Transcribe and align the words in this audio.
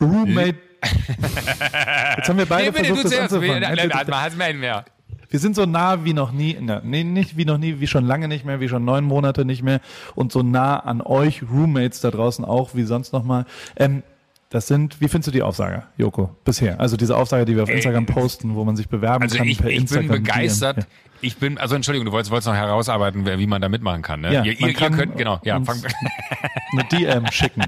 Roommate. 0.00 0.56
Jetzt 2.16 2.28
haben 2.28 2.38
wir 2.38 2.46
beide 2.46 2.70
nee, 2.70 2.84
versucht, 2.84 3.04
das 3.06 3.18
anzufangen. 3.18 4.36
Nein, 4.36 4.58
mehr. 4.58 4.84
Wir 5.28 5.40
sind 5.40 5.56
so 5.56 5.66
nah 5.66 6.04
wie 6.04 6.12
noch 6.12 6.32
nie, 6.32 6.56
nee, 6.84 7.04
nicht 7.04 7.36
wie 7.36 7.44
noch 7.44 7.58
nie, 7.58 7.80
wie 7.80 7.86
schon 7.86 8.04
lange 8.04 8.28
nicht 8.28 8.44
mehr, 8.44 8.60
wie 8.60 8.68
schon 8.68 8.84
neun 8.84 9.04
Monate 9.04 9.44
nicht 9.44 9.62
mehr 9.62 9.80
und 10.14 10.30
so 10.30 10.42
nah 10.42 10.78
an 10.78 11.00
euch 11.00 11.42
Roommates 11.42 12.00
da 12.00 12.10
draußen 12.10 12.44
auch 12.44 12.74
wie 12.74 12.84
sonst 12.84 13.12
nochmal. 13.12 13.44
Ähm, 13.76 14.02
das 14.50 14.68
sind, 14.68 15.00
wie 15.00 15.08
findest 15.08 15.26
du 15.26 15.32
die 15.32 15.42
Aufsage, 15.42 15.82
Joko, 15.96 16.30
bisher? 16.44 16.78
Also 16.78 16.96
diese 16.96 17.16
Aufsage, 17.16 17.44
die 17.44 17.56
wir 17.56 17.64
auf 17.64 17.68
Instagram 17.68 18.06
posten, 18.06 18.54
wo 18.54 18.64
man 18.64 18.76
sich 18.76 18.88
bewerben 18.88 19.24
also 19.24 19.38
kann 19.38 19.48
ich, 19.48 19.58
per 19.58 19.70
ich 19.70 19.78
Instagram. 19.78 20.04
Ich 20.04 20.12
bin 20.12 20.22
begeistert. 20.22 20.76
Ja. 20.78 20.84
Ich 21.20 21.36
bin, 21.38 21.58
also 21.58 21.74
Entschuldigung, 21.74 22.06
du 22.06 22.12
wolltest, 22.12 22.30
wolltest 22.30 22.46
noch 22.46 22.54
herausarbeiten, 22.54 23.26
wie 23.26 23.46
man 23.46 23.60
da 23.60 23.68
mitmachen 23.68 24.02
kann. 24.02 24.20
Ne? 24.20 24.32
Ja, 24.32 24.44
ihr, 24.44 24.52
ihr, 24.60 24.68
ihr 24.68 24.74
könnt, 24.74 25.16
genau, 25.16 25.40
ja, 25.42 25.60
fang. 25.62 25.82
eine 26.72 26.84
DM 26.84 27.26
schicken. 27.32 27.62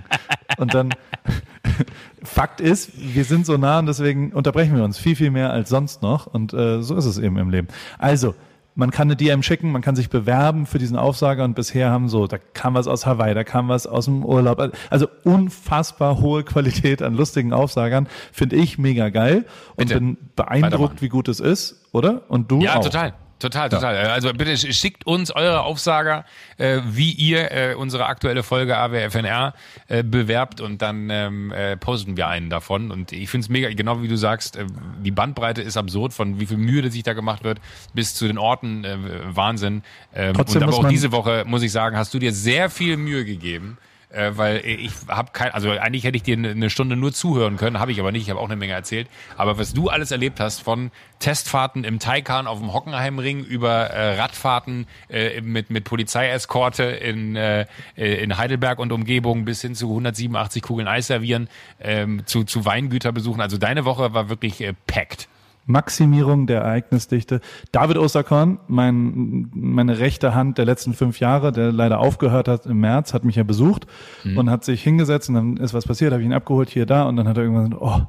Und 0.59 0.75
dann, 0.75 0.91
Fakt 2.23 2.61
ist, 2.61 2.91
wir 2.97 3.25
sind 3.25 3.47
so 3.47 3.57
nah 3.57 3.79
und 3.79 3.87
deswegen 3.87 4.33
unterbrechen 4.33 4.77
wir 4.77 4.85
uns 4.85 4.99
viel, 4.99 5.17
viel 5.17 5.31
mehr 5.31 5.51
als 5.51 5.69
sonst 5.69 6.03
noch. 6.03 6.27
Und 6.27 6.53
äh, 6.53 6.83
so 6.83 6.97
ist 6.97 7.05
es 7.05 7.19
eben 7.19 7.37
im 7.39 7.51
Leben. 7.51 7.69
Also, 7.99 8.35
man 8.79 8.93
kann 8.93 9.09
eine 9.09 9.17
DM 9.17 9.43
schicken, 9.43 9.73
man 9.73 9.83
kann 9.83 9.97
sich 9.97 10.09
bewerben 10.09 10.65
für 10.65 10.79
diesen 10.79 10.97
Aufsager 10.97 11.43
und 11.43 11.55
bisher 11.55 11.91
haben 11.91 12.09
so, 12.09 12.29
da 12.29 12.39
kam 12.39 12.75
was 12.75 12.87
aus 12.87 13.07
Hawaii, 13.07 13.35
da 13.35 13.43
kam 13.43 13.69
was 13.69 13.89
aus 13.89 14.05
dem 14.05 14.25
Urlaub. 14.25 14.73
Also 14.89 15.09
unfassbar 15.25 16.21
hohe 16.21 16.45
Qualität 16.45 17.03
an 17.03 17.15
lustigen 17.15 17.53
Aufsagern. 17.53 18.07
Finde 18.31 18.55
ich 18.55 18.79
mega 18.79 19.09
geil 19.09 19.47
und 19.71 19.89
Bitte. 19.89 19.95
bin 19.95 20.17
beeindruckt, 20.37 21.03
wie 21.03 21.09
gut 21.09 21.27
es 21.27 21.41
ist, 21.41 21.89
oder? 21.91 22.23
Und 22.29 22.53
du 22.53 22.61
ja, 22.61 22.75
auch. 22.75 22.77
Ja, 22.77 22.83
total. 22.83 23.15
Total, 23.39 23.69
total. 23.69 23.95
Ja. 23.95 24.13
Also 24.13 24.33
bitte 24.33 24.57
schickt 24.57 25.07
uns 25.07 25.31
eure 25.31 25.63
Aufsager, 25.63 26.25
äh, 26.57 26.81
wie 26.85 27.13
ihr 27.13 27.53
äh, 27.53 27.75
unsere 27.75 28.07
aktuelle 28.07 28.43
Folge 28.43 28.77
AWFNR 28.77 29.55
äh, 29.87 30.03
bewerbt 30.03 30.61
und 30.61 30.83
dann 30.83 31.09
ähm, 31.11 31.53
äh, 31.53 31.77
posten 31.77 32.17
wir 32.17 32.29
einen 32.29 32.51
davon. 32.51 32.91
Und 32.91 33.13
ich 33.13 33.31
finde 33.31 33.45
es 33.45 33.49
mega, 33.49 33.71
genau 33.71 34.03
wie 34.03 34.09
du 34.09 34.17
sagst, 34.17 34.57
äh, 34.57 34.67
die 35.03 35.13
Bandbreite 35.13 35.63
ist 35.63 35.77
absurd, 35.77 36.13
von 36.13 36.41
wie 36.41 36.47
viel 36.47 36.57
Mühe 36.57 36.91
sich 36.91 37.03
da 37.05 37.13
gemacht 37.13 37.45
wird, 37.45 37.61
bis 37.95 38.15
zu 38.15 38.27
den 38.27 38.39
Orten 38.39 38.85
äh, 38.85 38.97
Wahnsinn. 39.35 39.83
Ähm, 40.15 40.35
Trotzdem 40.35 40.63
und 40.63 40.69
aber 40.69 40.79
auch 40.79 40.89
diese 40.89 41.13
Woche, 41.13 41.45
muss 41.47 41.63
ich 41.63 41.71
sagen, 41.71 41.97
hast 41.97 42.13
du 42.15 42.19
dir 42.19 42.33
sehr 42.33 42.71
viel 42.71 42.97
Mühe 42.97 43.25
gegeben 43.25 43.79
äh, 44.11 44.33
weil 44.35 44.65
ich 44.65 44.93
habe 45.09 45.31
kein, 45.33 45.53
also 45.53 45.71
eigentlich 45.71 46.05
hätte 46.05 46.17
ich 46.17 46.23
dir 46.23 46.37
eine 46.37 46.71
Stunde 46.71 46.97
nur 46.97 47.13
zuhören 47.13 47.57
können, 47.57 47.79
habe 47.79 47.93
ich 47.93 48.01
aber 48.01 48.13
nicht, 48.13 48.23
ich 48.23 48.31
habe 48.31 48.41
auch 48.41 48.47
eine 48.47 48.57
Menge 48.57 48.73
erzählt. 48.73 49.09
Aber 49.37 49.59
was 49.59 49.75
du 49.75 49.89
alles 49.89 50.11
erlebt 50.11 50.41
hast, 50.41 50.63
von 50.63 50.91
Testfahrten 51.19 51.85
im 51.85 51.99
Taikan 51.99 52.47
auf 52.47 52.59
dem 52.59 52.73
Hockenheimring 52.73 53.45
über 53.45 53.91
äh, 53.91 54.19
Radfahrten 54.19 54.87
äh, 55.09 55.41
mit, 55.41 55.71
mit 55.71 55.85
Polizeieskorte 55.85 56.85
in, 56.85 57.37
äh, 57.37 57.67
in 57.97 58.39
Heidelberg 58.39 58.79
und 58.79 58.93
Umgebung 58.93 59.45
bis 59.45 59.61
hin 59.63 59.75
zu 59.75 59.89
187 59.89 60.63
Kugeln 60.63 60.89
Eis 60.89 61.09
servieren, 61.09 61.49
ähm, 61.81 62.23
zu, 62.27 62.45
zu 62.45 62.65
Weingüterbesuchen. 62.65 63.41
Also 63.41 63.59
deine 63.59 63.85
Woche 63.85 64.15
war 64.15 64.29
wirklich 64.29 64.61
äh, 64.61 64.75
packed. 64.87 65.29
Maximierung 65.69 66.47
der 66.47 66.63
Ereignisdichte. 66.63 67.41
David 67.73 67.99
Osterkorn, 67.99 68.59
mein, 68.69 69.51
meine 69.55 69.99
rechte 69.99 70.35
Hand 70.35 70.57
der 70.57 70.65
letzten 70.65 70.95
fünf 70.95 71.21
Jahre, 71.21 71.53
der 71.53 71.73
leider 71.73 72.01
aufgehört 72.01 72.49
hat 72.49 72.65
im 72.65 72.81
März, 72.81 73.13
hat 73.13 73.25
mich 73.25 73.37
ja 73.37 73.43
besucht 73.43 73.87
mhm. 74.25 74.39
und 74.39 74.51
hat 74.51 74.65
sich 74.65 74.83
hingesetzt 74.83 75.29
und 75.29 75.35
dann 75.35 75.57
ist 75.59 75.75
was 75.75 75.87
passiert, 75.87 76.13
habe 76.13 76.23
ich 76.23 76.27
ihn 76.27 76.33
abgeholt, 76.33 76.71
hier, 76.71 76.87
da 76.87 77.03
und 77.03 77.17
dann 77.17 77.29
hat 77.29 77.37
er 77.37 77.43
irgendwann 77.43 77.71
gesagt, 77.71 77.83
oh, 77.83 78.07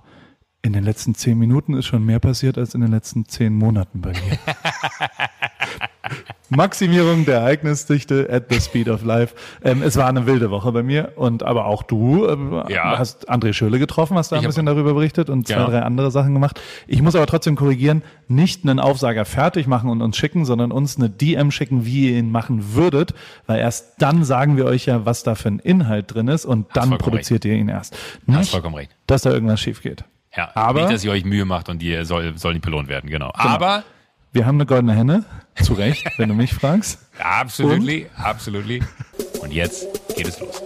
in 0.62 0.74
den 0.74 0.84
letzten 0.84 1.16
zehn 1.16 1.38
Minuten 1.38 1.74
ist 1.74 1.86
schon 1.86 2.06
mehr 2.06 2.20
passiert 2.20 2.58
als 2.58 2.76
in 2.76 2.82
den 2.82 2.92
letzten 2.92 3.26
zehn 3.26 3.54
Monaten 3.54 4.02
bei 4.02 4.12
mir. 4.12 4.38
Maximierung 6.50 7.26
der 7.26 7.42
Ereignisdichte 7.42 8.28
at 8.32 8.46
the 8.50 8.60
speed 8.60 8.90
of 8.90 9.04
life. 9.04 9.36
Ähm, 9.64 9.84
es 9.84 9.96
war 9.98 10.08
eine 10.08 10.26
wilde 10.26 10.50
Woche 10.50 10.72
bei 10.72 10.82
mir 10.82 11.14
und 11.16 11.44
aber 11.44 11.66
auch 11.66 11.84
du 11.84 12.26
äh, 12.26 12.74
ja. 12.74 12.98
hast 12.98 13.30
André 13.30 13.54
Schöle 13.54 13.78
getroffen, 13.78 14.18
hast 14.18 14.32
da 14.32 14.38
ein 14.38 14.44
bisschen 14.44 14.66
darüber 14.66 14.96
berichtet 14.96 15.30
und 15.30 15.48
zwei, 15.48 15.56
ja. 15.56 15.66
drei 15.68 15.82
andere 15.84 16.10
Sachen 16.10 16.34
gemacht. 16.34 16.60
Ich 16.88 17.02
muss 17.02 17.16
aber 17.16 17.28
trotzdem 17.28 17.56
korrigieren, 17.56 18.02
nicht 18.28 18.64
einen 18.64 18.80
Aufsager 18.80 19.26
fertig 19.26 19.68
machen 19.68 19.90
und 19.90 20.02
uns 20.02 20.18
schicken, 20.18 20.44
sondern 20.44 20.72
uns 20.72 20.98
eine 20.98 21.10
DM 21.10 21.52
schicken, 21.52 21.86
wie 21.86 22.12
ihr 22.12 22.17
ihn 22.17 22.32
machen 22.32 22.73
würdet, 22.73 23.14
weil 23.45 23.60
erst 23.60 24.02
dann 24.02 24.23
sagen 24.23 24.58
wir 24.58 24.66
euch 24.66 24.88
ja, 24.88 25.06
was 25.06 25.23
da 25.23 25.36
für 25.36 25.50
ein 25.50 25.60
Inhalt 25.60 26.14
drin 26.14 26.28
ist 26.28 26.45
und 26.45 26.67
dann 26.73 26.98
produziert 26.98 27.45
recht. 27.45 27.54
ihr 27.54 27.60
ihn 27.60 27.70
erst. 27.70 27.95
Nicht, 28.26 28.39
hast 28.39 28.50
vollkommen 28.50 28.76
recht. 28.76 28.92
dass 29.06 29.22
da 29.22 29.32
irgendwas 29.32 29.62
schief 29.62 29.83
geht. 29.83 30.04
Ja, 30.36 30.52
aber 30.54 30.82
nicht, 30.82 30.94
dass 30.94 31.04
ihr 31.04 31.12
euch 31.12 31.26
Mühe 31.26 31.45
macht 31.45 31.70
und 31.70 31.82
die 31.82 32.04
soll, 32.06 32.38
soll 32.38 32.54
nicht 32.54 32.64
belohnt 32.64 32.88
werden, 32.88 33.10
genau. 33.10 33.32
genau. 33.32 33.50
Aber 33.50 33.84
wir 34.32 34.45
haben 34.45 34.56
eine 34.56 34.66
goldene 34.66 34.94
Henne, 34.94 35.26
zu 35.56 35.73
Recht, 35.73 36.06
wenn 36.17 36.30
du 36.30 36.36
mich 36.36 36.54
fragst. 36.54 37.00
Absolutely, 37.20 38.08
absolutely. 38.16 38.82
Und 39.42 39.52
jetzt 39.52 39.88
geht 40.16 40.28
es 40.28 40.39
los. 40.39 40.64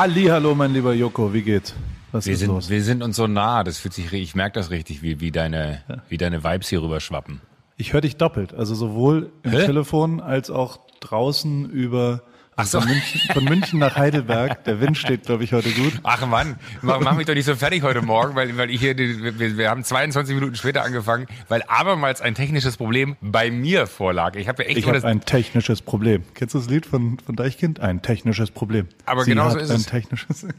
Halli, 0.00 0.24
hallo, 0.28 0.54
mein 0.54 0.72
lieber 0.72 0.94
Joko, 0.94 1.30
wie 1.34 1.42
geht's? 1.42 1.74
Was 2.10 2.24
wir, 2.24 2.32
ist 2.32 2.38
sind, 2.38 2.48
los? 2.48 2.70
wir 2.70 2.82
sind 2.82 3.02
uns 3.02 3.16
so 3.16 3.26
nah, 3.26 3.62
das 3.64 3.76
fühlt 3.76 3.92
sich, 3.92 4.10
ich 4.14 4.34
merke 4.34 4.54
das 4.54 4.70
richtig, 4.70 5.02
wie, 5.02 5.20
wie, 5.20 5.30
deine, 5.30 5.82
ja. 5.90 5.96
wie 6.08 6.16
deine 6.16 6.42
Vibes 6.42 6.70
hier 6.70 6.80
rüber 6.80 7.00
schwappen. 7.00 7.42
Ich 7.76 7.92
höre 7.92 8.00
dich 8.00 8.16
doppelt, 8.16 8.54
also 8.54 8.74
sowohl 8.74 9.30
im 9.42 9.50
Hä? 9.50 9.66
Telefon 9.66 10.22
als 10.22 10.48
auch 10.48 10.80
draußen 11.00 11.68
über 11.68 12.22
Ach 12.60 12.66
so. 12.66 12.80
von, 12.80 12.88
München, 12.88 13.20
von 13.32 13.44
München 13.44 13.78
nach 13.78 13.96
Heidelberg. 13.96 14.64
Der 14.64 14.80
Wind 14.80 14.98
steht, 14.98 15.24
glaube 15.24 15.44
ich, 15.44 15.52
heute 15.52 15.70
gut. 15.70 15.94
Ach 16.02 16.26
Mann, 16.26 16.56
mach, 16.82 17.00
mach 17.00 17.16
mich 17.16 17.26
doch 17.26 17.34
nicht 17.34 17.46
so 17.46 17.54
fertig 17.54 17.82
heute 17.82 18.02
Morgen, 18.02 18.34
weil, 18.34 18.56
weil 18.58 18.70
ich 18.70 18.80
hier, 18.80 18.96
wir, 18.98 19.56
wir 19.56 19.70
haben 19.70 19.82
22 19.82 20.34
Minuten 20.34 20.54
später 20.56 20.82
angefangen, 20.82 21.26
weil 21.48 21.62
abermals 21.66 22.20
ein 22.20 22.34
technisches 22.34 22.76
Problem 22.76 23.16
bei 23.20 23.50
mir 23.50 23.86
vorlag. 23.86 24.36
Ich 24.36 24.48
habe 24.48 24.62
ja 24.62 24.68
echt 24.68 24.78
ich 24.78 24.86
habe 24.86 25.02
ein 25.04 25.22
technisches 25.22 25.80
Problem. 25.80 26.24
Kennst 26.34 26.54
du 26.54 26.58
das 26.58 26.68
Lied 26.68 26.84
von, 26.86 27.18
von 27.18 27.36
Deichkind? 27.36 27.80
Ein 27.80 28.02
technisches 28.02 28.50
Problem. 28.50 28.88
Aber 29.06 29.24
genau 29.24 29.48
so 29.50 29.58
ist 29.58 29.70
ein 29.70 29.76
es. 29.76 29.86
Technisches. 29.86 30.46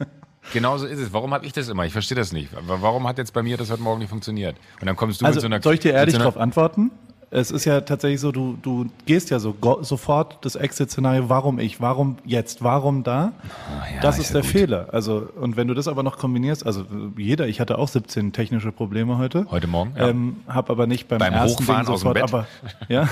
Genau 0.53 0.75
so 0.79 0.87
ist 0.87 0.97
es. 0.97 1.13
Warum 1.13 1.35
habe 1.35 1.45
ich 1.45 1.53
das 1.53 1.69
immer? 1.69 1.85
Ich 1.85 1.93
verstehe 1.93 2.15
das 2.15 2.31
nicht. 2.33 2.49
Warum 2.65 3.07
hat 3.07 3.19
jetzt 3.19 3.31
bei 3.31 3.43
mir 3.43 3.57
das 3.57 3.69
heute 3.69 3.83
Morgen 3.83 3.99
nicht 3.99 4.09
funktioniert? 4.09 4.55
Und 4.79 4.87
dann 4.87 4.95
kommst 4.95 5.21
du 5.21 5.25
also, 5.25 5.37
mit 5.37 5.41
so 5.41 5.45
einer. 5.45 5.61
Soll 5.61 5.75
ich 5.75 5.81
dir 5.81 5.93
ehrlich 5.93 6.15
so 6.15 6.19
darauf 6.19 6.35
antworten? 6.35 6.89
Es 7.33 7.49
ist 7.49 7.63
ja 7.63 7.79
tatsächlich 7.79 8.19
so, 8.19 8.33
du, 8.33 8.57
du 8.61 8.87
gehst 9.05 9.29
ja 9.29 9.39
so 9.39 9.55
sofort 9.81 10.39
das 10.41 10.55
Exit-Szenario, 10.55 11.29
warum 11.29 11.59
ich, 11.59 11.79
warum 11.79 12.17
jetzt, 12.25 12.61
warum 12.61 13.03
da? 13.03 13.31
Oh, 13.41 13.95
ja, 13.95 14.01
das 14.01 14.19
ist, 14.19 14.33
der 14.33 14.41
gut. 14.41 14.49
Fehler. 14.51 14.89
Also, 14.91 15.29
und 15.39 15.55
wenn 15.55 15.69
du 15.69 15.73
das 15.73 15.87
aber 15.87 16.03
noch 16.03 16.17
kombinierst, 16.17 16.65
also 16.65 16.85
jeder, 17.15 17.47
ich 17.47 17.61
hatte 17.61 17.77
auch 17.77 17.87
17 17.87 18.33
technische 18.33 18.73
Probleme 18.73 19.17
heute. 19.17 19.45
Heute 19.49 19.67
Morgen, 19.67 19.93
ja. 19.97 20.09
Ähm, 20.09 20.41
hab 20.45 20.69
aber 20.69 20.87
nicht 20.87 21.07
beim, 21.07 21.19
beim 21.19 21.33
ersten 21.33 21.63
Hochfahren 21.63 21.85
Ding 21.85 21.95
sofort, 21.95 22.21
aber, 22.21 22.47
ja. 22.89 23.07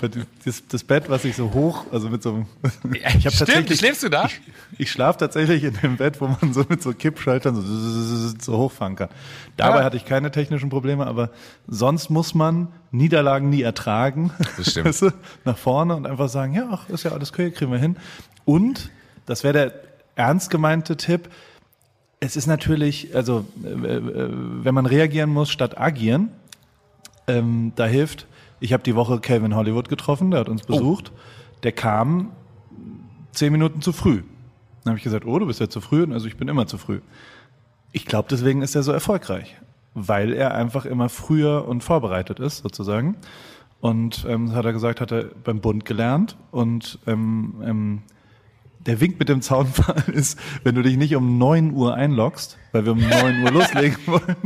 das, 0.44 0.66
das, 0.66 0.84
Bett, 0.84 1.10
was 1.10 1.26
ich 1.26 1.36
so 1.36 1.52
hoch, 1.52 1.84
also 1.92 2.08
mit 2.08 2.22
so 2.22 2.30
einem, 2.30 2.46
ich 2.94 3.04
habe 3.04 3.36
tatsächlich. 3.36 3.78
Schläfst 3.78 4.02
du 4.02 4.08
da? 4.08 4.24
Ich, 4.24 4.40
ich 4.78 4.90
schlafe 4.90 5.18
tatsächlich 5.18 5.62
in 5.62 5.74
dem 5.82 5.98
Bett, 5.98 6.22
wo 6.22 6.28
man 6.28 6.54
so 6.54 6.64
mit 6.66 6.82
so 6.82 6.94
Kippschaltern 6.94 7.54
so, 7.54 8.32
so 8.40 8.56
hochfahren 8.56 8.96
kann. 8.96 9.10
Dabei 9.58 9.80
ja. 9.80 9.84
hatte 9.84 9.98
ich 9.98 10.06
keine 10.06 10.30
technischen 10.30 10.70
Probleme, 10.70 11.06
aber 11.06 11.30
sonst 11.66 12.08
muss 12.08 12.34
man 12.34 12.68
Niederlagen 12.96 13.50
nie 13.50 13.62
ertragen. 13.62 14.32
Das 14.56 14.70
stimmt. 14.70 14.86
Weißt 14.88 15.02
du, 15.02 15.10
nach 15.44 15.58
vorne 15.58 15.96
und 15.96 16.06
einfach 16.06 16.28
sagen, 16.28 16.54
ja, 16.54 16.68
ach, 16.70 16.88
ist 16.88 17.04
ja 17.04 17.12
alles 17.12 17.32
okay, 17.32 17.50
kriegen 17.50 17.72
wir 17.72 17.78
hin. 17.78 17.96
Und, 18.44 18.90
das 19.26 19.44
wäre 19.44 19.52
der 19.52 19.72
ernst 20.14 20.50
gemeinte 20.50 20.96
Tipp, 20.96 21.28
es 22.20 22.36
ist 22.36 22.46
natürlich, 22.46 23.14
also 23.14 23.44
äh, 23.62 23.68
äh, 23.68 24.30
wenn 24.32 24.74
man 24.74 24.86
reagieren 24.86 25.30
muss 25.30 25.50
statt 25.50 25.78
agieren, 25.78 26.30
ähm, 27.26 27.72
da 27.76 27.86
hilft, 27.86 28.26
ich 28.60 28.72
habe 28.72 28.82
die 28.82 28.94
Woche 28.94 29.20
Calvin 29.20 29.54
Hollywood 29.54 29.88
getroffen, 29.88 30.30
der 30.30 30.40
hat 30.40 30.48
uns 30.48 30.62
oh. 30.64 30.72
besucht. 30.72 31.12
Oh. 31.14 31.18
Der 31.62 31.72
kam 31.72 32.32
zehn 33.32 33.52
Minuten 33.52 33.82
zu 33.82 33.92
früh. 33.92 34.22
Dann 34.84 34.92
habe 34.92 34.98
ich 34.98 35.04
gesagt, 35.04 35.26
oh, 35.26 35.38
du 35.38 35.46
bist 35.46 35.60
ja 35.60 35.68
zu 35.68 35.80
früh. 35.80 36.06
Also 36.10 36.26
ich 36.26 36.36
bin 36.36 36.48
immer 36.48 36.66
zu 36.66 36.78
früh. 36.78 37.00
Ich 37.92 38.06
glaube, 38.06 38.28
deswegen 38.30 38.62
ist 38.62 38.74
er 38.74 38.82
so 38.82 38.92
erfolgreich 38.92 39.56
weil 39.96 40.34
er 40.34 40.54
einfach 40.54 40.84
immer 40.84 41.08
früher 41.08 41.66
und 41.66 41.82
vorbereitet 41.82 42.38
ist, 42.38 42.58
sozusagen. 42.58 43.16
Und 43.80 44.26
ähm, 44.28 44.54
hat 44.54 44.64
er 44.64 44.72
gesagt, 44.72 45.00
hat 45.00 45.10
er 45.10 45.24
beim 45.24 45.60
Bund 45.60 45.84
gelernt. 45.84 46.36
Und 46.50 46.98
ähm, 47.06 47.54
ähm, 47.64 48.02
der 48.80 49.00
Wink 49.00 49.18
mit 49.18 49.28
dem 49.28 49.40
Zaunpfahl 49.40 50.04
ist, 50.12 50.38
wenn 50.62 50.74
du 50.74 50.82
dich 50.82 50.96
nicht 50.96 51.16
um 51.16 51.38
neun 51.38 51.72
Uhr 51.72 51.94
einloggst, 51.94 52.58
weil 52.76 52.84
wir 52.84 52.92
um 52.92 53.08
9 53.08 53.42
Uhr 53.42 53.50
loslegen 53.50 53.96
wollen, 54.06 54.36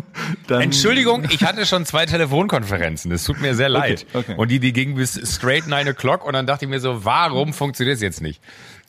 dann. 0.47 0.63
Entschuldigung, 0.63 1.25
ich 1.31 1.43
hatte 1.45 1.67
schon 1.67 1.85
zwei 1.85 2.07
Telefonkonferenzen. 2.07 3.11
Es 3.13 3.25
tut 3.25 3.41
mir 3.41 3.55
sehr 3.55 3.69
leid. 3.69 4.07
okay. 4.15 4.35
Und 4.37 4.51
die, 4.51 4.61
die 4.61 4.73
gingen 4.73 4.95
bis 4.95 5.21
straight 5.35 5.67
9 5.67 5.89
o'clock 5.89 6.23
und 6.23 6.33
dann 6.35 6.47
dachte 6.47 6.65
ich 6.65 6.71
mir 6.71 6.81
so, 6.81 7.05
warum 7.05 7.53
funktioniert 7.53 7.97
es 7.97 8.03
jetzt 8.03 8.21
nicht? 8.23 8.41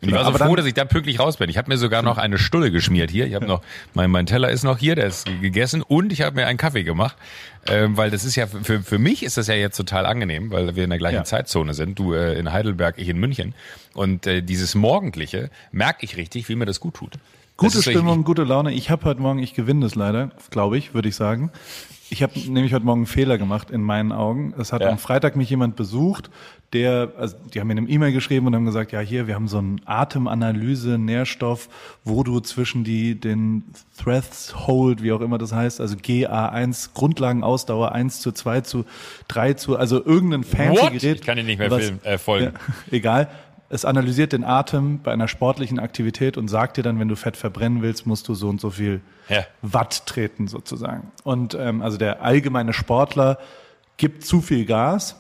Und 0.01 0.09
ich 0.09 0.15
war 0.15 0.25
so 0.25 0.31
froh, 0.35 0.55
dass 0.55 0.65
ich 0.65 0.73
da 0.73 0.83
pünktlich 0.83 1.19
raus 1.19 1.38
bin. 1.38 1.47
Ich 1.51 1.59
habe 1.59 1.69
mir 1.69 1.77
sogar 1.77 2.01
noch 2.01 2.17
eine 2.17 2.39
Stulle 2.39 2.71
geschmiert 2.71 3.11
hier. 3.11 3.27
Ich 3.27 3.35
habe 3.35 3.45
noch, 3.45 3.61
mein, 3.93 4.09
mein 4.09 4.25
Teller 4.25 4.49
ist 4.49 4.63
noch 4.63 4.79
hier, 4.79 4.95
der 4.95 5.05
ist 5.05 5.27
gegessen 5.41 5.83
und 5.83 6.11
ich 6.11 6.21
habe 6.23 6.35
mir 6.37 6.47
einen 6.47 6.57
Kaffee 6.57 6.83
gemacht. 6.83 7.15
Ähm, 7.67 7.95
weil 7.97 8.09
das 8.09 8.25
ist 8.25 8.35
ja, 8.35 8.47
für, 8.47 8.81
für 8.81 8.97
mich 8.97 9.21
ist 9.21 9.37
das 9.37 9.45
ja 9.45 9.53
jetzt 9.53 9.77
total 9.77 10.07
angenehm, 10.07 10.49
weil 10.49 10.75
wir 10.75 10.83
in 10.85 10.89
der 10.89 10.97
gleichen 10.97 11.17
Ja. 11.17 11.23
Zeitzone 11.23 11.75
sind. 11.75 11.99
Du 11.99 12.13
äh, 12.15 12.33
in 12.33 12.51
Heidelberg, 12.51 12.95
ich 12.97 13.09
in 13.09 13.17
München. 13.19 13.53
Und 13.94 14.25
äh, 14.25 14.41
dieses 14.41 14.73
Morgendliche 14.73 15.51
merke 15.71 16.03
ich 16.03 16.17
richtig, 16.17 16.49
wie 16.49 16.55
mir 16.55 16.65
das 16.65 16.79
gut 16.79 16.95
tut. 16.95 17.19
Gute 17.61 17.81
Stimmung, 17.83 18.23
gute 18.23 18.43
Laune. 18.43 18.73
Ich 18.73 18.89
habe 18.89 19.05
heute 19.05 19.21
Morgen, 19.21 19.39
ich 19.39 19.53
gewinne 19.53 19.81
das 19.81 19.93
leider, 19.95 20.31
glaube 20.49 20.77
ich, 20.77 20.93
würde 20.95 21.09
ich 21.09 21.15
sagen. 21.15 21.51
Ich 22.09 22.21
habe 22.23 22.33
nämlich 22.39 22.73
heute 22.73 22.83
Morgen 22.85 23.01
einen 23.01 23.05
Fehler 23.05 23.37
gemacht 23.37 23.71
in 23.71 23.81
meinen 23.83 24.11
Augen. 24.11 24.53
Es 24.57 24.73
hat 24.73 24.81
Ja. 24.81 24.89
am 24.89 24.97
Freitag 24.97 25.35
mich 25.37 25.49
jemand 25.49 25.75
besucht, 25.77 26.29
der, 26.73 27.11
also 27.17 27.37
die 27.53 27.59
haben 27.59 27.67
mir 27.67 27.77
eine 27.77 27.87
E-Mail 27.87 28.11
geschrieben 28.11 28.47
und 28.47 28.55
haben 28.55 28.65
gesagt, 28.65 28.91
ja 28.91 28.99
hier, 28.99 29.27
wir 29.27 29.35
haben 29.35 29.47
so 29.47 29.59
einen 29.59 29.79
Atemanalyse, 29.85 30.97
Nährstoff, 30.97 31.69
wo 32.03 32.23
du 32.23 32.39
zwischen 32.41 32.83
die 32.83 33.15
den 33.17 33.63
Threshold, 33.97 35.03
wie 35.03 35.11
auch 35.13 35.21
immer 35.21 35.37
das 35.37 35.53
heißt, 35.53 35.79
also 35.79 35.95
GA1, 35.95 36.89
Grundlagenausdauer 36.95 37.91
1 37.93 38.19
zu 38.21 38.31
2 38.33 38.61
zu 38.61 38.85
3 39.29 39.53
zu, 39.53 39.77
also 39.77 40.03
irgendein 40.03 40.43
fancy 40.43 40.81
What? 40.81 40.91
Gerät. 40.93 41.19
Ich 41.19 41.21
kann 41.25 41.37
dir 41.37 41.43
nicht 41.43 41.59
mehr 41.59 41.69
was- 41.71 41.83
filmen, 41.85 42.03
äh, 42.03 42.17
folgen. 42.17 42.53
Ja, 42.55 42.73
egal. 42.97 43.27
Es 43.71 43.85
analysiert 43.85 44.33
den 44.33 44.44
Atem 44.44 45.00
bei 45.01 45.13
einer 45.13 45.29
sportlichen 45.29 45.79
Aktivität 45.79 46.35
und 46.35 46.50
sagt 46.50 46.75
dir 46.75 46.83
dann, 46.83 47.00
wenn 47.00 47.07
du 47.07 47.15
Fett 47.15 47.38
verbrennen 47.38 47.81
willst, 47.81 48.06
musst 48.06 48.27
du 48.27 48.33
so 48.33 48.50
und 48.50 48.59
so 48.59 48.69
viel 48.69 49.00
Ja. 49.29 49.45
Watt 49.62 50.06
treten 50.06 50.47
sozusagen. 50.47 51.12
Und 51.23 51.53
ähm, 51.53 51.81
also 51.81 51.97
der 51.97 52.21
allgemeine 52.21 52.73
Sportler 52.73 53.38
gibt 53.95 54.25
zu 54.25 54.41
viel 54.41 54.65
Gas 54.65 55.15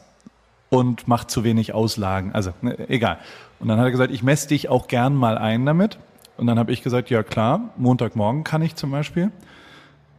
und 0.69 1.07
macht 1.07 1.31
zu 1.31 1.45
wenig 1.45 1.73
Auslagen. 1.73 2.33
Also 2.33 2.53
ne, 2.61 2.89
egal. 2.89 3.19
Und 3.59 3.69
dann 3.69 3.77
hat 3.77 3.85
er 3.85 3.91
gesagt, 3.91 4.11
ich 4.11 4.23
messe 4.23 4.49
dich 4.49 4.67
auch 4.67 4.87
gern 4.87 5.15
mal 5.15 5.37
ein 5.37 5.65
damit. 5.65 5.97
Und 6.35 6.47
dann 6.47 6.59
habe 6.59 6.73
ich 6.73 6.81
gesagt, 6.81 7.09
ja 7.09 7.23
klar, 7.23 7.69
Montagmorgen 7.77 8.43
kann 8.43 8.61
ich 8.61 8.75
zum 8.75 8.91
Beispiel. 8.91 9.31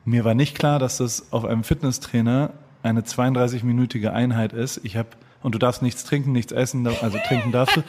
Mir 0.05 0.25
war 0.25 0.34
nicht 0.34 0.56
klar, 0.56 0.79
dass 0.79 0.99
das 0.99 1.32
auf 1.32 1.44
einem 1.44 1.64
Fitnesstrainer 1.64 2.50
eine 2.82 3.02
32-minütige 3.02 4.11
Einheit 4.11 4.52
ist. 4.52 4.81
Ich 4.84 4.96
habe 4.96 5.08
und 5.43 5.55
du 5.55 5.59
darfst 5.59 5.83
nichts 5.83 6.05
trinken, 6.05 6.33
nichts 6.33 6.53
essen, 6.53 6.87
also 6.87 7.19
trinken 7.27 7.53
darfst 7.53 7.77
du. 7.77 7.83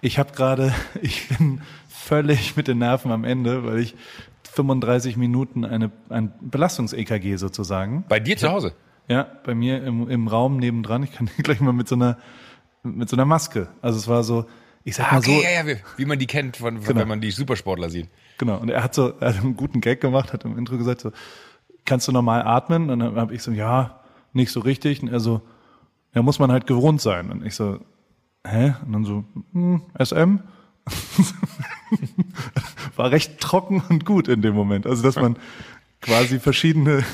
Ich 0.00 0.18
habe 0.18 0.32
gerade, 0.32 0.74
ich 1.02 1.28
bin 1.28 1.60
völlig 1.88 2.56
mit 2.56 2.68
den 2.68 2.78
Nerven 2.78 3.10
am 3.12 3.24
Ende, 3.24 3.64
weil 3.64 3.78
ich 3.80 3.94
35 4.52 5.16
Minuten 5.16 5.64
eine 5.64 5.90
ein 6.08 6.32
Belastungs-EKG 6.40 7.36
sozusagen. 7.36 8.04
Bei 8.08 8.18
dir 8.20 8.36
zu 8.36 8.50
Hause? 8.50 8.72
Ja, 9.08 9.26
bei 9.44 9.54
mir 9.54 9.82
im, 9.84 10.08
im 10.08 10.28
Raum 10.28 10.56
nebendran. 10.58 11.02
Ich 11.02 11.12
kann 11.12 11.28
gleich 11.42 11.60
mal 11.60 11.72
mit 11.72 11.88
so 11.88 11.94
einer 11.94 12.18
mit 12.82 13.08
so 13.08 13.16
einer 13.16 13.26
Maske. 13.26 13.68
Also 13.82 13.98
es 13.98 14.08
war 14.08 14.22
so, 14.24 14.46
ich 14.84 14.96
sag 14.96 15.08
Ah, 15.08 15.16
mal 15.16 15.18
okay, 15.18 15.36
so, 15.36 15.42
ja, 15.42 15.50
ja, 15.50 15.66
wie, 15.66 15.76
wie 15.98 16.04
man 16.06 16.18
die 16.18 16.26
kennt, 16.26 16.56
von, 16.56 16.76
von, 16.78 16.86
Genau. 16.86 17.00
wenn 17.00 17.08
man 17.08 17.20
die 17.20 17.30
Supersportler 17.30 17.90
sieht. 17.90 18.08
Genau. 18.38 18.56
Und 18.56 18.70
er 18.70 18.82
hat 18.82 18.94
so, 18.94 19.12
er 19.20 19.34
hat 19.34 19.40
einen 19.42 19.54
guten 19.54 19.80
Gag 19.82 20.00
gemacht, 20.00 20.32
hat 20.32 20.44
im 20.46 20.56
Intro 20.56 20.78
gesagt 20.78 21.02
so, 21.02 21.12
kannst 21.84 22.08
du 22.08 22.12
normal 22.12 22.42
atmen? 22.42 22.88
Und 22.88 23.00
dann 23.00 23.16
habe 23.16 23.34
ich 23.34 23.42
so, 23.42 23.50
ja, 23.52 24.00
nicht 24.32 24.50
so 24.50 24.60
richtig. 24.60 25.02
Und 25.02 25.08
er 25.08 25.20
so, 25.20 25.42
ja, 26.14 26.22
muss 26.22 26.38
man 26.38 26.52
halt 26.52 26.66
gewohnt 26.66 27.00
sein. 27.00 27.30
Und 27.30 27.44
ich 27.44 27.54
so, 27.54 27.80
hä? 28.46 28.74
Und 28.84 28.92
dann 28.92 29.04
so, 29.04 29.24
hm, 29.52 29.82
SM? 30.02 30.38
War 32.96 33.10
recht 33.10 33.40
trocken 33.40 33.82
und 33.88 34.04
gut 34.04 34.28
in 34.28 34.42
dem 34.42 34.54
Moment. 34.54 34.86
Also, 34.86 35.02
dass 35.02 35.16
man 35.16 35.36
quasi 36.00 36.40
verschiedene 36.40 37.04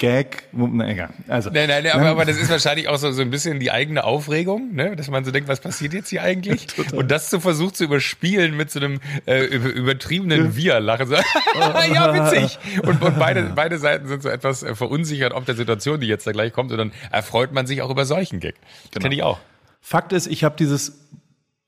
Gag, 0.00 0.44
na 0.52 0.88
egal. 0.88 1.10
Also, 1.28 1.50
Nein, 1.50 1.68
nein, 1.68 1.84
nein 1.84 1.92
aber, 1.92 2.06
aber 2.06 2.24
das 2.24 2.38
ist 2.38 2.48
wahrscheinlich 2.48 2.88
auch 2.88 2.96
so, 2.96 3.12
so 3.12 3.20
ein 3.20 3.28
bisschen 3.28 3.60
die 3.60 3.70
eigene 3.70 4.02
Aufregung, 4.02 4.74
ne? 4.74 4.96
dass 4.96 5.10
man 5.10 5.26
so 5.26 5.30
denkt, 5.30 5.46
was 5.46 5.60
passiert 5.60 5.92
jetzt 5.92 6.08
hier 6.08 6.22
eigentlich? 6.22 6.68
Und 6.94 7.10
das 7.10 7.28
so 7.28 7.38
versucht 7.38 7.76
zu 7.76 7.84
überspielen 7.84 8.56
mit 8.56 8.70
so 8.70 8.80
einem 8.80 9.00
äh, 9.26 9.44
über, 9.44 9.68
übertriebenen 9.68 10.56
Wir-Lachen. 10.56 11.06
So, 11.06 11.14
ja, 11.92 12.32
witzig. 12.32 12.58
Und, 12.82 13.02
und 13.02 13.18
beide, 13.18 13.42
beide 13.54 13.78
Seiten 13.78 14.08
sind 14.08 14.22
so 14.22 14.30
etwas 14.30 14.62
äh, 14.62 14.74
verunsichert 14.74 15.34
ob 15.34 15.44
der 15.44 15.54
Situation, 15.54 16.00
die 16.00 16.06
jetzt 16.06 16.26
da 16.26 16.32
gleich 16.32 16.54
kommt. 16.54 16.72
Und 16.72 16.78
dann 16.78 16.92
erfreut 17.12 17.52
man 17.52 17.66
sich 17.66 17.82
auch 17.82 17.90
über 17.90 18.06
solchen 18.06 18.40
Gag. 18.40 18.54
Das 18.92 19.02
kenne 19.02 19.14
ich 19.14 19.22
auch. 19.22 19.38
Fakt 19.82 20.14
ist, 20.14 20.28
ich 20.28 20.44
habe 20.44 20.56
dieses 20.58 20.98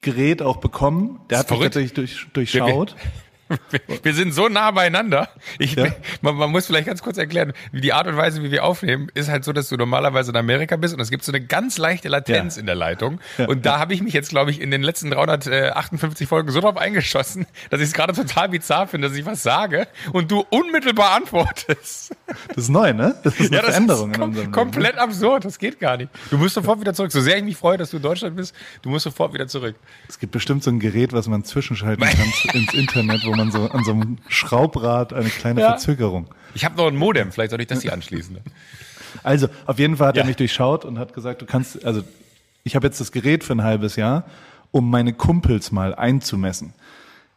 Gerät 0.00 0.40
auch 0.40 0.56
bekommen. 0.56 1.20
Der 1.28 1.40
hat 1.40 1.50
mich 1.50 1.60
tatsächlich 1.60 1.92
durch, 1.92 2.26
durchschaut. 2.32 2.96
Wir, 4.02 4.14
sind 4.14 4.32
so 4.34 4.48
nah 4.48 4.70
beieinander. 4.70 5.28
Ich, 5.58 5.74
Ja. 5.74 5.86
man, 6.20 6.36
man 6.36 6.50
muss 6.50 6.66
vielleicht 6.66 6.86
ganz 6.86 7.02
kurz 7.02 7.18
erklären, 7.18 7.52
wie 7.72 7.80
die 7.80 7.92
Art 7.92 8.06
und 8.06 8.16
Weise, 8.16 8.42
wie 8.42 8.50
wir 8.50 8.64
aufnehmen, 8.64 9.08
ist 9.14 9.28
halt 9.30 9.44
so, 9.44 9.52
dass 9.52 9.68
du 9.68 9.76
normalerweise 9.76 10.30
in 10.30 10.36
Amerika 10.36 10.76
bist 10.76 10.94
und 10.94 11.00
es 11.00 11.10
gibt 11.10 11.24
so 11.24 11.32
eine 11.32 11.40
ganz 11.44 11.78
leichte 11.78 12.08
Latenz 12.08 12.56
Ja. 12.56 12.60
in 12.60 12.66
der 12.66 12.74
Leitung. 12.74 13.20
Und 13.46 13.66
da 13.66 13.78
habe 13.78 13.94
ich 13.94 14.02
mich 14.02 14.12
jetzt, 14.14 14.30
glaube 14.30 14.50
ich, 14.50 14.60
in 14.60 14.70
den 14.70 14.82
letzten 14.82 15.10
358 15.10 16.28
Folgen 16.28 16.50
so 16.50 16.60
drauf 16.60 16.76
eingeschossen, 16.76 17.46
dass 17.70 17.80
ich 17.80 17.88
es 17.88 17.92
gerade 17.92 18.12
total 18.12 18.48
bizarr 18.48 18.86
finde, 18.86 19.08
dass 19.08 19.16
ich 19.16 19.24
was 19.26 19.42
sage 19.42 19.86
und 20.12 20.30
du 20.30 20.44
unmittelbar 20.50 21.12
antwortest. 21.12 22.14
Das 22.48 22.56
ist 22.56 22.68
neu, 22.68 22.92
ne? 22.92 23.14
Das 23.24 23.34
ist 23.38 23.48
eine 23.48 23.56
Ja, 23.56 23.62
das 23.62 23.70
Veränderung 23.72 24.10
ist 24.10 24.16
in 24.16 24.20
kom 24.20 24.28
unserem 24.30 24.44
Leben. 24.46 24.52
komplett 24.52 24.96
absurd. 24.98 25.44
Das 25.44 25.58
geht 25.58 25.80
gar 25.80 25.96
nicht. 25.96 26.10
Du 26.30 26.38
musst 26.38 26.54
sofort 26.54 26.80
wieder 26.80 26.94
zurück. 26.94 27.12
So 27.12 27.20
sehr 27.20 27.36
ich 27.38 27.44
mich 27.44 27.56
freue, 27.56 27.76
dass 27.78 27.90
du 27.90 27.96
in 27.98 28.02
Deutschland 28.02 28.36
bist, 28.36 28.54
du 28.82 28.88
musst 28.90 29.04
sofort 29.04 29.34
wieder 29.34 29.46
zurück. 29.48 29.74
Es 30.08 30.18
gibt 30.18 30.32
bestimmt 30.32 30.62
so 30.62 30.70
ein 30.70 30.78
Gerät, 30.80 31.12
was 31.12 31.26
man 31.28 31.44
zwischenschalten 31.44 32.04
kann 32.04 32.32
ins 32.54 32.72
Internet, 32.74 33.24
wo 33.26 33.34
man 33.34 33.41
so 33.50 33.66
an 33.70 33.84
so 33.84 33.92
einem 33.92 34.18
Schraubrad 34.28 35.12
eine 35.12 35.28
kleine 35.30 35.60
Ja. 35.60 35.68
Verzögerung. 35.70 36.26
Ich 36.54 36.64
habe 36.64 36.76
noch 36.76 36.86
ein 36.86 36.96
Modem, 36.96 37.32
vielleicht 37.32 37.50
soll 37.50 37.60
ich 37.60 37.66
das 37.66 37.82
hier 37.82 37.92
anschließen. 37.92 38.38
Also, 39.22 39.48
auf 39.66 39.78
jeden 39.78 39.96
Fall 39.96 40.08
hat 40.08 40.16
Ja. 40.16 40.22
er 40.22 40.26
mich 40.26 40.36
durchschaut 40.36 40.84
und 40.84 40.98
hat 40.98 41.12
gesagt, 41.14 41.42
du 41.42 41.46
kannst, 41.46 41.84
also 41.84 42.02
ich 42.64 42.76
habe 42.76 42.86
jetzt 42.86 43.00
das 43.00 43.12
Gerät 43.12 43.44
für 43.44 43.54
ein 43.54 43.62
halbes 43.62 43.96
Jahr, 43.96 44.24
um 44.70 44.88
meine 44.90 45.12
Kumpels 45.12 45.72
mal 45.72 45.94
einzumessen. 45.94 46.72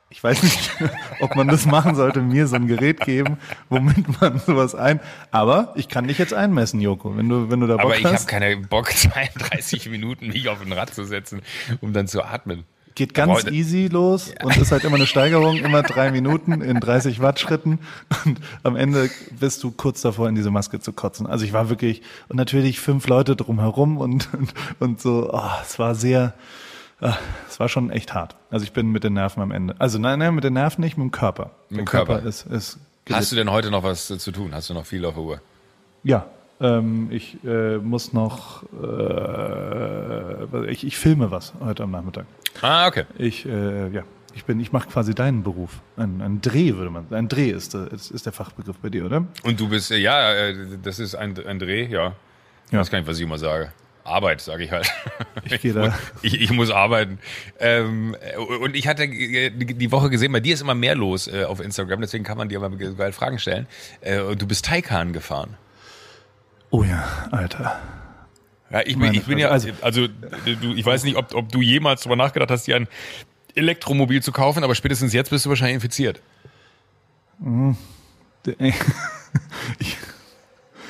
Ich 0.10 0.24
weiß 0.24 0.44
nicht, 0.44 0.72
ob 1.20 1.36
man 1.36 1.48
das 1.48 1.66
machen 1.66 1.96
sollte, 1.96 2.22
mir 2.22 2.48
so 2.48 2.56
ein 2.56 2.68
Gerät 2.68 3.02
geben, 3.02 3.38
womit 3.70 4.22
man 4.22 4.40
sowas 4.40 4.74
ein. 4.76 5.00
Aber 5.32 5.74
ich 5.76 5.90
kann 5.90 6.08
dich 6.08 6.18
jetzt 6.18 6.34
einmessen, 6.34 6.80
Joko, 6.80 7.18
wenn 7.18 7.28
du, 7.28 7.50
wenn 7.50 7.60
du 7.60 7.68
da 7.68 7.76
Bock 7.76 7.86
Aber 7.86 7.98
ich 7.98 8.06
habe 8.06 8.24
keine 8.26 8.56
Bock, 8.58 8.92
32 8.96 9.90
Minuten 9.90 10.28
mich 10.28 10.48
auf 10.48 10.62
ein 10.62 10.72
Rad 10.72 10.94
zu 10.94 11.04
setzen, 11.06 11.42
um 11.82 11.92
dann 11.92 12.08
zu 12.08 12.24
atmen. 12.24 12.64
Geht 12.96 13.14
ganz 13.14 13.44
Aber- 13.44 13.52
easy 13.52 13.88
los 13.92 14.34
und 14.42 14.56
ist 14.56 14.72
halt 14.72 14.86
immer 14.86 14.96
eine 14.96 15.06
Steigerung, 15.06 15.58
immer 15.58 15.84
drei 15.84 16.12
Minuten 16.12 16.62
in 16.62 16.80
30 16.80 17.22
Watt 17.22 17.40
Schritten 17.42 17.80
und 18.26 18.40
am 18.64 18.78
Ende 18.78 19.10
bist 19.38 19.62
du 19.64 19.72
kurz 19.72 20.02
davor, 20.02 20.30
in 20.30 20.36
diese 20.36 20.50
Maske 20.50 20.80
zu 20.80 20.94
kotzen. 20.94 21.28
Also 21.28 21.44
ich 21.44 21.52
war 21.52 21.70
wirklich, 21.70 22.02
und 22.30 22.38
natürlich 22.38 22.80
fünf 22.80 23.08
Leute 23.08 23.36
drumherum 23.36 23.98
und, 23.98 24.30
und, 24.34 24.54
und 24.80 25.02
so, 25.02 25.30
oh, 25.34 25.42
es 25.62 25.78
war 25.78 25.94
sehr, 25.94 26.34
ah, 27.02 27.18
es 27.50 27.60
war 27.60 27.68
schon 27.68 27.90
echt 27.90 28.14
hart. 28.14 28.38
Also 28.50 28.64
ich 28.64 28.72
bin 28.72 28.88
mit 28.94 29.04
den 29.04 29.14
Nerven 29.14 29.44
am 29.44 29.52
Ende. 29.52 29.76
Also 29.78 30.00
nein, 30.00 30.20
nein, 30.20 30.34
mit 30.34 30.46
den 30.46 30.54
Nerven 30.54 30.82
nicht, 30.82 30.98
mit 30.98 31.04
dem 31.04 31.12
Körper. 31.12 31.52
Mit 31.70 31.80
dem 31.80 31.86
Körper. 31.86 32.24
ist, 32.24 32.46
ist 32.48 32.80
Hast 33.12 33.30
du 33.32 33.36
denn 33.36 33.52
heute 33.52 33.72
noch 33.72 33.84
was 33.84 34.10
äh, 34.10 34.18
zu 34.18 34.32
tun? 34.32 34.56
Hast 34.56 34.70
du 34.70 34.74
noch 34.74 34.86
viel 34.86 35.04
auf 35.06 35.16
der 35.16 35.24
Uhr? 35.24 35.42
Ja, 36.04 36.26
ähm, 36.62 37.10
ich 37.12 37.38
äh, 37.44 37.78
muss 37.78 38.14
noch, 38.14 38.64
äh, 38.82 40.72
ich, 40.72 40.86
ich 40.88 40.98
filme 40.98 41.30
was 41.30 41.54
heute 41.60 41.84
am 41.84 41.92
Nachmittag. 41.92 42.26
Ah, 42.62 42.88
okay. 42.88 43.06
Ich, 43.18 43.46
äh, 43.46 43.90
ja, 43.90 44.04
ich 44.34 44.46
bin, 44.46 44.60
ich 44.60 44.72
mache 44.72 44.90
quasi 44.90 45.14
deinen 45.14 45.44
Beruf. 45.44 45.82
Ein, 45.98 46.22
ein 46.22 46.42
Dreh 46.42 46.76
würde 46.76 46.90
man, 46.90 47.06
ein 47.12 47.28
Dreh 47.28 47.50
ist, 47.50 47.74
äh, 47.76 47.88
ist, 47.94 48.12
ist 48.12 48.26
der 48.26 48.34
Fachbegriff 48.34 48.78
bei 48.80 48.90
dir, 48.90 49.06
oder? 49.06 49.26
Und 49.44 49.60
du 49.60 49.70
bist, 49.70 49.92
äh, 49.92 49.98
ja, 49.98 50.34
äh, 50.34 50.56
das 50.82 51.00
ist 51.00 51.16
ein, 51.16 51.36
ein 51.46 51.60
Dreh, 51.60 51.86
ja. 51.88 52.14
Ich 52.68 52.72
Ja. 52.74 52.80
weiß 52.80 52.90
gar 52.90 52.98
nicht, 53.00 53.08
was 53.08 53.18
ich 53.18 53.24
immer 53.24 53.38
sage. 53.38 53.72
Arbeit, 54.04 54.40
sage 54.40 54.64
ich 54.64 54.72
halt. 54.72 54.88
Ich 55.46 55.62
gehe 55.62 55.74
da. 55.74 55.92
Ich, 56.22 56.40
ich 56.40 56.52
muss 56.52 56.70
arbeiten. 56.70 57.18
Ähm, 57.60 58.16
äh, 58.22 58.38
und 58.38 58.76
ich 58.76 58.88
hatte 58.88 59.08
die 59.08 59.92
Woche 59.92 60.10
gesehen, 60.12 60.32
bei 60.32 60.40
dir 60.42 60.54
ist 60.54 60.62
immer 60.62 60.76
mehr 60.76 60.96
los 60.96 61.28
äh, 61.28 61.44
auf 61.44 61.60
Instagram, 61.60 62.02
deswegen 62.02 62.24
kann 62.24 62.38
man 62.38 62.48
dir 62.50 62.60
mal 62.60 62.70
geil 62.78 63.12
Fragen 63.14 63.40
stellen. 63.40 63.68
Äh, 64.02 64.20
und 64.22 64.40
du 64.42 64.48
bist 64.48 64.66
Taycan 64.66 65.12
gefahren. 65.12 65.56
Oh 66.70 66.84
ja, 66.84 67.04
Alter. 67.32 67.80
Ja, 68.76 68.82
ich 68.86 69.00
bin, 69.00 69.14
ich 69.14 69.24
bin 69.24 69.38
ja, 69.38 69.48
also, 69.48 69.70
also 69.80 70.08
du, 70.08 70.74
ich 70.76 70.86
weiß 70.86 71.06
nicht, 71.06 71.16
ob, 71.16 71.34
ob 71.34 71.50
du 71.50 71.62
jemals 71.62 72.02
darüber 72.02 72.18
nachgedacht 72.18 72.52
hast, 72.52 72.68
dir 72.68 72.76
ein 72.76 72.90
Elektromobil 73.56 74.22
zu 74.22 74.34
kaufen, 74.34 74.66
aber 74.66 74.76
spätestens 74.76 75.14
jetzt 75.14 75.30
bist 75.30 75.46
du 75.46 75.50
wahrscheinlich 75.50 75.76
infiziert. 75.76 76.20
ich, 79.80 79.98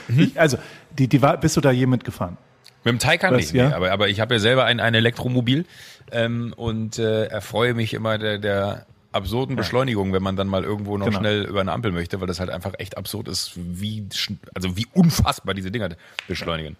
ich, 0.17 0.39
also, 0.39 0.57
die, 0.97 1.07
die 1.07 1.21
war, 1.21 1.37
bist 1.37 1.57
du 1.57 1.61
da 1.61 1.69
je 1.69 1.85
mitgefahren? 1.85 2.37
Mit 2.83 2.93
dem 2.93 2.97
Taycan 2.99 3.33
Was, 3.33 3.37
nicht, 3.37 3.53
nee, 3.53 3.59
ja? 3.59 3.75
aber, 3.75 3.91
aber 3.91 4.09
ich 4.09 4.19
habe 4.19 4.33
ja 4.33 4.39
selber 4.39 4.65
ein, 4.65 4.79
ein 4.79 4.95
Elektromobil 4.95 5.65
ähm, 6.11 6.55
und 6.57 6.97
äh, 6.97 7.25
erfreue 7.25 7.75
mich 7.75 7.93
immer 7.93 8.17
der, 8.17 8.39
der 8.39 8.87
absurden 9.11 9.55
Beschleunigung, 9.55 10.11
wenn 10.11 10.23
man 10.23 10.35
dann 10.35 10.47
mal 10.47 10.63
irgendwo 10.63 10.97
noch 10.97 11.05
Genau. 11.05 11.19
schnell 11.19 11.43
über 11.43 11.61
eine 11.61 11.71
Ampel 11.71 11.91
möchte, 11.91 12.19
weil 12.19 12.27
das 12.27 12.39
halt 12.39 12.49
einfach 12.49 12.73
echt 12.79 12.97
absurd 12.97 13.27
ist, 13.27 13.51
wie, 13.55 14.07
also 14.55 14.75
wie 14.75 14.87
unfassbar 14.93 15.53
diese 15.53 15.69
Dinger 15.69 15.89
beschleunigen. 16.27 16.77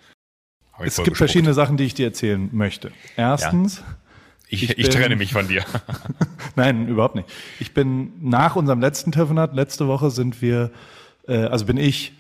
Hab 0.78 0.86
Es 0.86 1.02
gibt 1.02 1.18
verschiedene 1.18 1.54
Sachen, 1.54 1.78
die 1.78 1.86
ich 1.86 1.94
dir 1.94 2.08
erzählen 2.08 2.50
möchte. 2.52 2.92
Erstens, 3.16 3.84
Ich 4.48 4.64
Ich, 4.64 4.70
ich, 4.72 4.78
ich 4.78 4.90
trenne 4.90 5.16
mich 5.16 5.34
von 5.34 5.48
dir. 5.48 5.64
Nein, 6.56 6.88
überhaupt 6.88 7.16
nicht. 7.16 7.28
Ich 7.60 7.74
bin 7.74 8.14
nach 8.22 8.56
unserem 8.56 8.80
letzten 8.80 9.12
Telefonat, 9.12 9.56
letzte 9.56 9.88
Woche 9.88 10.12
sind 10.12 10.42
wir, 10.42 10.72
äh, 11.28 11.38
also 11.46 11.66
bin 11.66 11.78
ich 11.78 12.14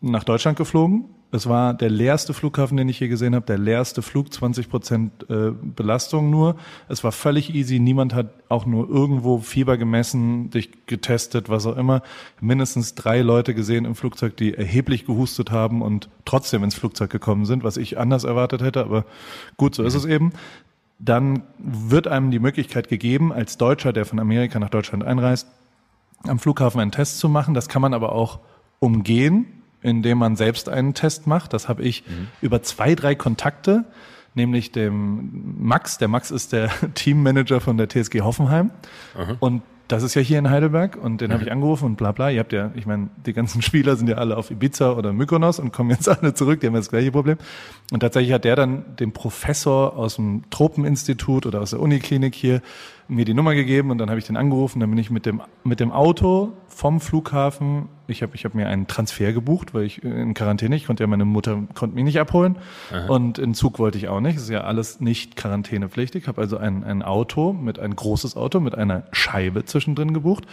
nach 0.00 0.24
Deutschland 0.24 0.56
geflogen. 0.56 1.06
Es 1.32 1.48
war 1.48 1.72
der 1.72 1.88
leerste 1.88 2.34
Flughafen, 2.34 2.76
den 2.76 2.90
ich 2.90 3.00
je 3.00 3.08
gesehen 3.08 3.34
habe, 3.34 3.46
der 3.46 3.56
leerste 3.56 4.02
Flug, 4.02 4.32
20 4.32 4.68
Prozent 4.68 5.30
äh, 5.30 5.50
Belastung 5.50 6.28
nur. 6.28 6.56
Es 6.88 7.02
war 7.02 7.10
völlig 7.10 7.54
easy, 7.54 7.78
niemand 7.78 8.14
hat 8.14 8.34
auch 8.50 8.66
nur 8.66 8.88
irgendwo 8.88 9.38
Fieber 9.38 9.78
gemessen, 9.78 10.50
dich 10.50 10.86
getestet, 10.86 11.48
was 11.48 11.64
auch 11.64 11.76
immer. 11.78 12.02
Mindestens 12.40 12.94
drei 12.94 13.22
Leute 13.22 13.54
gesehen 13.54 13.86
im 13.86 13.94
Flugzeug, 13.94 14.36
die 14.36 14.52
erheblich 14.54 15.06
gehustet 15.06 15.50
haben 15.50 15.80
und 15.80 16.10
trotzdem 16.26 16.62
ins 16.62 16.74
Flugzeug 16.74 17.08
gekommen 17.08 17.46
sind, 17.46 17.64
was 17.64 17.78
ich 17.78 17.98
anders 17.98 18.24
erwartet 18.24 18.62
hätte, 18.62 18.84
aber 18.84 19.06
gut, 19.56 19.74
so 19.74 19.82
ist 19.82 19.94
es 19.94 20.04
eben 20.04 20.32
dann 21.04 21.42
wird 21.58 22.06
einem 22.06 22.30
die 22.30 22.38
Möglichkeit 22.38 22.88
gegeben, 22.88 23.32
als 23.32 23.58
Deutscher, 23.58 23.92
der 23.92 24.04
von 24.04 24.20
Amerika 24.20 24.60
nach 24.60 24.70
Deutschland 24.70 25.02
einreist, 25.02 25.48
am 26.28 26.38
Flughafen 26.38 26.80
einen 26.80 26.92
Test 26.92 27.18
zu 27.18 27.28
machen. 27.28 27.54
Das 27.54 27.68
kann 27.68 27.82
man 27.82 27.92
aber 27.92 28.12
auch 28.12 28.38
umgehen, 28.78 29.61
indem 29.82 30.18
man 30.18 30.36
selbst 30.36 30.68
einen 30.68 30.94
Test 30.94 31.26
macht. 31.26 31.52
Das 31.52 31.68
habe 31.68 31.82
ich 31.82 32.04
mhm. 32.06 32.28
über 32.40 32.62
zwei, 32.62 32.94
drei 32.94 33.14
Kontakte, 33.14 33.84
nämlich 34.34 34.72
dem 34.72 35.56
Max. 35.58 35.98
Der 35.98 36.08
Max 36.08 36.30
ist 36.30 36.52
der 36.52 36.70
Teammanager 36.94 37.60
von 37.60 37.76
der 37.76 37.88
TSG 37.88 38.20
Hoffenheim. 38.20 38.70
Mhm. 39.16 39.36
Und 39.40 39.62
das 39.88 40.02
ist 40.02 40.14
ja 40.14 40.22
hier 40.22 40.38
in 40.38 40.48
Heidelberg 40.48 40.96
und 40.96 41.20
den 41.20 41.28
mhm. 41.28 41.34
habe 41.34 41.44
ich 41.44 41.52
angerufen 41.52 41.84
und 41.84 41.96
bla 41.96 42.12
bla. 42.12 42.30
Ihr 42.30 42.40
habt 42.40 42.52
ja, 42.52 42.70
ich 42.74 42.86
meine, 42.86 43.10
die 43.26 43.34
ganzen 43.34 43.60
Spieler 43.62 43.96
sind 43.96 44.08
ja 44.08 44.16
alle 44.16 44.36
auf 44.36 44.50
Ibiza 44.50 44.92
oder 44.92 45.12
Mykonos 45.12 45.58
und 45.58 45.72
kommen 45.72 45.90
jetzt 45.90 46.08
alle 46.22 46.32
zurück, 46.32 46.60
die 46.60 46.66
haben 46.66 46.74
das 46.74 46.88
gleiche 46.88 47.12
Problem. 47.12 47.36
Und 47.90 48.00
tatsächlich 48.00 48.32
hat 48.32 48.44
der 48.44 48.56
dann 48.56 48.96
dem 48.96 49.12
Professor 49.12 49.96
aus 49.96 50.16
dem 50.16 50.44
Tropeninstitut 50.50 51.44
oder 51.44 51.60
aus 51.60 51.70
der 51.70 51.80
Uniklinik 51.80 52.34
hier 52.34 52.62
mir 53.08 53.24
die 53.24 53.34
Nummer 53.34 53.54
gegeben 53.54 53.90
und 53.90 53.98
dann 53.98 54.08
habe 54.08 54.18
ich 54.18 54.26
den 54.26 54.36
angerufen. 54.36 54.80
Dann 54.80 54.90
bin 54.90 54.98
ich 54.98 55.10
mit 55.10 55.26
dem, 55.26 55.42
mit 55.64 55.80
dem 55.80 55.92
Auto 55.92 56.52
vom 56.68 57.00
Flughafen, 57.00 57.88
ich 58.08 58.22
habe 58.22 58.34
ich 58.34 58.44
hab 58.44 58.54
mir 58.54 58.68
einen 58.68 58.86
Transfer 58.86 59.32
gebucht, 59.32 59.74
weil 59.74 59.84
ich 59.84 60.02
in 60.02 60.34
Quarantäne, 60.34 60.74
ich 60.76 60.86
konnte 60.86 61.02
ja 61.02 61.06
meine 61.06 61.24
Mutter, 61.24 61.62
konnte 61.74 61.94
mich 61.94 62.04
nicht 62.04 62.18
abholen 62.18 62.56
Aha. 62.90 63.06
und 63.06 63.38
in 63.38 63.54
Zug 63.54 63.78
wollte 63.78 63.98
ich 63.98 64.08
auch 64.08 64.20
nicht. 64.20 64.36
Das 64.36 64.44
ist 64.44 64.50
ja 64.50 64.62
alles 64.62 65.00
nicht 65.00 65.36
quarantänepflichtig. 65.36 66.22
Ich 66.22 66.28
habe 66.28 66.40
also 66.40 66.56
ein, 66.56 66.84
ein 66.84 67.02
Auto, 67.02 67.52
mit 67.52 67.78
ein 67.78 67.94
großes 67.94 68.36
Auto 68.36 68.60
mit 68.60 68.74
einer 68.74 69.04
Scheibe 69.12 69.64
zwischendrin 69.64 70.14
gebucht 70.14 70.44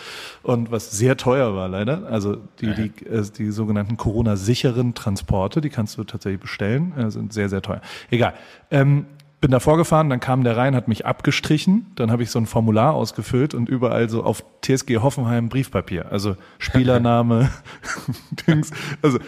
und 0.43 0.71
was 0.71 0.91
sehr 0.91 1.17
teuer 1.17 1.55
war 1.55 1.67
leider. 1.69 2.07
Also 2.07 2.37
die, 2.59 2.73
die, 2.73 3.05
äh, 3.05 3.23
die 3.37 3.51
sogenannten 3.51 3.97
Corona-sicheren 3.97 4.93
Transporte, 4.93 5.61
die 5.61 5.69
kannst 5.69 5.97
du 5.97 6.03
tatsächlich 6.03 6.41
bestellen, 6.41 6.93
äh, 6.97 7.11
sind 7.11 7.33
sehr, 7.33 7.49
sehr 7.49 7.61
teuer. 7.61 7.81
Egal. 8.09 8.33
Ähm, 8.71 9.05
bin 9.41 9.51
da 9.51 9.59
vorgefahren, 9.59 10.09
dann 10.09 10.19
kam 10.19 10.43
der 10.43 10.57
rein, 10.57 10.75
hat 10.75 10.87
mich 10.87 11.05
abgestrichen, 11.05 11.91
dann 11.95 12.11
habe 12.11 12.23
ich 12.23 12.31
so 12.31 12.39
ein 12.39 12.45
Formular 12.45 12.93
ausgefüllt 12.93 13.53
und 13.53 13.69
überall 13.69 14.09
so 14.09 14.23
auf 14.23 14.43
TSG 14.61 14.97
Hoffenheim 14.97 15.49
Briefpapier, 15.49 16.11
also 16.11 16.35
Spielername, 16.57 17.49
Dings. 18.47 18.71
Also 19.01 19.19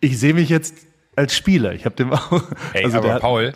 ich 0.00 0.18
sehe 0.18 0.34
mich 0.34 0.48
jetzt 0.48 0.85
als 1.16 1.34
Spieler. 1.34 1.72
Ich 1.72 1.86
habe 1.86 1.96
dem 1.96 2.12
auch. 2.12 2.42
Hey, 2.72 2.84
also 2.84 2.98
aber 2.98 3.18
Paul, 3.18 3.52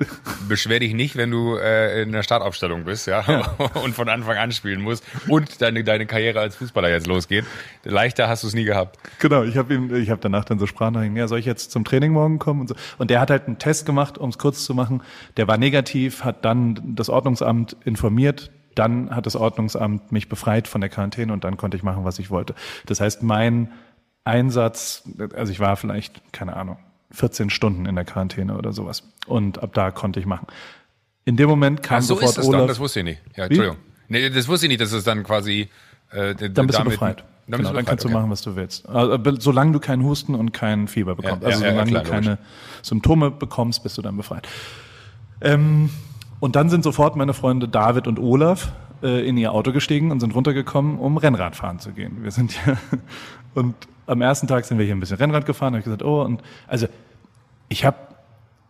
beschwer 0.49 0.81
dich 0.81 0.95
nicht, 0.95 1.17
wenn 1.17 1.31
du 1.31 1.57
äh, 1.57 2.03
in 2.03 2.13
der 2.13 2.23
Startaufstellung 2.23 2.85
bist, 2.85 3.07
ja, 3.07 3.23
ja, 3.29 3.47
und 3.85 3.95
von 3.95 4.09
Anfang 4.09 4.39
an 4.39 4.51
spielen 4.51 4.81
musst 4.81 5.05
und 5.29 5.61
deine 5.61 5.85
deine 5.85 6.07
Karriere 6.07 6.41
als 6.41 6.57
Fußballer 6.57 6.89
jetzt 6.89 7.07
losgeht. 7.07 7.45
Leichter 7.85 8.29
hast 8.29 8.43
du 8.43 8.47
es 8.47 8.55
nie 8.55 8.65
gehabt. 8.65 8.99
Genau, 9.19 9.43
ich 9.45 9.57
habe 9.57 9.75
ihm, 9.75 9.95
ich 9.95 10.11
habe 10.11 10.21
danach 10.21 10.45
dann 10.47 10.59
so 10.59 10.67
Sprachnachrichten. 10.67 11.17
Ja, 11.17 11.29
soll 11.29 11.39
ich 11.39 11.47
jetzt 11.47 11.71
zum 11.71 11.85
Training 11.85 12.13
morgen 12.13 12.39
kommen 12.39 12.63
und 12.63 12.69
so. 12.69 12.75
Und 12.99 13.11
der 13.11 13.21
hat 13.21 13.31
halt 13.31 13.47
einen 13.47 13.59
Test 13.59 13.85
gemacht, 13.85 14.17
um 14.17 14.31
es 14.31 14.39
kurz 14.39 14.65
zu 14.65 14.75
machen. 14.75 15.03
Der 15.37 15.47
war 15.47 15.59
negativ, 15.59 16.25
hat 16.25 16.45
dann 16.45 16.81
das 16.97 17.11
Ordnungsamt 17.11 17.77
informiert. 17.85 18.51
Dann 18.75 19.15
hat 19.15 19.27
das 19.27 19.37
Ordnungsamt 19.37 20.13
mich 20.13 20.29
befreit 20.29 20.67
von 20.67 20.81
der 20.81 20.89
Quarantäne 20.89 21.33
und 21.33 21.45
dann 21.45 21.59
konnte 21.59 21.77
ich 21.77 21.83
machen, 21.83 22.05
was 22.05 22.19
ich 22.19 22.31
wollte. 22.31 22.55
Das 22.87 23.01
heißt, 23.01 23.23
mein 23.23 23.73
Einsatz, 24.25 25.03
also 25.35 25.53
ich 25.53 25.61
war 25.61 25.77
vielleicht, 25.77 26.33
keine 26.33 26.57
Ahnung, 26.57 26.79
14 27.13 27.51
Stunden 27.51 27.87
in 27.87 27.95
der 27.95 28.05
Quarantäne 28.05 28.57
oder 28.57 28.73
sowas. 28.73 29.03
Und 29.27 29.63
ab 29.63 29.71
da 29.75 29.91
konnte 29.91 30.21
ich 30.21 30.27
machen. 30.27 30.47
In 31.25 31.37
dem 31.37 31.49
Moment 31.49 31.83
kam 31.83 31.99
Ach, 31.99 32.03
so 32.03 32.15
sofort 32.15 32.31
ist 32.31 32.39
das 32.39 32.47
Olaf. 32.47 32.61
Dann? 32.61 32.69
Das 32.69 32.81
wusste 32.81 33.01
ich 33.01 33.05
nicht. 33.05 33.21
Ja, 33.37 33.45
Entschuldigung. 33.45 33.79
Nee, 34.09 34.31
das 34.31 34.49
wusste 34.49 34.67
ich 34.67 34.71
nicht, 34.71 34.81
dass 34.81 34.93
es 34.93 35.05
dann 35.05 35.23
quasi. 35.23 35.69
Äh, 36.11 36.35
dann 36.51 36.67
bist 36.67 36.79
du 36.79 36.85
befreit. 36.85 37.25
Dann, 37.47 37.61
genau, 37.61 37.73
dann 37.73 37.85
kannst 37.85 38.05
okay. 38.05 38.13
du 38.13 38.19
machen, 38.19 38.31
was 38.31 38.43
du 38.43 38.55
willst. 38.55 38.89
Also, 38.89 39.19
solange 39.39 39.73
du 39.73 39.81
keinen 39.81 40.05
Husten 40.05 40.35
und 40.35 40.53
keinen 40.53 40.89
Fieber 40.89 41.17
bekommst. 41.17 41.43
Ja, 41.43 41.49
also 41.49 41.65
ja, 41.65 41.71
solange 41.71 41.91
ja, 41.91 42.01
klar, 42.01 42.05
du 42.05 42.11
keine 42.11 42.31
logisch. 42.31 42.47
Symptome 42.83 43.31
bekommst, 43.31 43.83
bist 43.83 43.99
du 43.99 44.03
dann 44.03 44.17
befreit. 44.17 44.47
Ähm, 45.41 45.91
und 46.39 46.57
dann 46.57 46.71
sind 46.71 46.85
sofort 46.85 47.17
meine 47.17 47.35
Freunde 47.35 47.69
David 47.69 48.07
und 48.07 48.19
Olaf 48.19 48.73
äh, 49.03 49.27
in 49.29 49.37
ihr 49.37 49.53
Auto 49.53 49.73
gestiegen 49.73 50.11
und 50.11 50.21
sind 50.21 50.35
runtergekommen, 50.35 50.99
um 50.99 51.17
Rennradfahren 51.17 51.81
zu 51.81 51.93
gehen. 51.93 52.23
Wir 52.23 52.31
sind 52.31 52.55
ja 52.67 52.77
und 53.55 53.75
am 54.11 54.23
ersten 54.23 54.47
Tag 54.47 54.65
sind 54.65 54.79
wir 54.79 54.85
hier 54.85 54.95
ein 54.95 55.01
bisschen 55.01 55.17
Rennrad 55.17 55.47
gefahren, 55.47 55.75
habe 55.75 55.79
ich 55.79 55.85
gesagt, 55.85 56.03
oh, 56.03 56.23
und 56.23 56.43
also 56.67 56.89
ich 57.69 57.85
habe 57.85 57.97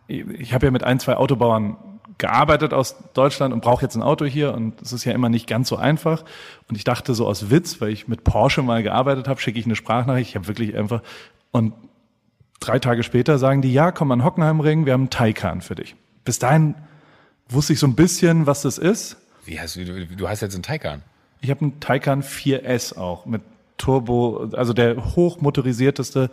ich 0.07 0.53
hab 0.53 0.61
ja 0.63 0.71
mit 0.71 0.83
ein, 0.83 0.99
zwei 0.99 1.15
Autobauern 1.15 1.77
gearbeitet 2.17 2.73
aus 2.73 2.95
Deutschland 3.13 3.53
und 3.53 3.61
brauche 3.61 3.81
jetzt 3.81 3.95
ein 3.95 4.03
Auto 4.03 4.25
hier 4.25 4.53
und 4.53 4.79
es 4.81 4.93
ist 4.93 5.05
ja 5.05 5.13
immer 5.13 5.29
nicht 5.29 5.47
ganz 5.47 5.69
so 5.69 5.77
einfach. 5.77 6.23
Und 6.67 6.75
ich 6.75 6.83
dachte 6.83 7.15
so 7.15 7.27
aus 7.27 7.49
Witz, 7.49 7.81
weil 7.81 7.89
ich 7.89 8.07
mit 8.07 8.23
Porsche 8.23 8.61
mal 8.61 8.83
gearbeitet 8.83 9.27
habe, 9.27 9.41
schicke 9.41 9.57
ich 9.57 9.65
eine 9.65 9.75
Sprachnachricht. 9.75 10.29
Ich 10.29 10.35
habe 10.35 10.47
wirklich 10.47 10.77
einfach 10.77 11.01
und 11.51 11.73
drei 12.59 12.77
Tage 12.79 13.03
später 13.03 13.39
sagen 13.39 13.61
die, 13.61 13.73
ja, 13.73 13.91
komm 13.91 14.11
an 14.11 14.23
Hockenheimring, 14.23 14.85
wir 14.85 14.93
haben 14.93 15.01
einen 15.01 15.09
Taycan 15.09 15.61
für 15.61 15.75
dich. 15.75 15.95
Bis 16.23 16.37
dahin 16.37 16.75
wusste 17.49 17.73
ich 17.73 17.79
so 17.79 17.87
ein 17.87 17.95
bisschen, 17.95 18.45
was 18.45 18.61
das 18.61 18.77
ist. 18.77 19.17
Wie 19.45 19.59
hast 19.59 19.75
du, 19.75 20.05
du 20.05 20.29
hast 20.29 20.41
jetzt 20.41 20.53
einen 20.53 20.63
Taycan? 20.63 21.01
Ich 21.41 21.49
habe 21.49 21.61
einen 21.61 21.79
Taycan 21.79 22.21
4S 22.21 22.97
auch 22.97 23.25
mit 23.25 23.41
Turbo, 23.81 24.49
also 24.53 24.73
der 24.73 24.95
hochmotorisierteste 25.15 26.29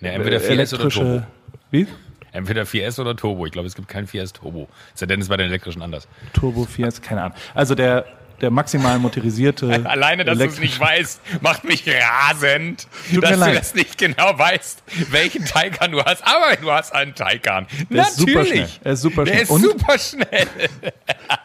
ja, 0.00 0.10
entweder 0.10 0.38
4S 0.38 0.74
oder 0.74 0.88
Turbo. 0.88 1.22
Wie? 1.70 1.86
Entweder 2.32 2.62
4S 2.62 3.00
oder 3.00 3.16
Turbo. 3.16 3.46
Ich 3.46 3.52
glaube, 3.52 3.66
es 3.66 3.74
gibt 3.74 3.88
kein 3.88 4.06
4S 4.06 4.32
Turbo. 4.32 4.68
Sei 4.94 5.06
denn, 5.06 5.20
es 5.20 5.28
bei 5.28 5.36
den 5.36 5.48
elektrischen 5.48 5.82
anders. 5.82 6.06
Turbo 6.32 6.62
4S, 6.62 7.02
keine 7.02 7.22
Ahnung. 7.22 7.36
Also 7.54 7.74
der, 7.74 8.04
der 8.40 8.50
maximal 8.50 8.98
motorisierte. 8.98 9.82
Alleine, 9.84 10.24
dass 10.24 10.38
du 10.38 10.44
es 10.44 10.60
nicht 10.60 10.78
weißt, 10.78 11.20
macht 11.42 11.64
mich 11.64 11.84
rasend, 11.88 12.86
Tut 13.12 13.22
dass 13.22 13.32
du 13.32 13.36
leid. 13.38 13.58
das 13.58 13.74
nicht 13.74 13.98
genau 13.98 14.38
weißt, 14.38 14.82
welchen 15.10 15.44
Taycan 15.44 15.92
du 15.92 16.02
hast. 16.04 16.22
Aber 16.26 16.56
du 16.60 16.70
hast 16.70 16.94
einen 16.94 17.14
Taycan. 17.14 17.66
Der 17.90 18.04
Natürlich. 18.04 18.08
Ist 18.08 18.16
super 18.18 18.44
schnell. 18.44 18.68
Er 18.84 18.92
ist 18.92 19.00
super 19.02 19.26
schnell. 19.26 19.34
Der 19.34 19.42
ist 19.42 19.50
und, 19.50 19.62
super 19.62 19.98
schnell. 19.98 20.46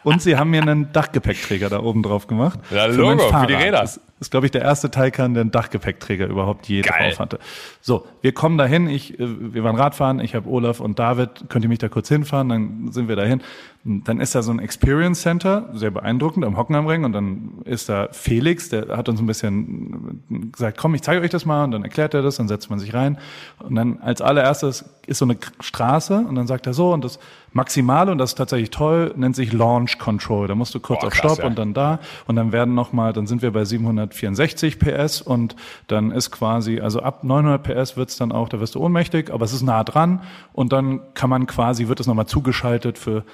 und 0.04 0.22
sie 0.22 0.36
haben 0.36 0.50
mir 0.50 0.62
einen 0.62 0.92
Dachgepäckträger 0.92 1.68
da 1.68 1.80
oben 1.80 2.02
drauf 2.02 2.26
gemacht. 2.26 2.58
Ja, 2.70 2.86
Logo, 2.86 3.28
für, 3.30 3.40
für 3.40 3.46
die 3.46 3.54
Räder. 3.54 3.80
Das 3.80 4.00
ist, 4.20 4.30
glaube 4.30 4.46
ich, 4.46 4.52
der 4.52 4.62
erste 4.62 4.90
Taycan, 4.90 5.34
der 5.34 5.42
einen 5.42 5.50
Dachgepäckträger 5.50 6.26
überhaupt 6.26 6.66
je 6.68 6.82
Geil. 6.82 7.10
drauf 7.10 7.18
hatte. 7.18 7.38
So, 7.80 8.06
wir 8.22 8.32
kommen 8.32 8.56
dahin. 8.58 8.88
Ich, 8.88 9.18
äh, 9.18 9.26
wir 9.54 9.64
waren 9.64 9.76
Radfahren. 9.76 10.20
Ich 10.20 10.34
habe 10.34 10.48
Olaf 10.48 10.80
und 10.80 10.98
David. 10.98 11.44
Könnt 11.48 11.64
ihr 11.64 11.68
mich 11.68 11.78
da 11.80 11.88
kurz 11.88 12.08
hinfahren? 12.08 12.48
Dann 12.48 12.92
sind 12.92 13.08
wir 13.08 13.16
dahin. 13.16 13.42
Dann 13.86 14.18
ist 14.18 14.34
da 14.34 14.40
so 14.40 14.50
ein 14.50 14.60
Experience 14.60 15.20
Center, 15.20 15.68
sehr 15.74 15.90
beeindruckend, 15.90 16.42
am 16.46 16.56
Hockenheimring. 16.56 17.04
Und 17.04 17.12
dann 17.12 17.58
ist 17.66 17.90
da 17.90 18.08
Felix, 18.12 18.70
der 18.70 18.96
hat 18.96 19.10
uns 19.10 19.20
ein 19.20 19.26
bisschen 19.26 20.22
gesagt, 20.52 20.78
komm, 20.78 20.94
ich 20.94 21.02
zeige 21.02 21.20
euch 21.20 21.28
das 21.28 21.44
mal. 21.44 21.64
Und 21.64 21.72
dann 21.72 21.82
erklärt 21.82 22.14
er 22.14 22.22
das, 22.22 22.36
dann 22.36 22.48
setzt 22.48 22.70
man 22.70 22.78
sich 22.78 22.94
rein. 22.94 23.18
Und 23.58 23.74
dann 23.74 23.98
als 23.98 24.22
allererstes 24.22 24.86
ist 25.06 25.18
so 25.18 25.26
eine 25.26 25.36
Straße. 25.60 26.16
Und 26.16 26.34
dann 26.34 26.46
sagt 26.46 26.66
er 26.66 26.72
so, 26.72 26.94
und 26.94 27.04
das 27.04 27.18
Maximale, 27.52 28.10
und 28.10 28.16
das 28.16 28.30
ist 28.30 28.36
tatsächlich 28.36 28.70
toll, 28.70 29.12
nennt 29.16 29.36
sich 29.36 29.52
Launch 29.52 29.98
Control. 29.98 30.48
Da 30.48 30.54
musst 30.54 30.74
du 30.74 30.80
kurz 30.80 31.00
Boah, 31.00 31.08
auf 31.08 31.14
Stopp 31.14 31.38
ja. 31.40 31.44
und 31.44 31.58
dann 31.58 31.74
da. 31.74 31.98
Und 32.26 32.36
dann 32.36 32.52
werden 32.52 32.74
nochmal, 32.74 33.12
dann 33.12 33.26
sind 33.26 33.42
wir 33.42 33.52
bei 33.52 33.66
764 33.66 34.78
PS. 34.78 35.20
Und 35.20 35.56
dann 35.88 36.10
ist 36.10 36.30
quasi, 36.30 36.80
also 36.80 37.00
ab 37.00 37.22
900 37.22 37.62
PS 37.62 37.98
wird's 37.98 38.16
dann 38.16 38.32
auch, 38.32 38.48
da 38.48 38.60
wirst 38.60 38.76
du 38.76 38.80
ohnmächtig, 38.80 39.30
aber 39.30 39.44
es 39.44 39.52
ist 39.52 39.62
nah 39.62 39.84
dran. 39.84 40.22
Und 40.54 40.72
dann 40.72 41.00
kann 41.12 41.28
man 41.28 41.46
quasi, 41.46 41.88
wird 41.88 42.00
es 42.00 42.06
nochmal 42.06 42.26
zugeschaltet 42.26 42.96
für 42.96 43.24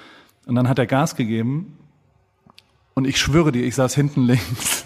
und 0.51 0.55
dann 0.55 0.67
hat 0.67 0.77
er 0.79 0.85
Gas 0.85 1.15
gegeben 1.15 1.77
und 2.93 3.07
ich 3.07 3.17
schwöre 3.17 3.53
dir, 3.53 3.63
ich 3.63 3.73
saß 3.75 3.95
hinten 3.95 4.23
links. 4.23 4.85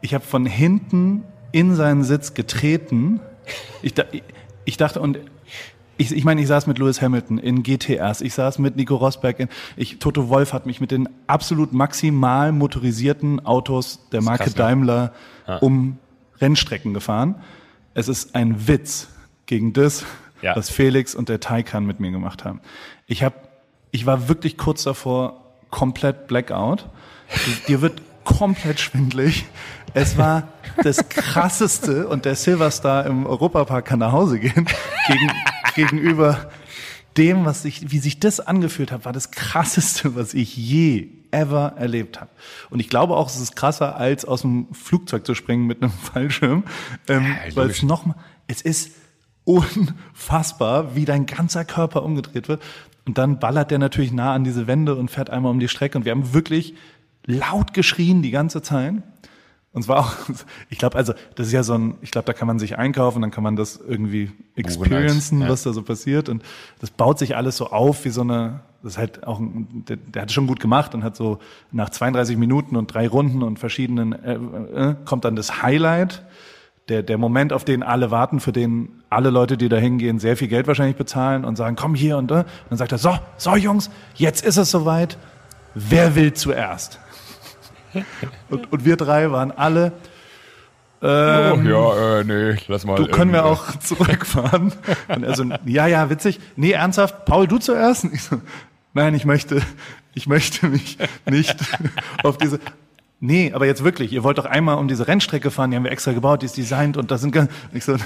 Ich 0.00 0.12
habe 0.12 0.24
von 0.24 0.44
hinten 0.44 1.22
in 1.52 1.76
seinen 1.76 2.02
Sitz 2.02 2.34
getreten. 2.34 3.20
Ich, 3.80 3.94
ich 4.64 4.76
dachte, 4.76 5.00
und 5.00 5.20
ich, 5.98 6.10
ich 6.10 6.24
meine, 6.24 6.40
ich 6.40 6.48
saß 6.48 6.66
mit 6.66 6.80
Lewis 6.80 7.00
Hamilton 7.00 7.38
in 7.38 7.62
GTRs, 7.62 8.22
ich 8.22 8.34
saß 8.34 8.58
mit 8.58 8.74
Nico 8.74 8.96
Rosberg 8.96 9.38
in, 9.38 9.48
ich, 9.76 10.00
Toto 10.00 10.28
Wolf 10.28 10.52
hat 10.52 10.66
mich 10.66 10.80
mit 10.80 10.90
den 10.90 11.08
absolut 11.28 11.72
maximal 11.72 12.50
motorisierten 12.50 13.46
Autos 13.46 14.08
der 14.10 14.20
Marke 14.20 14.46
krass? 14.46 14.54
Daimler 14.54 15.12
ja. 15.46 15.58
um 15.58 15.98
Rennstrecken 16.40 16.92
gefahren. 16.92 17.36
Es 17.94 18.08
ist 18.08 18.34
ein 18.34 18.66
Witz 18.66 19.06
gegen 19.46 19.74
das, 19.74 20.04
ja. 20.40 20.56
was 20.56 20.70
Felix 20.70 21.14
und 21.14 21.28
der 21.28 21.38
Taycan 21.38 21.86
mit 21.86 22.00
mir 22.00 22.10
gemacht 22.10 22.44
haben. 22.44 22.60
Ich 23.06 23.22
habe 23.22 23.36
ich 23.92 24.06
war 24.06 24.28
wirklich 24.28 24.58
kurz 24.58 24.82
davor, 24.82 25.54
komplett 25.70 26.26
Blackout. 26.26 26.88
Dir 27.68 27.80
wird 27.80 28.02
komplett 28.24 28.80
schwindlig. 28.80 29.46
Es 29.94 30.16
war 30.16 30.48
das 30.82 31.08
krasseste 31.08 32.08
und 32.08 32.24
der 32.24 32.34
Silverstar 32.34 33.06
im 33.06 33.26
Europapark 33.26 33.84
kann 33.84 34.00
nach 34.00 34.12
Hause 34.12 34.40
gehen 34.40 34.66
gegen, 35.06 35.30
gegenüber 35.74 36.50
dem, 37.18 37.44
was 37.44 37.62
sich, 37.62 37.90
wie 37.90 37.98
sich 37.98 38.18
das 38.18 38.40
angefühlt 38.40 38.90
hat, 38.90 39.04
war 39.04 39.12
das 39.12 39.30
krasseste, 39.30 40.14
was 40.14 40.32
ich 40.32 40.56
je 40.56 41.08
ever 41.30 41.74
erlebt 41.76 42.20
habe. 42.20 42.30
Und 42.70 42.80
ich 42.80 42.88
glaube 42.88 43.16
auch, 43.16 43.28
es 43.28 43.38
ist 43.38 43.54
krasser, 43.54 43.96
als 43.96 44.24
aus 44.24 44.42
dem 44.42 44.68
Flugzeug 44.72 45.26
zu 45.26 45.34
springen 45.34 45.66
mit 45.66 45.82
einem 45.82 45.92
Fallschirm, 45.92 46.64
ähm, 47.08 47.36
Ja, 47.46 47.56
weil 47.56 47.68
es 47.70 47.82
noch 47.82 48.06
mal, 48.06 48.16
es 48.46 48.62
ist 48.62 48.92
unfassbar, 49.44 50.94
wie 50.94 51.04
dein 51.04 51.26
ganzer 51.26 51.64
Körper 51.64 52.02
umgedreht 52.02 52.48
wird. 52.48 52.62
Und 53.06 53.18
dann 53.18 53.38
ballert 53.38 53.70
der 53.70 53.78
natürlich 53.78 54.12
nah 54.12 54.32
an 54.32 54.44
diese 54.44 54.66
Wände 54.66 54.94
und 54.94 55.10
fährt 55.10 55.30
einmal 55.30 55.50
um 55.50 55.58
die 55.58 55.68
Strecke. 55.68 55.98
Und 55.98 56.04
wir 56.04 56.12
haben 56.12 56.32
wirklich 56.32 56.74
laut 57.26 57.74
geschrien 57.74 58.22
die 58.22 58.30
ganze 58.30 58.62
Zeit. 58.62 58.94
Und 59.72 59.82
es 59.82 59.88
war 59.88 60.00
auch, 60.00 60.16
ich 60.70 60.78
glaube, 60.78 60.96
also 60.96 61.14
das 61.34 61.48
ist 61.48 61.52
ja 61.52 61.62
so 61.62 61.74
ein, 61.74 61.94
ich 62.02 62.10
glaube, 62.10 62.26
da 62.26 62.32
kann 62.32 62.46
man 62.46 62.58
sich 62.58 62.78
einkaufen, 62.78 63.22
dann 63.22 63.30
kann 63.30 63.42
man 63.42 63.56
das 63.56 63.76
irgendwie 63.76 64.30
experiencen, 64.54 65.42
ja. 65.42 65.48
was 65.48 65.62
da 65.62 65.72
so 65.72 65.82
passiert. 65.82 66.28
Und 66.28 66.42
das 66.80 66.90
baut 66.90 67.18
sich 67.18 67.36
alles 67.36 67.56
so 67.56 67.68
auf 67.70 68.04
wie 68.04 68.10
so 68.10 68.20
eine, 68.20 68.60
das 68.82 68.92
ist 68.92 68.98
halt 68.98 69.26
auch, 69.26 69.40
ein, 69.40 69.84
der, 69.88 69.96
der 69.96 70.22
hat 70.22 70.28
es 70.28 70.34
schon 70.34 70.46
gut 70.46 70.60
gemacht 70.60 70.94
und 70.94 71.02
hat 71.02 71.16
so 71.16 71.38
nach 71.72 71.90
32 71.90 72.36
Minuten 72.36 72.76
und 72.76 72.92
drei 72.92 73.08
Runden 73.08 73.42
und 73.42 73.58
verschiedenen, 73.58 74.12
äh, 74.12 74.34
äh, 74.34 74.96
kommt 75.04 75.24
dann 75.24 75.36
das 75.36 75.62
Highlight, 75.62 76.22
der, 76.88 77.02
der 77.02 77.18
Moment, 77.18 77.52
auf 77.52 77.64
den 77.64 77.82
alle 77.82 78.10
warten, 78.10 78.40
für 78.40 78.52
den 78.52 79.02
alle 79.08 79.30
Leute, 79.30 79.56
die 79.56 79.68
da 79.68 79.76
hingehen, 79.76 80.18
sehr 80.18 80.36
viel 80.36 80.48
Geld 80.48 80.66
wahrscheinlich 80.66 80.96
bezahlen 80.96 81.44
und 81.44 81.56
sagen, 81.56 81.76
komm 81.76 81.94
hier 81.94 82.16
und 82.16 82.30
da. 82.30 82.40
Und 82.40 82.46
dann 82.70 82.78
sagt 82.78 82.92
er, 82.92 82.98
so, 82.98 83.18
so 83.36 83.56
Jungs, 83.56 83.90
jetzt 84.14 84.44
ist 84.44 84.56
es 84.56 84.70
soweit. 84.70 85.16
Wer 85.74 86.14
will 86.14 86.32
zuerst? 86.34 86.98
Und, 88.48 88.72
und 88.72 88.86
wir 88.86 88.96
drei 88.96 89.30
waren 89.32 89.50
alle, 89.50 89.92
ähm, 91.02 91.66
oh, 91.66 91.68
ja, 91.68 92.20
äh, 92.20 92.24
nee, 92.24 92.56
lass 92.68 92.84
mal. 92.84 92.94
du 92.94 93.08
können 93.08 93.32
wir 93.32 93.44
auch 93.44 93.76
zurückfahren. 93.80 94.72
Und 95.08 95.24
er 95.24 95.34
so, 95.34 95.44
ja, 95.66 95.88
ja, 95.88 96.08
witzig. 96.10 96.38
Nee, 96.54 96.70
ernsthaft, 96.72 97.24
Paul, 97.24 97.48
du 97.48 97.58
zuerst? 97.58 98.04
Ich 98.12 98.22
so, 98.22 98.40
nein, 98.94 99.14
ich 99.14 99.24
möchte, 99.24 99.62
ich 100.14 100.28
möchte 100.28 100.68
mich 100.68 100.98
nicht 101.28 101.56
auf 102.22 102.38
diese, 102.38 102.60
nee, 103.22 103.52
aber 103.54 103.64
jetzt 103.64 103.82
wirklich, 103.84 104.12
ihr 104.12 104.22
wollt 104.24 104.36
doch 104.36 104.44
einmal 104.44 104.76
um 104.76 104.88
diese 104.88 105.08
Rennstrecke 105.08 105.50
fahren, 105.50 105.70
die 105.70 105.76
haben 105.76 105.84
wir 105.84 105.92
extra 105.92 106.12
gebaut, 106.12 106.42
die 106.42 106.46
ist 106.46 106.56
designt 106.58 106.98
und 106.98 107.10
da 107.10 107.16
sind, 107.16 107.32
ganz- 107.32 107.50
ich 107.72 107.84
so, 107.84 107.96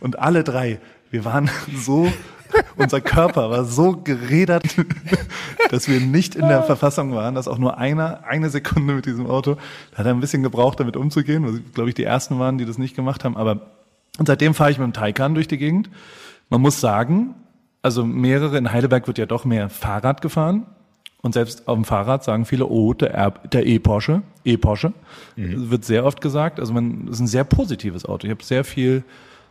und 0.00 0.18
alle 0.18 0.42
drei, 0.44 0.80
wir 1.10 1.24
waren 1.26 1.50
so, 1.76 2.10
unser 2.76 3.00
Körper 3.00 3.50
war 3.50 3.64
so 3.64 3.96
gerädert, 3.96 4.64
dass 5.70 5.88
wir 5.88 6.00
nicht 6.00 6.34
in 6.34 6.48
der 6.48 6.62
Verfassung 6.62 7.12
waren, 7.14 7.34
dass 7.34 7.46
auch 7.48 7.58
nur 7.58 7.78
einer 7.78 8.24
eine 8.24 8.48
Sekunde 8.50 8.94
mit 8.94 9.06
diesem 9.06 9.26
Auto, 9.26 9.56
da 9.92 9.98
hat 9.98 10.06
er 10.06 10.12
ein 10.14 10.20
bisschen 10.20 10.42
gebraucht, 10.42 10.80
damit 10.80 10.96
umzugehen, 10.96 11.44
weil 11.44 11.60
glaube 11.74 11.90
ich 11.90 11.94
die 11.94 12.04
ersten 12.04 12.38
waren, 12.38 12.56
die 12.58 12.64
das 12.64 12.78
nicht 12.78 12.96
gemacht 12.96 13.24
haben, 13.24 13.36
aber 13.36 13.72
und 14.18 14.26
seitdem 14.26 14.54
fahre 14.54 14.70
ich 14.70 14.78
mit 14.78 14.86
dem 14.86 14.92
Taycan 14.92 15.34
durch 15.34 15.48
die 15.48 15.56
Gegend. 15.58 15.88
Man 16.48 16.60
muss 16.60 16.80
sagen, 16.80 17.34
also 17.80 18.04
mehrere, 18.04 18.58
in 18.58 18.72
Heidelberg 18.72 19.06
wird 19.06 19.18
ja 19.18 19.26
doch 19.26 19.44
mehr 19.44 19.68
Fahrrad 19.70 20.20
gefahren. 20.20 20.66
Und 21.22 21.34
selbst 21.34 21.68
auf 21.68 21.74
dem 21.76 21.84
Fahrrad 21.84 22.24
sagen 22.24 22.46
viele, 22.46 22.66
oh, 22.66 22.94
der 22.94 23.12
R- 23.14 23.34
der 23.52 23.66
E-Porsche, 23.66 24.22
E-Porsche, 24.44 24.92
Mhm. 25.36 25.70
wird 25.70 25.84
sehr 25.84 26.04
oft 26.06 26.20
gesagt. 26.20 26.58
Also 26.60 26.72
man, 26.72 27.08
ist 27.08 27.20
ein 27.20 27.26
sehr 27.26 27.44
positives 27.44 28.04
Auto. 28.06 28.26
Ich 28.26 28.30
habe 28.30 28.42
sehr 28.42 28.64
viel, 28.64 29.04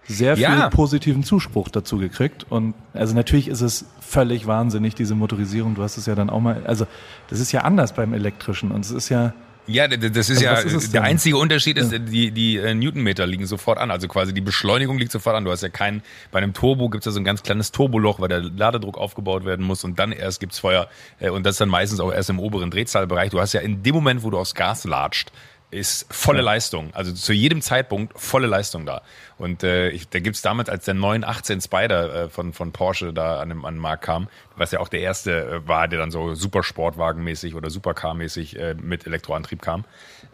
sehr 0.08 0.36
viel 0.36 0.44
Ja. 0.46 0.70
positiven 0.70 1.24
Zuspruch 1.24 1.70
dazu 1.70 1.98
gekriegt. 1.98 2.46
Und 2.50 2.74
also 2.94 3.14
natürlich 3.14 3.48
ist 3.48 3.62
es 3.62 3.86
völlig 4.02 4.48
wahnsinnig, 4.48 4.96
diese 4.96 5.14
Motorisierung. 5.14 5.76
Du 5.76 5.84
hast 5.84 5.98
es 5.98 6.08
ja 6.08 6.16
dann 6.16 6.32
auch 6.32 6.40
mal, 6.42 6.64
also 6.66 6.88
das 7.30 7.40
ist 7.40 7.52
ja 7.52 7.62
anders 7.62 7.94
beim 7.94 8.14
Elektrischen. 8.14 8.72
Und 8.72 8.84
es 8.84 8.90
ist 8.92 9.10
ja, 9.10 9.34
Ja, 9.68 9.88
das 9.88 10.30
ist 10.30 10.44
Also 10.44 10.44
ja, 10.44 10.54
ist 10.78 10.94
der 10.94 11.04
einzige 11.04 11.38
Unterschied 11.38 11.78
ist, 11.78 11.92
die, 11.92 12.32
die 12.32 12.58
äh, 12.58 12.74
Newtonmeter 12.74 13.28
liegen 13.28 13.46
sofort 13.46 13.78
an. 13.78 13.92
Also 13.92 14.08
quasi 14.08 14.34
die 14.34 14.42
Beschleunigung 14.42 14.98
liegt 14.98 15.12
sofort 15.12 15.36
an. 15.36 15.46
Du 15.46 15.52
hast 15.52 15.62
ja 15.62 15.70
keinen, 15.70 16.02
bei 16.32 16.40
einem 16.40 16.54
Turbo 16.54 16.90
gibt's 16.90 17.06
ja 17.06 17.12
so 17.12 17.20
ein 17.20 17.24
ganz 17.24 17.44
kleines 17.44 17.72
Turboloch, 17.72 18.20
weil 18.20 18.30
der 18.30 18.42
Ladedruck 18.42 18.98
aufgebaut 18.98 19.46
werden 19.46 19.66
muss 19.66 19.84
und 19.84 20.00
dann 20.00 20.12
erst 20.12 20.40
gibt's 20.40 20.60
Feuer. 20.60 20.88
Äh, 21.20 21.30
Und 21.30 21.46
das 21.46 21.58
dann 21.58 21.70
meistens 21.70 22.00
auch 22.00 22.12
erst 22.12 22.30
im 22.32 22.40
oberen 22.40 22.72
Drehzahlbereich. 22.72 23.30
Du 23.30 23.40
hast 23.40 23.54
ja 23.54 23.62
in 23.62 23.84
dem 23.84 23.94
Moment, 23.94 24.24
wo 24.24 24.32
du 24.32 24.40
aufs 24.40 24.56
Gas 24.56 24.86
latscht, 24.86 25.32
ist 25.72 26.12
volle 26.12 26.42
Leistung. 26.42 26.94
Also 26.94 27.14
zu 27.14 27.32
jedem 27.32 27.62
Zeitpunkt 27.62 28.20
volle 28.20 28.48
Leistung 28.48 28.86
da. 28.86 29.02
Und 29.38 29.64
äh, 29.64 29.90
ich, 29.90 30.10
da 30.10 30.20
gibt's 30.20 30.42
damals, 30.42 30.68
als 30.68 30.86
der 30.86 30.96
918 30.96 31.62
Spider 31.62 32.14
äh, 32.14 32.30
von, 32.30 32.54
von 32.54 32.72
Porsche 32.72 33.14
da 33.14 33.40
an, 33.40 33.50
dem, 33.50 33.66
an 33.66 33.76
den 33.76 33.82
Markt 33.82 34.04
kam, 34.04 34.30
was 34.56 34.72
ja 34.72 34.80
auch 34.80 34.90
der 34.90 35.02
erste 35.02 35.32
äh, 35.32 35.68
war, 35.68 35.88
der 35.88 36.00
dann 36.00 36.12
so 36.12 36.34
super 36.34 36.64
Sportwagenmäßig 36.64 37.54
oder 37.54 37.70
Supercar-mäßig 37.70 38.58
äh, 38.58 38.74
mit 38.74 39.06
Elektroantrieb 39.06 39.62
kam. 39.62 39.86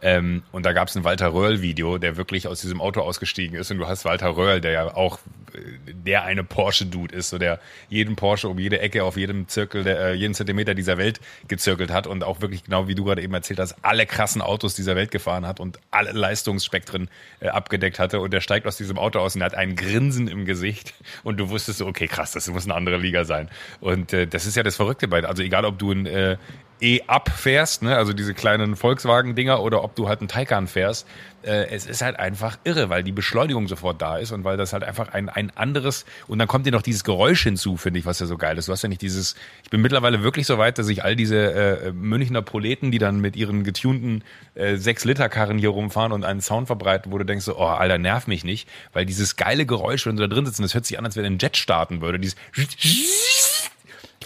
Ähm, 0.01 0.43
und 0.51 0.65
da 0.65 0.73
gab's 0.73 0.95
ein 0.95 1.03
Walter 1.03 1.33
Röhrl-Video, 1.33 1.97
der 1.97 2.17
wirklich 2.17 2.47
aus 2.47 2.61
diesem 2.61 2.81
Auto 2.81 3.01
ausgestiegen 3.01 3.57
ist. 3.57 3.71
Und 3.71 3.77
du 3.77 3.87
hast 3.87 4.05
Walter 4.05 4.35
Röhrl, 4.35 4.61
der 4.61 4.71
ja 4.71 4.95
auch 4.95 5.19
äh, 5.53 5.59
der 5.85 6.23
eine 6.23 6.43
Porsche-Dude 6.43 7.15
ist, 7.15 7.29
so 7.29 7.37
der 7.37 7.59
jeden 7.89 8.15
Porsche 8.15 8.47
um 8.49 8.59
jede 8.59 8.79
Ecke 8.79 9.03
auf 9.03 9.17
jedem 9.17 9.47
Zirkel, 9.47 9.83
der, 9.83 9.99
äh, 9.99 10.13
jeden 10.13 10.33
Zentimeter 10.33 10.75
dieser 10.75 10.97
Welt 10.97 11.19
gezirkelt 11.47 11.91
hat 11.91 12.07
und 12.07 12.23
auch 12.23 12.41
wirklich 12.41 12.63
genau 12.65 12.87
wie 12.87 12.95
du 12.95 13.05
gerade 13.05 13.21
eben 13.21 13.33
erzählt 13.33 13.59
hast, 13.59 13.75
alle 13.81 14.05
krassen 14.05 14.41
Autos 14.41 14.75
dieser 14.75 14.95
Welt 14.95 15.11
gefahren 15.11 15.47
hat 15.47 15.59
und 15.59 15.79
alle 15.91 16.11
Leistungsspektren 16.11 17.09
äh, 17.39 17.47
abgedeckt 17.47 17.97
hatte. 17.97 18.19
Und 18.19 18.31
der 18.31 18.41
steigt 18.41 18.67
aus 18.67 18.77
diesem 18.77 18.97
Auto 18.97 19.19
aus 19.19 19.35
und 19.35 19.43
hat 19.43 19.55
ein 19.55 19.75
Grinsen 19.75 20.27
im 20.27 20.45
Gesicht. 20.45 20.93
Und 21.23 21.37
du 21.37 21.49
wusstest 21.49 21.79
so, 21.79 21.87
okay, 21.87 22.07
krass, 22.07 22.33
das 22.33 22.48
muss 22.50 22.65
eine 22.65 22.75
andere 22.75 22.98
Liga 22.98 23.25
sein. 23.25 23.50
Und 23.79 24.13
äh, 24.13 24.27
das 24.27 24.46
ist 24.46 24.55
ja 24.55 24.63
das 24.63 24.75
Verrückte 24.75 25.07
bei, 25.07 25.24
also 25.24 25.41
egal 25.41 25.65
ob 25.65 25.79
du 25.79 25.91
ein 25.91 26.05
äh, 26.05 26.37
E-Up 26.81 27.29
fährst, 27.29 27.83
ne, 27.83 27.96
also 27.96 28.14
diese 28.14 28.33
kleinen 28.33 28.75
Volkswagen-Dinger, 28.75 29.61
oder 29.61 29.83
ob 29.83 29.96
du 29.96 30.09
halt 30.09 30.20
einen 30.20 30.27
Taycan 30.27 30.68
fährst, 30.68 31.07
äh, 31.46 31.68
es 31.70 31.85
ist 31.85 32.01
halt 32.01 32.20
einfach 32.20 32.57
irre, 32.64 32.90
weil 32.90 33.03
die 33.03 33.11
Beschleunigung 33.11 33.68
sofort 33.68 34.01
da 34.01 34.18
ist 34.18 34.31
und 34.31 34.44
weil 34.44 34.57
das 34.57 34.74
halt 34.74 34.83
einfach 34.83 35.14
ein, 35.14 35.29
ein 35.29 35.51
anderes, 35.55 36.05
und 36.27 36.40
dann 36.40 36.48
kommt 36.48 36.66
dir 36.66 36.72
noch 36.72 36.81
dieses 36.81 37.03
Geräusch 37.03 37.44
hinzu, 37.44 37.77
finde 37.77 38.00
ich, 38.00 38.05
was 38.05 38.20
ja 38.20 38.25
so 38.25 38.38
geil 38.38 38.57
ist. 38.57 38.68
Du 38.68 38.72
hast 38.72 38.81
ja 38.81 38.90
nicht 38.90 39.01
dieses, 39.01 39.35
ich 39.64 39.70
bin 39.70 39.81
mittlerweile 39.81 40.24
wirklich 40.24 40.48
so 40.48 40.57
weit, 40.57 40.77
dass 40.77 40.90
ich 40.90 41.03
all 41.03 41.16
diese 41.16 41.53
äh, 41.53 41.92
Münchner 41.92 42.42
Proleten, 42.42 42.92
die 42.92 42.98
dann 42.98 43.20
mit 43.20 43.35
ihren 43.35 43.64
getunten 43.64 44.24
äh, 44.55 44.74
6-Liter-Karren 44.74 45.57
hier 45.57 45.70
rumfahren 45.70 46.11
und 46.11 46.24
einen 46.24 46.42
Sound 46.42 46.68
verbreiten, 46.68 47.11
wo 47.11 47.18
du 47.18 47.25
denkst 47.25 47.46
so, 47.46 47.57
oh, 47.57 47.66
Alter, 47.66 47.98
nerv 47.98 48.27
mich 48.27 48.44
nicht, 48.44 48.68
weil 48.94 49.05
dieses 49.05 49.35
geile 49.35 49.66
Geräusch, 49.66 50.05
wenn 50.05 50.18
du 50.18 50.27
da 50.27 50.33
drin 50.33 50.46
sitzt, 50.46 50.59
das 50.59 50.74
hört 50.74 50.85
sich 50.85 50.98
an, 50.98 51.05
als 51.05 51.16
wenn 51.16 51.25
ein 51.25 51.38
Jet 51.38 51.57
starten 51.57 52.01
würde, 52.01 52.20
dieses 52.20 52.38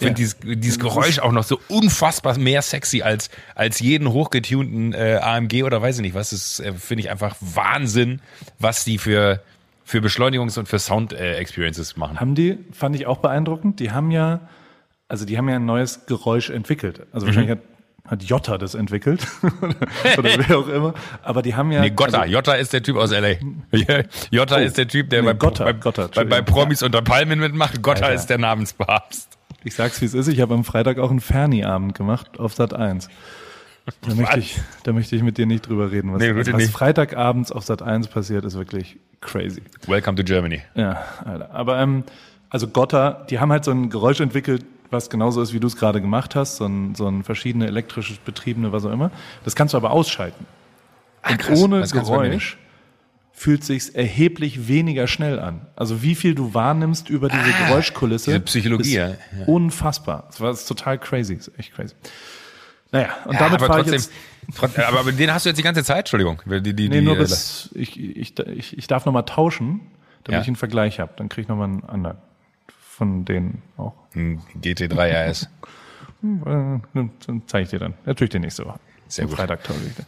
ich 0.00 0.06
finde 0.06 0.14
dieses, 0.14 0.36
dieses 0.42 0.78
Geräusch 0.78 1.18
auch 1.18 1.32
noch 1.32 1.44
so 1.44 1.60
unfassbar 1.68 2.38
mehr 2.38 2.62
sexy 2.62 3.02
als, 3.02 3.28
als 3.54 3.80
jeden 3.80 4.10
hochgetunten 4.12 4.92
äh, 4.94 5.18
AMG 5.22 5.62
oder 5.64 5.82
weiß 5.82 5.96
ich 5.96 6.02
nicht 6.02 6.14
was. 6.14 6.30
Das 6.30 6.58
äh, 6.60 6.72
finde 6.72 7.04
ich 7.04 7.10
einfach 7.10 7.36
Wahnsinn, 7.40 8.20
was 8.58 8.84
die 8.84 8.98
für, 8.98 9.42
für 9.84 9.98
Beschleunigungs- 9.98 10.58
und 10.58 10.68
für 10.68 10.78
Sound-Experiences 10.78 11.96
machen. 11.96 12.18
haben 12.18 12.34
die, 12.34 12.58
fand 12.72 12.96
ich 12.96 13.06
auch 13.06 13.18
beeindruckend, 13.18 13.78
die 13.80 13.90
haben 13.92 14.10
ja, 14.10 14.40
also 15.08 15.24
die 15.26 15.36
haben 15.36 15.48
ja 15.48 15.56
ein 15.56 15.66
neues 15.66 16.06
Geräusch 16.06 16.50
entwickelt. 16.50 17.06
Also 17.12 17.26
Mhm. 17.26 17.28
wahrscheinlich 17.28 17.50
hat, 17.50 17.58
hat 18.10 18.22
Jota 18.24 18.56
das 18.58 18.74
entwickelt 18.74 19.26
oder 20.18 20.30
wer 20.48 20.58
auch 20.58 20.68
immer. 20.68 20.94
Aber 21.22 21.42
die 21.42 21.54
haben 21.54 21.70
ja. 21.70 21.80
Nee, 21.80 21.90
Gotta. 21.90 22.20
Also, 22.22 22.32
Jota 22.32 22.54
ist 22.54 22.72
der 22.72 22.82
Typ 22.82 22.96
aus 22.96 23.12
L.A. 23.12 23.36
Jota 24.30 24.56
ist 24.56 24.78
der 24.78 24.88
Typ, 24.88 25.10
der 25.10 25.20
Nee, 25.22 25.28
bei, 25.28 25.34
Gotta, 25.34 25.64
bei, 25.64 25.72
Gotta, 25.74 26.08
bei, 26.14 26.24
bei. 26.24 26.42
Promis 26.42 26.82
unter 26.82 27.02
Palmen 27.02 27.38
mitmacht. 27.38 27.82
Gotta 27.82 28.06
Alter. 28.06 28.14
ist 28.14 28.26
der 28.26 28.38
Namenspapst. 28.38 29.36
Ich 29.64 29.74
sag's 29.74 30.00
wie 30.00 30.06
es 30.06 30.14
ist, 30.14 30.28
ich 30.28 30.40
habe 30.40 30.54
am 30.54 30.64
Freitag 30.64 30.98
auch 30.98 31.10
einen 31.10 31.20
Ferni-Abend 31.20 31.94
gemacht 31.94 32.38
auf 32.38 32.54
Sat 32.54 32.74
1. 32.74 33.08
Da 34.02 34.14
möchte, 34.14 34.38
ich, 34.38 34.60
da 34.84 34.92
möchte 34.92 35.16
ich 35.16 35.22
mit 35.22 35.38
dir 35.38 35.46
nicht 35.46 35.66
drüber 35.68 35.90
reden. 35.90 36.12
Was, 36.12 36.20
Nee, 36.20 36.34
was, 36.36 36.46
nicht. 36.48 36.70
Freitagabends 36.70 37.50
auf 37.50 37.64
Sat 37.64 37.82
1 37.82 38.08
passiert, 38.08 38.44
ist 38.44 38.56
wirklich 38.56 38.98
crazy. 39.20 39.62
Welcome 39.86 40.16
to 40.16 40.22
Germany. 40.22 40.62
Ja, 40.74 41.02
Alter. 41.24 41.50
Aber 41.52 41.78
ähm, 41.78 42.04
also 42.50 42.68
Gotta, 42.68 43.26
die 43.30 43.38
haben 43.38 43.50
halt 43.50 43.64
so 43.64 43.70
ein 43.70 43.90
Geräusch 43.90 44.20
entwickelt, 44.20 44.64
was 44.90 45.08
genauso 45.08 45.40
ist, 45.40 45.52
wie 45.52 45.60
du 45.60 45.66
es 45.66 45.76
gerade 45.76 46.00
gemacht 46.00 46.34
hast, 46.34 46.56
so 46.56 46.66
ein, 46.66 46.94
so 46.94 47.06
ein 47.06 47.22
verschiedene 47.22 47.66
elektrisch 47.66 48.18
betriebene, 48.24 48.72
was 48.72 48.84
auch 48.84 48.92
immer. 48.92 49.10
Das 49.44 49.54
kannst 49.54 49.74
du 49.74 49.78
aber 49.78 49.90
ausschalten. 49.90 50.46
Und 51.28 51.38
krass. 51.38 51.62
ohne 51.62 51.82
Geräusch 51.82 52.58
fühlt 53.40 53.64
sich's 53.64 53.88
erheblich 53.88 54.68
weniger 54.68 55.06
schnell 55.06 55.40
an. 55.40 55.66
Also 55.74 56.02
wie 56.02 56.14
viel 56.14 56.34
du 56.34 56.52
wahrnimmst 56.52 57.08
über 57.08 57.30
diese 57.30 57.50
Geräuschkulisse. 57.64 58.32
Ah, 58.32 58.34
diese 58.34 58.44
Psychologie, 58.44 58.90
ist 58.90 58.94
ja. 58.94 59.44
Unfassbar. 59.46 60.24
Das 60.26 60.42
war 60.42 60.50
das 60.50 60.66
total 60.66 60.98
crazy, 60.98 61.38
das 61.38 61.48
ist 61.48 61.58
echt 61.58 61.72
crazy. 61.74 61.94
Naja, 62.92 63.08
und 63.24 63.32
Ja, 63.32 63.38
damit 63.38 63.62
aber 63.62 63.76
trotzdem, 63.76 63.94
jetzt. 63.94 64.12
trotz, 64.54 64.78
aber, 64.78 65.00
aber 65.00 65.12
den 65.12 65.32
hast 65.32 65.46
du 65.46 65.48
jetzt 65.48 65.56
die 65.56 65.62
ganze 65.62 65.82
Zeit, 65.84 66.00
Entschuldigung. 66.00 66.42
Die, 66.44 66.74
die, 66.74 66.88
Nee, 66.90 66.98
die, 66.98 67.00
nur 67.00 67.16
äh, 67.16 67.20
bis 67.20 67.70
ich, 67.72 67.98
ich, 67.98 68.38
ich, 68.38 68.76
ich 68.76 68.86
darf 68.86 69.06
nochmal 69.06 69.24
tauschen, 69.24 69.80
damit 70.24 70.34
Ja. 70.36 70.40
ich 70.42 70.46
einen 70.48 70.56
Vergleich 70.56 71.00
habe. 71.00 71.12
Dann 71.16 71.30
kriege 71.30 71.42
ich 71.42 71.48
nochmal 71.48 71.68
einen 71.68 71.84
anderen 71.84 72.18
von 72.90 73.24
denen 73.24 73.62
auch. 73.78 73.94
ein 74.14 74.42
GT3 74.60 75.30
RS. 75.30 75.44
Äh, 75.44 75.48
Dann 76.92 77.10
zeige 77.46 77.62
ich 77.64 77.70
dir 77.70 77.78
dann. 77.78 77.94
Natürlich 78.04 78.32
die 78.32 78.38
nächste 78.38 78.66
Woche. 78.66 78.78
Sehr 79.08 79.24
gut. 79.24 79.36
Freitag 79.36 79.64
tausche 79.64 79.80
ich 79.86 79.94
dann. 79.96 80.04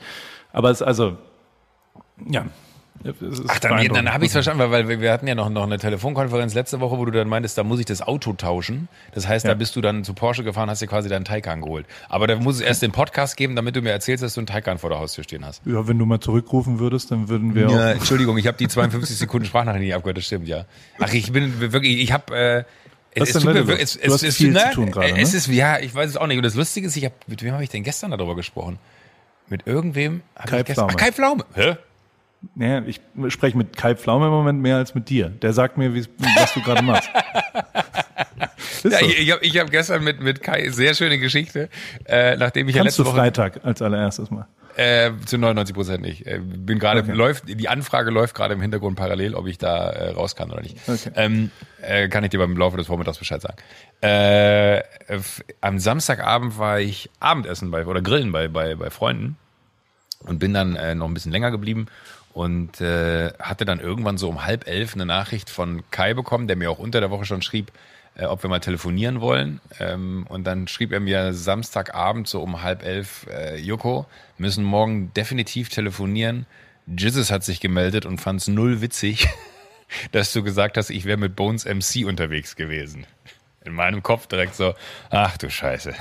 Aber 0.52 0.70
es 0.70 0.82
ist 0.82 0.86
also, 0.86 1.16
ja. 2.28 2.44
Es 3.04 3.42
Ach, 3.48 3.58
dann, 3.58 3.88
dann 3.88 4.12
habe 4.12 4.24
ich 4.24 4.28
es 4.28 4.32
verstanden, 4.32 4.70
weil, 4.70 4.86
weil 4.86 5.00
wir- 5.00 5.12
hatten 5.12 5.26
ja 5.26 5.34
noch, 5.34 5.50
noch 5.50 5.64
eine 5.64 5.76
Telefonkonferenz 5.78 6.54
letzte 6.54 6.78
Woche, 6.78 6.98
wo 6.98 7.04
du 7.04 7.10
dann 7.10 7.26
meintest, 7.28 7.58
da 7.58 7.64
muss 7.64 7.80
ich 7.80 7.86
das 7.86 8.00
Auto 8.00 8.32
tauschen. 8.34 8.86
Das 9.12 9.26
heißt, 9.26 9.44
da 9.44 9.50
Ja. 9.50 9.54
bist 9.54 9.74
du 9.74 9.80
dann 9.80 10.04
zu 10.04 10.14
Porsche 10.14 10.44
gefahren, 10.44 10.70
hast 10.70 10.82
dir 10.82 10.86
quasi 10.86 11.08
deinen 11.08 11.24
Taycan 11.24 11.62
geholt. 11.62 11.86
Aber 12.08 12.28
da 12.28 12.36
muss 12.36 12.56
es 12.56 12.60
erst 12.60 12.82
den 12.82 12.92
Podcast 12.92 13.36
geben, 13.36 13.56
damit 13.56 13.74
du 13.74 13.82
mir 13.82 13.90
erzählst, 13.90 14.22
dass 14.22 14.34
du 14.34 14.40
einen 14.40 14.46
Taycan 14.46 14.78
vor 14.78 14.90
der 14.90 15.00
Haustür 15.00 15.24
stehen 15.24 15.44
hast. 15.44 15.62
Ja, 15.66 15.88
wenn 15.88 15.98
du 15.98 16.06
mal 16.06 16.20
zurückrufen 16.20 16.78
würdest, 16.78 17.10
dann 17.10 17.28
würden 17.28 17.54
wir 17.56 17.62
Ja, 17.62 17.68
auch. 17.90 17.94
Entschuldigung, 17.96 18.38
ich 18.38 18.46
habe 18.46 18.56
die 18.56 18.68
52 18.68 19.16
Sekunden 19.18 19.46
Sprachnachricht 19.46 19.82
nicht 19.84 19.94
abgehört, 19.94 20.18
das 20.18 20.26
stimmt, 20.26 20.46
ja. 20.46 20.66
Ach, 21.00 21.12
ich 21.12 21.32
bin 21.32 21.60
wirklich, 21.72 21.98
ich 22.00 22.12
habe, 22.12 22.36
äh, 22.36 22.64
Was 23.18 23.30
es, 23.30 23.32
denn 23.42 23.42
tut 23.56 23.66
mir 23.66 23.78
es, 23.80 23.94
Du 23.94 24.00
es, 24.00 24.12
hast 24.12 24.22
es, 24.22 24.36
viel 24.36 24.52
ne, 24.52 24.60
zu 24.70 24.74
tun 24.76 24.90
gerade, 24.92 25.08
Es 25.18 25.32
ne? 25.32 25.38
ist, 25.38 25.46
ja, 25.48 25.78
ich 25.80 25.92
weiß 25.92 26.08
es 26.10 26.16
auch 26.16 26.28
nicht. 26.28 26.36
Und 26.36 26.44
das 26.44 26.54
Lustige 26.54 26.86
ist, 26.86 26.96
ich 26.96 27.04
hab, 27.04 27.12
mit 27.26 27.42
wem 27.42 27.52
habe 27.52 27.64
ich 27.64 27.70
denn 27.70 27.82
gestern 27.82 28.12
darüber 28.12 28.36
gesprochen? 28.36 28.78
Mit 29.48 29.66
irgendwem? 29.66 30.22
Kai 30.36 30.60
ich 30.60 30.66
gestern, 30.66 30.88
Pflaume. 30.88 30.92
Ach, 30.92 30.96
Kai 30.96 31.12
Pflaume. 31.12 31.44
Hä? 31.54 31.76
Ja, 32.56 32.82
ich 32.84 33.00
spreche 33.28 33.56
mit 33.56 33.76
Kai 33.76 33.94
Pflaume 33.94 34.26
im 34.26 34.32
Moment 34.32 34.60
mehr 34.60 34.76
als 34.76 34.94
mit 34.94 35.08
dir. 35.08 35.28
Der 35.28 35.52
sagt 35.52 35.78
mir, 35.78 35.94
was 35.94 36.54
du 36.54 36.62
gerade 36.62 36.82
machst. 36.82 37.08
Ja, 38.84 38.98
so. 38.98 39.06
ich 39.06 39.30
habe 39.30 39.46
hab 39.60 39.70
gestern 39.70 40.02
mit, 40.02 40.20
mit 40.20 40.42
Kai 40.42 40.68
sehr 40.70 40.94
schöne 40.94 41.18
Geschichte, 41.18 41.68
äh, 42.04 42.36
nachdem 42.36 42.68
ich 42.68 42.74
ja 42.74 42.82
Kannst 42.82 42.98
letzte 42.98 43.04
du 43.04 43.10
Woche 43.10 43.18
Freitag 43.18 43.64
als 43.64 43.80
allererstes 43.80 44.30
mal. 44.30 44.46
Äh, 44.74 45.12
zu 45.26 45.36
99 45.38 45.74
Prozent 45.74 46.02
nicht. 46.02 46.26
Äh, 46.26 46.40
bin 46.42 46.78
gerade 46.78 47.00
Okay. 47.00 47.12
läuft 47.12 47.44
die 47.46 47.68
Anfrage 47.68 48.10
läuft 48.10 48.34
gerade 48.34 48.54
im 48.54 48.60
Hintergrund 48.60 48.96
parallel, 48.96 49.34
ob 49.34 49.46
ich 49.46 49.58
da 49.58 49.90
äh, 49.90 50.10
raus 50.10 50.34
kann 50.34 50.50
oder 50.50 50.62
nicht. 50.62 50.78
Okay. 50.88 51.10
Ähm, 51.14 51.50
äh, 51.80 52.08
kann 52.08 52.24
ich 52.24 52.30
dir 52.30 52.38
beim 52.38 52.56
Laufe 52.56 52.76
des 52.76 52.86
Vormittags 52.86 53.18
Bescheid 53.18 53.42
sagen. 53.42 53.56
Äh, 54.00 54.82
am 55.60 55.78
Samstagabend 55.78 56.58
war 56.58 56.80
ich 56.80 57.10
Abendessen 57.20 57.70
bei 57.70 57.86
oder 57.86 58.00
Grillen 58.00 58.32
bei 58.32 58.48
bei 58.48 58.74
bei 58.74 58.90
Freunden 58.90 59.36
und 60.20 60.38
bin 60.38 60.54
dann 60.54 60.76
äh, 60.76 60.94
noch 60.94 61.06
ein 61.06 61.14
bisschen 61.14 61.32
länger 61.32 61.50
geblieben 61.50 61.86
und 62.32 62.80
äh, 62.80 63.32
hatte 63.38 63.64
dann 63.64 63.80
irgendwann 63.80 64.18
so 64.18 64.28
um 64.28 64.44
halb 64.44 64.66
elf 64.66 64.94
eine 64.94 65.06
Nachricht 65.06 65.50
von 65.50 65.82
Kai 65.90 66.14
bekommen, 66.14 66.46
der 66.48 66.56
mir 66.56 66.70
auch 66.70 66.78
unter 66.78 67.00
der 67.00 67.10
Woche 67.10 67.24
schon 67.24 67.42
schrieb, 67.42 67.72
äh, 68.14 68.24
ob 68.24 68.42
wir 68.42 68.50
mal 68.50 68.60
telefonieren 68.60 69.20
wollen. 69.20 69.60
Ähm, 69.78 70.26
und 70.28 70.44
dann 70.44 70.68
schrieb 70.68 70.92
er 70.92 71.00
mir 71.00 71.32
Samstagabend 71.34 72.28
so 72.28 72.42
um 72.42 72.62
halb 72.62 72.84
elf, 72.84 73.26
äh, 73.30 73.58
Joko, 73.58 74.06
müssen 74.38 74.64
morgen 74.64 75.12
definitiv 75.14 75.68
telefonieren. 75.68 76.46
Jizzes 76.86 77.30
hat 77.30 77.44
sich 77.44 77.60
gemeldet 77.60 78.06
und 78.06 78.20
fand 78.20 78.40
es 78.40 78.48
null 78.48 78.80
witzig, 78.80 79.28
dass 80.12 80.32
du 80.32 80.42
gesagt 80.42 80.76
hast, 80.76 80.90
ich 80.90 81.04
wäre 81.04 81.18
mit 81.18 81.36
Bones 81.36 81.64
MC 81.64 82.06
unterwegs 82.06 82.56
gewesen. 82.56 83.06
In 83.64 83.74
meinem 83.74 84.02
Kopf 84.02 84.26
direkt 84.26 84.56
so, 84.56 84.74
ach 85.10 85.36
du 85.36 85.48
Scheiße. 85.48 85.94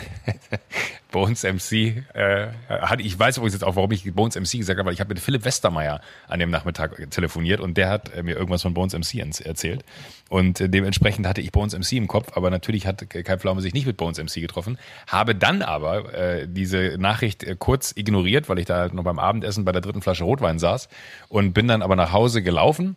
Bones 1.12 1.44
MC, 1.44 2.04
äh, 2.14 2.48
hat, 2.70 3.02
ich 3.02 3.20
weiß 3.20 3.38
übrigens 3.38 3.54
jetzt 3.54 3.64
auch, 3.64 3.76
warum 3.76 3.92
ich 3.92 4.12
Bones 4.14 4.36
MC 4.36 4.60
gesagt 4.60 4.80
habe, 4.80 4.88
weil 4.88 4.94
ich 4.94 5.00
habe 5.00 5.10
mit 5.10 5.20
Philipp 5.20 5.46
Westermeier 5.46 6.02
an 6.28 6.40
dem 6.40 6.50
Nachmittag 6.50 7.12
telefoniert 7.12 7.60
und 7.60 7.76
der 7.76 7.90
hat 7.90 8.16
äh, 8.16 8.24
mir 8.24 8.36
irgendwas 8.36 8.62
von 8.64 8.74
Bones 8.74 8.94
MC 8.94 9.46
erzählt. 9.46 9.84
Und 10.30 10.62
äh, 10.62 10.70
dementsprechend 10.70 11.28
hatte 11.28 11.42
ich 11.42 11.52
Bones 11.52 11.78
MC 11.78 11.94
im 11.94 12.08
Kopf, 12.08 12.36
aber 12.36 12.50
natürlich 12.50 12.88
hat 12.88 13.08
Kai 13.10 13.38
Pflaume 13.38 13.62
sich 13.62 13.74
nicht 13.74 13.86
mit 13.86 13.98
Bones 13.98 14.18
MC 14.18 14.36
getroffen. 14.36 14.80
Habe 15.06 15.36
dann 15.36 15.62
aber 15.62 16.14
äh, 16.14 16.48
diese 16.48 16.96
Nachricht 16.98 17.44
äh, 17.44 17.56
kurz 17.60 17.94
ignoriert, 17.96 18.50
weil 18.50 18.58
ich 18.58 18.66
da 18.66 18.78
halt 18.78 18.94
noch 18.94 19.04
beim 19.04 19.20
Abendessen 19.20 19.66
bei 19.66 19.72
der 19.74 19.82
dritten 19.82 20.02
Flasche 20.02 20.24
Rotwein 20.24 20.58
saß 20.58 20.88
und 21.28 21.54
bin 21.54 21.68
dann 21.68 21.82
aber 21.82 21.96
nach 21.96 22.12
Hause 22.12 22.42
gelaufen 22.42 22.96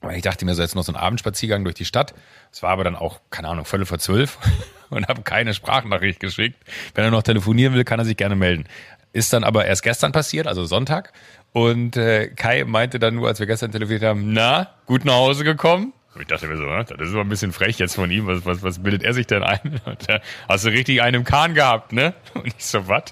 weil 0.00 0.16
ich 0.16 0.22
dachte 0.22 0.44
mir 0.44 0.54
so 0.54 0.62
jetzt 0.62 0.74
noch 0.74 0.84
so 0.84 0.92
ein 0.92 0.96
Abendspaziergang 0.96 1.64
durch 1.64 1.74
die 1.74 1.84
Stadt. 1.84 2.14
Es 2.52 2.62
war 2.62 2.70
aber 2.70 2.84
dann 2.84 2.96
auch, 2.96 3.20
keine 3.30 3.48
Ahnung, 3.48 3.64
Viertel 3.64 3.86
vor 3.86 3.98
zwölf 3.98 4.38
und 4.90 5.08
habe 5.08 5.22
keine 5.22 5.54
Sprachnachricht 5.54 6.20
geschickt. 6.20 6.58
Wenn 6.94 7.04
er 7.04 7.10
noch 7.10 7.22
telefonieren 7.22 7.74
will, 7.74 7.84
kann 7.84 7.98
er 7.98 8.04
sich 8.04 8.16
gerne 8.16 8.36
melden. 8.36 8.64
Ist 9.12 9.32
dann 9.32 9.44
aber 9.44 9.66
erst 9.66 9.82
gestern 9.82 10.12
passiert, 10.12 10.46
also 10.46 10.64
Sonntag. 10.64 11.12
Und 11.52 11.96
äh, 11.96 12.28
Kai 12.28 12.64
meinte 12.64 12.98
dann 12.98 13.16
nur, 13.16 13.28
als 13.28 13.40
wir 13.40 13.46
gestern 13.46 13.72
telefoniert 13.72 14.04
haben, 14.04 14.32
na, 14.32 14.68
gut 14.86 15.04
nach 15.04 15.14
Hause 15.14 15.44
gekommen? 15.44 15.92
Und 16.14 16.22
ich 16.22 16.28
dachte 16.28 16.46
mir 16.46 16.56
so, 16.56 16.64
ne, 16.64 16.84
das 16.84 17.08
ist 17.08 17.14
aber 17.14 17.22
ein 17.22 17.28
bisschen 17.28 17.52
frech 17.52 17.78
jetzt 17.78 17.94
von 17.94 18.10
ihm. 18.10 18.26
Was, 18.26 18.44
was, 18.44 18.62
was 18.62 18.82
bildet 18.82 19.02
er 19.02 19.14
sich 19.14 19.26
denn 19.26 19.42
ein? 19.42 19.80
Und, 19.84 20.08
äh, 20.08 20.20
hast 20.48 20.64
du 20.64 20.68
richtig 20.70 21.02
einen 21.02 21.16
im 21.16 21.24
Kahn 21.24 21.54
gehabt, 21.54 21.92
ne? 21.92 22.14
Und 22.34 22.46
ich 22.46 22.64
so, 22.64 22.86
was? 22.88 23.04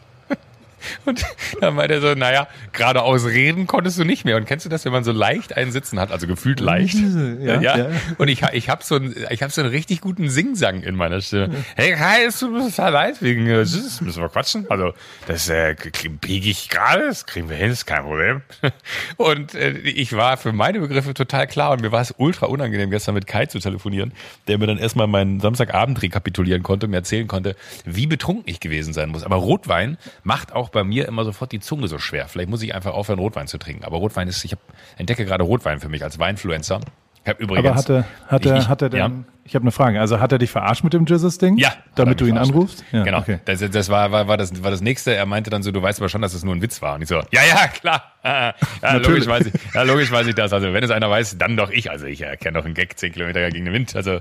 Und 1.05 1.25
dann 1.61 1.75
meinte 1.75 1.95
er 1.95 2.01
so, 2.01 2.15
naja, 2.15 2.49
geradeaus 2.73 3.27
reden 3.27 3.67
konntest 3.67 3.99
du 3.99 4.05
nicht 4.05 4.25
mehr. 4.25 4.37
Und 4.37 4.47
kennst 4.47 4.65
du 4.65 4.71
das, 4.71 4.85
wenn 4.85 4.93
man 4.93 5.05
so 5.05 5.13
leicht 5.13 5.57
einen 5.57 5.73
Sitzen 5.73 5.99
hat, 6.01 6.11
also 6.13 6.27
gefühlt 6.27 6.61
leicht? 6.61 6.97
Ja, 7.41 7.61
ja. 7.61 7.87
Und 8.19 8.29
ich, 8.29 8.43
ich 8.53 8.69
habe 8.69 8.85
so, 8.85 8.97
einen- 8.97 9.15
ich 9.31 9.43
hab 9.43 9.51
so 9.53 9.61
einen 9.61 9.71
richtig 9.71 10.01
guten 10.01 10.29
Singsang 10.31 10.83
in 10.83 10.95
meiner 10.95 11.21
Stimme. 11.21 11.51
Hey, 11.77 11.93
Kai, 11.95 12.25
es 12.27 12.39
tut 12.39 12.53
mir 12.53 12.61
total 12.69 12.93
leid 12.93 13.23
wegen, 13.23 13.47
äh, 13.47 13.59
das 13.59 14.01
müssen 14.01 14.23
wir 14.23 14.29
quatschen. 14.29 14.67
Also, 14.69 14.93
das 15.27 15.49
äh, 15.49 15.75
biege 16.21 16.49
ich 16.51 16.69
gerade, 16.69 17.07
das 17.07 17.27
kriegen 17.27 17.49
wir 17.49 17.57
hin, 17.57 17.71
ist 17.71 17.87
kein 17.87 18.03
Problem. 18.03 18.43
Und 19.17 19.55
äh, 19.55 19.71
ich 19.79 20.15
war 20.17 20.37
für 20.37 20.53
meine 20.53 20.81
Begriffe 20.81 21.15
total 21.15 21.47
klar 21.47 21.73
und 21.73 21.81
mir 21.83 21.93
war 21.93 22.01
es 22.01 22.15
ultra 22.17 22.47
unangenehm, 22.47 22.91
gestern 22.91 23.15
mit 23.15 23.27
Kai 23.27 23.47
zu 23.47 23.59
telefonieren, 23.59 24.13
der 24.47 24.59
mir 24.59 24.67
dann 24.67 24.79
erstmal 24.79 25.07
meinen 25.07 25.41
Samstagabend 25.41 26.01
rekapitulieren 26.03 26.63
konnte 26.63 26.87
und 26.87 26.91
mir 26.91 26.99
erzählen 26.99 27.27
konnte, 27.27 27.57
wie 27.85 28.07
betrunken 28.07 28.45
ich 28.47 28.61
gewesen 28.61 28.93
sein 28.93 29.09
muss. 29.11 29.25
Aber 29.25 29.37
Rotwein 29.37 29.99
macht 30.23 30.53
auch 30.53 30.68
bei 30.69 30.85
mir 30.85 31.07
immer 31.09 31.25
sofort 31.25 31.53
die 31.53 31.61
Zunge 31.61 31.89
so 31.89 31.99
schwer. 31.99 32.29
Vielleicht 32.29 32.49
muss 32.51 32.63
ich 32.63 32.75
einfach 32.75 32.93
aufhören, 32.95 33.19
Rotwein 33.19 33.47
zu 33.47 33.59
trinken. 33.59 33.85
Aber 33.85 33.99
Rotwein 33.99 34.29
ist, 34.29 34.45
ich 34.45 34.53
hab, 34.53 34.61
entdecke 34.97 35.25
gerade 35.25 35.45
Rotwein 35.45 35.81
für 35.81 35.89
mich 35.89 36.03
als 36.05 36.19
Weinfluencer. 36.19 36.81
Ich 37.25 37.29
habe 37.29 37.43
übrigens. 37.43 37.67
Aber 37.69 37.77
hat 37.77 37.91
er, 37.91 38.05
hat 38.29 38.47
er, 38.47 38.57
Ich- 38.57 38.63
ich- 38.63 38.69
hat 38.69 38.81
er 38.81 38.89
denn, 38.89 38.99
ja. 39.01 39.11
ich 39.45 39.55
habe 39.55 39.65
eine 39.65 39.71
Frage, 39.73 40.01
also 40.01 40.19
hat 40.21 40.33
er 40.33 40.39
dich 40.39 40.51
verarscht 40.51 40.83
mit 40.85 40.95
dem 40.95 41.05
Jizzes-Ding? 41.05 41.59
Ja. 41.59 41.73
Damit 41.95 42.21
du 42.21 42.25
ihn 42.27 42.33
verarscht. 42.35 42.53
anrufst? 42.53 42.85
Ja, 42.93 43.03
genau. 43.03 43.19
Okay. 43.19 43.41
Das, 43.45 43.59
das 43.71 43.89
war, 43.91 44.13
war, 44.13 44.29
war, 44.29 44.37
das, 44.39 44.63
war 44.63 44.71
das 44.71 44.81
nächste. 44.81 45.15
Er 45.15 45.27
meinte 45.27 45.51
dann 45.51 45.63
so, 45.63 45.71
du 45.73 45.83
weißt 45.83 45.99
aber 46.01 46.09
schon, 46.09 46.23
dass 46.23 46.33
es 46.33 46.43
nur 46.45 46.55
ein 46.55 46.63
Witz 46.63 46.81
war. 46.81 46.95
Und 46.95 47.03
ich 47.03 47.09
so, 47.09 47.17
ja, 47.17 47.41
ja, 47.49 47.67
klar. 47.69 48.03
Ja, 48.83 48.95
logisch 48.97 49.27
weiß 49.27 49.47
ich, 49.47 49.53
ja, 49.75 49.83
logisch 49.83 50.11
weiß 50.11 50.27
ich 50.27 50.35
das. 50.35 50.53
Also 50.53 50.73
wenn 50.73 50.85
es 50.85 50.91
einer 50.91 51.09
weiß, 51.11 51.39
dann 51.39 51.57
doch 51.57 51.71
ich. 51.71 51.91
Also 51.91 52.07
ich 52.07 52.21
erkenne 52.23 52.59
doch 52.59 52.65
einen 52.65 52.75
Gag 52.75 52.99
10 52.99 53.13
Kilometer 53.13 53.51
gegen 53.51 53.65
den 53.67 53.75
Wind. 53.75 53.97
Also 53.97 54.21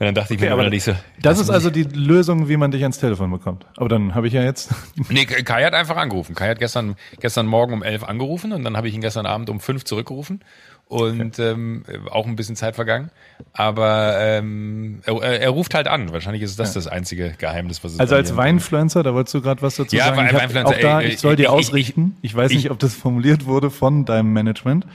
und 0.00 0.06
dann 0.06 0.14
dachte 0.14 0.34
ich 0.34 0.40
mir 0.40 0.52
aber 0.52 0.62
aber 0.62 0.70
nicht 0.70 0.84
so. 0.84 0.92
Das 1.20 1.40
ist 1.40 1.50
also 1.50 1.70
die 1.70 1.82
Lösung, 1.82 2.48
wie 2.48 2.56
man 2.56 2.70
dich 2.70 2.82
ans 2.82 2.98
Telefon 2.98 3.30
bekommt. 3.30 3.66
Aber 3.76 3.88
dann 3.88 4.14
habe 4.14 4.26
ich 4.28 4.32
ja 4.32 4.42
jetzt. 4.42 4.70
Nee, 5.08 5.24
Kai 5.26 5.64
hat 5.64 5.74
einfach 5.74 5.96
angerufen. 5.96 6.34
Kai 6.34 6.48
hat 6.48 6.58
gestern, 6.58 6.96
gestern 7.20 7.46
Morgen 7.46 7.72
um 7.72 7.82
11 7.82 8.04
angerufen 8.04 8.52
und 8.52 8.62
dann 8.64 8.76
habe 8.76 8.88
ich 8.88 8.94
ihn 8.94 9.00
gestern 9.00 9.26
Abend 9.26 9.50
um 9.50 9.58
5 9.60 9.84
zurückgerufen. 9.84 10.40
Und 10.86 11.38
ähm, 11.38 11.84
auch 12.10 12.26
ein 12.26 12.34
bisschen 12.34 12.56
Zeit 12.56 12.74
vergangen. 12.74 13.10
Aber 13.52 14.14
ähm, 14.20 15.02
er, 15.04 15.20
er 15.22 15.50
ruft 15.50 15.74
halt 15.74 15.86
an. 15.86 16.12
Wahrscheinlich 16.14 16.42
ist 16.42 16.58
das 16.58 16.72
das 16.72 16.86
einzige 16.86 17.34
Geheimnis, 17.36 17.84
was 17.84 17.92
es 17.92 18.00
Also 18.00 18.14
als 18.14 18.34
Weinfluencer, 18.36 19.02
da 19.02 19.12
wolltest 19.12 19.34
du 19.34 19.42
gerade 19.42 19.60
was 19.60 19.76
dazu 19.76 19.94
Ja, 19.94 20.06
sagen. 20.06 20.26
Ich 20.26 20.32
hab 20.32 20.40
Weinfluencer, 20.40 20.74
auch 20.76 20.80
da, 20.80 21.00
ey, 21.02 21.08
ich 21.08 21.18
soll 21.18 21.32
ich- 21.32 21.36
dir 21.36 21.42
ich- 21.42 21.48
ausrichten. 21.50 22.16
Ich, 22.22 22.34
weiß 22.34 22.52
ich- 22.52 22.56
nicht, 22.56 22.70
ob 22.70 22.78
das 22.78 22.94
formuliert 22.94 23.44
wurde 23.44 23.68
von 23.70 24.06
deinem 24.06 24.32
Management. 24.32 24.86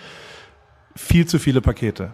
Viel 0.96 1.28
zu 1.28 1.38
viele 1.38 1.62
Pakete. 1.62 2.10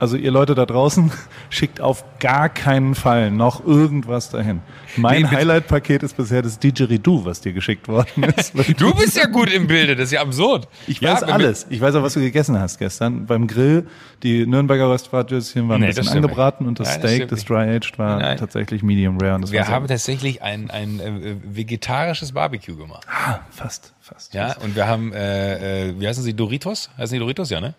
Also 0.00 0.16
ihr 0.16 0.30
Leute 0.30 0.54
da 0.54 0.64
draußen, 0.66 1.10
schickt 1.50 1.80
auf 1.80 2.04
gar 2.20 2.48
keinen 2.48 2.94
Fall 2.94 3.30
noch 3.30 3.64
irgendwas 3.66 4.30
dahin. 4.30 4.60
Mein 4.96 5.22
Nee. 5.22 5.28
Highlight-Paket 5.28 6.02
ist 6.02 6.16
bisher 6.16 6.42
das 6.42 6.58
Didgeridoo, 6.58 7.24
was 7.24 7.40
dir 7.40 7.52
geschickt 7.52 7.88
worden 7.88 8.22
ist. 8.36 8.52
Du 8.80 8.94
bist 8.94 9.16
ja 9.16 9.26
gut 9.26 9.52
im 9.52 9.66
Bilde, 9.66 9.96
das 9.96 10.06
ist 10.06 10.12
ja 10.12 10.20
absurd. 10.22 10.68
Ich 10.86 11.00
ja, 11.00 11.14
weiß 11.14 11.26
wir- 11.26 11.34
alles. 11.34 11.66
Ich 11.70 11.80
weiß 11.80 11.94
auch, 11.96 12.02
was 12.02 12.14
du 12.14 12.20
gegessen 12.20 12.58
hast 12.58 12.78
gestern. 12.78 13.26
Beim 13.26 13.46
Grill, 13.46 13.86
die 14.22 14.46
Nürnberger 14.46 14.88
Röstbratwürstchen 14.90 15.68
waren 15.68 15.80
Nee, 15.80 15.86
ein 15.86 15.88
bisschen 15.90 16.04
das 16.04 16.14
angebraten 16.14 16.66
und 16.66 16.78
das 16.80 16.88
Nein, 16.88 17.00
das 17.00 17.10
Steak, 17.10 17.16
stimmt 17.28 17.32
das 17.32 17.44
Dry-Aged, 17.44 17.98
war 17.98 18.18
Nein. 18.18 18.38
tatsächlich 18.38 18.82
medium 18.82 19.18
rare. 19.20 19.34
Und 19.36 19.42
das 19.42 19.52
Wir 19.52 19.66
haben 19.68 19.86
tatsächlich 19.88 20.42
ein, 20.42 20.70
ein 20.70 21.00
äh, 21.00 21.34
vegetarisches 21.44 22.32
Barbecue 22.32 22.76
gemacht. 22.76 23.04
Ah, 23.10 23.40
fast, 23.50 23.92
fast. 24.00 24.34
Ja, 24.34 24.56
und 24.62 24.76
wir 24.76 24.86
haben, 24.86 25.12
äh, 25.12 25.88
äh, 25.88 25.94
wie 26.00 26.06
heißen 26.06 26.22
sie, 26.22 26.34
Doritos? 26.34 26.90
Heißen 26.96 27.14
die 27.14 27.20
Doritos, 27.20 27.50
ja, 27.50 27.60
ne? 27.60 27.74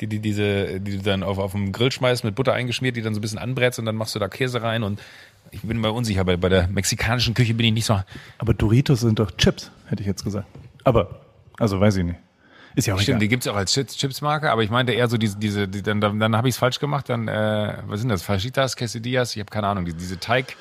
Die, 0.00 0.06
die, 0.06 0.20
diese, 0.20 0.80
die 0.80 0.98
du 0.98 1.02
dann 1.02 1.22
auf, 1.22 1.38
auf 1.38 1.52
dem 1.52 1.72
Grill 1.72 1.90
schmeißt, 1.90 2.22
mit 2.22 2.36
Butter 2.36 2.52
eingeschmiert, 2.52 2.96
die 2.96 3.02
dann 3.02 3.14
so 3.14 3.18
ein 3.18 3.22
bisschen 3.22 3.38
anbrätst 3.38 3.78
und 3.80 3.84
dann 3.84 3.96
machst 3.96 4.14
du 4.14 4.18
da 4.20 4.28
Käse 4.28 4.62
rein 4.62 4.84
und 4.84 5.00
ich 5.50 5.62
bin 5.62 5.78
mal 5.78 5.88
unsicher, 5.88 6.24
bei, 6.24 6.36
bei 6.36 6.48
der 6.48 6.68
mexikanischen 6.68 7.34
Küche 7.34 7.54
bin 7.54 7.66
ich 7.66 7.72
nicht 7.72 7.86
so. 7.86 8.00
Aber 8.38 8.54
Doritos 8.54 9.00
sind 9.00 9.18
doch 9.18 9.30
Chips, 9.32 9.70
hätte 9.86 10.02
ich 10.02 10.06
jetzt 10.06 10.22
gesagt. 10.24 10.46
Aber, 10.84 11.20
also 11.58 11.80
weiß 11.80 11.96
ich 11.96 12.04
nicht. 12.04 12.18
Ist 12.74 12.86
ja 12.86 12.94
auch 12.94 13.00
Stimmt, 13.00 13.20
die 13.20 13.26
egal. 13.26 13.30
gibt's 13.30 13.48
auch 13.48 13.56
als 13.56 13.72
Chips, 13.72 13.96
Chipsmarke, 13.96 14.50
aber 14.50 14.62
ich 14.62 14.70
meinte 14.70 14.92
eher 14.92 15.08
so 15.08 15.16
diese, 15.16 15.36
diese 15.38 15.66
die, 15.66 15.82
dann, 15.82 16.00
dann, 16.00 16.20
dann 16.20 16.36
habe 16.36 16.48
ich 16.48 16.54
es 16.54 16.58
falsch 16.58 16.78
gemacht, 16.78 17.08
dann, 17.08 17.26
äh, 17.26 17.78
was 17.86 18.00
sind 18.00 18.08
das, 18.10 18.22
Fajitas, 18.22 18.76
Quesadillas, 18.76 19.34
ich 19.34 19.40
habe 19.40 19.50
keine 19.50 19.66
Ahnung, 19.66 19.84
die, 19.84 19.94
diese 19.94 20.20
Teig, 20.20 20.54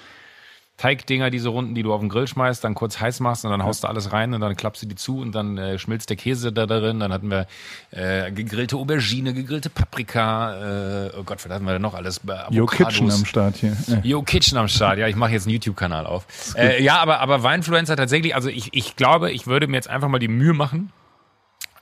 Teigdinger, 0.77 1.31
diese 1.31 1.49
Runden, 1.49 1.73
die 1.73 1.81
du 1.81 1.91
auf 1.91 2.01
den 2.01 2.09
Grill 2.09 2.27
schmeißt, 2.27 2.63
dann 2.63 2.75
kurz 2.75 2.99
heiß 2.99 3.19
machst 3.19 3.43
und 3.43 3.51
dann 3.51 3.63
haust 3.63 3.83
du 3.83 3.87
alles 3.87 4.13
rein 4.13 4.35
und 4.35 4.41
dann 4.41 4.55
klappst 4.55 4.83
du 4.83 4.85
die 4.85 4.95
zu 4.95 5.19
und 5.19 5.33
dann 5.33 5.57
äh, 5.57 5.79
schmilzt 5.79 6.11
der 6.11 6.17
Käse 6.17 6.53
da 6.53 6.67
darin. 6.67 6.99
Dann 6.99 7.11
hatten 7.11 7.31
wir 7.31 7.47
äh, 7.89 8.31
gegrillte 8.31 8.75
Aubergine, 8.75 9.33
gegrillte 9.33 9.71
Paprika, 9.71 11.07
äh, 11.07 11.11
oh 11.17 11.23
Gott, 11.23 11.43
was 11.43 11.51
hatten 11.51 11.65
wir 11.65 11.73
denn 11.73 11.81
noch 11.81 11.95
alles? 11.95 12.19
Äh, 12.19 12.53
Yo 12.53 12.65
Avocados. 12.65 12.93
Kitchen 12.93 13.11
am 13.11 13.25
Start 13.25 13.55
hier. 13.55 13.75
Ja. 13.87 13.99
Yo 14.03 14.21
Kitchen 14.21 14.57
am 14.59 14.67
Start, 14.67 14.99
ja, 14.99 15.07
ich 15.07 15.15
mache 15.15 15.31
jetzt 15.31 15.47
einen 15.47 15.53
YouTube-Kanal 15.53 16.05
auf. 16.05 16.27
Äh, 16.55 16.83
ja, 16.83 16.99
aber, 16.99 17.21
aber 17.21 17.41
Weinfluencer 17.41 17.95
tatsächlich, 17.95 18.35
also 18.35 18.49
ich, 18.49 18.69
ich 18.73 18.95
glaube, 18.95 19.31
ich 19.31 19.47
würde 19.47 19.67
mir 19.67 19.77
jetzt 19.77 19.89
einfach 19.89 20.09
mal 20.09 20.19
die 20.19 20.27
Mühe 20.27 20.53
machen, 20.53 20.91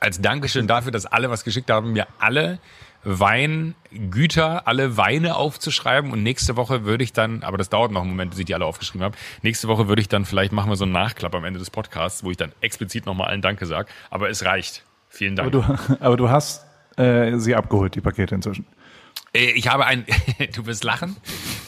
als 0.00 0.22
Dankeschön 0.22 0.66
dafür, 0.66 0.92
dass 0.92 1.04
alle 1.04 1.28
was 1.28 1.44
geschickt 1.44 1.70
haben, 1.70 1.92
mir 1.92 2.06
alle 2.18 2.58
Weingüter, 3.08 4.66
alle 4.66 4.96
Weine 4.96 5.36
aufzuschreiben 5.36 6.10
und 6.10 6.22
nächste 6.22 6.56
Woche 6.56 6.84
würde 6.84 7.04
ich 7.04 7.12
dann, 7.12 7.42
aber 7.44 7.56
das 7.56 7.68
dauert 7.68 7.92
noch 7.92 8.00
einen 8.02 8.10
Moment, 8.10 8.30
bis 8.30 8.40
ich 8.40 8.46
die 8.46 8.54
alle 8.54 8.64
aufgeschrieben 8.64 9.04
habe, 9.04 9.16
nächste 9.42 9.68
Woche 9.68 9.86
würde 9.88 10.02
ich 10.02 10.08
dann, 10.08 10.24
vielleicht 10.24 10.52
machen 10.52 10.70
wir 10.70 10.76
so 10.76 10.84
einen 10.84 10.92
Nachklapp 10.92 11.34
am 11.34 11.44
Ende 11.44 11.58
des 11.60 11.70
Podcasts, 11.70 12.24
wo 12.24 12.30
ich 12.30 12.36
dann 12.36 12.52
explizit 12.60 13.06
nochmal 13.06 13.28
allen 13.28 13.42
Danke 13.42 13.66
sage, 13.66 13.88
aber 14.10 14.28
es 14.28 14.44
reicht. 14.44 14.84
Vielen 15.08 15.36
Dank. 15.36 15.54
Aber, 15.54 15.62
du, 15.62 15.94
aber 16.04 16.16
du 16.16 16.28
hast 16.28 16.64
äh, 16.96 17.38
sie 17.38 17.54
abgeholt, 17.54 17.94
die 17.94 18.00
Pakete 18.00 18.34
inzwischen. 18.34 18.66
Äh, 19.32 19.52
Ich 19.52 19.68
habe 19.68 19.86
ein, 19.86 20.04
du 20.54 20.66
wirst 20.66 20.82
lachen, 20.84 21.16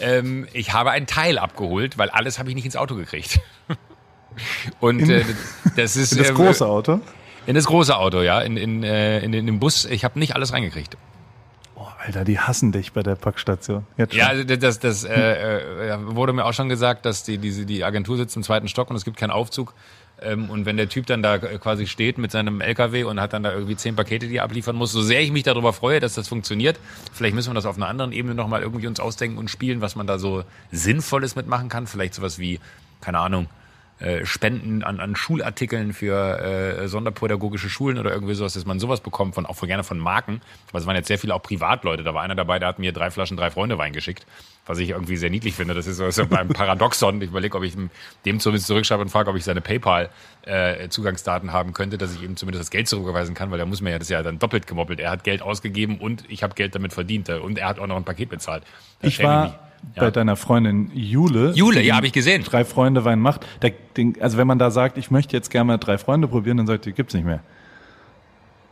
ähm, 0.00 0.48
ich 0.52 0.72
habe 0.72 0.90
ein 0.90 1.06
Teil 1.06 1.38
abgeholt, 1.38 1.98
weil 1.98 2.10
alles 2.10 2.38
habe 2.38 2.48
ich 2.48 2.54
nicht 2.56 2.64
ins 2.64 2.76
Auto 2.76 2.96
gekriegt. 2.96 3.40
Und 4.80 5.08
äh, 5.08 5.24
das 5.76 5.96
ist 5.96 6.12
In 6.12 6.18
das 6.18 6.30
äh, 6.30 6.34
große 6.34 6.66
Auto. 6.66 7.00
in 7.46 7.54
das 7.54 7.64
große 7.66 7.96
Auto, 7.96 8.20
ja, 8.22 8.40
in, 8.40 8.56
in, 8.56 8.82
äh, 8.84 9.20
in, 9.20 9.32
in 9.32 9.46
den 9.46 9.58
Bus. 9.58 9.84
Ich 9.84 10.04
habe 10.04 10.18
nicht 10.18 10.34
alles 10.36 10.52
reingekriegt. 10.52 10.96
Alter, 12.08 12.24
die 12.24 12.38
hassen 12.38 12.72
dich 12.72 12.92
bei 12.94 13.02
der 13.02 13.16
Packstation. 13.16 13.86
Jetzt 13.98 14.14
schon. 14.14 14.20
Ja, 14.20 14.56
das, 14.56 14.78
das 14.78 15.04
äh, 15.04 15.90
äh, 15.90 15.98
wurde 16.00 16.32
mir 16.32 16.46
auch 16.46 16.54
schon 16.54 16.70
gesagt, 16.70 17.04
dass 17.04 17.22
die, 17.22 17.36
diese, 17.36 17.66
die 17.66 17.84
Agentur 17.84 18.16
sitzt 18.16 18.34
im 18.34 18.42
zweiten 18.42 18.66
Stock 18.66 18.88
und 18.88 18.96
es 18.96 19.04
gibt 19.04 19.18
keinen 19.18 19.30
Aufzug. 19.30 19.74
Ähm, 20.22 20.48
und 20.48 20.64
wenn 20.64 20.78
der 20.78 20.88
Typ 20.88 21.04
dann 21.04 21.22
da 21.22 21.36
quasi 21.36 21.86
steht 21.86 22.16
mit 22.16 22.30
seinem 22.30 22.62
LKW 22.62 23.04
und 23.04 23.20
hat 23.20 23.34
dann 23.34 23.42
da 23.42 23.52
irgendwie 23.52 23.76
zehn 23.76 23.94
Pakete, 23.94 24.26
die 24.26 24.36
er 24.36 24.44
abliefern 24.44 24.74
muss, 24.74 24.90
so 24.90 25.02
sehr 25.02 25.20
ich 25.20 25.32
mich 25.32 25.42
darüber 25.42 25.74
freue, 25.74 26.00
dass 26.00 26.14
das 26.14 26.28
funktioniert, 26.28 26.80
vielleicht 27.12 27.34
müssen 27.34 27.50
wir 27.50 27.54
das 27.54 27.66
auf 27.66 27.76
einer 27.76 27.88
anderen 27.88 28.12
Ebene 28.12 28.34
nochmal 28.34 28.62
irgendwie 28.62 28.86
uns 28.86 29.00
ausdenken 29.00 29.36
und 29.36 29.50
spielen, 29.50 29.82
was 29.82 29.94
man 29.94 30.06
da 30.06 30.18
so 30.18 30.44
Sinnvolles 30.72 31.36
mitmachen 31.36 31.68
kann. 31.68 31.86
Vielleicht 31.86 32.14
sowas 32.14 32.38
wie, 32.38 32.58
keine 33.02 33.18
Ahnung, 33.18 33.48
äh, 34.00 34.24
Spenden 34.24 34.84
an, 34.84 35.00
an 35.00 35.16
Schulartikeln 35.16 35.92
für 35.92 36.38
äh, 36.38 36.86
sonderpädagogische 36.86 37.68
Schulen 37.68 37.98
oder 37.98 38.12
irgendwie 38.12 38.34
sowas, 38.34 38.54
dass 38.54 38.64
man 38.64 38.78
sowas 38.78 39.00
bekommt, 39.00 39.34
von, 39.34 39.44
auch 39.44 39.60
gerne 39.62 39.82
von 39.82 39.98
Marken. 39.98 40.40
Aber 40.68 40.78
es 40.78 40.86
waren 40.86 40.94
jetzt 40.94 41.08
sehr 41.08 41.18
viele 41.18 41.34
auch 41.34 41.42
Privatleute. 41.42 42.04
Da 42.04 42.14
war 42.14 42.22
einer 42.22 42.36
dabei, 42.36 42.60
der 42.60 42.68
hat 42.68 42.78
mir 42.78 42.92
drei 42.92 43.10
Flaschen, 43.10 43.36
drei 43.36 43.50
Freunde 43.50 43.76
Wein 43.76 43.92
geschickt, 43.92 44.24
was 44.66 44.78
ich 44.78 44.90
irgendwie 44.90 45.16
sehr 45.16 45.30
niedlich 45.30 45.54
finde. 45.54 45.74
Das 45.74 45.88
ist 45.88 45.96
so, 45.96 46.08
so 46.12 46.26
beim 46.26 46.48
Paradoxon. 46.48 47.20
Ich 47.20 47.30
überlege, 47.30 47.56
ob 47.58 47.64
ich 47.64 47.74
dem 48.24 48.38
zumindest 48.38 48.68
zurückschreibe 48.68 49.02
und 49.02 49.08
frage, 49.08 49.30
ob 49.30 49.36
ich 49.36 49.42
seine 49.42 49.60
PayPal-Zugangsdaten 49.60 51.48
äh, 51.48 51.52
haben 51.52 51.72
könnte, 51.72 51.98
dass 51.98 52.14
ich 52.14 52.22
ihm 52.22 52.36
zumindest 52.36 52.62
das 52.62 52.70
Geld 52.70 52.86
zurückweisen 52.86 53.34
kann, 53.34 53.50
weil 53.50 53.58
er 53.58 53.66
muss 53.66 53.80
mir 53.80 53.90
ja 53.90 53.98
das 53.98 54.08
ja 54.08 54.22
dann 54.22 54.38
doppelt 54.38 54.68
gemoppelt. 54.68 55.00
Er 55.00 55.10
hat 55.10 55.24
Geld 55.24 55.42
ausgegeben 55.42 55.98
und 55.98 56.22
ich 56.28 56.44
habe 56.44 56.54
Geld 56.54 56.72
damit 56.74 56.92
verdient 56.92 57.28
und 57.30 57.58
er 57.58 57.66
hat 57.66 57.80
auch 57.80 57.88
noch 57.88 57.96
ein 57.96 58.04
Paket 58.04 58.28
bezahlt. 58.28 58.62
Das 59.00 59.10
ich 59.12 59.22
war 59.22 59.67
ja. 59.94 60.02
bei 60.02 60.10
deiner 60.10 60.36
Freundin 60.36 60.90
Jule. 60.94 61.52
Jule, 61.54 61.82
ja, 61.82 61.96
habe 61.96 62.06
ich 62.06 62.12
gesehen. 62.12 62.42
Drei 62.44 62.64
Freunde 62.64 63.04
Wein 63.04 63.20
macht. 63.20 63.46
Der, 63.62 63.72
den, 63.96 64.20
also 64.20 64.38
wenn 64.38 64.46
man 64.46 64.58
da 64.58 64.70
sagt, 64.70 64.98
ich 64.98 65.10
möchte 65.10 65.36
jetzt 65.36 65.50
gerne 65.50 65.64
mal 65.66 65.78
drei 65.78 65.98
Freunde 65.98 66.28
probieren, 66.28 66.56
dann 66.56 66.66
sagt 66.66 66.86
ihr, 66.86 66.92
gibt's 66.92 67.14
nicht 67.14 67.24
mehr. 67.24 67.40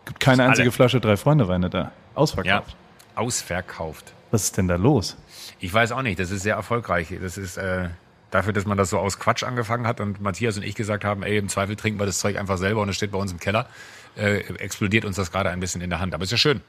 Gibt 0.05 0.21
keine 0.21 0.45
einzige 0.45 0.64
alle. 0.64 0.73
Flasche 0.73 1.01
drei 1.01 1.16
Freunde 1.16 1.49
Weine 1.49 1.69
da. 1.69 1.92
Ausverkauft. 2.14 2.71
Ja, 2.71 3.21
ausverkauft. 3.21 4.12
Was 4.31 4.45
ist 4.45 4.57
denn 4.57 4.69
da 4.69 4.77
los? 4.77 5.16
Ich 5.61 5.73
weiß 5.73 5.92
auch 5.92 6.03
nicht. 6.03 6.19
Das 6.19 6.31
ist 6.31 6.42
sehr 6.42 6.55
erfolgreich. 6.55 7.14
Das 7.21 7.38
ist 7.38 7.57
äh, 7.57 7.88
dafür, 8.31 8.53
dass 8.53 8.66
man 8.66 8.77
das 8.77 8.90
so 8.90 8.99
aus 8.99 9.19
Quatsch 9.19 9.42
angefangen 9.42 9.87
hat 9.87 10.01
und 10.01 10.21
Matthias 10.21 10.57
und 10.57 10.64
ich 10.64 10.75
gesagt 10.75 11.05
haben, 11.05 11.23
ey, 11.23 11.38
im 11.38 11.49
Zweifel 11.49 11.77
trinken 11.77 11.99
wir 11.99 12.07
das 12.07 12.19
Zeug 12.19 12.38
einfach 12.38 12.59
selber 12.59 12.83
und 12.83 12.88
es 12.88 12.97
steht 12.97 13.12
bei 13.12 13.19
uns 13.19 13.33
im 13.33 13.40
Keller. 13.40 13.66
Äh, 14.16 14.38
explodiert 14.59 15.05
uns 15.05 15.16
das 15.16 15.31
gerade 15.31 15.51
ein 15.51 15.61
bisschen 15.61 15.81
in 15.81 15.90
der 15.90 16.01
Hand. 16.01 16.14
Aber 16.14 16.25
ist 16.25 16.31
ja 16.31 16.38
schön. 16.38 16.61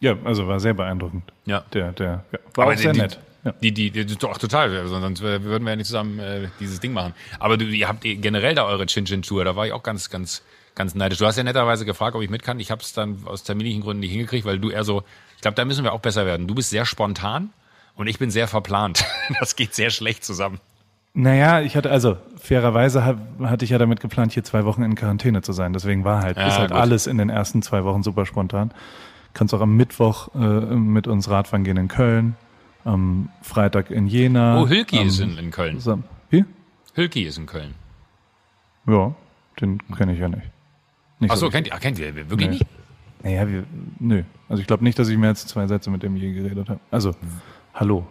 Ja, 0.00 0.16
also 0.24 0.46
war 0.46 0.60
sehr 0.60 0.74
beeindruckend. 0.74 1.24
Ja. 1.44 1.64
Der, 1.72 1.92
der, 1.92 2.24
ja, 2.30 2.38
war 2.54 2.64
Aber 2.64 2.74
auch 2.74 2.78
sehr 2.78 2.92
die, 2.92 3.00
nett. 3.00 3.18
Ja. 3.44 3.52
Die, 3.62 3.72
die, 3.72 3.90
die, 3.90 4.04
doch, 4.16 4.36
total, 4.38 4.86
sonst 4.88 5.22
würden 5.22 5.64
wir 5.64 5.70
ja 5.70 5.76
nicht 5.76 5.86
zusammen 5.86 6.18
äh, 6.18 6.48
dieses 6.58 6.80
Ding 6.80 6.92
machen. 6.92 7.14
Aber 7.38 7.56
du, 7.56 7.64
ihr 7.64 7.88
habt 7.88 8.02
generell 8.02 8.54
da 8.54 8.64
eure 8.64 8.86
Chin-Chin-Tour, 8.86 9.44
da 9.44 9.54
war 9.54 9.66
ich 9.66 9.72
auch 9.72 9.82
ganz, 9.82 10.10
ganz, 10.10 10.42
ganz 10.74 10.94
neidisch. 10.94 11.18
Du 11.18 11.26
hast 11.26 11.36
ja 11.36 11.44
netterweise 11.44 11.84
gefragt, 11.84 12.16
ob 12.16 12.22
ich 12.22 12.30
mit 12.30 12.42
kann. 12.42 12.58
Ich 12.58 12.70
habe 12.70 12.82
es 12.82 12.92
dann 12.92 13.18
aus 13.26 13.44
terminlichen 13.44 13.82
Gründen 13.82 14.00
nicht 14.00 14.10
hingekriegt, 14.10 14.44
weil 14.44 14.58
du 14.58 14.70
eher 14.70 14.84
so, 14.84 15.04
ich 15.36 15.42
glaube, 15.42 15.54
da 15.54 15.64
müssen 15.64 15.84
wir 15.84 15.92
auch 15.92 16.00
besser 16.00 16.26
werden. 16.26 16.48
Du 16.48 16.54
bist 16.54 16.70
sehr 16.70 16.84
spontan 16.84 17.50
und 17.94 18.08
ich 18.08 18.18
bin 18.18 18.30
sehr 18.30 18.48
verplant. 18.48 19.04
Das 19.40 19.56
geht 19.56 19.74
sehr 19.74 19.90
schlecht 19.90 20.24
zusammen. 20.24 20.58
Naja, 21.12 21.60
ich 21.60 21.76
hatte, 21.76 21.90
also 21.90 22.16
fairerweise 22.38 23.04
hab, 23.04 23.18
hatte 23.42 23.64
ich 23.64 23.70
ja 23.70 23.78
damit 23.78 24.00
geplant, 24.00 24.32
hier 24.32 24.42
zwei 24.42 24.64
Wochen 24.64 24.82
in 24.82 24.94
Quarantäne 24.94 25.42
zu 25.42 25.52
sein. 25.52 25.72
Deswegen 25.72 26.04
war 26.04 26.22
halt, 26.22 26.36
ja, 26.38 26.48
ist 26.48 26.58
halt 26.58 26.70
gut. 26.70 26.80
alles 26.80 27.06
in 27.06 27.18
den 27.18 27.28
ersten 27.28 27.60
zwei 27.60 27.84
Wochen 27.84 28.02
super 28.02 28.24
spontan. 28.24 28.72
Kannst 29.34 29.52
auch 29.52 29.60
am 29.60 29.76
Mittwoch 29.76 30.34
äh, 30.34 30.38
mit 30.38 31.06
uns 31.06 31.28
Radfahren 31.28 31.64
gehen 31.64 31.76
in 31.76 31.88
Köln 31.88 32.36
am 32.88 33.28
Freitag 33.42 33.90
in 33.90 34.06
Jena. 34.06 34.60
Oh, 34.60 34.68
Hülki 34.68 34.98
ist 35.02 35.20
in, 35.20 35.36
in 35.38 35.50
Köln. 35.50 35.78
Wie? 36.30 36.44
Hülki 36.94 37.24
ist 37.24 37.36
in 37.38 37.46
Köln. 37.46 37.74
Ja, 38.86 39.14
den 39.60 39.78
kenne 39.96 40.14
ich 40.14 40.18
ja 40.18 40.28
nicht. 40.28 40.50
nicht 41.20 41.30
Ach 41.30 41.36
so, 41.36 41.50
kennt, 41.50 41.66
ihr, 41.66 41.74
kennt 41.74 41.98
ihr 41.98 42.14
wirklich 42.30 42.48
nee. 42.48 42.54
nicht? 42.54 42.66
Naja, 43.22 43.48
wir, 43.48 43.64
nö. 43.98 44.22
Also 44.48 44.60
ich 44.60 44.66
glaube 44.66 44.84
nicht, 44.84 44.98
dass 44.98 45.08
ich 45.08 45.18
mehr 45.18 45.30
als 45.30 45.46
zwei 45.46 45.66
Sätze 45.66 45.90
mit 45.90 46.02
dem 46.02 46.16
je 46.16 46.32
geredet 46.32 46.70
habe. 46.70 46.80
Also, 46.90 47.14
hallo. 47.74 48.06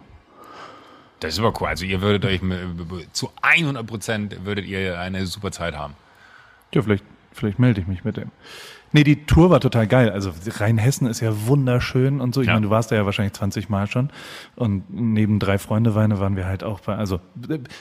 Das 1.20 1.34
ist 1.34 1.40
aber 1.40 1.52
cool. 1.60 1.66
Also 1.66 1.84
ihr 1.84 2.00
würdet 2.00 2.24
euch 2.24 2.40
zu 3.12 3.30
100 3.42 3.84
Prozent 3.84 4.44
würdet 4.44 4.66
ihr 4.66 5.00
eine 5.00 5.26
super 5.26 5.50
Zeit 5.50 5.76
haben. 5.76 5.94
Ja, 6.72 6.82
vielleicht, 6.82 7.04
vielleicht 7.32 7.58
melde 7.58 7.80
ich 7.80 7.88
mich 7.88 8.04
mit 8.04 8.16
dem. 8.16 8.30
Nee, 8.92 9.04
die 9.04 9.26
Tour 9.26 9.50
war 9.50 9.60
total 9.60 9.86
geil. 9.86 10.10
Also 10.10 10.30
Rheinhessen 10.46 11.06
ist 11.06 11.20
ja 11.20 11.46
wunderschön 11.46 12.20
und 12.20 12.34
so. 12.34 12.40
Ich 12.40 12.46
ja. 12.46 12.54
meine, 12.54 12.66
du 12.66 12.70
warst 12.70 12.90
da 12.90 12.96
ja 12.96 13.04
wahrscheinlich 13.04 13.34
20 13.34 13.68
Mal 13.68 13.86
schon. 13.86 14.10
Und 14.56 14.84
neben 14.88 15.38
drei 15.38 15.58
Freunde 15.58 15.94
Weine 15.94 16.20
waren 16.20 16.36
wir 16.36 16.46
halt 16.46 16.64
auch 16.64 16.80
bei, 16.80 16.96
also 16.96 17.20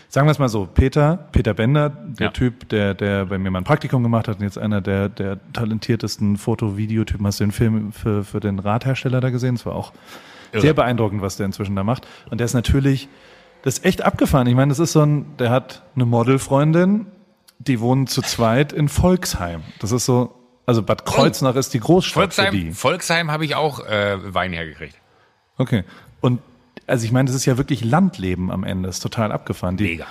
sagen 0.10 0.28
wir 0.28 0.32
es 0.32 0.40
mal 0.40 0.50
so, 0.50 0.68
Peter, 0.72 1.28
Peter 1.32 1.54
Bender, 1.54 1.90
der 1.90 2.28
ja. 2.28 2.32
Typ, 2.32 2.68
der, 2.70 2.94
der 2.94 3.26
bei 3.26 3.38
mir 3.38 3.52
mal 3.52 3.60
ein 3.60 3.64
Praktikum 3.64 4.04
gemacht 4.04 4.28
hat 4.28 4.38
und 4.38 4.44
jetzt 4.44 4.58
einer 4.58 4.82
der, 4.82 5.08
der 5.08 5.40
talentiertesten 5.54 6.38
Foto-Videotypen. 6.38 7.26
Hast 7.26 7.40
du 7.40 7.46
den 7.46 7.52
Film 7.52 7.94
für, 7.94 8.24
für 8.24 8.40
den 8.40 8.60
Radhersteller 8.60 9.22
da 9.22 9.30
gesehen? 9.30 9.56
Das 9.56 9.66
war 9.66 9.76
auch 9.76 9.94
Irre. 10.52 10.62
sehr 10.62 10.74
beeindruckend, 10.74 11.22
was 11.22 11.38
der 11.38 11.46
inzwischen 11.46 11.76
da 11.76 11.84
macht. 11.84 12.06
Und 12.30 12.40
der 12.40 12.46
ist 12.46 12.54
natürlich, 12.54 13.08
das 13.62 13.80
ist 13.80 13.86
echt 13.86 14.02
abgefahren. 14.02 14.48
Ich 14.48 14.56
meine, 14.56 14.70
das 14.70 14.80
ist 14.80 14.92
so 14.92 15.02
ein, 15.02 15.38
der 15.40 15.52
hat 15.52 15.84
eine 15.96 16.06
Modelfreundin, 16.06 17.08
die 17.60 17.80
wohnen 17.80 18.08
zu 18.08 18.22
zweit 18.22 18.74
in 18.74 18.90
Volksheim. 18.90 19.62
Das 19.80 19.92
ist 19.92 20.06
so, 20.06 20.34
also 20.68 20.84
Bad 20.84 21.06
Kreuznach 21.06 21.56
oh. 21.56 21.60
ist 21.60 21.74
die 21.74 21.80
Großstadt 21.80 22.36
Volksheim, 22.36 22.54
für 22.54 22.60
die. 22.60 22.72
Volksheim 22.72 23.32
habe 23.32 23.46
ich 23.46 23.56
auch 23.56 23.80
äh, 23.80 24.18
Wein 24.34 24.54
hergekriegt. 24.54 24.96
Okay. 25.58 25.84
Und 26.22 26.42
also 26.86 27.06
ich 27.06 27.12
meine, 27.12 27.26
das 27.26 27.36
ist 27.36 27.46
ja 27.46 27.58
wirklich 27.58 27.84
Landleben 27.84 28.52
am 28.52 28.64
Ende. 28.64 28.88
Das 28.88 28.98
ist 28.98 29.04
total 29.04 29.32
abgefahren. 29.32 29.78
Die, 29.78 29.84
Mega 29.84 30.06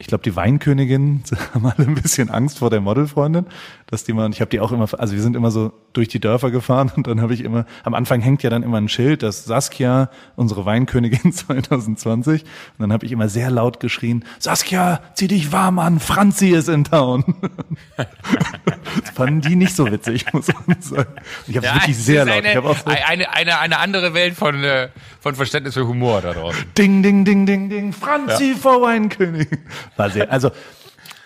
ich 0.00 0.06
glaube, 0.06 0.22
die 0.22 0.36
Weinkönigin 0.36 1.24
haben 1.54 1.66
alle 1.66 1.86
ein 1.86 1.96
bisschen 1.96 2.30
Angst 2.30 2.60
vor 2.60 2.70
der 2.70 2.80
Modelfreundin, 2.80 3.46
dass 3.88 4.04
die 4.04 4.12
mal, 4.12 4.30
ich 4.30 4.40
habe 4.40 4.48
die 4.48 4.60
auch 4.60 4.70
immer, 4.70 4.86
also 4.96 5.14
wir 5.14 5.20
sind 5.20 5.34
immer 5.34 5.50
so 5.50 5.72
durch 5.92 6.06
die 6.06 6.20
Dörfer 6.20 6.52
gefahren 6.52 6.92
und 6.94 7.08
dann 7.08 7.20
habe 7.20 7.34
ich 7.34 7.42
immer, 7.42 7.66
am 7.82 7.94
Anfang 7.94 8.20
hängt 8.20 8.44
ja 8.44 8.50
dann 8.50 8.62
immer 8.62 8.78
ein 8.78 8.88
Schild, 8.88 9.24
dass 9.24 9.44
Saskia, 9.44 10.10
unsere 10.36 10.64
Weinkönigin 10.64 11.32
2020, 11.34 12.42
und 12.42 12.48
dann 12.78 12.92
habe 12.92 13.06
ich 13.06 13.12
immer 13.12 13.28
sehr 13.28 13.50
laut 13.50 13.80
geschrien, 13.80 14.24
Saskia, 14.38 15.00
zieh 15.14 15.26
dich 15.26 15.50
warm 15.50 15.80
an, 15.80 15.98
Franzi 15.98 16.50
ist 16.50 16.68
in 16.68 16.84
Town. 16.84 17.24
das 17.96 19.10
fanden 19.14 19.40
die 19.40 19.56
nicht 19.56 19.74
so 19.74 19.90
witzig, 19.90 20.32
muss 20.32 20.46
man 20.66 20.80
sagen. 20.80 21.12
Ich 21.48 21.56
habe 21.56 21.66
ja, 21.66 21.74
wirklich 21.74 21.98
sehr 21.98 22.24
laut. 22.24 22.36
Eine, 22.36 22.50
ich 22.50 22.56
hab 22.56 22.64
auch 22.66 22.76
so 22.76 22.86
eine, 22.86 23.32
eine, 23.32 23.58
eine 23.58 23.78
andere 23.80 24.14
Welt 24.14 24.36
von, 24.36 24.62
äh, 24.62 24.90
von 25.28 25.34
Verständnis 25.34 25.74
für 25.74 25.86
Humor 25.86 26.22
da 26.22 26.32
draußen. 26.32 26.64
Ding, 26.78 27.02
ding, 27.02 27.24
ding, 27.24 27.44
ding, 27.44 27.68
ding, 27.68 27.92
Franzi 27.92 28.52
ja. 28.52 28.56
vor 28.56 28.80
Weinkönigin. 28.80 29.58
War 29.96 30.08
sehr, 30.08 30.32
also, 30.32 30.50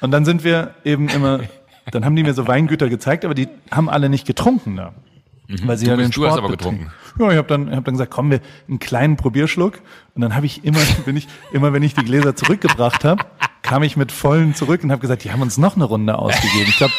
und 0.00 0.10
dann 0.10 0.24
sind 0.24 0.42
wir 0.42 0.74
eben 0.84 1.08
immer, 1.08 1.40
dann 1.92 2.04
haben 2.04 2.16
die 2.16 2.24
mir 2.24 2.34
so 2.34 2.48
Weingüter 2.48 2.88
gezeigt, 2.88 3.24
aber 3.24 3.34
die 3.34 3.48
haben 3.70 3.88
alle 3.88 4.08
nicht 4.08 4.26
getrunken 4.26 4.76
da. 4.76 4.92
Mhm. 5.46 5.68
Weil 5.68 5.76
sie 5.76 5.84
du 5.84 5.90
ja 5.92 5.96
bist, 5.96 6.08
den 6.08 6.12
Sport 6.12 6.26
du 6.26 6.30
hast 6.32 6.38
aber 6.38 6.48
getrunken. 6.48 6.90
Ja, 7.18 7.30
ich 7.30 7.36
habe 7.36 7.46
dann, 7.46 7.70
hab 7.74 7.84
dann 7.84 7.94
gesagt, 7.94 8.10
komm, 8.10 8.30
wir 8.30 8.40
einen 8.68 8.80
kleinen 8.80 9.16
Probierschluck. 9.16 9.80
Und 10.14 10.22
dann 10.22 10.34
habe 10.34 10.46
ich 10.46 10.64
immer, 10.64 10.80
bin 11.04 11.16
ich 11.16 11.28
immer, 11.52 11.72
wenn 11.72 11.82
ich 11.84 11.94
die 11.94 12.04
Gläser 12.04 12.34
zurückgebracht 12.34 13.04
habe, 13.04 13.24
kam 13.62 13.84
ich 13.84 13.96
mit 13.96 14.10
vollen 14.10 14.56
zurück 14.56 14.82
und 14.82 14.90
habe 14.90 15.00
gesagt, 15.00 15.22
die 15.22 15.30
haben 15.30 15.42
uns 15.42 15.58
noch 15.58 15.76
eine 15.76 15.84
Runde 15.84 16.18
ausgegeben. 16.18 16.66
Ich 16.68 16.76
glaube, 16.76 16.92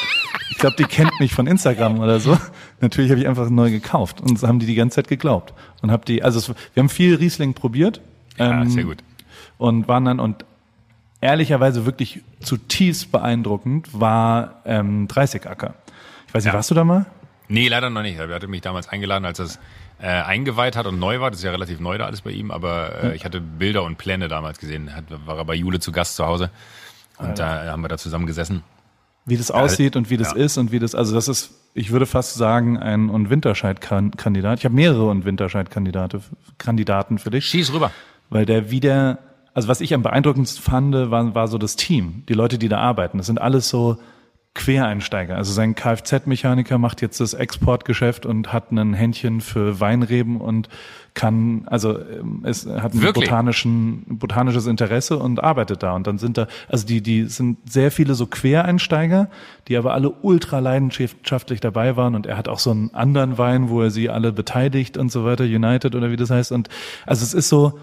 ich 0.50 0.58
glaube, 0.58 0.76
die 0.78 0.84
kennt 0.84 1.20
mich 1.20 1.34
von 1.34 1.48
Instagram 1.48 2.00
oder 2.00 2.20
so. 2.20 2.38
Natürlich 2.82 3.12
habe 3.12 3.22
ich 3.22 3.28
einfach 3.28 3.50
neu 3.50 3.72
gekauft 3.72 4.22
und 4.22 4.36
das 4.36 4.48
haben 4.48 4.60
die 4.60 4.66
die 4.66 4.76
ganze 4.76 4.96
Zeit 4.96 5.08
geglaubt 5.08 5.54
und 5.82 5.92
habe 5.92 6.06
die, 6.06 6.24
also 6.24 6.40
es, 6.40 6.50
wir 6.50 6.82
haben 6.82 6.90
viel 6.90 7.16
Riesling 7.16 7.54
probiert. 7.54 8.02
Ja, 8.38 8.62
ähm, 8.62 8.70
sehr 8.70 8.84
gut. 8.84 8.98
Und 9.58 9.88
waren 9.88 10.06
dann 10.06 10.20
und 10.20 10.46
ehrlicherweise 11.22 11.86
wirklich 11.86 12.22
zutiefst 12.42 13.12
beeindruckend 13.12 13.90
war 14.00 14.62
ähm, 14.66 15.08
30 15.08 15.48
Acker. 15.48 15.76
Ich 16.28 16.34
weiß 16.34 16.44
nicht, 16.44 16.52
ja. 16.52 16.58
warst 16.58 16.72
du 16.72 16.76
da 16.76 16.84
mal? 16.84 17.06
Nee, 17.48 17.68
leider 17.68 17.90
noch 17.90 18.02
nicht. 18.02 18.18
Er 18.18 18.28
hatte 18.30 18.48
mich 18.48 18.62
damals 18.62 18.90
eingeladen, 18.90 19.26
als 19.26 19.38
das 19.38 19.60
äh, 20.02 20.08
eingeweiht 20.08 20.76
hat 20.76 20.86
und 20.86 21.00
neu 21.00 21.20
war. 21.20 21.30
Das 21.30 21.40
ist 21.40 21.46
ja 21.46 21.52
relativ 21.52 21.80
neu 21.80 21.98
da 21.98 22.06
alles 22.06 22.22
bei 22.22 22.32
ihm, 22.32 22.52
aber 22.52 23.04
äh, 23.04 23.16
ich 23.16 23.26
hatte 23.26 23.40
Bilder 23.42 23.84
und 23.84 23.98
Pläne 23.98 24.28
damals 24.28 24.60
gesehen. 24.60 24.94
Hat, 24.96 25.06
war 25.26 25.38
er 25.38 25.46
bei 25.46 25.56
Jule 25.56 25.80
zu 25.80 25.92
Gast 25.92 26.16
zu 26.16 26.26
Hause 26.26 26.50
und 27.18 27.40
da 27.40 27.66
haben 27.72 27.82
wir 27.82 27.90
da 27.90 27.98
zusammen 27.98 28.26
gesessen. 28.26 28.64
Wie 29.26 29.38
das 29.38 29.52
aussieht 29.52 29.96
und 29.96 30.10
wie 30.10 30.18
das 30.18 30.32
ja. 30.32 30.38
ist 30.38 30.58
und 30.58 30.72
wie 30.72 30.80
das, 30.80 30.96
also 30.96 31.16
das 31.16 31.28
ist, 31.28 31.52
ich 31.74 31.92
würde 31.92 32.06
fast 32.06 32.36
sagen, 32.36 32.78
ein 32.78 33.10
und 33.10 33.30
Winterscheid-Kandidat. 33.30 34.60
Ich 34.60 34.66
habe 34.66 34.76
mehrere 34.76 35.08
und 35.10 35.26
Winterscheid-Kandidaten 35.26 37.20
für 37.20 37.30
dich. 37.30 37.46
Schieß 37.46 37.74
rüber. 37.74 37.92
Weil 38.30 38.46
der 38.46 38.70
wieder 38.70 39.20
also 39.54 39.68
was 39.68 39.82
ich 39.82 39.94
am 39.94 40.02
beeindruckendsten 40.02 40.64
fand, 40.64 40.94
war, 41.12 41.36
war 41.36 41.48
so 41.48 41.58
das 41.58 41.76
Team, 41.76 42.24
die 42.28 42.34
Leute, 42.34 42.58
die 42.58 42.70
da 42.70 42.80
arbeiten. 42.80 43.18
Das 43.18 43.28
sind 43.28 43.40
alles 43.40 43.70
so 43.70 43.98
Quereinsteiger. 44.56 45.36
Also 45.36 45.52
sein 45.52 45.76
Kfz-Mechaniker 45.76 46.78
macht 46.78 47.02
jetzt 47.02 47.20
das 47.20 47.34
Exportgeschäft 47.34 48.26
und 48.26 48.54
hat 48.54 48.72
ein 48.72 48.94
Händchen 48.94 49.42
für 49.42 49.80
Weinreben 49.80 50.40
und 50.40 50.70
kann, 51.13 51.63
also 51.67 51.99
ähm, 51.99 52.41
es 52.43 52.65
hat 52.65 52.93
ein 52.93 53.13
botanischen, 53.13 54.04
botanisches 54.08 54.65
Interesse 54.65 55.17
und 55.17 55.43
arbeitet 55.43 55.84
da. 55.84 55.93
Und 55.93 56.08
dann 56.08 56.17
sind 56.17 56.38
da, 56.38 56.47
also 56.67 56.86
die, 56.88 57.02
die 57.02 57.26
sind 57.26 57.58
sehr 57.69 57.91
viele 57.91 58.15
so 58.15 58.26
Quereinsteiger, 58.26 59.30
die 59.67 59.78
aber 59.78 59.93
alle 59.93 60.10
ultra 60.10 60.60
leidenschaftlich 60.60 61.60
dabei 61.60 61.95
waren. 61.95 62.15
Und 62.15 62.26
er 62.26 62.38
hat 62.38 62.47
auch 62.47 62.60
so 62.60 62.71
einen 62.71 62.93
anderen 62.93 63.38
Wein, 63.38 63.69
wo 63.69 63.82
er 63.82 63.91
sie 63.91 64.10
alle 64.10 64.32
beteiligt 64.32 64.97
und 64.97 65.12
so 65.12 65.23
weiter, 65.26 65.43
United 65.43 65.95
oder 65.95 66.10
wie 66.10 66.15
das 66.17 66.30
heißt. 66.30 66.52
Und 66.52 66.69
also 67.06 67.23
es 67.23 67.34
ist 67.34 67.49
so, 67.49 67.80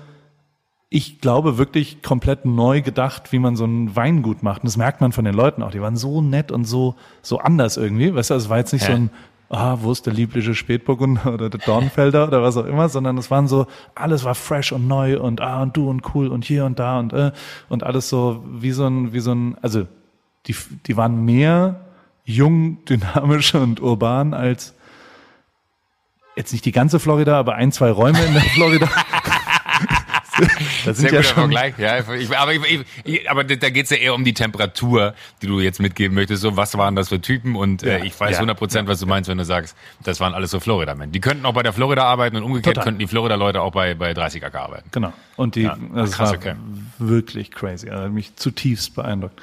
ich 0.93 1.21
glaube, 1.21 1.57
wirklich 1.57 2.03
komplett 2.03 2.45
neu 2.45 2.83
gedacht, 2.83 3.31
wie 3.31 3.39
man 3.39 3.55
so 3.55 3.65
ein 3.65 3.95
Weingut 3.95 4.43
macht. 4.43 4.63
Und 4.63 4.67
das 4.67 4.77
merkt 4.77 5.01
man 5.01 5.13
von 5.13 5.25
den 5.25 5.35
Leuten 5.35 5.63
auch. 5.63 5.71
Die 5.71 5.81
waren 5.81 5.97
so 5.97 6.21
nett 6.21 6.51
und 6.51 6.65
so, 6.65 6.97
so 7.23 7.39
anders 7.39 7.77
irgendwie. 7.77 8.13
Weißt 8.13 8.31
du, 8.31 8.35
es 8.35 8.49
war 8.49 8.59
jetzt 8.59 8.73
nicht 8.73 8.89
Hä? 8.89 8.93
so 8.93 8.99
ein 8.99 9.11
ah, 9.51 9.79
wo 9.81 9.91
ist 9.93 10.07
der 10.07 10.13
liebliche 10.13 10.55
Spätburgunder 10.55 11.35
oder 11.35 11.51
der 11.51 11.61
Dornfelder 11.61 12.29
oder 12.29 12.43
was 12.43 12.57
auch 12.57 12.65
immer, 12.65 12.89
sondern 12.89 13.19
es 13.19 13.31
waren 13.31 13.49
so, 13.49 13.67
alles 13.95 14.25
war 14.25 14.35
fresh 14.35 14.73
und 14.73 14.87
neu 14.87 15.21
und 15.21 15.41
ah 15.41 15.63
und 15.63 15.77
du 15.77 15.91
und 15.91 16.15
cool 16.15 16.29
und 16.29 16.45
hier 16.45 16.65
und 16.65 16.79
da 16.79 16.99
und 16.99 17.13
äh, 17.13 17.33
und 17.69 17.83
alles 17.83 18.09
so 18.09 18.43
wie 18.49 18.71
so 18.71 18.87
ein, 18.87 19.13
wie 19.13 19.21
so 19.21 19.33
ein, 19.33 19.57
also 19.61 19.87
die, 20.47 20.55
die 20.87 20.97
waren 20.97 21.25
mehr 21.25 21.81
jung, 22.25 22.85
dynamisch 22.89 23.55
und 23.55 23.81
urban 23.81 24.35
als 24.35 24.75
jetzt 26.37 26.53
nicht 26.53 26.65
die 26.65 26.73
ganze 26.73 27.01
Florida, 27.01 27.39
aber 27.39 27.57
ein, 27.57 27.73
zwei 27.73 27.91
Räume 27.91 28.25
in 28.25 28.33
der 28.33 28.43
Florida. 28.43 28.89
das 30.85 30.99
sind 30.99 31.11
Sehr 31.11 31.13
ja 31.13 31.21
guter 31.21 31.35
Vergleich. 31.35 31.79
Ja, 31.79 31.99
ich, 31.99 32.37
aber, 32.37 32.53
ich, 32.53 32.85
ich, 33.05 33.31
aber 33.31 33.45
da 33.45 33.71
geht's 33.71 33.91
ja 33.91 33.97
eher 33.97 34.15
um 34.15 34.25
die 34.25 34.35
Temperatur, 34.35 35.15
die 35.43 35.47
du 35.47 35.61
jetzt 35.61 35.81
mitgeben 35.81 36.15
möchtest. 36.15 36.43
So, 36.43 36.57
was 36.57 36.77
waren 36.77 36.97
das 36.97 37.09
für 37.09 37.21
Typen? 37.21 37.57
Und 37.57 37.83
äh, 37.83 38.05
ich 38.05 38.19
weiß 38.19 38.33
ja, 38.33 38.37
100 38.39 38.59
Prozent, 38.59 38.89
was 38.89 39.01
du 39.01 39.07
meinst, 39.07 39.29
wenn 39.29 39.39
du 39.39 39.45
sagst, 39.45 39.77
das 40.03 40.21
waren 40.21 40.35
alles 40.35 40.51
so 40.51 40.61
Florida-Men. 40.61 41.13
Die 41.13 41.21
könnten 41.21 41.47
auch 41.47 41.55
bei 41.55 41.63
der 41.63 41.73
Florida 41.73 42.05
arbeiten 42.05 42.37
und 42.37 42.43
umgekehrt 42.43 42.77
Total. 42.77 42.85
könnten 42.85 43.01
die 43.01 43.07
Florida-Leute 43.07 43.61
auch 43.61 43.73
bei, 43.73 43.95
bei 43.95 44.15
30 44.15 44.45
AK 44.45 44.55
arbeiten. 44.55 44.89
Genau. 44.93 45.13
Und 45.37 45.55
die, 45.55 45.63
ja, 45.63 45.77
das 45.95 46.13
krass, 46.13 46.31
war 46.31 46.37
okay. 46.37 46.55
wirklich 46.99 47.51
crazy. 47.51 47.91
Also 47.91 48.11
mich 48.11 48.37
zutiefst 48.37 48.95
beeindruckt. 48.95 49.41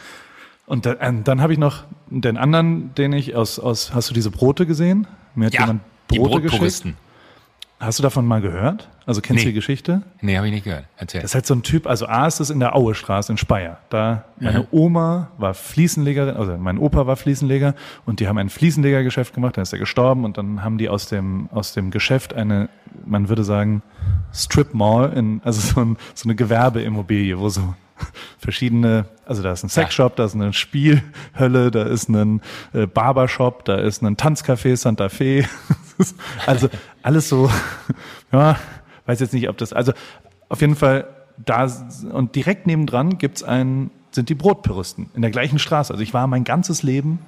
Und 0.65 0.85
dann, 0.85 0.97
äh, 0.97 1.23
dann 1.23 1.41
habe 1.41 1.53
ich 1.53 1.59
noch 1.59 1.85
den 2.09 2.37
anderen, 2.37 2.93
den 2.95 3.13
ich 3.13 3.35
aus, 3.35 3.57
aus, 3.57 3.93
hast 3.93 4.09
du 4.09 4.13
diese 4.13 4.31
Brote 4.31 4.65
gesehen? 4.65 5.07
Mir 5.33 5.45
hat 5.45 5.53
ja, 5.53 5.61
jemand 5.61 5.81
Brote 6.07 6.41
die 6.41 6.59
geschickt. 6.59 6.95
Hast 7.79 7.99
du 7.99 8.03
davon 8.03 8.25
mal 8.25 8.41
gehört? 8.41 8.89
Also 9.05 9.21
kennst 9.21 9.43
du 9.43 9.49
die 9.49 9.53
Geschichte? 9.53 10.01
Nee, 10.19 10.35
habe 10.35 10.47
ich 10.47 10.53
nicht 10.53 10.63
gehört. 10.63 10.85
Erzähl. 10.97 11.21
Das 11.21 11.31
ist 11.31 11.35
halt 11.35 11.45
so 11.45 11.53
ein 11.53 11.61
Typ, 11.61 11.85
also 11.85 12.07
A 12.07 12.25
ist 12.25 12.39
es 12.39 12.49
in 12.49 12.59
der 12.59 12.75
Auestraße 12.75 13.31
in 13.31 13.37
Speyer. 13.37 13.77
Da 13.89 14.25
meine 14.39 14.61
mhm. 14.61 14.67
Oma 14.71 15.31
war 15.37 15.53
Fliesenlegerin, 15.53 16.35
also 16.35 16.57
mein 16.57 16.79
Opa 16.79 17.05
war 17.05 17.15
Fliesenleger 17.15 17.75
und 18.05 18.19
die 18.19 18.27
haben 18.27 18.39
ein 18.39 18.49
Fliesenlegergeschäft 18.49 19.35
gemacht, 19.35 19.57
dann 19.57 19.61
ist 19.61 19.73
er 19.73 19.79
gestorben 19.79 20.25
und 20.25 20.39
dann 20.39 20.63
haben 20.63 20.79
die 20.79 20.89
aus 20.89 21.07
dem, 21.07 21.49
aus 21.51 21.73
dem 21.73 21.91
Geschäft 21.91 22.33
eine, 22.33 22.69
man 23.05 23.29
würde 23.29 23.43
sagen, 23.43 23.83
Strip 24.33 24.73
Mall, 24.73 25.13
in, 25.13 25.41
also 25.43 25.61
so, 25.61 25.79
ein, 25.79 25.97
so 26.15 26.27
eine 26.27 26.35
Gewerbeimmobilie, 26.35 27.37
wo 27.37 27.49
so 27.49 27.75
verschiedene, 28.39 29.05
also 29.25 29.43
da 29.43 29.51
ist 29.51 29.63
ein 29.63 29.69
Sexshop, 29.69 30.15
da 30.15 30.25
ist 30.25 30.35
eine 30.35 30.53
Spielhölle, 30.53 31.71
da 31.71 31.83
ist 31.83 32.09
ein 32.09 32.41
äh, 32.73 32.87
Barbershop, 32.87 33.65
da 33.65 33.75
ist 33.75 34.01
ein 34.01 34.17
Tanzcafé 34.17 34.75
Santa 34.75 35.09
Fe. 35.09 35.45
also 36.45 36.69
alles 37.07 37.29
so, 37.29 37.49
ja, 38.33 38.57
weiß 39.05 39.21
jetzt 39.21 39.33
nicht, 39.33 39.47
ob 39.47 39.57
das, 39.57 39.71
also 39.71 39.93
auf 40.49 40.59
jeden 40.59 40.75
Fall 40.75 41.07
da 41.37 41.67
und 42.11 42.35
direkt 42.35 42.67
nebendran 42.67 43.17
gibt's 43.17 43.43
ein, 43.43 43.91
sind 44.11 44.27
die 44.27 44.35
Brotpüristen 44.35 45.09
in 45.15 45.21
der 45.21 45.31
gleichen 45.31 45.57
Straße. 45.57 45.93
Also 45.93 46.03
ich 46.03 46.13
war 46.13 46.27
mein 46.27 46.43
ganzes 46.43 46.83
Leben 46.83 47.19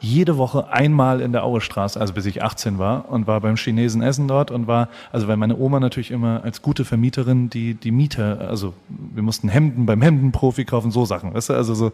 jede 0.00 0.36
Woche 0.36 0.68
einmal 0.68 1.20
in 1.20 1.32
der 1.32 1.44
Auestraße, 1.44 1.98
also 1.98 2.12
bis 2.12 2.26
ich 2.26 2.42
18 2.42 2.78
war 2.78 3.08
und 3.08 3.26
war 3.26 3.40
beim 3.40 3.56
Chinesen 3.56 4.02
essen 4.02 4.28
dort 4.28 4.50
und 4.50 4.66
war, 4.66 4.88
also 5.12 5.28
weil 5.28 5.36
meine 5.36 5.56
Oma 5.56 5.80
natürlich 5.80 6.10
immer 6.10 6.42
als 6.44 6.60
gute 6.60 6.84
Vermieterin 6.84 7.48
die, 7.48 7.74
die 7.74 7.92
Mieter, 7.92 8.40
also 8.40 8.74
wir 8.88 9.22
mussten 9.22 9.48
Hemden 9.48 9.86
beim 9.86 10.02
Hemdenprofi 10.02 10.64
kaufen, 10.64 10.90
so 10.90 11.06
Sachen, 11.06 11.32
weißt 11.32 11.50
du, 11.50 11.54
also 11.54 11.74
so, 11.74 11.92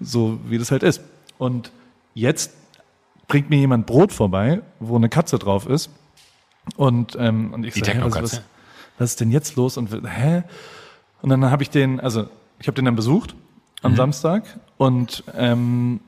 so 0.00 0.40
wie 0.48 0.58
das 0.58 0.70
halt 0.72 0.82
ist. 0.82 1.02
Und 1.38 1.70
jetzt 2.14 2.52
bringt 3.28 3.50
mir 3.50 3.58
jemand 3.58 3.86
Brot 3.86 4.10
vorbei, 4.12 4.62
wo 4.80 4.96
eine 4.96 5.10
Katze 5.10 5.38
drauf 5.38 5.68
ist 5.68 5.90
und, 6.76 7.16
ähm, 7.18 7.52
und 7.52 7.64
ich 7.64 7.74
sage, 7.74 8.02
was, 8.02 8.22
was, 8.22 8.42
was 8.98 9.10
ist 9.10 9.20
denn 9.20 9.30
jetzt 9.30 9.56
los 9.56 9.76
und 9.76 9.90
hä? 10.06 10.42
Und 11.22 11.30
dann 11.30 11.44
habe 11.50 11.62
ich 11.62 11.70
den, 11.70 12.00
also 12.00 12.28
ich 12.58 12.66
habe 12.66 12.74
den 12.74 12.84
dann 12.84 12.96
besucht 12.96 13.34
am 13.82 13.92
mhm. 13.92 13.96
Samstag 13.96 14.44
und 14.76 15.24
ähm, 15.34 16.00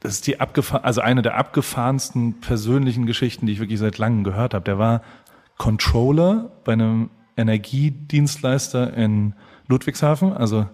das 0.00 0.14
ist 0.14 0.26
die 0.26 0.40
abgefahren, 0.40 0.84
also 0.84 1.02
eine 1.02 1.22
der 1.22 1.36
abgefahrensten 1.36 2.40
persönlichen 2.40 3.06
Geschichten, 3.06 3.46
die 3.46 3.52
ich 3.52 3.60
wirklich 3.60 3.78
seit 3.78 3.98
langem 3.98 4.24
gehört 4.24 4.54
habe. 4.54 4.64
Der 4.64 4.78
war 4.78 5.02
Controller 5.58 6.50
bei 6.64 6.72
einem 6.72 7.10
Energiedienstleister 7.36 8.94
in 8.94 9.34
Ludwigshafen, 9.68 10.32
also 10.32 10.66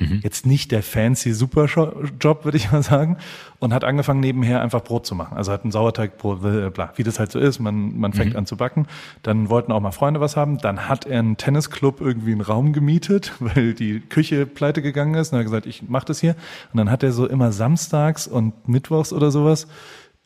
Mhm. 0.00 0.20
Jetzt 0.22 0.46
nicht 0.46 0.72
der 0.72 0.82
fancy 0.82 1.32
Superjob, 1.32 2.44
würde 2.44 2.56
ich 2.56 2.72
mal 2.72 2.82
sagen. 2.82 3.18
Und 3.58 3.74
hat 3.74 3.84
angefangen, 3.84 4.20
nebenher 4.20 4.62
einfach 4.62 4.82
Brot 4.82 5.06
zu 5.06 5.14
machen. 5.14 5.36
Also 5.36 5.52
hat 5.52 5.64
ein 5.64 5.70
Sauerteigbrot, 5.70 6.72
bla, 6.72 6.92
wie 6.96 7.02
das 7.02 7.18
halt 7.18 7.30
so 7.30 7.38
ist. 7.38 7.60
Man, 7.60 7.98
man 7.98 8.14
fängt 8.14 8.32
mhm. 8.32 8.38
an 8.38 8.46
zu 8.46 8.56
backen. 8.56 8.86
Dann 9.22 9.50
wollten 9.50 9.70
auch 9.70 9.80
mal 9.80 9.90
Freunde 9.92 10.20
was 10.20 10.36
haben. 10.36 10.58
Dann 10.58 10.88
hat 10.88 11.04
er 11.04 11.18
einen 11.18 11.36
Tennisclub 11.36 12.00
irgendwie 12.00 12.32
einen 12.32 12.40
Raum 12.40 12.72
gemietet, 12.72 13.32
weil 13.40 13.74
die 13.74 14.00
Küche 14.00 14.46
pleite 14.46 14.82
gegangen 14.82 15.14
ist. 15.14 15.32
Und 15.32 15.36
er 15.36 15.40
hat 15.40 15.46
gesagt, 15.46 15.66
ich 15.66 15.82
mach 15.86 16.04
das 16.04 16.20
hier. 16.20 16.34
Und 16.72 16.78
dann 16.78 16.90
hat 16.90 17.02
er 17.02 17.12
so 17.12 17.26
immer 17.26 17.52
samstags 17.52 18.26
und 18.26 18.68
mittwochs 18.68 19.12
oder 19.12 19.30
sowas 19.30 19.68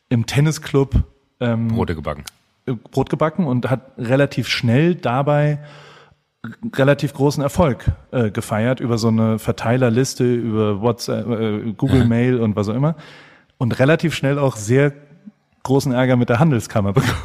im 0.09 0.25
Tennisclub 0.25 1.03
ähm, 1.41 1.67
Brote 1.67 1.95
gebacken. 1.95 2.23
Brot 2.91 3.09
gebacken 3.09 3.45
und 3.45 3.69
hat 3.69 3.91
relativ 3.97 4.47
schnell 4.47 4.95
dabei 4.95 5.59
relativ 6.75 7.13
großen 7.13 7.41
Erfolg 7.43 7.85
äh, 8.11 8.31
gefeiert 8.31 8.79
über 8.79 8.97
so 8.97 9.07
eine 9.07 9.39
Verteilerliste, 9.39 10.23
über 10.23 10.81
WhatsApp, 10.81 11.27
äh, 11.29 11.73
Google. 11.73 12.05
Mail 12.05 12.39
und 12.39 12.55
was 12.55 12.69
auch 12.69 12.75
immer. 12.75 12.95
Und 13.57 13.79
relativ 13.79 14.13
schnell 14.13 14.37
auch 14.37 14.55
sehr 14.55 14.93
großen 15.63 15.91
Ärger 15.91 16.15
mit 16.15 16.29
der 16.29 16.39
Handelskammer 16.39 16.93
bekommen. 16.93 17.17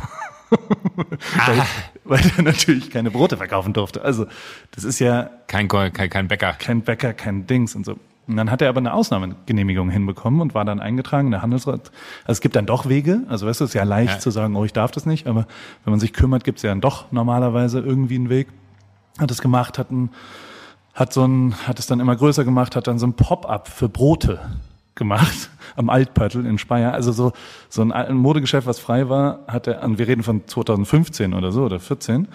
weil, 1.46 1.62
weil 2.04 2.33
er 2.37 2.42
natürlich 2.42 2.90
keine 2.90 3.11
Brote 3.11 3.37
verkaufen 3.37 3.72
durfte. 3.72 4.02
Also 4.02 4.26
das 4.72 4.85
ist 4.85 4.98
ja 4.98 5.30
kein, 5.46 5.68
kein, 5.68 5.92
kein 5.92 6.28
Bäcker. 6.28 6.54
Kein 6.59 6.83
Bäcker, 6.83 7.12
kein 7.12 7.46
Dings 7.46 7.74
und 7.74 7.85
so. 7.85 7.96
Und 8.26 8.37
dann 8.37 8.50
hat 8.50 8.62
er 8.62 8.68
aber 8.68 8.78
eine 8.78 8.92
Ausnahmegenehmigung 8.92 9.90
hinbekommen 9.90 10.40
und 10.40 10.54
war 10.54 10.64
dann 10.64 10.78
eingetragen 10.78 11.28
in 11.28 11.33
der 11.33 11.42
Handelsrat. 11.42 11.90
Also 12.22 12.38
es 12.38 12.40
gibt 12.40 12.54
dann 12.54 12.64
doch 12.64 12.88
Wege. 12.88 13.22
Also 13.28 13.46
weißt 13.46 13.61
du, 13.61 13.64
es 13.64 13.70
ist 13.70 13.74
ja 13.74 13.83
leicht 13.83 14.14
ja. 14.14 14.18
zu 14.20 14.30
sagen, 14.30 14.54
oh, 14.54 14.64
ich 14.64 14.72
darf 14.72 14.92
das 14.92 15.04
nicht. 15.04 15.26
Aber 15.26 15.46
wenn 15.85 15.90
man 15.90 15.98
sich 15.98 16.12
kümmert, 16.12 16.44
gibt 16.44 16.59
es 16.59 16.62
ja 16.62 16.70
dann 16.70 16.80
doch 16.80 17.11
normalerweise 17.11 17.80
irgendwie 17.80 18.14
einen 18.14 18.30
Weg 18.30 18.46
hat 19.20 19.30
es 19.30 19.40
gemacht, 19.40 19.78
hat, 19.78 19.90
ein, 19.90 20.11
hat, 20.94 21.12
so 21.12 21.24
ein, 21.24 21.54
hat 21.66 21.78
es 21.78 21.87
dann 21.87 22.00
immer 22.00 22.16
größer 22.16 22.44
gemacht, 22.44 22.74
hat 22.76 22.87
dann 22.87 22.98
so 22.98 23.06
ein 23.06 23.12
Pop-up 23.12 23.68
für 23.68 23.88
Brote 23.88 24.40
gemacht 24.94 25.50
am 25.76 25.90
Altpöttel 25.90 26.46
in 26.46 26.59
Speyer. 26.59 26.92
Also 26.92 27.12
so, 27.12 27.33
so 27.68 27.83
ein, 27.83 28.16
Modegeschäft, 28.16 28.66
was 28.66 28.78
frei 28.78 29.09
war, 29.09 29.40
hat 29.46 29.66
er, 29.66 29.83
wir 29.98 30.09
reden 30.09 30.22
von 30.22 30.46
2015 30.46 31.35
oder 31.35 31.52
so 31.52 31.64
oder 31.64 31.80
14, 31.80 32.28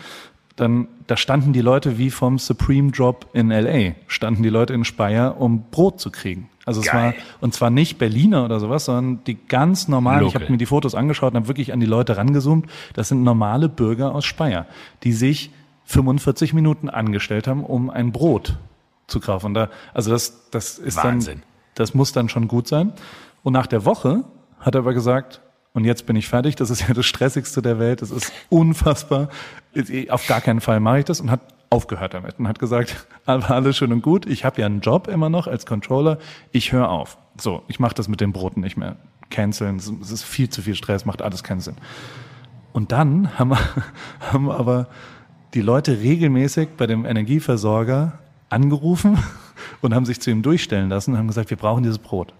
dann, 0.56 0.88
da 1.08 1.17
standen 1.17 1.52
die 1.52 1.62
Leute 1.62 1.98
wie 1.98 2.10
vom 2.10 2.39
Supreme 2.39 2.91
Job 2.91 3.28
in 3.34 3.50
LA, 3.50 3.95
standen 4.08 4.41
die 4.41 4.50
Leute 4.50 4.74
in 4.74 4.86
Speyer, 4.86 5.39
um 5.39 5.65
Brot 5.69 6.00
zu 6.00 6.12
kriegen. 6.12 6.50
Also 6.65 6.82
es 6.82 6.91
war, 6.91 7.13
und 7.41 7.54
zwar 7.54 7.69
nicht 7.69 8.00
Berliner 8.00 8.43
oder 8.43 8.60
sowas, 8.60 8.86
sondern 8.86 9.24
die 9.26 9.38
ganz 9.48 9.88
normalen, 9.88 10.21
Local. 10.21 10.30
ich 10.30 10.36
habe 10.36 10.52
mir 10.52 10.58
die 10.58 10.65
Fotos 10.65 10.95
angeschaut 10.95 11.34
und 11.34 11.38
habe 11.38 11.48
wirklich 11.48 11.74
an 11.74 11.80
die 11.80 11.86
Leute 11.86 12.17
rangezoomt, 12.17 12.67
das 12.93 13.10
sind 13.10 13.24
normale 13.24 13.69
Bürger 13.69 14.15
aus 14.15 14.26
Speyer, 14.26 14.65
die 15.04 15.13
sich 15.13 15.52
45 15.86 16.54
Minuten 16.54 16.89
angestellt 16.89 17.48
haben, 17.48 17.63
um 17.63 17.89
ein 17.89 18.12
Brot 18.12 18.58
zu 19.08 19.19
kaufen. 19.19 19.54
Da, 19.54 19.69
also 19.93 20.12
das, 20.12 20.50
das 20.52 20.78
ist 20.78 20.98
Wahnsinn. 20.98 21.39
dann, 21.39 21.43
das 21.76 21.93
muss 21.93 22.12
dann 22.12 22.30
schon 22.30 22.48
gut 22.48 22.67
sein. 22.67 22.93
Und 23.43 23.54
nach 23.54 23.67
der 23.67 23.86
Woche 23.86 24.24
hat 24.60 24.76
er 24.76 24.80
aber 24.80 24.93
gesagt, 24.93 25.41
und 25.74 25.84
jetzt 25.84 26.06
bin 26.06 26.15
ich 26.15 26.28
fertig, 26.28 26.56
das 26.56 26.69
ist 26.69 26.88
ja 26.88 26.93
das 26.93 27.06
Stressigste 27.06 27.62
der 27.62 27.80
Welt, 27.80 28.02
das 28.02 28.10
ist 28.10 28.32
unfassbar, 28.50 29.30
auf 30.10 30.26
gar 30.26 30.41
keinen 30.41 30.62
Fall 30.62 30.80
mache 30.80 31.00
ich 31.00 31.06
das 31.06 31.19
und 31.19 31.30
hat 31.30 31.41
aufgehört 31.69 32.13
damit 32.13 32.39
und 32.39 32.48
hat 32.48 32.60
gesagt, 32.60 33.08
alles 33.26 33.78
schön 33.78 33.91
und 33.91 34.02
gut, 34.02 34.26
ich 34.26 34.45
habe 34.45 34.62
ja 34.62 34.67
einen 34.67 34.80
Job 34.80 35.08
immer 35.08 35.30
noch 35.30 35.48
als 35.48 35.65
Controller, 35.65 36.17
ich 36.52 36.71
höre 36.71 36.89
auf. 36.89 37.17
So, 37.38 37.63
ich 37.67 37.80
mache 37.80 37.93
das 37.93 38.08
mit 38.08 38.21
den 38.21 38.32
Broten 38.32 38.62
nicht 38.62 38.78
mehr. 38.78 38.95
Canceln, 39.30 39.78
es 39.78 39.89
ist 39.89 40.24
viel 40.24 40.50
zu 40.50 40.62
viel 40.62 40.76
Stress, 40.76 41.06
macht 41.06 41.21
alles 41.21 41.43
keinen 41.43 41.60
Sinn. 41.60 41.76
Und 42.71 42.91
dann 42.91 43.38
haben, 43.38 43.50
wir, 43.50 43.60
haben 44.32 44.45
wir 44.45 44.58
aber 44.58 44.88
die 45.56 45.62
Leute 45.62 46.02
regelmäßig 46.02 46.70
bei 46.78 46.86
dem 46.86 47.06
Energieversorger 47.06 48.20
angerufen 48.50 49.18
und 49.82 49.96
haben 49.96 50.06
sich 50.06 50.20
zu 50.20 50.30
ihm 50.30 50.41
durchstellen 50.41 50.89
lassen 50.89 51.12
und 51.12 51.18
haben 51.18 51.28
gesagt, 51.28 51.50
wir 51.50 51.56
brauchen 51.58 51.82
dieses 51.82 51.98
Brot. 51.98 52.34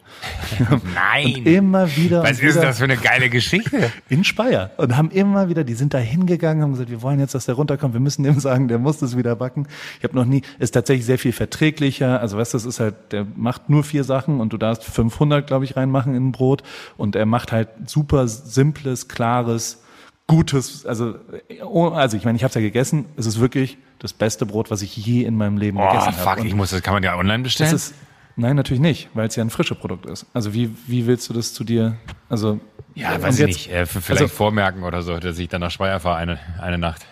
Nein. 0.93 1.36
Und 1.38 1.47
immer 1.47 1.95
wieder. 1.95 2.23
Was 2.23 2.41
ist 2.41 2.58
das 2.58 2.78
für 2.78 2.84
eine 2.84 2.97
geile 2.97 3.30
Geschichte? 3.30 3.89
In 4.10 4.25
Speyer. 4.25 4.71
Und 4.75 4.97
haben 4.97 5.12
immer 5.12 5.47
wieder, 5.47 5.63
die 5.63 5.75
sind 5.75 5.93
da 5.93 5.97
hingegangen, 5.97 6.62
haben 6.62 6.73
gesagt, 6.73 6.89
wir 6.89 7.01
wollen 7.01 7.21
jetzt, 7.21 7.34
dass 7.36 7.45
der 7.45 7.56
runterkommt, 7.56 7.93
wir 7.93 8.01
müssen 8.01 8.23
dem 8.23 8.38
sagen, 8.39 8.67
der 8.67 8.80
muss 8.80 8.97
das 8.97 9.17
wieder 9.17 9.38
backen. 9.38 9.65
Ich 9.97 10.04
habe 10.04 10.15
noch 10.15 10.25
nie, 10.25 10.41
ist 10.60 10.71
tatsächlich 10.71 11.06
sehr 11.06 11.17
viel 11.17 11.34
verträglicher. 11.34 12.19
Also 12.19 12.38
weißt 12.38 12.54
du, 12.54 12.58
das 12.58 12.65
ist 12.65 12.82
halt, 12.82 12.95
der 13.12 13.25
macht 13.36 13.69
nur 13.69 13.86
vier 13.86 14.04
Sachen 14.04 14.41
und 14.41 14.51
du 14.51 14.58
darfst 14.58 14.84
500, 14.84 15.47
glaube 15.47 15.63
ich, 15.63 15.78
reinmachen 15.78 16.15
in 16.15 16.28
ein 16.28 16.32
Brot. 16.34 16.63
Und 16.97 17.15
er 17.15 17.25
macht 17.25 17.54
halt 17.54 17.69
super 17.86 18.28
simples, 18.28 19.08
klares, 19.08 19.84
gutes, 20.27 20.85
also, 20.85 21.15
oh, 21.63 21.89
also 21.89 22.17
ich 22.17 22.25
meine, 22.25 22.35
ich 22.35 22.43
habe 22.43 22.49
es 22.49 22.55
ja 22.55 22.61
gegessen. 22.61 23.05
Es 23.15 23.25
ist 23.25 23.39
wirklich 23.39 23.77
das 23.99 24.13
beste 24.13 24.45
Brot, 24.45 24.71
was 24.71 24.81
ich 24.81 24.95
je 24.97 25.23
in 25.23 25.35
meinem 25.38 25.57
Leben 25.57 25.77
oh, 25.77 25.88
gegessen 25.88 26.07
habe. 26.07 26.17
Fuck, 26.17 26.38
hab. 26.39 26.45
ich 26.45 26.55
muss 26.55 26.71
das 26.71 26.81
kann 26.81 26.93
man 26.93 27.03
ja 27.03 27.15
online 27.17 27.43
bestellen. 27.43 27.73
Ist, 27.73 27.93
nein, 28.35 28.55
natürlich 28.55 28.81
nicht, 28.81 29.09
weil 29.13 29.27
es 29.27 29.35
ja 29.35 29.43
ein 29.43 29.49
frisches 29.49 29.77
Produkt 29.77 30.05
ist. 30.05 30.25
Also 30.33 30.53
wie 30.53 30.75
wie 30.88 31.05
willst 31.05 31.29
du 31.29 31.33
das 31.33 31.53
zu 31.53 31.63
dir? 31.63 31.95
Also 32.29 32.59
ja, 32.95 33.21
weiß 33.21 33.39
ich 33.39 33.45
nicht. 33.45 33.71
Äh, 33.71 33.85
vielleicht 33.85 34.21
also, 34.21 34.27
vormerken 34.27 34.83
oder 34.83 35.01
so, 35.01 35.17
dass 35.17 35.38
ich 35.38 35.49
dann 35.49 35.61
nach 35.61 35.71
Speyer 35.71 35.99
fahre 35.99 36.17
eine 36.17 36.39
eine 36.59 36.77
Nacht. 36.77 37.05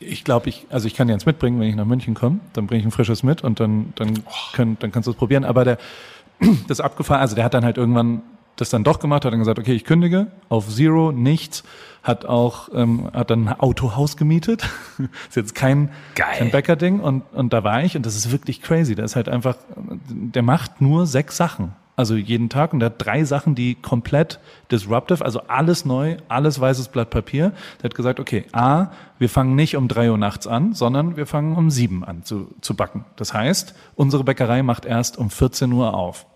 Ich 0.00 0.24
glaube, 0.24 0.48
ich, 0.48 0.66
also 0.70 0.86
ich 0.86 0.94
kann 0.94 1.06
dir 1.06 1.14
eins 1.14 1.24
mitbringen, 1.24 1.58
wenn 1.60 1.68
ich 1.68 1.76
nach 1.76 1.86
München 1.86 2.14
komme, 2.14 2.40
dann 2.52 2.66
bringe 2.66 2.80
ich 2.80 2.86
ein 2.86 2.90
frisches 2.90 3.22
mit 3.22 3.42
und 3.42 3.60
dann, 3.60 3.94
dann, 3.96 4.22
oh. 4.26 4.30
können, 4.52 4.76
dann 4.80 4.92
kannst 4.92 5.06
du 5.06 5.12
es 5.12 5.16
probieren. 5.16 5.44
Aber 5.44 5.64
der, 5.64 5.78
das 6.68 6.80
abgefahren, 6.80 7.20
also 7.20 7.34
der 7.34 7.44
hat 7.44 7.54
dann 7.54 7.64
halt 7.64 7.78
irgendwann 7.78 8.22
das 8.56 8.70
dann 8.70 8.84
doch 8.84 9.00
gemacht, 9.00 9.24
hat 9.24 9.32
dann 9.32 9.40
gesagt, 9.40 9.58
okay, 9.58 9.72
ich 9.72 9.84
kündige 9.84 10.28
auf 10.48 10.68
Zero, 10.68 11.12
nichts, 11.12 11.64
hat 12.02 12.24
auch, 12.24 12.68
ähm, 12.74 13.10
hat 13.12 13.30
dann 13.30 13.48
ein 13.48 13.60
Autohaus 13.60 14.16
gemietet. 14.16 14.68
ist 15.28 15.36
jetzt 15.36 15.54
kein, 15.54 15.90
Geil. 16.14 16.34
kein 16.38 16.50
Bäcker-Ding 16.50 17.00
und, 17.00 17.22
und 17.32 17.52
da 17.52 17.64
war 17.64 17.82
ich 17.82 17.96
und 17.96 18.06
das 18.06 18.16
ist 18.16 18.30
wirklich 18.30 18.62
crazy. 18.62 18.94
Der 18.94 19.04
ist 19.04 19.16
halt 19.16 19.28
einfach, 19.28 19.56
der 20.08 20.42
macht 20.42 20.80
nur 20.80 21.06
sechs 21.06 21.36
Sachen. 21.36 21.72
Also 21.96 22.16
jeden 22.16 22.48
Tag 22.48 22.72
und 22.72 22.80
der 22.80 22.86
hat 22.86 23.04
drei 23.04 23.24
Sachen, 23.24 23.54
die 23.54 23.76
komplett 23.76 24.40
disruptive, 24.70 25.24
also 25.24 25.42
alles 25.46 25.84
neu, 25.84 26.16
alles 26.28 26.58
weißes 26.58 26.88
Blatt 26.88 27.10
Papier. 27.10 27.52
Der 27.78 27.84
hat 27.84 27.94
gesagt, 27.94 28.18
okay, 28.18 28.46
A, 28.50 28.88
wir 29.18 29.28
fangen 29.28 29.54
nicht 29.54 29.76
um 29.76 29.86
drei 29.86 30.10
Uhr 30.10 30.18
nachts 30.18 30.48
an, 30.48 30.74
sondern 30.74 31.16
wir 31.16 31.26
fangen 31.26 31.56
um 31.56 31.70
sieben 31.70 32.04
an 32.04 32.24
zu, 32.24 32.52
zu 32.60 32.74
backen. 32.74 33.04
Das 33.14 33.32
heißt, 33.32 33.76
unsere 33.94 34.24
Bäckerei 34.24 34.64
macht 34.64 34.86
erst 34.86 35.18
um 35.18 35.30
14 35.30 35.72
Uhr 35.72 35.94
auf. 35.94 36.26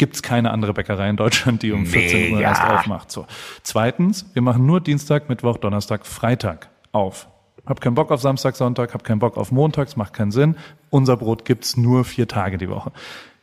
Gibt's 0.00 0.22
keine 0.22 0.50
andere 0.50 0.72
Bäckerei 0.72 1.10
in 1.10 1.16
Deutschland, 1.16 1.62
die 1.62 1.72
um 1.72 1.84
14 1.84 2.30
Uhr 2.32 2.36
Mega. 2.38 2.48
erst 2.48 2.62
aufmacht. 2.64 3.10
So. 3.10 3.26
Zweitens, 3.62 4.24
wir 4.32 4.40
machen 4.40 4.64
nur 4.64 4.80
Dienstag, 4.80 5.28
Mittwoch, 5.28 5.58
Donnerstag, 5.58 6.06
Freitag 6.06 6.70
auf. 6.92 7.28
Hab 7.66 7.82
keinen 7.82 7.96
Bock 7.96 8.10
auf 8.10 8.22
Samstag, 8.22 8.56
Sonntag, 8.56 8.94
hab 8.94 9.04
keinen 9.04 9.18
Bock 9.18 9.36
auf 9.36 9.52
Montags, 9.52 9.96
macht 9.96 10.14
keinen 10.14 10.30
Sinn. 10.30 10.56
Unser 10.88 11.18
Brot 11.18 11.44
gibt's 11.44 11.76
nur 11.76 12.06
vier 12.06 12.26
Tage 12.26 12.56
die 12.56 12.70
Woche. 12.70 12.92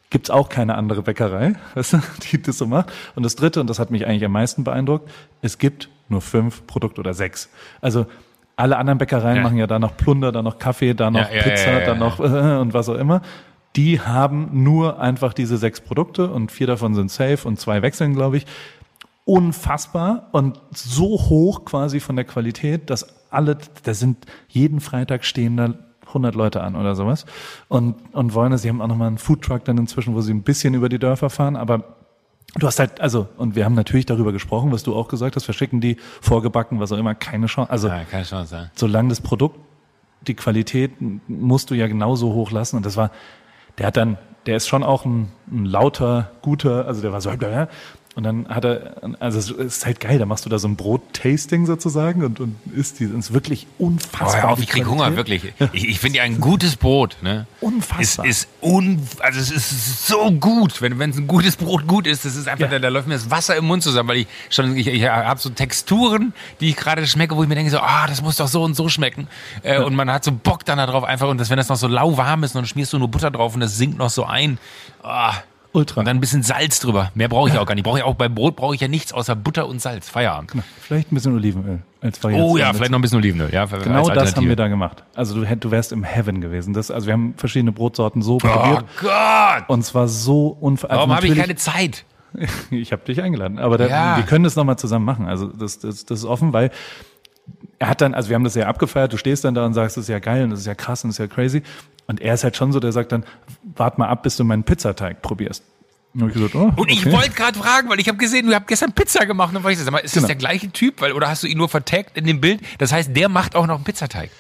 Gibt's 0.10 0.32
auch 0.32 0.50
keine 0.50 0.74
andere 0.74 1.04
Bäckerei, 1.04 1.54
weißt 1.76 1.94
du, 1.94 2.00
die 2.32 2.42
das 2.42 2.58
so 2.58 2.66
macht. 2.66 2.92
Und 3.16 3.22
das 3.22 3.36
dritte, 3.36 3.62
und 3.62 3.70
das 3.70 3.78
hat 3.78 3.92
mich 3.92 4.08
eigentlich 4.08 4.26
am 4.26 4.32
meisten 4.32 4.64
beeindruckt, 4.64 5.08
es 5.44 5.60
gibt 5.60 5.90
nur 6.10 6.22
fünf 6.22 6.66
Produkte 6.66 7.02
oder 7.02 7.14
sechs. 7.14 7.52
Also 7.82 8.08
alle 8.56 8.78
anderen 8.78 8.98
Bäckereien 8.98 9.36
Ja. 9.38 9.44
machen 9.44 9.58
ja 9.58 9.68
da 9.68 9.78
noch 9.78 9.96
Plunder, 9.96 10.32
da 10.32 10.42
noch 10.42 10.58
Kaffee, 10.58 10.96
da 10.96 11.12
noch 11.12 11.32
Ja, 11.32 11.44
Pizza, 11.44 11.82
ja, 11.82 11.86
da 11.86 11.94
noch 11.94 12.20
äh, 12.20 12.24
und 12.62 12.74
was 12.74 12.90
auch 12.90 12.96
immer. 12.96 13.22
Die 13.78 14.02
haben 14.02 14.64
nur 14.64 15.00
einfach 15.00 15.34
diese 15.34 15.58
sechs 15.58 15.80
Produkte 15.80 16.30
und 16.30 16.52
vier 16.52 16.68
davon 16.68 16.96
sind 16.96 17.12
safe 17.12 17.48
und 17.48 17.60
zwei 17.60 17.82
wechseln, 17.82 18.14
glaube 18.14 18.38
ich. 18.38 18.46
Unfassbar 19.24 20.30
und 20.32 20.60
so 20.74 21.06
hoch 21.30 21.64
quasi 21.64 22.00
von 22.00 22.16
der 22.16 22.26
Qualität, 22.26 22.90
dass 22.90 23.32
alle, 23.32 23.58
da 23.84 23.94
sind 23.94 24.26
jeden 24.48 24.80
Freitag 24.80 25.24
stehen 25.26 25.58
da 25.58 25.74
100 26.08 26.36
Leute 26.36 26.62
an 26.62 26.76
oder 26.76 26.96
sowas 26.96 27.26
und, 27.68 27.96
und 28.14 28.34
wollen 28.34 28.54
es. 28.54 28.64
Sie 28.64 28.70
haben 28.70 28.82
auch 28.82 28.88
nochmal 28.88 29.10
einen 29.10 29.18
Foodtruck 29.18 29.66
dann 29.66 29.78
inzwischen, 29.78 30.16
wo 30.16 30.22
sie 30.22 30.34
ein 30.34 30.44
bisschen 30.44 30.74
über 30.74 30.90
die 30.90 31.00
Dörfer 31.00 31.30
fahren, 31.30 31.56
aber 31.56 31.96
Du 32.56 32.66
hast 32.66 32.80
halt, 32.80 33.02
also, 33.02 33.28
und 33.38 33.56
wir 33.56 33.66
haben 33.66 33.76
natürlich 33.76 34.06
darüber 34.06 34.32
gesprochen, 34.32 34.72
was 34.72 34.82
du 34.82 34.96
auch 34.96 35.10
gesagt 35.10 35.36
hast, 35.36 35.44
verschicken 35.44 35.82
die, 35.82 35.98
vorgebacken, 36.22 36.80
was 36.80 36.92
auch 36.92 36.98
immer, 36.98 37.14
keine 37.14 37.48
Chance. 37.48 37.70
Also, 37.70 37.88
Ja, 37.90 38.04
keine 38.06 38.24
Chance, 38.24 38.56
ja. 38.56 38.72
solange 38.74 39.10
das 39.10 39.22
Produkt, 39.22 39.60
die 40.26 40.34
Qualität 40.34 40.92
musst 41.28 41.70
du 41.70 41.76
ja 41.76 41.88
genauso 41.88 42.34
hoch 42.34 42.52
lassen. 42.52 42.78
Und 42.78 42.86
das 42.86 42.98
war, 42.98 43.12
der 43.78 43.88
hat 43.88 43.98
dann, 43.98 44.18
der 44.46 44.58
ist 44.58 44.68
schon 44.68 44.84
auch 44.84 45.06
ein, 45.06 45.32
ein 45.52 45.66
lauter, 45.66 46.32
guter, 46.42 46.88
also 46.88 47.02
der 47.02 47.12
war 47.12 47.22
so, 47.22 47.32
und 48.18 48.24
dann 48.24 48.48
hat 48.50 48.66
er, 48.66 48.96
also 49.20 49.38
es 49.38 49.50
ist 49.52 49.86
halt 49.86 50.00
geil, 50.00 50.18
da 50.18 50.26
machst 50.26 50.44
du 50.44 50.50
da 50.50 50.58
so 50.58 50.68
ein 50.68 50.76
Brot-Tasting 50.76 51.68
sozusagen 51.68 52.24
und, 52.24 52.40
und 52.40 52.56
isst 52.76 53.00
die, 53.00 53.06
das 53.08 53.28
ist 53.28 53.34
wirklich 53.34 53.68
Oh, 53.78 53.86
unfassbar. 53.86 54.42
hör 54.42 54.50
auf, 54.50 54.60
ich 54.60 54.68
krieg. 54.68 54.88
Hunger, 54.88 55.16
wirklich. 55.16 55.54
Ich, 55.72 55.88
ich 55.88 56.00
finde 56.00 56.18
ja 56.18 56.24
ein 56.24 56.42
gutes 56.42 56.76
Brot, 56.76 57.18
ne? 57.22 57.46
Unfassbar. 57.62 58.26
Es 58.26 58.40
ist 58.40 58.48
un, 58.62 59.02
also 59.20 59.40
es 59.40 59.52
ist 59.52 60.08
so 60.08 60.32
gut, 60.32 60.82
wenn 60.82 60.98
wenn 61.00 61.12
es 61.12 61.18
ein 61.18 61.28
gutes 61.28 61.56
Brot 61.58 61.86
gut 61.88 62.08
ist, 62.08 62.26
das 62.26 62.36
ist 62.36 62.48
einfach, 62.48 62.66
Ja. 62.66 62.68
da, 62.72 62.80
da 62.80 62.88
läuft 62.90 63.08
mir 63.08 63.14
das 63.14 63.30
Wasser 63.30 63.56
im 63.56 63.66
Mund 63.66 63.84
zusammen, 63.84 64.10
weil 64.10 64.18
ich 64.18 64.28
schon, 64.50 64.76
ich, 64.76 64.88
ich 64.88 65.08
habe 65.08 65.40
so 65.40 65.50
Texturen, 65.52 66.34
die 66.60 66.70
ich 66.70 66.76
gerade 66.76 67.06
schmecke, 67.06 67.36
wo 67.38 67.44
ich 67.44 67.50
mir 67.50 67.56
denke 67.56 67.70
so, 67.72 67.80
ah, 67.80 68.08
das 68.08 68.22
muss 68.24 68.38
doch 68.38 68.48
so 68.48 68.64
und 68.64 68.76
so 68.76 68.90
schmecken. 68.90 69.28
Äh, 69.62 69.80
Und 69.80 69.94
man 69.96 70.12
hat 70.12 70.24
so 70.24 70.32
Bock 70.32 70.66
dann 70.66 70.80
darauf 70.80 71.04
einfach 71.04 71.28
und 71.30 71.38
das, 71.40 71.50
wenn 71.52 71.58
das 71.58 71.70
noch 71.70 71.78
so 71.78 71.88
lauwarm 71.88 72.44
ist 72.44 72.56
und 72.56 72.62
dann 72.64 72.66
schmierst 72.68 72.94
du 72.94 72.98
nur 72.98 73.10
Butter 73.10 73.30
drauf 73.30 73.54
und 73.54 73.60
das 73.60 73.78
sinkt 73.78 73.98
noch 74.00 74.10
so 74.10 74.26
ein. 74.26 74.58
Ah. 75.04 75.34
Ultra. 75.78 76.00
Und 76.02 76.06
dann 76.08 76.18
ein 76.18 76.20
bisschen 76.20 76.44
Salz 76.44 76.80
drüber. 76.80 77.12
Mehr 77.16 77.28
brauche 77.30 77.50
ich 77.50 77.58
auch 77.58 77.66
gar 77.66 77.76
nicht. 77.76 77.84
Brauche 77.84 78.00
ich 78.00 78.04
auch 78.04 78.16
beim 78.16 78.34
Brot 78.36 78.56
brauche 78.56 78.74
ich 78.76 78.82
ja 78.82 78.88
nichts 78.88 79.14
außer 79.14 79.36
Butter 79.36 79.68
und 79.68 79.82
Salz. 79.82 80.10
Feierabend. 80.10 80.52
Vielleicht 80.82 81.12
ein 81.12 81.16
bisschen 81.16 81.36
Olivenöl 81.36 81.80
als 82.02 82.24
Variation. 82.24 82.50
Oh 82.52 82.58
ja, 82.58 82.74
vielleicht 82.74 82.92
noch 82.92 83.00
ein 83.00 83.02
bisschen 83.02 83.18
Olivenöl. 83.20 83.50
Ja, 83.54 83.66
Genau 83.66 84.10
das 84.10 84.36
haben 84.36 84.48
wir 84.48 84.56
da 84.56 84.68
gemacht. 84.68 85.04
Also 85.16 85.36
du, 85.36 85.46
hätt- 85.46 85.64
du 85.64 85.72
wärst 85.72 85.92
im 85.92 86.04
Heaven 86.04 86.42
gewesen. 86.42 86.74
Das, 86.74 86.90
also 86.92 87.08
wir 87.08 87.14
haben 87.14 87.34
verschiedene 87.38 87.72
Brotsorten 87.72 88.22
so 88.22 88.36
Oh 88.36 88.38
probiert. 88.40 88.86
Gott! 89.02 89.70
Und 89.70 89.84
zwar 89.84 90.08
so 90.08 90.48
unfassbar. 90.60 90.98
Warum 91.00 91.16
habe 91.16 91.28
ich 91.28 91.36
keine 91.38 91.56
Zeit? 91.56 92.04
Ich 92.72 92.92
habe 92.92 93.04
dich 93.04 93.22
eingeladen. 93.22 93.58
Aber 93.58 93.78
da, 93.78 93.88
Ja. 93.88 94.18
wir 94.18 94.24
können 94.24 94.44
das 94.44 94.56
nochmal 94.56 94.78
zusammen 94.78 95.06
machen. 95.06 95.28
Also 95.28 95.48
das, 95.48 95.80
das, 95.80 96.06
das 96.06 96.20
ist 96.20 96.26
offen, 96.26 96.54
weil 96.54 96.72
er 97.80 97.88
hat 97.90 98.02
dann, 98.02 98.14
also 98.14 98.30
wir 98.30 98.36
haben 98.36 98.44
das 98.44 98.54
ja 98.56 98.68
abgefeiert, 98.68 99.14
du 99.14 99.18
stehst 99.18 99.44
dann 99.46 99.56
da 99.56 99.66
und 99.66 99.74
sagst, 99.74 99.98
das 99.98 100.04
ist 100.04 100.10
ja 100.10 100.20
geil 100.20 100.44
und 100.44 100.50
das 100.52 100.60
ist 100.60 100.66
ja 100.66 100.76
krass 100.76 101.04
und 101.04 101.10
das 101.10 101.16
ist 101.16 101.20
ja 101.20 101.28
crazy. 101.28 101.64
Und 102.08 102.22
er 102.22 102.34
ist 102.34 102.44
halt 102.44 102.56
schon 102.56 102.72
so, 102.72 102.80
der 102.80 102.92
sagt 102.92 103.12
dann, 103.12 103.26
wart 103.76 103.98
mal 103.98 104.08
ab, 104.08 104.24
bis 104.24 104.38
du 104.38 104.44
meinen 104.44 104.64
Pizzateig 104.64 105.22
probierst. 105.22 105.64
Und, 106.14 106.30
ich 106.30 106.34
gesagt, 106.34 106.56
oh, 106.56 106.72
Und 106.76 106.90
ich 106.90 107.06
okay. 107.06 107.12
wollte 107.12 107.32
gerade 107.32 107.60
fragen, 107.60 107.90
weil 107.90 108.00
ich 108.00 108.08
habe 108.08 108.18
gesehen, 108.18 108.48
du 108.48 108.56
habt 108.56 108.68
gestern 108.68 108.94
Pizza 108.94 109.26
gemacht. 109.26 109.54
Und 109.54 109.62
dann 109.64 109.72
ich 109.72 109.78
so, 109.78 109.84
sag 109.84 109.92
mal, 109.92 110.00
ist 110.00 110.16
das 110.16 110.24
Genau. 110.24 110.28
der 110.28 110.36
gleiche 110.38 110.72
Typ? 110.72 111.02
Weil, 111.02 111.12
oder 111.12 111.28
hast 111.30 111.44
du 111.44 111.48
ihn 111.48 111.58
nur 111.58 111.70
vertagt 111.70 112.18
in 112.18 112.26
dem 112.26 112.42
Bild? 112.42 112.62
Das 112.80 112.92
heißt, 112.92 113.16
der 113.16 113.30
macht 113.30 113.56
auch 113.56 113.68
noch 113.68 113.76
einen 113.76 113.84
Pizzateig. 113.84 114.32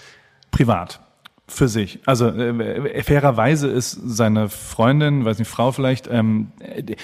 privat 0.49 1.01
für 1.49 1.67
sich. 1.67 1.99
Also 2.05 2.27
äh, 2.29 3.03
fairerweise 3.03 3.67
ist 3.67 3.91
seine 3.91 4.49
Freundin, 4.49 5.23
weiß 5.23 5.39
nicht, 5.39 5.47
Frau 5.47 5.71
vielleicht, 5.71 6.07
ähm, 6.07 6.51
äh, 6.59 6.95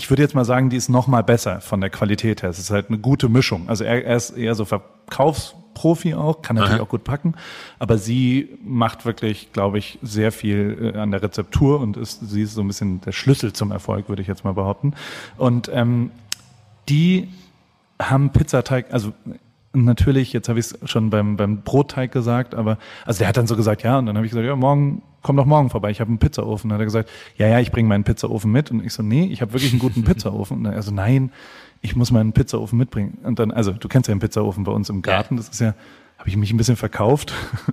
ich 0.00 0.08
würde 0.08 0.22
jetzt 0.22 0.34
mal 0.34 0.46
sagen, 0.46 0.70
die 0.70 0.78
ist 0.78 0.88
noch 0.88 1.08
mal 1.08 1.22
besser 1.22 1.60
von 1.60 1.82
der 1.82 1.90
Qualität 1.90 2.42
her. 2.42 2.48
Es 2.48 2.58
ist 2.58 2.70
halt 2.70 2.88
eine 2.88 2.96
gute 2.96 3.28
Mischung. 3.28 3.68
Also 3.68 3.84
er, 3.84 4.02
er 4.02 4.16
ist 4.16 4.30
eher 4.30 4.54
so 4.54 4.64
Verkaufsprofi 4.64 6.14
auch, 6.14 6.40
kann 6.40 6.56
natürlich 6.56 6.76
Aha. 6.76 6.84
auch 6.84 6.88
gut 6.88 7.04
packen, 7.04 7.34
aber 7.78 7.98
sie 7.98 8.48
macht 8.64 9.04
wirklich, 9.04 9.52
glaube 9.52 9.76
ich, 9.76 9.98
sehr 10.00 10.32
viel 10.32 10.94
äh, 10.94 10.98
an 10.98 11.10
der 11.10 11.22
Rezeptur 11.22 11.80
und 11.80 11.98
ist, 11.98 12.26
sie 12.26 12.40
ist 12.40 12.54
so 12.54 12.62
ein 12.62 12.66
bisschen 12.66 13.02
der 13.02 13.12
Schlüssel 13.12 13.52
zum 13.52 13.72
Erfolg, 13.72 14.08
würde 14.08 14.22
ich 14.22 14.28
jetzt 14.28 14.42
mal 14.42 14.54
behaupten. 14.54 14.94
Und 15.36 15.70
ähm, 15.70 16.12
die 16.88 17.28
haben 18.00 18.30
Pizzateig, 18.30 18.86
also 18.94 19.12
natürlich, 19.72 20.32
jetzt 20.32 20.48
habe 20.48 20.58
ich 20.58 20.66
es 20.66 20.90
schon 20.90 21.10
beim, 21.10 21.36
beim 21.36 21.62
Brotteig 21.62 22.12
gesagt, 22.12 22.54
aber 22.54 22.78
also 23.04 23.18
der 23.18 23.28
hat 23.28 23.36
dann 23.36 23.46
so 23.46 23.56
gesagt, 23.56 23.82
ja, 23.82 23.98
und 23.98 24.06
dann 24.06 24.16
habe 24.16 24.26
ich 24.26 24.32
gesagt, 24.32 24.46
ja, 24.46 24.56
morgen, 24.56 25.02
komm 25.22 25.36
doch 25.36 25.44
morgen 25.44 25.70
vorbei, 25.70 25.90
ich 25.90 26.00
habe 26.00 26.08
einen 26.08 26.18
Pizzaofen. 26.18 26.68
Dann 26.68 26.76
hat 26.76 26.82
er 26.82 26.86
gesagt, 26.86 27.10
ja, 27.36 27.46
ja, 27.46 27.60
ich 27.60 27.70
bringe 27.70 27.88
meinen 27.88 28.04
Pizzaofen 28.04 28.50
mit. 28.50 28.70
Und 28.70 28.84
ich 28.84 28.92
so, 28.92 29.02
nee, 29.02 29.26
ich 29.26 29.42
habe 29.42 29.52
wirklich 29.52 29.72
einen 29.72 29.80
guten 29.80 30.04
Pizzaofen. 30.04 30.58
Und 30.58 30.66
er 30.66 30.82
so, 30.82 30.92
nein, 30.92 31.30
ich 31.82 31.96
muss 31.96 32.10
meinen 32.10 32.32
Pizzaofen 32.32 32.78
mitbringen. 32.78 33.18
Und 33.22 33.38
dann, 33.38 33.50
also 33.50 33.72
du 33.72 33.88
kennst 33.88 34.08
ja 34.08 34.14
den 34.14 34.20
Pizzaofen 34.20 34.64
bei 34.64 34.72
uns 34.72 34.88
im 34.90 35.02
Garten, 35.02 35.36
das 35.36 35.48
ist 35.48 35.60
ja, 35.60 35.74
habe 36.20 36.28
ich 36.28 36.36
mich 36.36 36.52
ein 36.52 36.58
bisschen 36.58 36.76
verkauft 36.76 37.32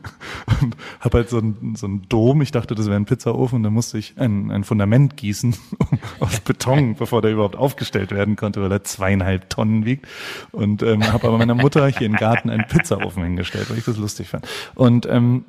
und 0.62 0.78
habe 1.02 1.18
halt 1.18 1.30
so 1.30 1.38
einen, 1.38 1.76
so 1.76 1.86
einen 1.86 2.08
Dom. 2.08 2.42
Ich 2.42 2.52
dachte, 2.52 2.76
das 2.76 2.86
wäre 2.86 2.96
ein 2.96 3.04
Pizzaofen 3.06 3.58
und 3.58 3.64
dann 3.64 3.74
musste 3.74 3.98
ich 3.98 4.14
ein, 4.18 4.52
ein 4.52 4.64
Fundament 4.64 5.18
gießen 5.18 5.54
aus 6.22 6.40
Beton, 6.40 6.96
bevor 7.00 7.22
der 7.22 7.32
überhaupt 7.34 7.58
aufgestellt 7.58 8.12
werden 8.12 8.38
konnte, 8.38 8.62
weil 8.62 8.72
er 8.72 8.86
zweieinhalb 8.86 9.50
Tonnen 9.50 9.84
wiegt. 9.86 10.08
Und 10.54 10.82
ähm, 10.82 11.12
habe 11.12 11.28
aber 11.28 11.38
meiner 11.38 11.56
Mutter 11.56 11.86
hier 11.88 12.08
im 12.08 12.16
Garten 12.16 12.50
einen 12.50 12.66
Pizzaofen 12.66 13.22
hingestellt, 13.22 13.70
weil 13.70 13.78
ich 13.80 13.86
das 13.86 13.98
lustig 13.98 14.30
fand. 14.30 14.48
Und 14.76 15.06
ähm, 15.08 15.44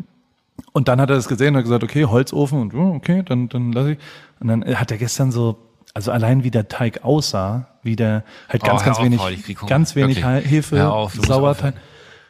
und 0.72 0.88
dann 0.88 1.00
hat 1.00 1.08
er 1.08 1.14
das 1.14 1.28
gesehen 1.28 1.50
und 1.54 1.58
hat 1.58 1.64
gesagt, 1.64 1.84
okay, 1.84 2.04
Holzofen 2.04 2.60
und 2.60 2.74
okay, 2.74 3.22
dann, 3.24 3.48
dann 3.48 3.70
lass 3.70 3.86
ich. 3.86 3.98
Und 4.40 4.48
dann 4.48 4.64
hat 4.64 4.90
er 4.90 4.98
gestern 4.98 5.30
so, 5.30 5.56
also 5.94 6.10
allein 6.10 6.42
wie 6.42 6.50
der 6.50 6.66
Teig 6.66 7.04
aussah, 7.04 7.68
wie 7.84 7.94
der 7.94 8.24
halt 8.48 8.64
ganz, 8.64 8.82
Oh, 8.82 8.84
ganz 8.84 8.98
auf, 8.98 9.04
wenig, 9.04 9.44
krieg 9.44 9.60
Hunger. 9.60 9.70
ganz 9.70 9.94
wenig. 9.94 10.24
Hefe, 10.24 10.76
Sauerteig. 10.78 11.30
aufhören. 11.30 11.74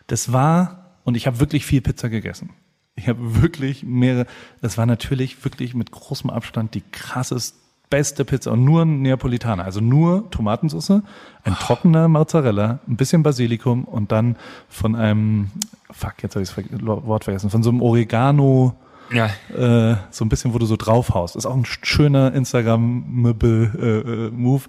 Das 0.09 0.33
war, 0.33 0.97
und 1.05 1.17
ich 1.17 1.27
habe 1.27 1.41
wirklich 1.41 1.65
viel 1.65 1.81
Pizza 1.81 2.09
gegessen. 2.09 2.51
Ich 2.97 3.09
habe 3.09 3.41
wirklich 3.41 3.85
mehrere, 3.85 4.27
das 4.61 4.77
war 4.77 4.85
natürlich 4.85 5.45
wirklich 5.45 5.75
mit 5.75 5.93
großem 5.93 6.29
Abstand 6.31 6.75
die 6.75 6.83
krassest, 6.91 7.55
beste 7.91 8.25
Pizza 8.27 8.53
und 8.53 8.65
nur 8.65 8.83
ein 8.83 9.01
Neapolitaner, 9.03 9.65
also 9.65 9.81
nur 9.81 10.29
Tomatensauce, 10.31 11.03
ein 11.45 11.55
trockener 11.55 12.09
Mozzarella, 12.09 12.81
ein 12.87 12.97
bisschen 12.97 13.23
Basilikum 13.23 13.85
und 13.85 14.11
dann 14.13 14.37
von 14.69 14.95
einem, 14.97 15.51
fuck, 15.91 16.15
jetzt 16.23 16.35
habe 16.35 16.43
ich 16.43 16.51
das 16.51 16.85
Wort 16.85 17.25
vergessen, 17.25 17.49
von 17.51 17.63
so 17.63 17.71
einem 17.71 17.81
Oregano, 17.81 18.75
Ja. 19.11 19.27
äh, 19.57 19.97
so 20.11 20.25
ein 20.25 20.29
bisschen, 20.29 20.53
wo 20.53 20.59
du 20.59 20.67
so 20.67 20.77
draufhaust. 20.77 21.37
Ist 21.37 21.47
auch 21.47 21.55
ein 21.57 21.65
schöner 21.65 22.35
Instagram-Move. 22.35 24.65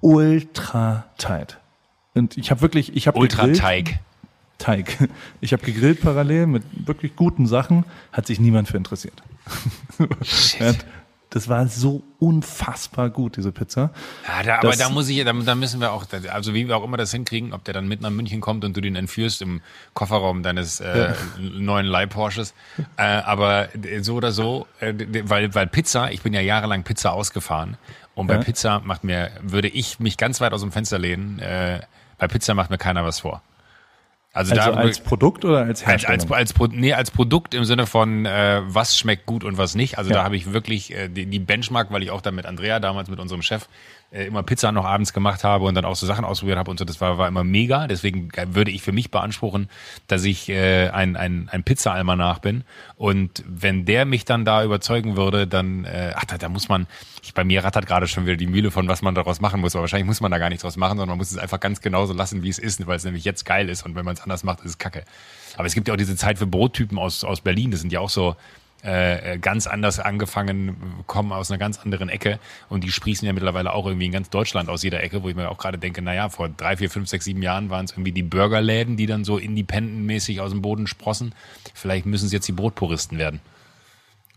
Ultra 0.00 1.04
tight. 1.18 1.58
Und 2.14 2.36
ich 2.36 2.50
habe 2.50 2.60
wirklich, 2.60 2.94
ich 2.96 3.06
habe 3.08 3.18
gegrillt. 3.18 3.56
Ultrateig. 3.56 3.98
Teig. 4.58 4.96
Ich 5.40 5.52
habe 5.52 5.62
gegrillt 5.64 6.00
parallel 6.00 6.46
mit 6.46 6.62
wirklich 6.86 7.14
guten 7.16 7.46
Sachen, 7.46 7.84
hat 8.12 8.26
sich 8.26 8.40
niemand 8.40 8.68
für 8.68 8.76
interessiert. 8.76 9.22
Ja, 10.58 10.72
Das 11.30 11.48
war 11.48 11.66
so 11.66 12.02
unfassbar 12.18 13.10
gut, 13.10 13.36
diese 13.36 13.52
Pizza. 13.52 13.90
Ja, 14.26 14.42
da, 14.42 14.58
aber 14.58 14.76
da 14.76 14.88
muss 14.88 15.08
ich, 15.08 15.22
da, 15.24 15.32
da 15.32 15.54
müssen 15.54 15.80
wir 15.80 15.92
auch, 15.92 16.06
also 16.32 16.54
wie 16.54 16.68
wir 16.68 16.76
auch 16.76 16.84
immer 16.84 16.96
das 16.96 17.10
hinkriegen, 17.10 17.52
ob 17.52 17.64
der 17.64 17.74
dann 17.74 17.88
mit 17.88 18.00
nach 18.00 18.10
München 18.10 18.40
kommt 18.40 18.64
und 18.64 18.76
du 18.76 18.80
den 18.80 18.96
entführst 18.96 19.42
im 19.42 19.60
Kofferraum 19.92 20.42
deines 20.42 20.80
äh, 20.80 21.12
neuen 21.38 21.84
Leih-Porsches. 21.86 22.54
Äh, 22.96 23.02
aber 23.02 23.68
so 24.00 24.14
oder 24.14 24.32
so, 24.32 24.66
äh, 24.80 24.94
weil, 25.24 25.54
weil 25.54 25.66
Pizza, 25.66 26.10
ich 26.12 26.22
bin 26.22 26.32
ja 26.32 26.40
jahrelang 26.40 26.84
Pizza 26.84 27.12
ausgefahren 27.12 27.76
und 28.14 28.28
bei 28.28 28.34
Ja. 28.34 28.40
Pizza 28.40 28.80
macht 28.80 29.04
mir, 29.04 29.30
würde 29.42 29.68
ich 29.68 29.98
mich 30.00 30.16
ganz 30.16 30.40
weit 30.40 30.52
aus 30.52 30.62
dem 30.62 30.72
Fenster 30.72 30.98
lehnen, 30.98 31.40
äh, 31.40 31.80
bei 32.18 32.28
Pizza 32.28 32.54
macht 32.54 32.70
mir 32.70 32.78
keiner 32.78 33.04
was 33.04 33.20
vor. 33.20 33.42
Also, 34.36 34.54
Also 34.54 34.70
da 34.72 34.76
als 34.76 35.00
Produkt 35.00 35.44
oder 35.44 35.58
als 35.60 35.80
als, 35.82 35.86
Herstellung? 35.86 36.20
als, 36.20 36.30
als, 36.30 36.52
Pro- 36.52 36.66
nee, 36.70 36.92
als 36.92 37.10
Produkt 37.10 37.54
im 37.54 37.64
Sinne 37.64 37.86
von, 37.86 38.26
äh, 38.26 38.60
was 38.66 38.98
schmeckt 38.98 39.24
gut 39.26 39.44
und 39.44 39.56
was 39.56 39.74
nicht. 39.74 39.96
Also 39.96 40.10
Ja. 40.10 40.16
da 40.18 40.24
habe 40.24 40.36
ich 40.36 40.52
wirklich 40.52 40.94
äh, 40.94 41.08
die, 41.08 41.24
die 41.26 41.38
Benchmark, 41.38 41.90
weil 41.90 42.02
ich 42.02 42.10
auch 42.10 42.20
da 42.20 42.30
mit 42.30 42.44
Andrea 42.46 42.78
damals, 42.78 43.08
mit 43.08 43.18
unserem 43.18 43.40
Chef, 43.42 43.66
äh, 44.10 44.26
immer 44.26 44.42
Pizza 44.42 44.72
noch 44.72 44.84
abends 44.84 45.12
gemacht 45.12 45.44
habe 45.44 45.64
und 45.64 45.74
dann 45.74 45.84
auch 45.84 45.96
so 45.96 46.06
Sachen 46.06 46.24
ausprobiert 46.24 46.58
habe 46.58 46.70
und 46.70 46.78
so. 46.78 46.84
Das 46.84 47.00
war, 47.00 47.18
war 47.18 47.28
immer 47.28 47.44
mega. 47.44 47.86
Deswegen 47.86 48.30
würde 48.48 48.70
ich 48.70 48.82
für 48.82 48.92
mich 48.92 49.10
beanspruchen, 49.10 49.68
dass 50.06 50.24
ich 50.24 50.48
äh, 50.48 50.88
ein, 50.88 51.16
ein, 51.16 51.48
ein 51.50 51.64
Pizza-Almanach 51.64 52.38
bin. 52.38 52.64
Und 52.96 53.42
wenn 53.46 53.84
der 53.84 54.04
mich 54.04 54.24
dann 54.24 54.44
da 54.44 54.64
überzeugen 54.64 55.16
würde, 55.16 55.46
dann, 55.46 55.84
äh, 55.84 56.12
ach, 56.14 56.24
da, 56.24 56.38
da 56.38 56.48
muss 56.48 56.68
man, 56.68 56.86
ich, 57.22 57.34
bei 57.34 57.44
mir 57.44 57.64
rattert 57.64 57.86
gerade 57.86 58.06
schon 58.06 58.26
wieder 58.26 58.36
die 58.36 58.46
Mühle 58.46 58.70
von, 58.70 58.88
was 58.88 59.02
man 59.02 59.14
daraus 59.14 59.40
machen 59.40 59.60
muss. 59.60 59.74
Aber 59.74 59.82
wahrscheinlich 59.82 60.06
muss 60.06 60.20
man 60.20 60.30
da 60.30 60.38
gar 60.38 60.48
nichts 60.48 60.62
draus 60.62 60.76
machen, 60.76 60.98
sondern 60.98 61.10
man 61.10 61.18
muss 61.18 61.30
es 61.30 61.38
einfach 61.38 61.60
ganz 61.60 61.80
genauso 61.80 62.12
lassen, 62.12 62.42
wie 62.42 62.48
es 62.48 62.58
ist, 62.58 62.86
weil 62.86 62.96
es 62.96 63.04
nämlich 63.04 63.24
jetzt 63.24 63.44
geil 63.44 63.68
ist. 63.68 63.84
Und 63.84 63.94
wenn 63.94 64.04
man 64.04 64.14
es 64.14 64.22
anders 64.22 64.44
macht, 64.44 64.60
ist 64.60 64.66
es 64.66 64.78
kacke. 64.78 65.04
Aber 65.56 65.66
es 65.66 65.74
gibt 65.74 65.88
ja 65.88 65.94
auch 65.94 65.98
diese 65.98 66.16
Zeit 66.16 66.38
für 66.38 66.46
Brottypen 66.46 66.98
aus, 66.98 67.24
aus 67.24 67.40
Berlin. 67.40 67.70
Das 67.70 67.80
sind 67.80 67.92
ja 67.92 68.00
auch 68.00 68.10
so, 68.10 68.36
äh, 68.86 69.38
ganz 69.38 69.66
anders 69.66 69.98
angefangen, 69.98 70.76
kommen 71.06 71.32
aus 71.32 71.50
einer 71.50 71.58
ganz 71.58 71.78
anderen 71.78 72.08
Ecke 72.08 72.38
und 72.68 72.84
die 72.84 72.92
sprießen 72.92 73.26
ja 73.26 73.32
mittlerweile 73.32 73.72
auch 73.72 73.86
irgendwie 73.86 74.06
in 74.06 74.12
ganz 74.12 74.30
Deutschland 74.30 74.68
aus 74.68 74.82
jeder 74.84 75.02
Ecke, 75.02 75.22
wo 75.22 75.28
ich 75.28 75.34
mir 75.34 75.50
auch 75.50 75.58
gerade 75.58 75.76
denke, 75.76 76.02
naja, 76.02 76.28
vor 76.28 76.48
drei, 76.48 76.76
vier, 76.76 76.88
fünf, 76.88 77.08
sechs, 77.08 77.24
sieben 77.24 77.42
Jahren 77.42 77.68
waren 77.68 77.84
es 77.84 77.92
irgendwie 77.92 78.12
die 78.12 78.22
Burgerläden, 78.22 78.96
die 78.96 79.06
dann 79.06 79.24
so 79.24 79.38
independentmäßig 79.38 80.40
aus 80.40 80.52
dem 80.52 80.62
Boden 80.62 80.86
sprossen. 80.86 81.34
Vielleicht 81.74 82.06
müssen 82.06 82.26
es 82.26 82.32
jetzt 82.32 82.46
die 82.46 82.52
Brotpuristen 82.52 83.18
werden. 83.18 83.40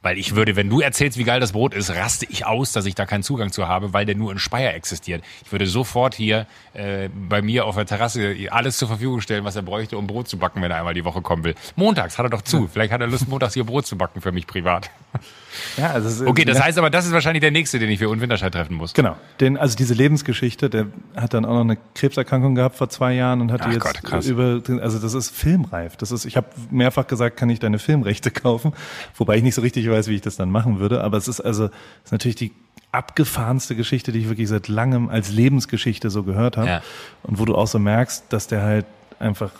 Weil 0.01 0.17
ich 0.17 0.35
würde, 0.35 0.55
wenn 0.55 0.69
du 0.69 0.79
erzählst, 0.79 1.17
wie 1.17 1.25
geil 1.25 1.41
das 1.41 1.51
Brot 1.51 1.73
ist, 1.73 1.89
raste 1.89 2.25
ich 2.29 2.45
aus, 2.45 2.71
dass 2.71 2.85
ich 2.85 2.95
da 2.95 3.05
keinen 3.05 3.23
Zugang 3.23 3.51
zu 3.51 3.67
habe, 3.67 3.91
weil 3.91 4.05
der 4.05 4.15
nur 4.15 4.31
in 4.31 4.39
Speyer 4.39 4.73
existiert. 4.73 5.23
Ich 5.43 5.51
würde 5.51 5.67
sofort 5.67 6.15
hier 6.15 6.47
äh, 6.73 7.09
bei 7.09 7.41
mir 7.41 7.65
auf 7.65 7.75
der 7.75 7.85
Terrasse 7.85 8.35
alles 8.49 8.77
zur 8.77 8.87
Verfügung 8.87 9.19
stellen, 9.19 9.43
was 9.43 9.57
er 9.57 9.61
bräuchte, 9.61 9.97
um 9.97 10.07
Brot 10.07 10.29
zu 10.29 10.37
backen, 10.37 10.61
wenn 10.61 10.71
er 10.71 10.77
einmal 10.77 10.93
die 10.93 11.03
Woche 11.03 11.21
kommen 11.21 11.43
will. 11.43 11.55
Montags 11.75 12.17
hat 12.17 12.25
er 12.25 12.29
doch 12.29 12.43
zu. 12.43 12.69
Vielleicht 12.71 12.93
hat 12.93 13.01
er 13.01 13.07
Lust, 13.07 13.27
montags 13.27 13.53
hier 13.53 13.65
Brot 13.65 13.85
zu 13.85 13.97
backen 13.97 14.21
für 14.21 14.31
mich 14.31 14.47
privat. 14.47 14.89
Ja, 15.77 15.91
also 15.91 16.25
okay, 16.27 16.45
das 16.45 16.61
heißt 16.61 16.77
aber, 16.77 16.89
das 16.89 17.05
ist 17.05 17.11
wahrscheinlich 17.11 17.41
der 17.41 17.51
nächste, 17.51 17.79
den 17.79 17.89
ich 17.89 17.99
für 17.99 18.09
Unwinterscheid 18.09 18.53
treffen 18.53 18.75
muss. 18.75 18.93
Genau. 18.93 19.15
Den, 19.39 19.57
also 19.57 19.75
diese 19.75 19.93
Lebensgeschichte, 19.93 20.69
der 20.69 20.87
hat 21.15 21.33
dann 21.33 21.45
auch 21.45 21.53
noch 21.53 21.61
eine 21.61 21.77
Krebserkrankung 21.95 22.55
gehabt 22.55 22.75
vor 22.75 22.89
zwei 22.89 23.13
Jahren 23.13 23.41
und 23.41 23.51
hatte 23.51 23.65
Ach 23.67 23.73
jetzt 23.73 23.83
Gott, 23.83 24.03
krass. 24.03 24.27
über, 24.27 24.61
also 24.81 24.99
das 24.99 25.13
ist 25.13 25.29
filmreif. 25.31 25.97
Das 25.97 26.11
ist, 26.11 26.25
ich 26.25 26.37
habe 26.37 26.47
mehrfach 26.69 27.07
gesagt, 27.07 27.37
kann 27.37 27.49
ich 27.49 27.59
deine 27.59 27.79
Filmrechte 27.79 28.31
kaufen, 28.31 28.73
wobei 29.15 29.37
ich 29.37 29.43
nicht 29.43 29.55
so 29.55 29.61
richtig 29.61 29.89
weiß, 29.89 30.07
wie 30.07 30.15
ich 30.15 30.21
das 30.21 30.35
dann 30.35 30.51
machen 30.51 30.79
würde. 30.79 31.03
Aber 31.03 31.17
es 31.17 31.27
ist 31.27 31.41
also, 31.41 31.65
es 31.65 31.71
ist 32.05 32.11
natürlich 32.11 32.35
die 32.35 32.51
abgefahrenste 32.91 33.75
Geschichte, 33.75 34.11
die 34.11 34.19
ich 34.19 34.29
wirklich 34.29 34.47
seit 34.47 34.67
langem 34.67 35.09
als 35.09 35.31
Lebensgeschichte 35.31 36.09
so 36.09 36.23
gehört 36.23 36.57
habe. 36.57 36.67
Ja. 36.67 36.81
Und 37.23 37.39
wo 37.39 37.45
du 37.45 37.55
auch 37.55 37.67
so 37.67 37.77
merkst, 37.77 38.25
dass 38.29 38.47
der 38.47 38.63
halt 38.63 38.85
einfach, 39.19 39.51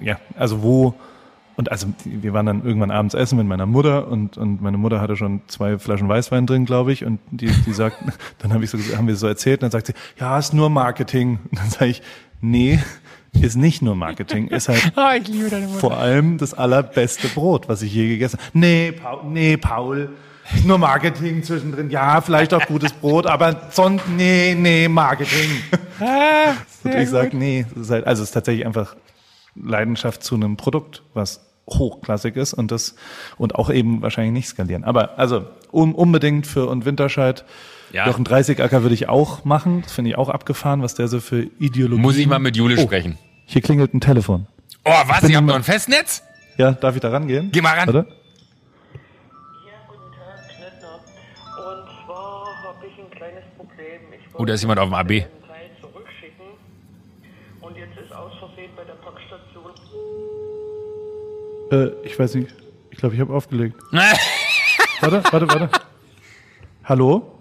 ja, 0.00 0.18
also 0.36 0.62
wo, 0.62 0.94
und 1.58 1.72
also 1.72 1.88
wir 2.04 2.32
waren 2.32 2.46
dann 2.46 2.64
irgendwann 2.64 2.92
abends 2.92 3.14
essen 3.14 3.36
mit 3.36 3.48
meiner 3.48 3.66
Mutter 3.66 4.06
und, 4.06 4.38
und 4.38 4.62
meine 4.62 4.78
Mutter 4.78 5.00
hatte 5.00 5.16
schon 5.16 5.40
zwei 5.48 5.76
Flaschen 5.76 6.08
Weißwein 6.08 6.46
drin, 6.46 6.64
glaube 6.66 6.92
ich. 6.92 7.04
Und 7.04 7.18
die, 7.32 7.48
die 7.48 7.72
sagt, 7.72 7.96
dann 8.38 8.52
hab 8.54 8.62
ich 8.62 8.70
so, 8.70 8.78
haben 8.96 9.08
wir 9.08 9.16
so 9.16 9.26
erzählt, 9.26 9.58
und 9.58 9.62
dann 9.64 9.70
sagt 9.72 9.88
sie, 9.88 9.94
ja, 10.20 10.38
ist 10.38 10.54
nur 10.54 10.70
Marketing. 10.70 11.40
Und 11.50 11.58
dann 11.58 11.68
sage 11.68 11.90
ich, 11.90 12.02
nee, 12.40 12.78
ist 13.40 13.56
nicht 13.56 13.82
nur 13.82 13.96
Marketing, 13.96 14.46
ist 14.46 14.68
halt 14.68 14.92
oh, 14.96 15.78
vor 15.80 15.98
allem 15.98 16.38
das 16.38 16.54
allerbeste 16.54 17.26
Brot, 17.26 17.68
was 17.68 17.82
ich 17.82 17.92
je 17.92 18.08
gegessen 18.08 18.38
habe. 18.38 18.56
Nee, 18.56 18.92
Paul, 18.92 19.20
nee, 19.24 19.56
Paul, 19.56 20.10
nur 20.64 20.78
Marketing 20.78 21.42
zwischendrin. 21.42 21.90
Ja, 21.90 22.20
vielleicht 22.20 22.54
auch 22.54 22.64
gutes 22.66 22.92
Brot, 22.92 23.26
aber 23.26 23.62
sonst, 23.72 24.04
nee, 24.16 24.54
nee, 24.56 24.86
Marketing. 24.86 25.50
Ah, 25.98 26.52
und 26.84 26.94
ich 26.94 27.08
sage, 27.08 27.36
nee, 27.36 27.66
halt, 27.88 28.06
also 28.06 28.22
es 28.22 28.28
ist 28.28 28.32
tatsächlich 28.34 28.64
einfach 28.64 28.94
Leidenschaft 29.56 30.22
zu 30.22 30.36
einem 30.36 30.56
Produkt, 30.56 31.02
was 31.14 31.47
hochklassig 31.68 32.36
ist 32.36 32.54
und 32.54 32.70
das 32.70 32.94
und 33.36 33.54
auch 33.54 33.70
eben 33.70 34.02
wahrscheinlich 34.02 34.32
nicht 34.32 34.48
skalieren. 34.48 34.84
Aber 34.84 35.18
also 35.18 35.46
um, 35.70 35.94
unbedingt 35.94 36.46
für 36.46 36.68
und 36.68 36.84
Winterscheid. 36.84 37.44
Ja. 37.92 38.06
Jochen 38.06 38.24
30 38.24 38.62
Acker 38.62 38.82
würde 38.82 38.94
ich 38.94 39.08
auch 39.08 39.44
machen. 39.44 39.82
Das 39.82 39.92
finde 39.92 40.10
ich 40.10 40.18
auch 40.18 40.28
abgefahren, 40.28 40.82
was 40.82 40.94
der 40.94 41.08
so 41.08 41.20
für 41.20 41.48
Ideologie. 41.58 42.02
Muss 42.02 42.16
ich 42.18 42.26
mal 42.26 42.38
mit 42.38 42.56
Jule 42.56 42.76
oh, 42.78 42.82
sprechen. 42.82 43.16
Hier 43.46 43.62
klingelt 43.62 43.94
ein 43.94 44.00
Telefon. 44.00 44.46
Oh, 44.84 44.90
was? 45.06 45.28
Ihr 45.28 45.36
habt 45.36 45.46
noch 45.46 45.54
ein 45.54 45.62
Festnetz? 45.62 46.22
Ja, 46.58 46.72
darf 46.72 46.94
ich 46.94 47.00
da 47.00 47.08
rangehen? 47.08 47.50
Geh 47.50 47.62
mal 47.62 47.78
ran. 47.78 47.86
Warte. 47.86 48.18
Oh, 54.34 54.44
da 54.44 54.54
ist 54.54 54.62
jemand 54.62 54.78
auf 54.78 54.88
dem 54.88 54.94
AB. 54.94 55.26
Äh, 61.70 61.88
ich 62.02 62.18
weiß 62.18 62.34
nicht. 62.36 62.54
Ich 62.90 62.98
glaube, 62.98 63.14
ich 63.14 63.20
habe 63.20 63.32
aufgelegt. 63.32 63.80
warte, 65.00 65.22
warte, 65.30 65.48
warte. 65.48 65.70
Hallo? 66.84 67.38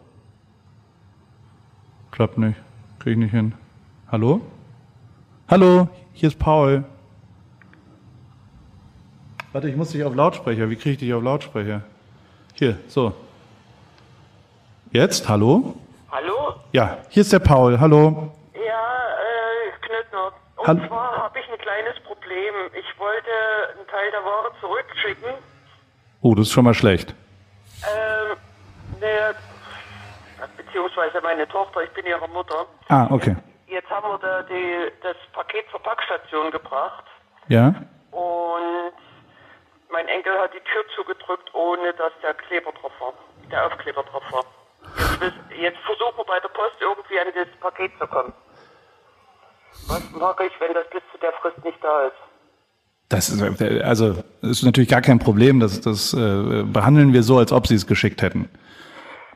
Klappt 2.11 2.37
nicht. 2.37 2.57
Krieg 2.99 3.13
ich 3.13 3.17
nicht 3.17 3.31
hin. 3.31 3.53
Hallo? 4.11 4.41
Hallo, 5.49 5.87
hier 6.13 6.27
ist 6.27 6.37
Paul. 6.39 6.83
Warte, 9.53 9.69
ich 9.69 9.75
muss 9.75 9.91
dich 9.91 10.03
auf 10.03 10.13
Lautsprecher. 10.13 10.69
Wie 10.69 10.75
kriege 10.75 10.91
ich 10.91 10.97
dich 10.97 11.13
auf 11.13 11.23
Lautsprecher? 11.23 11.83
Hier, 12.53 12.77
so. 12.87 13.13
Jetzt, 14.91 15.27
hallo? 15.29 15.75
Hallo? 16.11 16.55
Ja, 16.73 16.97
hier 17.09 17.21
ist 17.21 17.31
der 17.31 17.39
Paul. 17.39 17.79
Hallo. 17.79 18.33
Ja, 18.53 18.59
äh, 18.59 19.85
Knöttner. 19.85 20.31
Und 20.57 20.67
Hallo. 20.67 20.87
zwar 20.87 21.17
habe 21.23 21.39
ich 21.39 21.45
ein 21.49 21.57
kleines 21.59 21.95
Problem. 22.27 22.53
Ich 22.73 22.99
wollte 22.99 23.29
einen 23.77 23.87
Teil 23.87 24.11
der 24.11 24.23
Ware 24.23 24.51
zurückschicken. 24.59 25.33
Oh, 26.21 26.35
das 26.35 26.47
ist 26.47 26.53
schon 26.53 26.65
mal 26.65 26.73
schlecht. 26.73 27.15
Ähm, 27.83 28.37
ne, 28.99 29.35
beziehungsweise 30.57 31.21
meine 31.21 31.47
Tochter, 31.47 31.83
ich 31.83 31.89
bin 31.91 32.05
ihre 32.05 32.27
Mutter. 32.29 32.65
Ah, 32.89 33.07
okay. 33.09 33.35
Jetzt 33.67 33.89
haben 33.89 34.09
wir 34.09 34.17
da 34.17 34.43
die, 34.43 34.91
das 35.03 35.15
Paket 35.33 35.65
zur 35.71 35.81
Packstation 35.81 36.51
gebracht. 36.51 37.05
Ja. 37.47 37.67
Und 38.11 38.93
mein 39.89 40.07
Enkel 40.07 40.37
hat 40.37 40.53
die 40.53 40.59
Tür 40.59 40.83
zugedrückt, 40.95 41.53
ohne 41.53 41.93
dass 41.93 42.11
der 42.21 42.33
Kleber 42.33 42.71
drauf 42.73 42.91
war, 42.99 43.13
der 43.49 43.67
Aufkleber 43.67 44.03
drauf 44.03 44.23
war. 44.31 44.43
Jetzt, 45.21 45.37
jetzt 45.57 45.79
versuchen 45.79 46.17
wir 46.17 46.25
bei 46.25 46.39
der 46.39 46.49
Post 46.49 46.75
irgendwie 46.81 47.19
an 47.19 47.27
das 47.33 47.47
Paket 47.59 47.91
zu 47.99 48.07
kommen. 48.07 48.33
Was 49.87 50.01
mache 50.11 50.45
ich, 50.45 50.53
wenn 50.59 50.73
das 50.73 50.89
bis 50.91 51.01
zu 51.11 51.17
der 51.19 51.31
Frist 51.41 51.63
nicht 51.63 51.77
da 51.83 52.07
ist? 52.07 52.15
Das 53.09 53.29
ist, 53.29 53.41
also, 53.83 54.15
das 54.41 54.51
ist 54.51 54.63
natürlich 54.63 54.89
gar 54.89 55.01
kein 55.01 55.19
Problem. 55.19 55.59
Das, 55.61 55.79
das 55.79 56.13
äh, 56.13 56.63
behandeln 56.63 57.13
wir 57.13 57.23
so, 57.23 57.37
als 57.37 57.53
ob 57.53 57.67
sie 57.67 57.75
es 57.75 57.87
geschickt 57.87 58.21
hätten. 58.21 58.49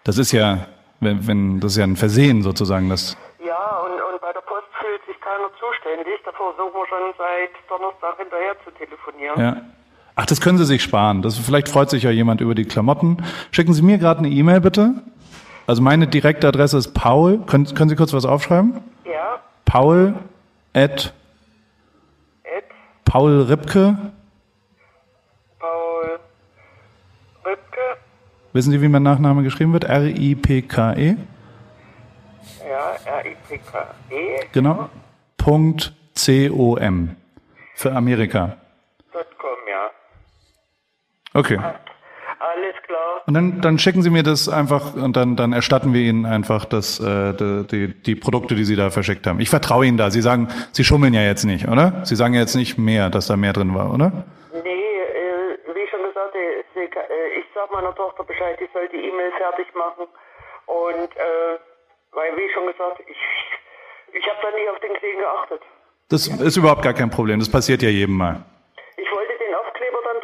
Das 0.04 0.18
ist 0.18 0.34
ja, 0.34 0.68
wenn, 1.00 1.26
wenn 1.26 1.60
das 1.62 1.74
ist 1.74 1.78
ja 1.78 1.86
ein 1.86 1.96
Versehen 1.96 2.42
sozusagen. 2.42 2.90
Das 2.90 3.16
ja, 3.46 3.78
und, 3.80 3.94
und 3.94 4.22
bei 4.22 4.34
der 4.34 4.42
Post 4.42 4.68
fühlt 4.80 5.06
sich 5.06 5.20
keiner 5.22 5.50
zuständig. 5.58 6.20
Da 6.26 6.32
versuchen 6.32 6.74
wir 6.74 6.88
schon 6.88 7.14
seit 7.18 7.52
Donnerstag 7.70 8.18
hinterher 8.18 8.56
zu 8.66 8.72
telefonieren. 8.72 9.40
Ja. 9.40 9.62
Ach, 10.16 10.26
das 10.26 10.42
können 10.42 10.58
Sie 10.58 10.66
sich 10.66 10.84
sparen. 10.84 11.22
Das, 11.22 11.38
vielleicht 11.38 11.70
freut 11.70 11.90
sich 11.90 12.04
ja 12.04 12.12
jemand 12.12 12.42
über 12.42 12.56
die 12.56 12.66
Klamotten. 12.66 13.24
Schicken 13.52 13.74
Sie 13.74 13.82
mir 13.82 13.98
gerade 13.98 14.20
eine 14.20 14.30
E-Mail 14.30 14.60
bitte. 14.60 14.96
Also 15.66 15.82
meine 15.82 16.08
direkte 16.08 16.48
Adresse 16.50 16.78
ist 16.78 16.94
Paul. 16.94 17.40
Können, 17.46 17.74
können 17.74 17.90
Sie 17.90 17.96
kurz 17.96 18.12
was 18.12 18.26
aufschreiben? 18.26 18.82
Ja. 19.06 19.40
Paul 19.64 20.16
at, 20.74 21.14
at 22.46 22.64
Paul 23.06 23.44
Ripke. 23.44 23.96
Paul 25.60 26.20
Ripke. 27.46 27.98
Wissen 28.54 28.72
Sie, 28.72 28.82
wie 28.82 28.88
mein 28.88 29.04
Nachname 29.04 29.44
geschrieben 29.44 29.74
wird? 29.74 29.84
R-I-P-K-E. 29.86 31.16
Ja, 32.70 32.96
R-I-P-K-E. 33.06 34.48
Genau. 34.52 34.90
Punkt 35.38 35.94
C-O-M. 36.14 37.16
Für 37.76 37.94
Amerika. 37.94 38.58
.com, 39.12 39.58
ja. 39.68 39.90
Okay. 41.34 41.58
Alles 41.58 42.76
klar. 42.86 43.11
Und 43.28 43.34
dann, 43.34 43.62
dann 43.62 43.78
schicken 43.78 44.02
Sie 44.02 44.10
mir 44.10 44.24
das 44.24 44.50
einfach 44.50 44.96
und 44.96 45.16
dann, 45.16 45.36
dann 45.36 45.54
erstatten 45.54 45.94
wir 45.94 46.02
Ihnen 46.02 46.26
einfach 46.26 46.66
das, 46.66 47.00
äh, 47.00 47.34
die, 47.34 47.94
die, 47.94 48.16
Produkte, 48.16 48.56
die 48.56 48.64
Sie 48.64 48.76
da 48.76 48.90
verschickt 48.90 49.28
haben. 49.28 49.40
Ich 49.40 49.50
vertraue 49.50 49.86
Ihnen 49.86 49.98
da. 49.98 50.10
Sie 50.10 50.22
sagen, 50.22 50.48
Sie 50.72 50.84
schummeln 50.84 51.14
ja 51.14 51.22
jetzt 51.22 51.44
nicht, 51.44 51.68
oder? 51.68 52.02
Sie 52.04 52.16
sagen 52.16 52.34
ja 52.34 52.42
jetzt 52.42 52.56
nicht 52.56 52.78
mehr, 52.78 53.10
dass 53.10 53.28
da 53.28 53.38
mehr 53.38 53.54
drin 53.54 53.76
war, 53.76 53.94
oder? 53.94 54.12
Nee, 54.64 54.70
äh, 54.70 55.58
wie 55.74 55.88
schon 55.90 56.04
gesagt, 56.04 56.36
ich, 56.36 56.82
äh, 56.82 57.40
ich 57.40 57.46
sag 57.54 57.72
meiner 57.72 57.94
Tochter 57.96 58.24
Bescheid, 58.24 58.60
ich 58.60 58.70
soll 58.74 58.88
die 58.90 58.98
E-Mail 58.98 59.32
fertig 59.38 59.68
machen. 59.76 60.08
Und 60.66 61.12
äh, 61.16 61.60
weil, 62.14 62.36
wie 62.38 62.52
schon 62.54 62.68
gesagt, 62.68 63.02
ich, 63.08 63.18
ich 64.14 64.26
habe 64.28 64.40
da 64.42 64.50
nie 64.58 64.68
auf 64.70 64.80
den 64.80 64.94
Kleen 64.94 65.20
geachtet. 65.20 65.62
Das 66.10 66.28
ist 66.28 66.58
überhaupt 66.58 66.82
gar 66.82 66.94
kein 66.94 67.10
Problem. 67.10 67.40
Das 67.40 67.50
passiert 67.50 67.82
ja 67.82 67.90
jedem 67.90 68.18
Mal. 68.18 68.44
Ich 68.98 69.10
wollte 69.12 69.32
den 69.38 69.56
Aufkleber 69.56 70.00
dann 70.04 70.20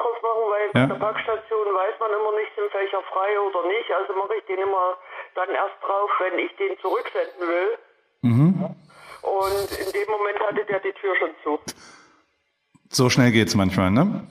weil 0.74 0.82
ja. 0.82 0.88
bei 0.88 0.93
der 0.93 0.99
Packstation 0.99 1.65
weiß 1.74 1.95
man 1.99 2.11
immer 2.11 2.34
nicht, 2.39 2.51
sind 2.55 2.72
Fächer 2.72 3.01
frei 3.11 3.32
oder 3.39 3.68
nicht. 3.68 3.89
Also 3.91 4.13
mache 4.13 4.36
ich 4.38 4.45
den 4.45 4.59
immer 4.59 4.97
dann 5.36 5.49
erst 5.49 5.78
drauf, 5.82 6.09
wenn 6.20 6.39
ich 6.39 6.55
den 6.57 6.78
zurücksenden 6.80 7.41
will. 7.47 7.70
Mhm. 8.22 8.76
Und 9.22 9.70
in 9.80 9.89
dem 9.91 10.07
Moment 10.09 10.39
hatte 10.39 10.65
der 10.65 10.80
die 10.80 10.93
Tür 10.93 11.15
schon 11.18 11.32
zu. 11.43 11.59
So 12.89 13.09
schnell 13.09 13.32
geht's 13.32 13.55
manchmal, 13.55 13.91
ne? 13.91 14.28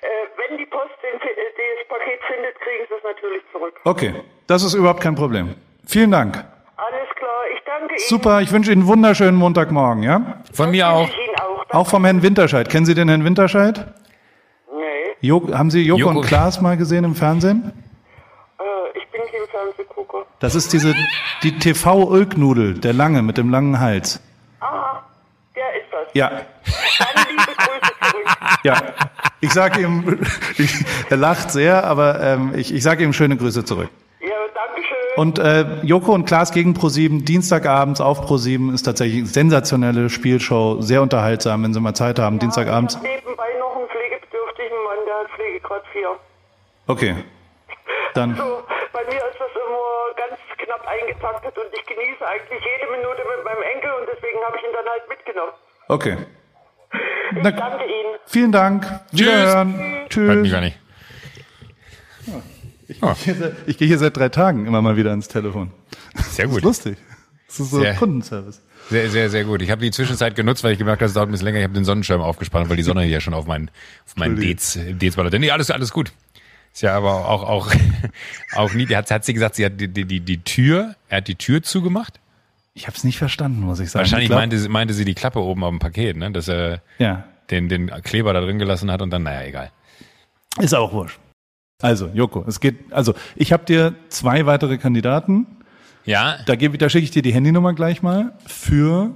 Äh, 0.00 0.08
wenn 0.36 0.56
die 0.56 0.66
Post 0.66 0.94
den, 1.02 1.18
das 1.20 1.88
Paket 1.88 2.20
findet, 2.26 2.58
kriegen 2.60 2.84
sie 2.88 2.94
es 2.94 3.04
natürlich 3.04 3.42
zurück. 3.52 3.74
Okay, 3.84 4.14
das 4.46 4.62
ist 4.62 4.74
überhaupt 4.74 5.00
kein 5.02 5.14
Problem. 5.14 5.54
Vielen 5.86 6.10
Dank. 6.10 6.44
Alles 6.76 7.08
klar, 7.16 7.42
ich 7.54 7.62
danke 7.64 7.94
Super, 7.98 8.40
ich 8.40 8.50
wünsche 8.52 8.72
Ihnen 8.72 8.82
einen 8.82 8.88
wunderschönen 8.88 9.36
Montagmorgen, 9.36 10.02
ja? 10.02 10.42
Von 10.54 10.70
mir 10.70 10.88
auch. 10.88 11.08
Ihnen 11.08 11.38
auch. 11.40 11.64
Auch 11.70 11.86
vom 11.86 12.04
Herrn 12.04 12.22
Winterscheid. 12.22 12.68
Kennen 12.68 12.86
Sie 12.86 12.94
den 12.94 13.08
Herrn 13.08 13.24
Winterscheid? 13.24 13.86
Nee, 15.22 15.28
Jo 15.28 15.48
haben 15.52 15.70
Sie 15.70 15.82
Joko, 15.82 16.00
Joko. 16.00 16.18
und 16.20 16.26
Klaas 16.26 16.60
mal 16.60 16.76
gesehen 16.76 17.04
im 17.04 17.14
Fernsehen? 17.14 17.72
äh, 18.58 18.98
ich 18.98 19.06
bin 19.10 19.20
kein 19.22 19.48
Fernsehgucker. 19.50 20.26
Das 20.38 20.54
ist 20.54 20.72
diese, 20.72 20.94
die 21.42 21.58
TV-Ulknudel, 21.58 22.74
der 22.78 22.92
lange, 22.92 23.22
mit 23.22 23.36
dem 23.38 23.50
langen 23.50 23.78
Hals. 23.80 24.20
Aha, 24.60 25.02
der 25.54 25.64
ist 25.76 25.92
das. 25.92 26.08
Ja, 26.14 26.28
Dann 26.30 27.26
liebe 27.28 27.42
Grüße 27.56 27.92
zurück. 28.10 28.26
ja. 28.64 28.82
Ich 29.42 29.52
sage 29.52 29.80
ihm, 29.80 30.18
er 31.08 31.16
lacht 31.16 31.50
sehr, 31.50 31.84
aber 31.84 32.20
ähm, 32.20 32.52
ich, 32.54 32.74
ich 32.74 32.82
sage 32.82 33.04
ihm 33.04 33.12
schöne 33.14 33.36
Grüße 33.38 33.64
zurück. 33.64 33.88
Ja, 34.20 34.28
danke 34.54 34.82
schön. 34.86 34.96
Und 35.16 35.38
äh, 35.38 35.82
Joko 35.82 36.12
und 36.12 36.26
Klaas 36.26 36.52
gegen 36.52 36.74
ProSieben, 36.74 37.24
Dienstagabends 37.24 38.02
auf 38.02 38.20
ProSieben 38.20 38.74
ist 38.74 38.82
tatsächlich 38.82 39.18
eine 39.20 39.26
sensationelle 39.28 40.10
Spielshow, 40.10 40.82
sehr 40.82 41.00
unterhaltsam, 41.00 41.62
wenn 41.62 41.72
Sie 41.72 41.80
mal 41.80 41.94
Zeit 41.94 42.18
haben, 42.18 42.38
Dienstagabends. 42.38 42.96
Ich 42.96 43.00
hab 43.00 43.06
nebenbei 43.08 43.44
noch 43.58 43.76
einen 43.76 43.88
pflegebedürftigen 43.88 44.76
Mann, 44.84 44.98
der 45.06 45.26
Pflegegrad 45.70 45.86
4. 45.92 46.18
Okay. 46.86 47.14
Dann, 48.14 48.34
So, 48.36 48.62
bei 48.92 49.04
mir 49.04 49.18
ist 49.30 49.38
das 49.38 49.50
immer 49.54 50.14
ganz 50.16 50.40
knapp 50.58 50.86
eingetaktet 50.86 51.56
und 51.56 51.66
ich 51.72 51.86
genieße 51.86 52.26
eigentlich 52.26 52.60
jede 52.60 52.90
Minute 52.90 53.22
mit 53.36 53.44
meinem 53.44 53.62
Enkel 53.74 53.90
und 54.00 54.08
deswegen 54.12 54.38
habe 54.44 54.56
ich 54.56 54.62
ihn 54.64 54.72
dann 54.72 54.86
halt 54.90 55.08
mitgenommen. 55.08 55.52
okay. 55.88 56.16
Ich 57.32 57.38
Na, 57.42 57.52
danke 57.52 57.84
Ihnen. 57.84 58.18
vielen 58.26 58.50
Dank. 58.50 58.84
Wiederhören. 59.12 59.78
Hört 59.78 59.92
mich 60.02 60.08
Tschüss. 60.08 60.50
gar 60.52 60.60
nicht. 60.60 60.76
Ich, 62.88 63.00
gehe 63.00 63.14
hier 63.14 63.34
seit- 63.36 63.54
ich 63.68 63.78
gehe 63.78 63.86
hier 63.86 63.98
seit 63.98 64.16
drei 64.16 64.28
Tagen 64.28 64.66
immer 64.66 64.82
mal 64.82 64.96
wieder 64.96 65.10
ans 65.10 65.28
Telefon. 65.28 65.70
Sehr 66.16 66.46
Das 66.46 66.50
gut. 66.54 66.58
ist 66.58 66.64
lustig. 66.64 66.98
Das 67.46 67.60
ist 67.60 67.70
so 67.70 67.78
Sehr. 67.80 67.94
Kundenservice. 67.94 68.60
Sehr, 68.88 69.08
sehr, 69.10 69.30
sehr 69.30 69.44
gut. 69.44 69.62
Ich 69.62 69.70
habe 69.70 69.82
die 69.82 69.90
Zwischenzeit 69.90 70.34
genutzt, 70.34 70.64
weil 70.64 70.72
ich 70.72 70.78
gemerkt 70.78 71.00
habe, 71.00 71.06
es 71.08 71.12
dauert 71.14 71.28
ein 71.28 71.32
bisschen 71.32 71.44
länger. 71.46 71.58
Ich 71.58 71.64
habe 71.64 71.74
den 71.74 71.84
Sonnenschirm 71.84 72.20
aufgespannt, 72.20 72.68
weil 72.68 72.76
die 72.76 72.82
Sonne 72.82 73.02
hier 73.04 73.20
schon 73.20 73.34
auf 73.34 73.46
meinen, 73.46 73.70
auf 74.06 74.16
meinen 74.16 74.36
Dez, 74.36 74.78
Dez 74.92 75.14
ballert. 75.14 75.32
Nee, 75.38 75.50
alles, 75.50 75.70
alles 75.70 75.92
gut. 75.92 76.10
Ist 76.72 76.82
ja 76.82 76.96
aber 76.96 77.28
auch, 77.28 77.42
auch, 77.44 77.72
auch 78.56 78.72
nie, 78.74 78.86
hat, 78.88 79.10
hat 79.10 79.24
sie 79.24 79.34
gesagt, 79.34 79.54
sie 79.56 79.64
hat 79.64 79.80
die, 79.80 79.88
die, 79.88 80.04
die, 80.04 80.20
die 80.20 80.42
Tür, 80.42 80.94
er 81.08 81.18
hat 81.18 81.28
die 81.28 81.34
Tür 81.36 81.62
zugemacht. 81.62 82.18
Ich 82.74 82.86
habe 82.86 82.96
es 82.96 83.04
nicht 83.04 83.18
verstanden, 83.18 83.60
muss 83.60 83.78
ich 83.80 83.90
sagen. 83.90 84.00
Wahrscheinlich 84.04 84.30
ich 84.30 84.34
meinte, 84.34 84.58
sie- 84.58 84.68
meinte 84.68 84.94
sie 84.94 85.04
die 85.04 85.14
Klappe 85.14 85.40
oben 85.40 85.62
auf 85.64 85.70
dem 85.70 85.78
Paket, 85.80 86.16
ne, 86.16 86.30
dass 86.30 86.48
er 86.48 86.80
Ja, 86.98 87.24
den, 87.50 87.68
den 87.68 87.88
Kleber 88.02 88.32
da 88.32 88.40
drin 88.40 88.58
gelassen 88.58 88.90
hat 88.90 89.02
und 89.02 89.10
dann, 89.10 89.24
naja, 89.24 89.46
egal. 89.46 89.70
ist 90.60 90.74
auch 90.74 90.92
wurscht. 90.92 91.18
Also, 91.82 92.08
Joko, 92.14 92.44
es 92.46 92.60
geht, 92.60 92.92
also 92.92 93.14
ich 93.36 93.52
habe 93.52 93.64
dir 93.64 93.94
zwei 94.08 94.46
weitere 94.46 94.78
Kandidaten. 94.78 95.46
Ja, 96.10 96.38
Da, 96.46 96.56
gebe, 96.56 96.76
da 96.78 96.88
schicke 96.88 97.04
ich 97.04 97.10
dir 97.10 97.22
die 97.22 97.32
Handynummer 97.32 97.72
gleich 97.72 98.02
mal 98.02 98.32
für, 98.46 99.12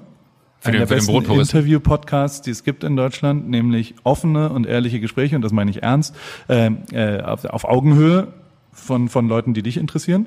Für 0.61 0.69
einen 0.69 0.73
den- 0.73 0.79
der 0.81 0.87
für 0.89 0.95
besten. 0.95 1.33
Interview-Podcasts, 1.41 2.43
die 2.43 2.51
es 2.51 2.63
gibt 2.65 2.85
in 2.85 2.97
Deutschland, 2.97 3.49
nämlich 3.49 3.95
offene 4.05 4.51
und 4.51 4.67
ehrliche 4.67 5.01
Gespräche, 5.01 5.35
und 5.37 5.43
das 5.43 5.53
meine 5.53 5.71
ich 5.71 5.83
ernst, 5.83 6.15
ähm, 6.49 6.79
äh, 6.93 7.21
auf, 7.21 7.45
auf 7.45 7.65
Augenhöhe 7.65 8.29
von, 8.73 9.09
von 9.09 9.29
Leuten, 9.29 9.55
die 9.55 9.63
dich 9.63 9.77
interessieren. 9.77 10.27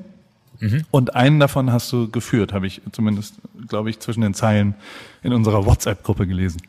Mhm. 0.60 0.84
Und 0.90 1.14
einen 1.14 1.38
davon 1.40 1.72
hast 1.72 1.92
du 1.92 2.10
geführt, 2.10 2.52
habe 2.52 2.66
ich 2.66 2.82
zumindest, 2.92 3.36
glaube 3.68 3.90
ich, 3.90 4.00
zwischen 4.00 4.20
den 4.22 4.34
Zeilen 4.34 4.74
in 5.22 5.32
unserer 5.32 5.64
WhatsApp-Gruppe 5.66 6.26
gelesen. 6.26 6.60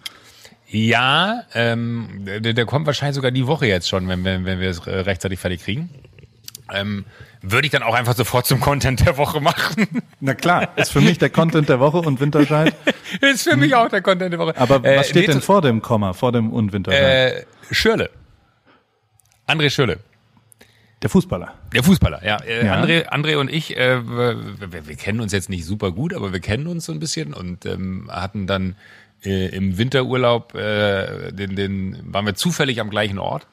Ja, 0.72 1.42
ähm, 1.56 2.08
der, 2.26 2.54
der 2.54 2.66
kommt 2.66 2.86
wahrscheinlich 2.86 3.16
sogar 3.16 3.32
die 3.32 3.48
Woche 3.48 3.66
jetzt 3.66 3.90
schon, 3.90 4.08
wenn, 4.08 4.24
wenn, 4.24 4.46
wenn 4.46 4.60
wir 4.60 4.70
es 4.70 4.80
äh, 4.86 4.92
rechtzeitig 5.00 5.40
fertig 5.40 5.64
kriegen. 5.64 5.90
Ähm, 6.74 7.06
würde 7.42 7.66
ich 7.66 7.72
dann 7.72 7.84
auch 7.84 7.94
einfach 7.96 8.16
sofort 8.16 8.46
zum 8.46 8.60
Content 8.60 9.06
der 9.06 9.18
Woche 9.18 9.40
machen. 9.42 9.88
Na 10.20 10.34
klar, 10.34 10.70
ist 10.78 10.92
für 10.92 11.02
mich 11.02 11.18
der 11.18 11.30
Content 11.30 11.70
der 11.70 11.80
Woche 11.80 11.98
und 12.00 12.20
Winterscheid. 12.20 12.74
Ist 13.22 13.44
für 13.50 13.56
mich 13.58 13.74
auch 13.76 13.90
der 13.90 14.02
Content 14.02 14.32
der 14.34 14.40
Woche. 14.40 14.54
Aber 14.58 14.84
Äh, 14.86 14.98
was 15.00 15.10
steht 15.10 15.28
nee, 15.28 15.34
denn 15.34 15.42
vor 15.42 15.62
dem 15.62 15.82
Komma, 15.82 16.14
vor 16.14 16.32
dem 16.32 16.52
und 16.54 16.74
Winterscheid? 16.74 17.46
Äh, 17.70 17.74
Schürle. 17.74 18.10
André 19.48 19.70
Schürle. 19.70 19.98
der 21.02 21.10
Fußballer. 21.10 21.54
Der 21.74 21.84
Fußballer, 21.84 22.24
ja. 22.26 22.38
Äh, 22.44 22.66
Ja. 22.66 22.76
André, 22.76 23.08
André 23.10 23.38
und 23.38 23.50
ich, 23.52 23.76
äh, 23.78 24.06
wir, 24.06 24.38
wir 24.72 24.88
wir 24.88 24.96
kennen 24.96 25.22
uns 25.22 25.32
jetzt 25.32 25.50
nicht 25.50 25.66
super 25.66 25.92
gut, 25.92 26.14
aber 26.14 26.34
wir 26.34 26.40
kennen 26.42 26.68
uns 26.68 26.86
so 26.86 26.92
ein 26.92 27.00
bisschen 27.00 27.34
und 27.34 27.66
ähm, 27.66 28.10
hatten 28.12 28.46
dann 28.48 28.76
äh, 29.24 29.48
im 29.56 29.78
Winterurlaub, 29.78 30.54
äh, 30.56 31.32
den, 31.32 31.56
den 31.56 31.98
waren 32.14 32.26
wir 32.26 32.36
zufällig 32.36 32.80
am 32.82 32.90
gleichen 32.90 33.18
Ort 33.18 33.48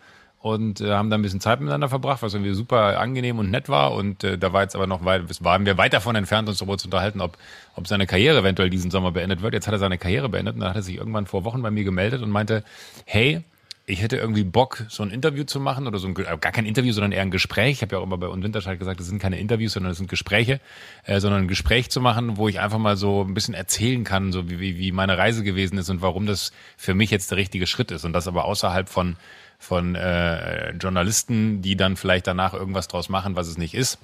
und 0.46 0.80
äh, 0.80 0.92
haben 0.92 1.10
dann 1.10 1.18
ein 1.18 1.22
bisschen 1.22 1.40
Zeit 1.40 1.58
miteinander 1.58 1.88
verbracht, 1.88 2.22
was 2.22 2.32
irgendwie 2.32 2.54
super 2.54 3.00
angenehm 3.00 3.40
und 3.40 3.50
nett 3.50 3.68
war. 3.68 3.92
Und 3.94 4.22
äh, 4.22 4.38
da 4.38 4.52
war 4.52 4.62
jetzt 4.62 4.76
aber 4.76 4.86
noch 4.86 5.04
weit, 5.04 5.22
waren 5.42 5.66
wir 5.66 5.76
weit 5.76 5.92
davon 5.92 6.14
entfernt, 6.14 6.48
uns 6.48 6.58
darüber 6.58 6.78
zu 6.78 6.86
unterhalten, 6.86 7.20
ob, 7.20 7.36
ob 7.74 7.88
seine 7.88 8.06
Karriere 8.06 8.38
eventuell 8.38 8.70
diesen 8.70 8.92
Sommer 8.92 9.10
beendet 9.10 9.42
wird. 9.42 9.54
Jetzt 9.54 9.66
hat 9.66 9.74
er 9.74 9.80
seine 9.80 9.98
Karriere 9.98 10.28
beendet 10.28 10.54
und 10.54 10.60
dann 10.60 10.68
hat 10.68 10.76
er 10.76 10.82
sich 10.82 10.98
irgendwann 10.98 11.26
vor 11.26 11.42
Wochen 11.42 11.62
bei 11.62 11.72
mir 11.72 11.82
gemeldet 11.82 12.22
und 12.22 12.30
meinte, 12.30 12.62
hey, 13.06 13.42
ich 13.86 14.02
hätte 14.02 14.18
irgendwie 14.18 14.44
Bock, 14.44 14.84
so 14.88 15.02
ein 15.02 15.10
Interview 15.10 15.42
zu 15.42 15.58
machen 15.58 15.88
oder 15.88 15.98
so 15.98 16.06
ein, 16.06 16.16
äh, 16.16 16.38
gar 16.40 16.52
kein 16.52 16.64
Interview, 16.64 16.92
sondern 16.92 17.10
eher 17.10 17.22
ein 17.22 17.32
Gespräch. 17.32 17.72
Ich 17.72 17.82
habe 17.82 17.96
ja 17.96 17.98
auch 17.98 18.04
immer 18.04 18.18
bei 18.18 18.28
Und 18.28 18.44
Winterscheid 18.44 18.78
gesagt, 18.78 19.00
das 19.00 19.08
sind 19.08 19.20
keine 19.20 19.40
Interviews, 19.40 19.72
sondern 19.72 19.90
das 19.90 19.98
sind 19.98 20.08
Gespräche, 20.08 20.60
äh, 21.06 21.18
sondern 21.18 21.42
ein 21.42 21.48
Gespräch 21.48 21.90
zu 21.90 22.00
machen, 22.00 22.36
wo 22.36 22.46
ich 22.46 22.60
einfach 22.60 22.78
mal 22.78 22.96
so 22.96 23.24
ein 23.24 23.34
bisschen 23.34 23.54
erzählen 23.54 24.04
kann, 24.04 24.30
so 24.30 24.48
wie, 24.48 24.78
wie 24.78 24.92
meine 24.92 25.18
Reise 25.18 25.42
gewesen 25.42 25.76
ist 25.78 25.90
und 25.90 26.02
warum 26.02 26.26
das 26.26 26.52
für 26.76 26.94
mich 26.94 27.10
jetzt 27.10 27.32
der 27.32 27.38
richtige 27.38 27.66
Schritt 27.66 27.90
ist. 27.90 28.04
Und 28.04 28.12
das 28.12 28.28
aber 28.28 28.44
außerhalb 28.44 28.88
von, 28.88 29.16
von 29.58 29.94
äh, 29.94 30.70
Journalisten, 30.72 31.62
die 31.62 31.76
dann 31.76 31.96
vielleicht 31.96 32.26
danach 32.26 32.54
irgendwas 32.54 32.88
draus 32.88 33.08
machen, 33.08 33.36
was 33.36 33.48
es 33.48 33.58
nicht 33.58 33.74
ist 33.74 33.98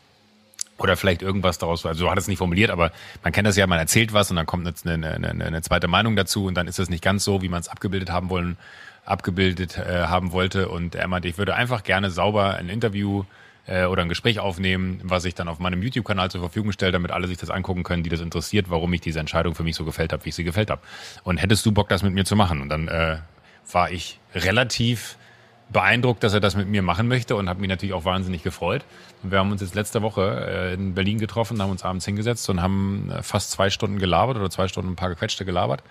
oder 0.79 0.97
vielleicht 0.97 1.23
irgendwas 1.23 1.59
daraus, 1.59 1.87
also 1.87 2.05
so 2.05 2.11
hat 2.11 2.19
es 2.19 2.29
nicht 2.29 2.39
formuliert, 2.39 2.71
aber 2.71 2.93
man 3.23 3.33
kennt 3.33 3.47
das 3.47 3.57
ja, 3.57 3.67
man 3.67 3.79
erzählt 3.79 4.13
was 4.13 4.31
und 4.31 4.37
dann 4.37 4.47
kommt 4.47 4.67
eine, 4.85 5.15
eine, 5.15 5.45
eine, 5.45 5.63
zweite 5.63 5.89
Meinung 5.89 6.17
dazu 6.17 6.47
und 6.47 6.55
dann 6.55 6.67
ist 6.67 6.79
es 6.79 6.91
nicht 6.91 7.05
ganz 7.05 7.25
so, 7.25 7.43
wie 7.43 7.49
man 7.49 7.61
es 7.61 7.69
abgebildet 7.69 8.11
haben 8.11 8.31
wollen, 8.31 8.57
abgebildet 9.05 9.79
äh, 9.79 10.05
haben 10.05 10.33
wollte 10.33 10.69
und 10.69 10.95
er 10.95 11.09
meinte, 11.09 11.29
ich 11.29 11.39
würde 11.39 11.55
einfach 11.55 11.85
gerne 11.85 12.11
sauber 12.11 12.55
ein 12.55 12.69
Interview 12.69 13.25
äh, 13.67 13.85
oder 13.85 14.03
ein 14.03 14.09
Gespräch 14.09 14.41
aufnehmen, 14.41 15.01
was 15.05 15.25
ich 15.25 15.35
dann 15.35 15.49
auf 15.49 15.59
meinem 15.59 15.83
YouTube-Kanal 15.83 16.31
zur 16.31 16.41
Verfügung 16.41 16.73
stelle, 16.73 16.93
damit 16.93 17.11
alle 17.11 17.29
sich 17.29 17.39
das 17.39 17.51
angucken 17.51 17.83
können, 17.83 18.03
die 18.03 18.11
das 18.11 18.21
interessiert, 18.21 18.71
warum 18.71 18.93
ich 18.93 19.01
diese 19.01 19.21
Entscheidung 19.21 19.55
für 19.55 19.63
mich 19.63 19.77
so 19.77 19.85
gefällt 19.85 20.13
habe, 20.13 20.25
wie 20.25 20.31
ich 20.31 20.35
sie 20.35 20.45
gefällt 20.45 20.71
habe. 20.71 20.83
Und 21.23 21.37
hättest 21.39 21.65
du 21.67 21.73
Bock, 21.73 21.89
das 21.89 22.03
mit 22.03 22.13
mir 22.13 22.25
zu 22.25 22.37
machen? 22.37 22.61
Und 22.61 22.69
dann 22.69 22.89
äh, 22.89 23.19
war 23.71 23.91
ich 23.91 24.19
relativ 24.35 25.17
beeindruckt, 25.73 26.23
dass 26.23 26.35
er 26.35 26.41
das 26.41 26.57
mit 26.57 26.69
mir 26.69 26.83
machen 26.83 27.09
möchte 27.09 27.37
und 27.37 27.49
habe 27.49 27.61
mich 27.61 27.69
natürlich 27.69 27.95
auch 27.95 28.05
wahnsinnig 28.05 28.43
gefreut. 28.43 28.85
Und 29.23 29.31
wir 29.31 29.39
haben 29.39 29.51
uns 29.51 29.61
jetzt 29.61 29.75
letzte 29.75 30.03
Woche 30.03 30.47
äh, 30.49 30.75
in 30.75 30.95
Berlin 30.95 31.19
getroffen, 31.19 31.61
haben 31.63 31.71
uns 31.71 31.85
abends 31.85 32.05
hingesetzt 32.05 32.49
und 32.51 32.61
haben 32.61 33.11
äh, 33.11 33.23
fast 33.23 33.51
zwei 33.51 33.71
Stunden 33.71 33.99
gelabert 33.99 34.37
oder 34.37 34.51
zwei 34.51 34.69
Stunden 34.69 34.93
ein 34.93 34.97
paar 34.97 35.09
gequetschte 35.09 35.45
gelabert. 35.45 35.83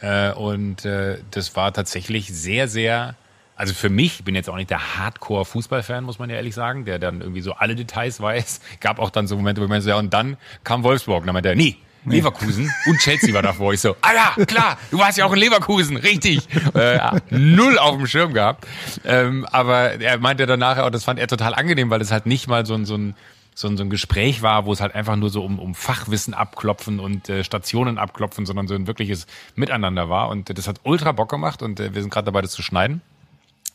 Äh, 0.00 0.32
und 0.32 0.84
das 0.84 1.56
war 1.56 1.72
tatsächlich 1.72 2.28
sehr, 2.32 2.68
sehr, 2.68 3.14
also 3.54 3.74
für 3.74 3.90
mich, 3.90 4.20
ich 4.20 4.24
bin 4.24 4.34
jetzt 4.34 4.48
auch 4.48 4.56
nicht 4.56 4.70
der 4.70 4.96
Hardcore-Fußballfan, 4.98 6.04
muss 6.04 6.18
man 6.18 6.30
ja 6.30 6.36
ehrlich 6.36 6.54
sagen, 6.54 6.84
der 6.84 6.98
dann 6.98 7.20
irgendwie 7.20 7.42
so 7.42 7.52
alle 7.52 7.74
Details 7.74 8.20
weiß. 8.22 8.60
Gab 8.80 8.98
auch 8.98 9.10
dann 9.10 9.26
so 9.26 9.36
Momente, 9.36 9.60
wo 9.60 9.66
man 9.68 9.80
so, 9.82 9.90
ja, 9.90 9.98
und 9.98 10.14
dann 10.14 10.36
kam 10.64 10.82
Wolfsburg 10.82 11.20
und 11.20 11.26
dann 11.26 11.34
meinte 11.34 11.50
er, 11.50 11.56
nee, 12.04 12.16
Leverkusen 12.16 12.72
und 12.86 12.98
Chelsea 12.98 13.32
war 13.34 13.42
davor. 13.42 13.72
Ich 13.72 13.80
so, 13.80 13.96
ah 14.02 14.12
ja, 14.14 14.44
klar, 14.44 14.78
du 14.90 14.98
warst 14.98 15.18
ja 15.18 15.24
auch 15.24 15.32
in 15.32 15.38
Leverkusen, 15.38 15.96
richtig. 15.96 16.40
Äh, 16.74 17.20
null 17.30 17.78
auf 17.78 17.96
dem 17.96 18.06
Schirm 18.06 18.32
gehabt. 18.32 18.66
Ähm, 19.04 19.46
aber 19.50 20.00
er 20.00 20.18
meinte 20.18 20.46
danach 20.46 20.78
auch, 20.78 20.90
das 20.90 21.04
fand 21.04 21.18
er 21.18 21.26
total 21.26 21.54
angenehm, 21.54 21.90
weil 21.90 22.00
es 22.00 22.12
halt 22.12 22.26
nicht 22.26 22.48
mal 22.48 22.64
so 22.64 22.74
ein, 22.74 22.84
so 22.84 22.96
ein 22.96 23.14
so 23.54 23.68
ein, 23.68 23.76
so 23.76 23.84
ein 23.84 23.90
Gespräch 23.90 24.42
war, 24.42 24.64
wo 24.64 24.72
es 24.72 24.80
halt 24.80 24.94
einfach 24.94 25.16
nur 25.16 25.30
so 25.30 25.44
um, 25.44 25.58
um 25.58 25.74
Fachwissen 25.74 26.34
abklopfen 26.34 26.98
und 26.98 27.28
äh, 27.28 27.44
Stationen 27.44 27.98
abklopfen, 27.98 28.46
sondern 28.46 28.66
so 28.66 28.74
ein 28.74 28.86
wirkliches 28.86 29.26
Miteinander 29.54 30.08
war. 30.08 30.28
Und 30.28 30.56
das 30.56 30.66
hat 30.66 30.80
ultra 30.82 31.12
Bock 31.12 31.28
gemacht 31.28 31.62
und 31.62 31.78
äh, 31.78 31.94
wir 31.94 32.00
sind 32.00 32.12
gerade 32.12 32.26
dabei, 32.26 32.40
das 32.42 32.52
zu 32.52 32.62
schneiden. 32.62 33.02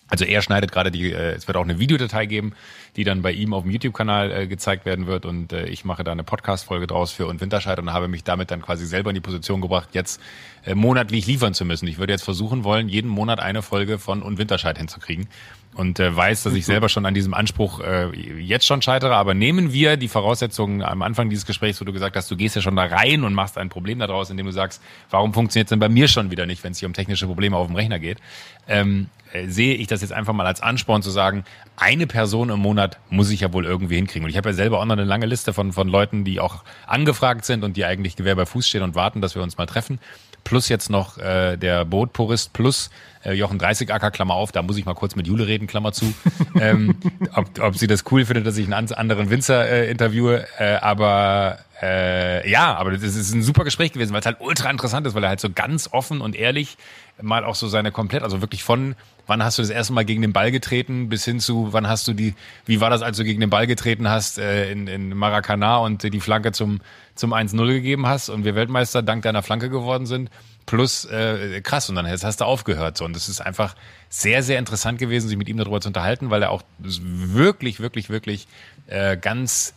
Also 0.07 0.23
er 0.23 0.41
schneidet 0.43 0.71
gerade 0.71 0.91
die, 0.91 1.11
äh, 1.11 1.33
es 1.33 1.47
wird 1.47 1.57
auch 1.57 1.63
eine 1.63 1.79
Videodatei 1.79 2.27
geben, 2.27 2.53
die 2.95 3.03
dann 3.03 3.23
bei 3.23 3.31
ihm 3.31 3.53
auf 3.53 3.63
dem 3.63 3.71
YouTube-Kanal 3.71 4.31
äh, 4.31 4.47
gezeigt 4.47 4.85
werden 4.85 5.07
wird 5.07 5.25
und 5.25 5.51
äh, 5.51 5.65
ich 5.65 5.83
mache 5.83 6.03
da 6.03 6.11
eine 6.11 6.23
Podcast-Folge 6.23 6.85
draus 6.85 7.11
für 7.11 7.25
und 7.25 7.41
Winterscheid 7.41 7.79
und 7.79 7.91
habe 7.91 8.07
mich 8.07 8.23
damit 8.23 8.51
dann 8.51 8.61
quasi 8.61 8.85
selber 8.85 9.09
in 9.09 9.15
die 9.15 9.21
Position 9.21 9.61
gebracht, 9.61 9.89
jetzt 9.93 10.21
äh, 10.63 10.75
monatlich 10.75 11.25
liefern 11.25 11.55
zu 11.55 11.65
müssen. 11.65 11.87
Ich 11.87 11.97
würde 11.97 12.13
jetzt 12.13 12.23
versuchen 12.23 12.63
wollen, 12.63 12.87
jeden 12.87 13.09
Monat 13.09 13.39
eine 13.39 13.63
Folge 13.63 13.97
von 13.97 14.21
und 14.21 14.37
Winterscheid 14.37 14.77
hinzukriegen 14.77 15.27
und 15.75 15.99
äh, 15.99 16.15
weiß, 16.15 16.43
dass 16.43 16.53
ich 16.53 16.65
selber 16.65 16.89
schon 16.89 17.05
an 17.05 17.13
diesem 17.13 17.33
Anspruch 17.33 17.81
äh, 17.81 18.09
jetzt 18.39 18.65
schon 18.65 18.81
scheitere, 18.81 19.13
aber 19.13 19.33
nehmen 19.33 19.73
wir 19.73 19.97
die 19.97 20.07
Voraussetzungen 20.07 20.81
am 20.81 21.01
Anfang 21.01 21.29
dieses 21.29 21.45
Gesprächs, 21.45 21.79
wo 21.81 21.85
du 21.85 21.93
gesagt 21.93 22.15
hast, 22.15 22.31
du 22.31 22.37
gehst 22.37 22.55
ja 22.55 22.61
schon 22.61 22.75
da 22.75 22.85
rein 22.85 23.23
und 23.23 23.33
machst 23.33 23.57
ein 23.57 23.69
Problem 23.69 23.99
daraus, 23.99 24.29
indem 24.29 24.45
du 24.45 24.53
sagst, 24.53 24.81
warum 25.09 25.33
funktioniert 25.33 25.67
es 25.67 25.69
denn 25.69 25.79
bei 25.79 25.89
mir 25.89 26.07
schon 26.07 26.31
wieder 26.31 26.45
nicht, 26.45 26.63
wenn 26.63 26.71
es 26.71 26.79
hier 26.79 26.87
um 26.87 26.93
technische 26.93 27.27
Probleme 27.27 27.57
auf 27.57 27.67
dem 27.67 27.75
Rechner 27.75 27.99
geht, 27.99 28.19
ähm, 28.67 29.09
äh, 29.33 29.47
sehe 29.47 29.75
ich 29.75 29.87
das 29.87 30.01
jetzt 30.01 30.13
einfach 30.13 30.33
mal 30.33 30.45
als 30.45 30.61
Ansporn 30.61 31.01
zu 31.01 31.09
sagen, 31.09 31.43
eine 31.75 32.07
Person 32.07 32.49
im 32.49 32.59
Monat 32.59 32.97
muss 33.09 33.29
ich 33.29 33.41
ja 33.41 33.51
wohl 33.51 33.65
irgendwie 33.65 33.95
hinkriegen. 33.95 34.23
Und 34.23 34.29
ich 34.29 34.37
habe 34.37 34.49
ja 34.49 34.53
selber 34.53 34.79
auch 34.79 34.85
noch 34.85 34.93
eine 34.93 35.03
lange 35.03 35.25
Liste 35.25 35.51
von, 35.53 35.73
von 35.73 35.89
Leuten, 35.89 36.23
die 36.23 36.39
auch 36.39 36.63
angefragt 36.87 37.43
sind 37.43 37.63
und 37.65 37.75
die 37.75 37.83
eigentlich 37.83 38.15
Gewehr 38.15 38.35
bei 38.35 38.45
Fuß 38.45 38.67
stehen 38.67 38.81
und 38.81 38.95
warten, 38.95 39.21
dass 39.21 39.35
wir 39.35 39.43
uns 39.43 39.57
mal 39.57 39.65
treffen. 39.65 39.99
Plus 40.45 40.69
jetzt 40.69 40.89
noch 40.89 41.17
äh, 41.17 41.57
der 41.57 41.83
Bootpurist 41.83 42.53
plus 42.53 42.89
Äh, 43.25 43.33
Jochen 43.33 43.57
30 43.57 43.91
Acker, 43.91 44.11
Klammer 44.11 44.35
auf, 44.35 44.51
da 44.51 44.61
muss 44.61 44.77
ich 44.77 44.85
mal 44.85 44.93
kurz 44.93 45.15
mit 45.15 45.25
Jule 45.25 45.47
reden, 45.47 45.65
Klammer 45.67 45.91
zu. 45.91 46.13
ähm, 46.59 46.95
ob, 47.33 47.59
ob 47.59 47.75
sie 47.75 47.87
das 47.87 48.03
cool 48.11 48.23
findet, 48.23 48.45
dass 48.45 48.55
ich 48.57 48.71
einen 48.71 48.93
anderen 48.93 49.29
Winzer 49.29 49.67
äh, 49.67 49.89
interviewe. 49.89 50.45
Äh, 50.59 50.75
aber 50.75 51.57
äh, 51.81 52.47
ja, 52.49 52.75
aber 52.75 52.91
das 52.91 53.01
ist 53.01 53.33
ein 53.33 53.41
super 53.41 53.63
Gespräch 53.63 53.91
gewesen, 53.91 54.13
weil 54.13 54.19
es 54.19 54.25
halt 54.25 54.37
ultra 54.39 54.69
interessant 54.69 55.07
ist, 55.07 55.15
weil 55.15 55.23
er 55.23 55.29
halt 55.29 55.39
so 55.39 55.49
ganz 55.49 55.89
offen 55.91 56.21
und 56.21 56.35
ehrlich 56.35 56.77
mal 57.21 57.43
auch 57.43 57.55
so 57.55 57.67
seine 57.67 57.91
komplett, 57.91 58.23
also 58.23 58.41
wirklich 58.41 58.63
von 58.63 58.95
wann 59.25 59.43
hast 59.43 59.57
du 59.57 59.61
das 59.61 59.71
erste 59.71 59.93
Mal 59.93 60.05
gegen 60.05 60.21
den 60.21 60.33
Ball 60.33 60.51
getreten 60.51 61.09
bis 61.09 61.25
hin 61.25 61.39
zu 61.39 61.69
wann 61.71 61.87
hast 61.87 62.07
du 62.07 62.13
die, 62.13 62.35
wie 62.65 62.79
war 62.81 62.89
das, 62.89 63.01
als 63.01 63.17
du 63.17 63.23
gegen 63.23 63.39
den 63.39 63.49
Ball 63.49 63.67
getreten 63.67 64.07
hast 64.07 64.37
äh, 64.37 64.71
in, 64.71 64.87
in 64.87 65.15
Maracana 65.15 65.77
und 65.77 66.03
die 66.03 66.19
Flanke 66.19 66.51
zum, 66.51 66.81
zum 67.15 67.33
1-0 67.33 67.65
gegeben 67.67 68.07
hast 68.07 68.29
und 68.29 68.45
wir 68.45 68.55
Weltmeister 68.55 69.01
dank 69.01 69.23
deiner 69.23 69.43
Flanke 69.43 69.69
geworden 69.69 70.05
sind 70.05 70.29
plus 70.65 71.05
äh, 71.05 71.61
krass 71.61 71.89
und 71.89 71.95
dann 71.95 72.05
jetzt 72.05 72.23
hast 72.23 72.41
du 72.41 72.45
aufgehört 72.45 72.97
so 72.97 73.05
und 73.05 73.15
es 73.15 73.29
ist 73.29 73.41
einfach 73.41 73.75
sehr 74.09 74.43
sehr 74.43 74.59
interessant 74.59 74.99
gewesen 74.99 75.27
sich 75.27 75.37
mit 75.37 75.47
ihm 75.47 75.57
darüber 75.57 75.79
zu 75.81 75.89
unterhalten 75.89 76.29
weil 76.29 76.41
er 76.41 76.51
auch 76.51 76.63
wirklich 76.79 77.79
wirklich 77.79 78.09
wirklich 78.09 78.47
äh, 78.87 79.17
ganz 79.17 79.73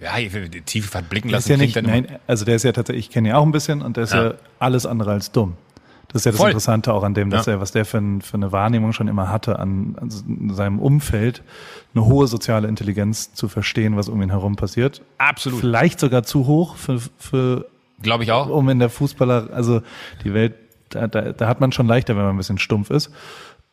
ja, 0.00 0.14
tief 0.64 0.94
hat 0.94 1.08
blicken 1.10 1.28
lassen. 1.28 1.52
Ist 1.52 1.58
ja 1.58 1.82
nicht, 1.82 1.82
nein, 1.82 2.18
also 2.26 2.44
der 2.44 2.56
ist 2.56 2.62
ja 2.62 2.72
tatsächlich, 2.72 3.06
ich 3.06 3.12
kenne 3.12 3.28
ihn 3.28 3.34
auch 3.34 3.44
ein 3.44 3.52
bisschen 3.52 3.82
und 3.82 3.96
der 3.96 4.04
ist 4.04 4.12
ja. 4.12 4.30
ja 4.30 4.34
alles 4.58 4.86
andere 4.86 5.12
als 5.12 5.30
dumm. 5.30 5.56
Das 6.12 6.22
ist 6.22 6.24
ja 6.26 6.32
das 6.32 6.40
Voll. 6.40 6.50
Interessante 6.50 6.92
auch 6.92 7.04
an 7.04 7.14
dem, 7.14 7.30
dass 7.30 7.46
ja. 7.46 7.54
er, 7.54 7.60
was 7.60 7.72
der 7.72 7.84
für, 7.84 8.02
für, 8.20 8.34
eine 8.34 8.52
Wahrnehmung 8.52 8.92
schon 8.92 9.08
immer 9.08 9.30
hatte, 9.30 9.58
an, 9.58 9.96
an 10.00 10.54
seinem 10.54 10.78
Umfeld, 10.80 11.42
eine 11.94 12.04
hohe 12.04 12.26
soziale 12.26 12.68
Intelligenz 12.68 13.32
zu 13.32 13.48
verstehen, 13.48 13.96
was 13.96 14.08
um 14.08 14.20
ihn 14.20 14.30
herum 14.30 14.56
passiert. 14.56 15.02
Absolut. 15.18 15.60
Vielleicht 15.60 16.00
sogar 16.00 16.24
zu 16.24 16.46
hoch 16.46 16.76
für, 16.76 17.00
für 17.18 17.66
glaube 18.02 18.24
ich 18.24 18.32
auch, 18.32 18.48
um 18.48 18.68
in 18.68 18.78
der 18.78 18.90
Fußballer, 18.90 19.50
also 19.52 19.82
die 20.24 20.34
Welt, 20.34 20.54
da, 20.88 21.06
da, 21.06 21.32
da 21.32 21.48
hat 21.48 21.60
man 21.60 21.70
schon 21.72 21.86
leichter, 21.86 22.16
wenn 22.16 22.24
man 22.24 22.34
ein 22.34 22.38
bisschen 22.38 22.58
stumpf 22.58 22.90
ist 22.90 23.10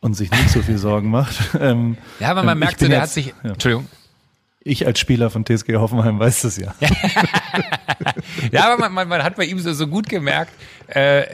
und 0.00 0.14
sich 0.14 0.30
nicht 0.30 0.50
so 0.50 0.62
viel 0.62 0.78
Sorgen 0.78 1.10
macht. 1.10 1.36
Ähm, 1.60 1.96
ja, 2.20 2.30
aber 2.30 2.44
man 2.44 2.52
ähm, 2.52 2.60
merkt 2.60 2.78
so, 2.78 2.86
der 2.86 2.98
jetzt, 2.98 3.02
hat 3.02 3.10
sich, 3.10 3.34
ja. 3.42 3.50
Entschuldigung. 3.50 3.88
Ich 4.68 4.86
als 4.86 5.00
Spieler 5.00 5.30
von 5.30 5.46
TSG 5.46 5.76
Hoffenheim 5.76 6.18
weiß 6.18 6.42
das 6.42 6.58
ja. 6.58 6.74
ja, 8.52 8.70
aber 8.70 8.78
man, 8.78 8.92
man, 8.92 9.08
man, 9.08 9.22
hat 9.22 9.36
bei 9.36 9.44
ihm 9.44 9.58
so, 9.58 9.72
so 9.72 9.86
gut 9.86 10.10
gemerkt, 10.10 10.52
äh, 10.88 11.24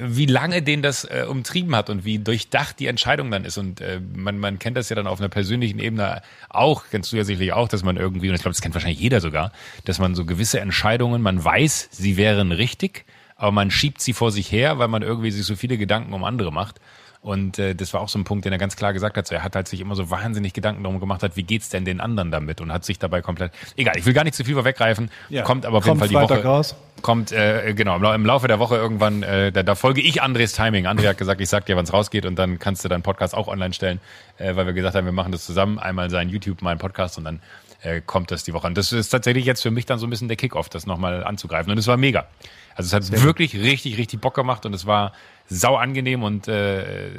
wie 0.00 0.26
lange 0.26 0.60
den 0.60 0.82
das 0.82 1.04
äh, 1.04 1.24
umtrieben 1.26 1.74
hat 1.74 1.88
und 1.88 2.04
wie 2.04 2.18
durchdacht 2.18 2.78
die 2.78 2.86
Entscheidung 2.86 3.30
dann 3.30 3.46
ist. 3.46 3.56
Und 3.56 3.80
äh, 3.80 4.00
man, 4.14 4.38
man 4.38 4.58
kennt 4.58 4.76
das 4.76 4.90
ja 4.90 4.96
dann 4.96 5.06
auf 5.06 5.18
einer 5.18 5.30
persönlichen 5.30 5.78
Ebene 5.78 6.20
auch, 6.50 6.84
kennst 6.90 7.10
du 7.10 7.16
ja 7.16 7.24
sicherlich 7.24 7.54
auch, 7.54 7.68
dass 7.68 7.82
man 7.82 7.96
irgendwie, 7.96 8.28
und 8.28 8.34
ich 8.34 8.42
glaube, 8.42 8.52
das 8.52 8.60
kennt 8.60 8.74
wahrscheinlich 8.74 9.00
jeder 9.00 9.22
sogar, 9.22 9.52
dass 9.86 9.98
man 9.98 10.14
so 10.14 10.26
gewisse 10.26 10.60
Entscheidungen, 10.60 11.22
man 11.22 11.42
weiß, 11.42 11.88
sie 11.90 12.18
wären 12.18 12.52
richtig, 12.52 13.06
aber 13.36 13.50
man 13.50 13.70
schiebt 13.70 14.02
sie 14.02 14.12
vor 14.12 14.30
sich 14.30 14.52
her, 14.52 14.78
weil 14.78 14.88
man 14.88 15.00
irgendwie 15.00 15.30
sich 15.30 15.46
so 15.46 15.56
viele 15.56 15.78
Gedanken 15.78 16.12
um 16.12 16.22
andere 16.22 16.52
macht. 16.52 16.80
Und 17.24 17.58
äh, 17.58 17.74
das 17.74 17.94
war 17.94 18.02
auch 18.02 18.10
so 18.10 18.18
ein 18.18 18.24
Punkt, 18.24 18.44
den 18.44 18.52
er 18.52 18.58
ganz 18.58 18.76
klar 18.76 18.92
gesagt 18.92 19.16
hat. 19.16 19.26
So, 19.26 19.34
er 19.34 19.42
hat 19.42 19.56
halt 19.56 19.66
sich 19.66 19.80
immer 19.80 19.96
so 19.96 20.10
wahnsinnig 20.10 20.52
Gedanken 20.52 20.82
darum 20.82 21.00
gemacht 21.00 21.22
hat, 21.22 21.38
wie 21.38 21.42
geht's 21.42 21.70
denn 21.70 21.86
den 21.86 22.02
anderen 22.02 22.30
damit 22.30 22.60
und 22.60 22.70
hat 22.70 22.84
sich 22.84 22.98
dabei 22.98 23.22
komplett. 23.22 23.50
Egal, 23.76 23.96
ich 23.96 24.04
will 24.04 24.12
gar 24.12 24.24
nicht 24.24 24.34
zu 24.34 24.44
viel 24.44 24.52
vorweggreifen. 24.52 25.10
Ja, 25.30 25.42
kommt 25.42 25.64
aber 25.64 25.78
auf 25.78 25.86
jeden 25.86 25.98
Fall 25.98 26.08
die 26.08 26.14
Woche. 26.14 26.44
Raus. 26.44 26.76
Kommt 27.00 27.32
äh, 27.32 27.72
genau 27.74 27.96
im 28.12 28.26
Laufe 28.26 28.46
der 28.46 28.58
Woche 28.58 28.76
irgendwann. 28.76 29.22
Äh, 29.22 29.52
da, 29.52 29.62
da 29.62 29.74
folge 29.74 30.02
ich 30.02 30.20
Andres 30.20 30.52
Timing. 30.52 30.86
André 30.86 31.08
hat 31.08 31.16
gesagt, 31.16 31.40
ich 31.40 31.48
sag 31.48 31.64
dir, 31.64 31.78
wann 31.78 31.84
es 31.84 31.94
rausgeht 31.94 32.26
und 32.26 32.38
dann 32.38 32.58
kannst 32.58 32.84
du 32.84 32.90
deinen 32.90 33.02
Podcast 33.02 33.34
auch 33.34 33.48
online 33.48 33.72
stellen, 33.72 34.00
äh, 34.36 34.54
weil 34.54 34.66
wir 34.66 34.74
gesagt 34.74 34.94
haben, 34.94 35.06
wir 35.06 35.12
machen 35.12 35.32
das 35.32 35.46
zusammen. 35.46 35.78
Einmal 35.78 36.10
sein 36.10 36.28
YouTube, 36.28 36.60
mein 36.60 36.76
Podcast 36.76 37.16
und 37.16 37.24
dann 37.24 37.40
äh, 37.80 38.02
kommt 38.04 38.32
das 38.32 38.44
die 38.44 38.52
Woche. 38.52 38.66
Und 38.66 38.76
das 38.76 38.92
ist 38.92 39.08
tatsächlich 39.08 39.46
jetzt 39.46 39.62
für 39.62 39.70
mich 39.70 39.86
dann 39.86 39.98
so 39.98 40.06
ein 40.06 40.10
bisschen 40.10 40.28
der 40.28 40.36
Kickoff, 40.36 40.68
das 40.68 40.84
nochmal 40.84 41.24
anzugreifen. 41.24 41.72
Und 41.72 41.78
es 41.78 41.86
war 41.86 41.96
mega. 41.96 42.26
Also 42.74 42.88
es 42.88 42.92
hat 42.92 43.04
Sehr 43.04 43.22
wirklich 43.22 43.54
richtig, 43.54 43.96
richtig 43.96 44.20
Bock 44.20 44.34
gemacht 44.34 44.66
und 44.66 44.74
es 44.74 44.84
war 44.84 45.12
sau 45.46 45.76
angenehm 45.76 46.22
und 46.22 46.48
äh, 46.48 47.10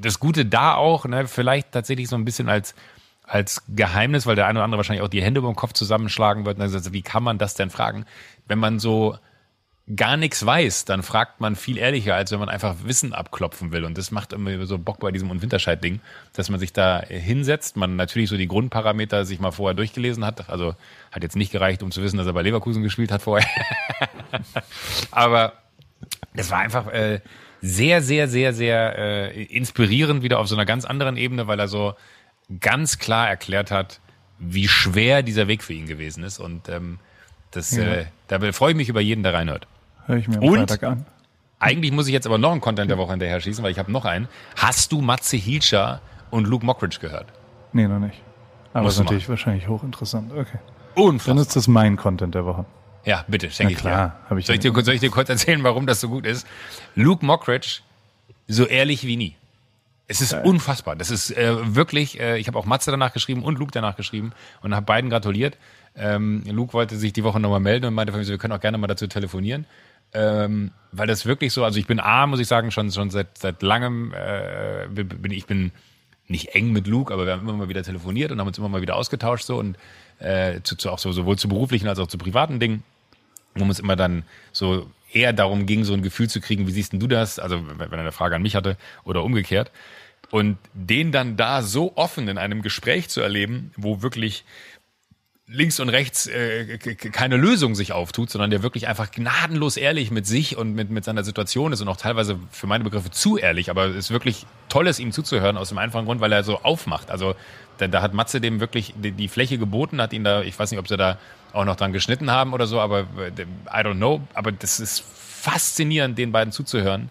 das 0.00 0.18
Gute 0.18 0.46
da 0.46 0.74
auch, 0.74 1.04
ne, 1.04 1.26
vielleicht 1.26 1.72
tatsächlich 1.72 2.08
so 2.08 2.16
ein 2.16 2.24
bisschen 2.24 2.48
als 2.48 2.74
als 3.24 3.62
Geheimnis, 3.68 4.26
weil 4.26 4.36
der 4.36 4.46
eine 4.46 4.58
oder 4.58 4.64
andere 4.64 4.78
wahrscheinlich 4.78 5.02
auch 5.02 5.08
die 5.08 5.22
Hände 5.22 5.40
beim 5.40 5.54
Kopf 5.54 5.72
zusammenschlagen 5.72 6.44
wird. 6.44 6.60
Also, 6.60 6.92
wie 6.92 7.02
kann 7.02 7.22
man 7.22 7.38
das 7.38 7.54
denn 7.54 7.70
fragen? 7.70 8.04
Wenn 8.46 8.58
man 8.58 8.78
so 8.78 9.16
gar 9.96 10.16
nichts 10.16 10.44
weiß, 10.44 10.84
dann 10.84 11.02
fragt 11.02 11.40
man 11.40 11.56
viel 11.56 11.76
ehrlicher, 11.76 12.14
als 12.14 12.30
wenn 12.30 12.38
man 12.38 12.48
einfach 12.48 12.76
Wissen 12.84 13.12
abklopfen 13.12 13.72
will. 13.72 13.84
Und 13.84 13.98
das 13.98 14.10
macht 14.10 14.32
immer 14.32 14.64
so 14.66 14.78
Bock 14.78 15.00
bei 15.00 15.10
diesem 15.10 15.30
Und 15.30 15.42
Winterscheid-Ding, 15.42 16.00
dass 16.34 16.50
man 16.50 16.60
sich 16.60 16.72
da 16.72 17.00
hinsetzt, 17.00 17.76
man 17.76 17.96
natürlich 17.96 18.28
so 18.28 18.36
die 18.36 18.46
Grundparameter 18.46 19.24
sich 19.24 19.40
mal 19.40 19.50
vorher 19.50 19.74
durchgelesen 19.74 20.24
hat. 20.24 20.48
Also 20.50 20.76
hat 21.10 21.22
jetzt 21.22 21.36
nicht 21.36 21.52
gereicht, 21.52 21.82
um 21.82 21.90
zu 21.90 22.02
wissen, 22.02 22.16
dass 22.16 22.26
er 22.26 22.32
bei 22.32 22.42
Leverkusen 22.42 22.82
gespielt 22.82 23.10
hat 23.10 23.22
vorher. 23.22 23.48
Aber 25.10 25.54
das 26.34 26.50
war 26.50 26.58
einfach 26.58 26.88
äh, 26.88 27.20
sehr, 27.60 28.02
sehr, 28.02 28.28
sehr, 28.28 28.52
sehr 28.52 28.98
äh, 28.98 29.42
inspirierend 29.44 30.22
wieder 30.22 30.38
auf 30.38 30.48
so 30.48 30.56
einer 30.56 30.66
ganz 30.66 30.84
anderen 30.84 31.16
Ebene, 31.16 31.46
weil 31.46 31.60
er 31.60 31.68
so 31.68 31.94
ganz 32.60 32.98
klar 32.98 33.28
erklärt 33.28 33.70
hat, 33.70 34.00
wie 34.38 34.66
schwer 34.66 35.22
dieser 35.22 35.46
Weg 35.46 35.62
für 35.62 35.72
ihn 35.72 35.86
gewesen 35.86 36.24
ist. 36.24 36.38
Und 36.40 36.68
ähm, 36.68 36.98
das, 37.52 37.70
ja. 37.76 37.84
äh, 37.84 38.04
da 38.28 38.40
freue 38.52 38.72
ich 38.72 38.76
mich 38.76 38.88
über 38.88 39.00
jeden, 39.00 39.22
der 39.22 39.34
reinhört. 39.34 39.66
Hör 40.06 40.16
ich 40.16 40.26
mir 40.28 40.38
am 40.38 40.42
Und 40.42 40.58
Freitag 40.58 40.82
an. 40.82 41.06
Eigentlich 41.60 41.92
muss 41.92 42.08
ich 42.08 42.12
jetzt 42.12 42.26
aber 42.26 42.38
noch 42.38 42.50
einen 42.50 42.60
Content 42.60 42.90
der 42.90 42.98
Woche 42.98 43.12
hinterher 43.12 43.40
schießen, 43.40 43.62
weil 43.62 43.70
ich 43.70 43.78
habe 43.78 43.92
noch 43.92 44.04
einen. 44.04 44.26
Hast 44.56 44.90
du 44.90 45.00
Matze 45.00 45.36
Hilscher 45.36 46.00
und 46.30 46.48
Luke 46.48 46.66
Mockridge 46.66 46.98
gehört? 47.00 47.26
Nee, 47.72 47.86
noch 47.86 48.00
nicht. 48.00 48.20
Aber 48.72 48.86
das 48.86 48.94
ist 48.94 49.00
natürlich 49.00 49.28
wahrscheinlich 49.28 49.68
hochinteressant. 49.68 50.32
Okay. 50.32 50.58
Unfassbar. 50.96 51.34
Dann 51.34 51.42
ist 51.42 51.54
das 51.54 51.68
mein 51.68 51.96
Content 51.96 52.34
der 52.34 52.44
Woche. 52.44 52.64
Ja, 53.04 53.24
bitte, 53.28 53.50
schenke 53.50 53.72
ich 53.72 53.78
klar, 53.78 54.20
dir. 54.30 54.38
Ich 54.38 54.46
soll, 54.46 54.54
ich 54.56 54.60
dir. 54.60 54.72
Soll 54.84 54.94
ich 54.94 55.00
dir 55.00 55.10
kurz 55.10 55.28
erzählen, 55.28 55.62
warum 55.64 55.86
das 55.86 56.00
so 56.00 56.08
gut 56.08 56.26
ist? 56.26 56.46
Luke 56.94 57.24
Mockridge, 57.24 57.80
so 58.46 58.66
ehrlich 58.66 59.06
wie 59.06 59.16
nie. 59.16 59.36
Es 60.08 60.20
ist 60.20 60.32
Geil. 60.32 60.42
unfassbar. 60.44 60.94
Das 60.94 61.10
ist 61.10 61.30
äh, 61.30 61.74
wirklich, 61.74 62.20
äh, 62.20 62.38
ich 62.38 62.46
habe 62.46 62.58
auch 62.58 62.66
Matze 62.66 62.90
danach 62.90 63.12
geschrieben 63.12 63.42
und 63.42 63.58
Luke 63.58 63.72
danach 63.72 63.96
geschrieben 63.96 64.32
und 64.60 64.74
habe 64.74 64.84
beiden 64.84 65.10
gratuliert. 65.10 65.56
Ähm, 65.96 66.42
Luke 66.46 66.74
wollte 66.74 66.96
sich 66.96 67.12
die 67.12 67.24
Woche 67.24 67.40
nochmal 67.40 67.60
melden 67.60 67.86
und 67.86 67.94
meinte, 67.94 68.12
wir 68.14 68.38
können 68.38 68.52
auch 68.52 68.60
gerne 68.60 68.78
mal 68.78 68.86
dazu 68.86 69.06
telefonieren. 69.06 69.66
Ähm, 70.14 70.72
weil 70.90 71.06
das 71.06 71.24
wirklich 71.24 71.52
so, 71.52 71.64
also 71.64 71.78
ich 71.78 71.86
bin 71.86 71.98
A, 71.98 72.26
muss 72.26 72.40
ich 72.40 72.46
sagen, 72.46 72.70
schon, 72.70 72.90
schon 72.90 73.10
seit, 73.10 73.38
seit 73.38 73.62
langem, 73.62 74.12
äh, 74.12 74.86
bin 74.88 75.32
ich 75.32 75.46
bin 75.46 75.72
nicht 76.28 76.54
eng 76.54 76.72
mit 76.72 76.86
Luke, 76.86 77.12
aber 77.12 77.24
wir 77.24 77.32
haben 77.32 77.48
immer 77.48 77.56
mal 77.56 77.68
wieder 77.68 77.82
telefoniert 77.82 78.30
und 78.30 78.40
haben 78.40 78.46
uns 78.46 78.58
immer 78.58 78.68
mal 78.68 78.82
wieder 78.82 78.96
ausgetauscht 78.96 79.44
so 79.44 79.58
und 79.58 79.76
äh, 80.18 80.60
zu, 80.62 80.76
zu 80.76 80.90
auch 80.90 80.98
so, 80.98 81.12
sowohl 81.12 81.38
zu 81.38 81.48
beruflichen 81.48 81.88
als 81.88 81.98
auch 81.98 82.06
zu 82.06 82.18
privaten 82.18 82.60
Dingen, 82.60 82.82
wo 83.54 83.64
es 83.70 83.78
immer 83.78 83.96
dann 83.96 84.24
so 84.52 84.90
eher 85.12 85.32
darum 85.32 85.66
ging, 85.66 85.84
so 85.84 85.92
ein 85.92 86.02
Gefühl 86.02 86.28
zu 86.28 86.40
kriegen, 86.40 86.66
wie 86.66 86.72
siehst 86.72 86.92
denn 86.92 87.00
du 87.00 87.06
das? 87.06 87.38
Also 87.38 87.62
wenn 87.66 87.92
er 87.92 87.98
eine 87.98 88.12
Frage 88.12 88.36
an 88.36 88.42
mich 88.42 88.54
hatte 88.54 88.76
oder 89.04 89.22
umgekehrt. 89.24 89.70
Und 90.30 90.56
den 90.72 91.12
dann 91.12 91.36
da 91.36 91.62
so 91.62 91.92
offen 91.96 92.28
in 92.28 92.38
einem 92.38 92.62
Gespräch 92.62 93.10
zu 93.10 93.20
erleben, 93.20 93.72
wo 93.76 94.00
wirklich 94.00 94.44
links 95.46 95.80
und 95.80 95.88
rechts 95.88 96.26
äh, 96.26 96.78
keine 96.78 97.36
Lösung 97.36 97.74
sich 97.74 97.92
auftut, 97.92 98.30
sondern 98.30 98.50
der 98.50 98.62
wirklich 98.62 98.88
einfach 98.88 99.10
gnadenlos 99.10 99.76
ehrlich 99.76 100.10
mit 100.10 100.26
sich 100.26 100.56
und 100.56 100.74
mit, 100.74 100.90
mit 100.90 101.04
seiner 101.04 101.24
Situation 101.24 101.72
ist 101.72 101.80
und 101.80 101.88
auch 101.88 101.96
teilweise 101.96 102.38
für 102.50 102.66
meine 102.66 102.84
Begriffe 102.84 103.10
zu 103.10 103.36
ehrlich, 103.36 103.68
aber 103.68 103.86
es 103.86 103.96
ist 103.96 104.10
wirklich 104.10 104.46
toll, 104.68 104.86
es 104.86 104.98
ihm 104.98 105.12
zuzuhören 105.12 105.56
aus 105.56 105.68
dem 105.68 105.78
einfachen 105.78 106.06
Grund, 106.06 106.20
weil 106.20 106.32
er 106.32 106.44
so 106.44 106.60
aufmacht. 106.60 107.10
Also 107.10 107.34
da, 107.78 107.88
da 107.88 108.02
hat 108.02 108.14
Matze 108.14 108.40
dem 108.40 108.60
wirklich 108.60 108.94
die, 108.96 109.12
die, 109.12 109.28
Fläche 109.28 109.58
geboten, 109.58 110.00
hat 110.00 110.12
ihn 110.12 110.24
da, 110.24 110.42
ich 110.42 110.58
weiß 110.58 110.70
nicht, 110.70 110.80
ob 110.80 110.88
sie 110.88 110.96
da 110.96 111.18
auch 111.52 111.64
noch 111.64 111.76
dran 111.76 111.92
geschnitten 111.92 112.30
haben 112.30 112.52
oder 112.52 112.66
so, 112.66 112.80
aber 112.80 113.00
äh, 113.00 113.42
I 113.42 113.84
don't 113.84 113.96
know, 113.96 114.20
aber 114.34 114.52
das 114.52 114.80
ist 114.80 115.02
faszinierend, 115.02 116.18
den 116.18 116.32
beiden 116.32 116.52
zuzuhören 116.52 117.10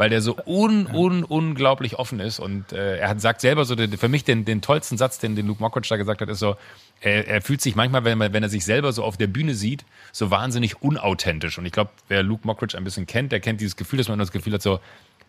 weil 0.00 0.08
der 0.08 0.22
so 0.22 0.34
un, 0.46 0.86
un, 0.86 1.24
unglaublich 1.24 1.98
offen 1.98 2.20
ist. 2.20 2.38
Und 2.38 2.72
äh, 2.72 2.96
er 2.96 3.10
hat 3.10 3.20
sagt 3.20 3.42
selber 3.42 3.66
so, 3.66 3.76
für 3.76 4.08
mich 4.08 4.24
den, 4.24 4.46
den 4.46 4.62
tollsten 4.62 4.96
Satz, 4.96 5.18
den, 5.18 5.36
den 5.36 5.46
Luke 5.46 5.62
Mockridge 5.62 5.88
da 5.90 5.98
gesagt 5.98 6.22
hat, 6.22 6.30
ist 6.30 6.38
so, 6.38 6.56
er, 7.02 7.28
er 7.28 7.42
fühlt 7.42 7.60
sich 7.60 7.76
manchmal, 7.76 8.02
wenn, 8.04 8.16
man, 8.16 8.32
wenn 8.32 8.42
er 8.42 8.48
sich 8.48 8.64
selber 8.64 8.94
so 8.94 9.04
auf 9.04 9.18
der 9.18 9.26
Bühne 9.26 9.54
sieht, 9.54 9.84
so 10.10 10.30
wahnsinnig 10.30 10.80
unauthentisch. 10.80 11.58
Und 11.58 11.66
ich 11.66 11.72
glaube, 11.72 11.90
wer 12.08 12.22
Luke 12.22 12.46
Mockridge 12.46 12.78
ein 12.78 12.84
bisschen 12.84 13.06
kennt, 13.06 13.30
der 13.30 13.40
kennt 13.40 13.60
dieses 13.60 13.76
Gefühl, 13.76 13.98
dass 13.98 14.08
man 14.08 14.18
das 14.18 14.32
Gefühl 14.32 14.54
hat, 14.54 14.62
so, 14.62 14.80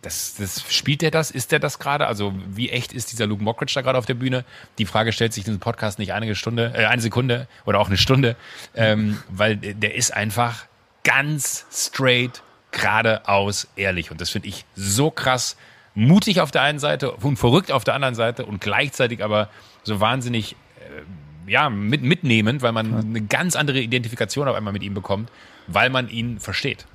das, 0.01 0.35
das 0.35 0.63
spielt 0.69 1.03
er 1.03 1.11
das? 1.11 1.31
Ist 1.31 1.53
er 1.53 1.59
das 1.59 1.79
gerade? 1.79 2.07
Also 2.07 2.33
wie 2.47 2.69
echt 2.69 2.93
ist 2.93 3.11
dieser 3.11 3.27
Luke 3.27 3.43
Mockridge 3.43 3.73
da 3.75 3.81
gerade 3.81 3.97
auf 3.97 4.05
der 4.05 4.15
Bühne? 4.15 4.45
Die 4.77 4.85
Frage 4.85 5.11
stellt 5.11 5.33
sich 5.33 5.43
in 5.43 5.51
diesem 5.51 5.59
Podcast 5.59 5.99
nicht 5.99 6.13
eine 6.13 6.33
Stunde, 6.35 6.73
äh, 6.75 6.85
eine 6.85 7.01
Sekunde 7.01 7.47
oder 7.65 7.79
auch 7.79 7.87
eine 7.87 7.97
Stunde, 7.97 8.35
ähm, 8.75 9.21
weil 9.29 9.57
der 9.57 9.95
ist 9.95 10.11
einfach 10.11 10.65
ganz 11.03 11.65
straight 11.71 12.41
geradeaus 12.71 13.67
ehrlich. 13.75 14.11
Und 14.11 14.21
das 14.21 14.29
finde 14.29 14.47
ich 14.47 14.65
so 14.75 15.11
krass 15.11 15.55
mutig 15.93 16.41
auf 16.41 16.51
der 16.51 16.61
einen 16.61 16.79
Seite 16.79 17.11
und 17.11 17.37
verrückt 17.37 17.71
auf 17.71 17.83
der 17.83 17.93
anderen 17.93 18.15
Seite 18.15 18.45
und 18.45 18.61
gleichzeitig 18.61 19.23
aber 19.23 19.49
so 19.83 19.99
wahnsinnig 19.99 20.55
äh, 20.79 21.51
ja, 21.51 21.69
mit, 21.69 22.01
mitnehmend, 22.01 22.61
weil 22.61 22.71
man 22.71 22.93
eine 22.93 23.21
ganz 23.21 23.55
andere 23.55 23.79
Identifikation 23.79 24.47
auf 24.47 24.55
einmal 24.55 24.73
mit 24.73 24.83
ihm 24.83 24.93
bekommt, 24.93 25.29
weil 25.67 25.89
man 25.89 26.09
ihn 26.09 26.39
versteht. 26.39 26.85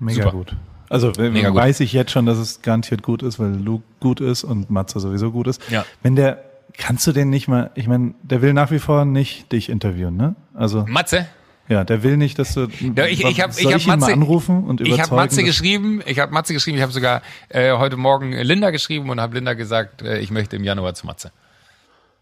Mega 0.00 0.22
Super. 0.22 0.32
gut. 0.32 0.56
Also 0.90 1.12
Mega 1.18 1.54
weiß 1.54 1.78
gut. 1.78 1.84
ich 1.84 1.92
jetzt 1.92 2.10
schon, 2.12 2.24
dass 2.26 2.38
es 2.38 2.62
garantiert 2.62 3.02
gut 3.02 3.22
ist, 3.22 3.38
weil 3.38 3.50
Luke 3.54 3.84
gut 4.00 4.20
ist 4.20 4.44
und 4.44 4.70
Matze 4.70 5.00
sowieso 5.00 5.30
gut 5.32 5.46
ist. 5.46 5.60
Ja. 5.70 5.84
Wenn 6.02 6.16
der, 6.16 6.42
kannst 6.76 7.06
du 7.06 7.12
den 7.12 7.28
nicht 7.30 7.48
mal, 7.48 7.70
ich 7.74 7.86
meine, 7.86 8.14
der 8.22 8.40
will 8.42 8.52
nach 8.54 8.70
wie 8.70 8.78
vor 8.78 9.04
nicht 9.04 9.52
dich 9.52 9.68
interviewen, 9.68 10.16
ne? 10.16 10.34
Also. 10.54 10.84
Matze? 10.88 11.26
Ja, 11.68 11.84
der 11.84 12.02
will 12.02 12.16
nicht, 12.16 12.38
dass 12.38 12.54
du. 12.54 12.68
Ich 12.70 12.80
ich 13.22 13.42
habe 13.42 13.52
soll 13.52 13.70
ich 13.70 13.74
hab 13.74 13.80
ihn 13.82 13.86
mal 13.88 13.96
Matze, 13.98 14.12
anrufen 14.14 14.64
und 14.64 14.80
ich 14.80 14.98
habe 14.98 15.14
Matze 15.14 15.44
geschrieben, 15.44 16.00
ich 16.06 16.18
habe 16.18 16.32
Matze 16.32 16.54
geschrieben, 16.54 16.78
ich 16.78 16.82
habe 16.82 16.92
sogar 16.94 17.20
äh, 17.50 17.72
heute 17.76 17.98
Morgen 17.98 18.32
Linda 18.32 18.70
geschrieben 18.70 19.10
und 19.10 19.20
habe 19.20 19.34
Linda 19.34 19.52
gesagt, 19.52 20.00
äh, 20.00 20.18
ich 20.18 20.30
möchte 20.30 20.56
im 20.56 20.64
Januar 20.64 20.94
zu 20.94 21.04
Matze. 21.06 21.30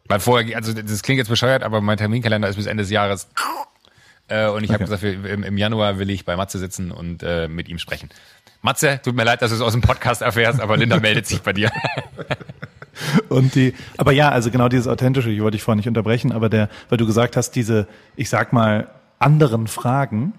Weil 0.09 0.19
vorher, 0.19 0.57
also 0.57 0.73
das 0.73 1.03
klingt 1.03 1.19
jetzt 1.19 1.29
bescheuert, 1.29 1.63
aber 1.63 1.81
mein 1.81 1.97
Terminkalender 1.97 2.49
ist 2.49 2.57
bis 2.57 2.67
Ende 2.67 2.83
des 2.83 2.91
Jahres. 2.91 3.29
Äh, 4.29 4.49
und 4.49 4.65
ich 4.65 4.71
habe 4.71 4.83
Okay. 4.83 4.93
gesagt, 4.97 5.03
wir- 5.03 5.31
im, 5.33 5.45
im 5.45 5.57
Januar 5.57 6.01
will 6.01 6.11
ich 6.11 6.25
bei 6.25 6.35
Matze 6.37 6.59
sitzen 6.59 6.91
und 6.91 7.23
äh, 7.23 7.47
mit 7.47 7.69
ihm 7.69 7.79
sprechen. 7.79 8.09
Matze, 8.63 9.01
tut 9.03 9.15
mir 9.15 9.25
leid, 9.25 9.43
dass 9.43 9.51
du 9.51 9.57
es 9.57 9.63
aus 9.63 9.73
dem 9.73 9.83
Podcast 9.83 10.23
erfährst, 10.23 10.61
aber 10.61 10.77
Linda 10.77 10.99
meldet 10.99 11.27
sich 11.27 11.43
bei 11.43 11.53
dir. 11.53 11.71
Und 13.29 13.55
die, 13.55 13.75
aber 13.99 14.13
ja, 14.13 14.31
also 14.31 14.51
genau 14.51 14.69
dieses 14.69 14.89
authentische, 14.89 15.31
ich 15.31 15.41
wollte 15.41 15.57
dich 15.57 15.63
vorhin 15.63 15.79
nicht 15.79 15.89
unterbrechen, 15.89 16.33
aber 16.33 16.49
der, 16.49 16.69
weil 16.89 16.99
du 16.99 17.07
gesagt 17.07 17.37
hast, 17.37 17.51
diese, 17.53 17.87
ich 18.17 18.31
sag 18.31 18.53
mal, 18.53 18.89
anderen 19.19 19.67
Fragen, 19.67 20.33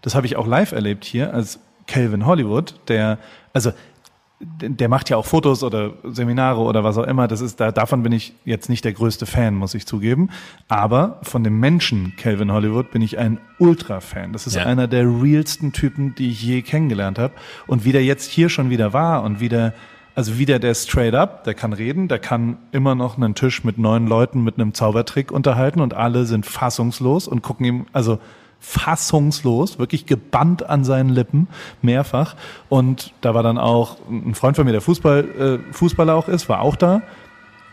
das 0.00 0.14
habe 0.14 0.26
ich 0.26 0.36
auch 0.36 0.46
live 0.46 0.72
erlebt 0.72 1.04
hier, 1.04 1.32
als 1.32 1.60
Calvin 1.86 2.26
Hollywood, 2.26 2.74
der, 2.88 3.18
also 3.52 3.72
der 4.60 4.88
macht 4.88 5.08
ja 5.10 5.16
auch 5.16 5.24
Fotos 5.26 5.62
oder 5.62 5.92
Seminare 6.04 6.60
oder 6.60 6.82
was 6.84 6.98
auch 6.98 7.06
immer. 7.06 7.28
Das 7.28 7.40
ist, 7.40 7.60
da, 7.60 7.70
davon 7.72 8.02
bin 8.02 8.12
ich 8.12 8.34
jetzt 8.44 8.68
nicht 8.68 8.84
der 8.84 8.92
größte 8.92 9.24
Fan, 9.26 9.54
muss 9.54 9.74
ich 9.74 9.86
zugeben. 9.86 10.30
Aber 10.68 11.18
von 11.22 11.44
dem 11.44 11.60
Menschen 11.60 12.14
Calvin 12.16 12.52
Hollywood 12.52 12.90
bin 12.90 13.02
ich 13.02 13.18
ein 13.18 13.38
Ultra-Fan. 13.58 14.32
Das 14.32 14.46
ist 14.46 14.56
Ja. 14.56 14.64
einer 14.64 14.88
der 14.88 15.04
realsten 15.04 15.72
Typen, 15.72 16.14
die 16.16 16.30
ich 16.30 16.42
je 16.42 16.62
kennengelernt 16.62 17.18
habe. 17.18 17.34
Und 17.66 17.84
wie 17.84 17.92
der 17.92 18.04
jetzt 18.04 18.30
hier 18.30 18.48
schon 18.48 18.68
wieder 18.70 18.92
war 18.92 19.22
und 19.22 19.40
wie 19.40 19.48
der, 19.48 19.74
also 20.14 20.38
wieder 20.38 20.58
der 20.58 20.74
straight 20.74 21.14
up, 21.14 21.44
der 21.44 21.54
kann 21.54 21.72
reden, 21.72 22.08
der 22.08 22.18
kann 22.18 22.58
immer 22.72 22.94
noch 22.94 23.16
einen 23.16 23.34
Tisch 23.34 23.64
mit 23.64 23.78
neun 23.78 24.06
Leuten 24.06 24.42
mit 24.44 24.58
einem 24.58 24.74
Zaubertrick 24.74 25.30
unterhalten 25.30 25.80
und 25.80 25.94
alle 25.94 26.26
sind 26.26 26.46
fassungslos 26.46 27.28
und 27.28 27.42
gucken 27.42 27.64
ihm, 27.64 27.86
also 27.92 28.18
fassungslos, 28.62 29.78
wirklich 29.78 30.06
gebannt 30.06 30.68
an 30.70 30.84
seinen 30.84 31.08
Lippen, 31.10 31.48
mehrfach. 31.82 32.36
Und 32.68 33.12
da 33.20 33.34
war 33.34 33.42
dann 33.42 33.58
auch 33.58 33.98
ein 34.08 34.34
Freund 34.34 34.56
von 34.56 34.64
mir, 34.64 34.72
der 34.72 34.80
Fußball, 34.80 35.60
äh, 35.68 35.72
Fußballer 35.72 36.14
auch 36.14 36.28
ist, 36.28 36.48
war 36.48 36.60
auch 36.60 36.76
da. 36.76 37.02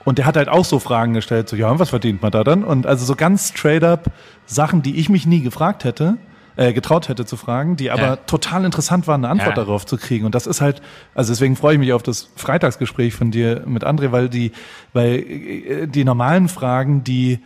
Und 0.04 0.18
der 0.18 0.26
hat 0.26 0.36
halt 0.36 0.50
auch 0.50 0.66
so 0.66 0.80
Fragen 0.80 1.14
gestellt, 1.14 1.48
so, 1.48 1.56
ja, 1.56 1.70
und 1.70 1.78
was 1.80 1.90
verdient 1.92 2.22
man 2.22 2.32
da 2.32 2.44
dann? 2.44 2.64
Und 2.64 2.88
also 2.88 3.06
so 3.06 3.16
ganz 3.16 3.50
straight 3.50 3.84
up 3.84 4.12
Sachen, 4.46 4.82
die 4.82 4.96
ich 4.98 5.10
mich 5.10 5.28
nie 5.28 5.42
gefragt 5.42 5.84
hätte, 5.84 6.18
äh, 6.56 6.74
getraut 6.74 7.08
hätte 7.08 7.26
zu 7.26 7.38
fragen, 7.38 7.76
die 7.76 7.92
aber 7.92 8.02
Ja. 8.08 8.16
total 8.16 8.66
interessant 8.66 9.08
waren, 9.08 9.24
eine 9.24 9.32
Antwort 9.32 9.58
Ja. 9.58 9.64
darauf 9.64 9.86
zu 9.86 9.98
kriegen. 9.98 10.26
Und 10.26 10.34
das 10.34 10.48
ist 10.48 10.60
halt, 10.60 10.82
also 11.14 11.32
deswegen 11.32 11.56
freue 11.56 11.74
ich 11.74 11.80
mich 11.80 11.94
auf 11.94 12.02
das 12.02 12.32
Freitagsgespräch 12.36 13.14
von 13.14 13.30
dir 13.30 13.64
mit 13.68 13.86
André, 13.86 14.12
weil 14.12 14.28
die, 14.28 14.52
weil 14.92 15.20
äh, 15.20 15.88
die 15.88 16.04
normalen 16.04 16.50
Fragen, 16.50 17.04
die 17.04 17.40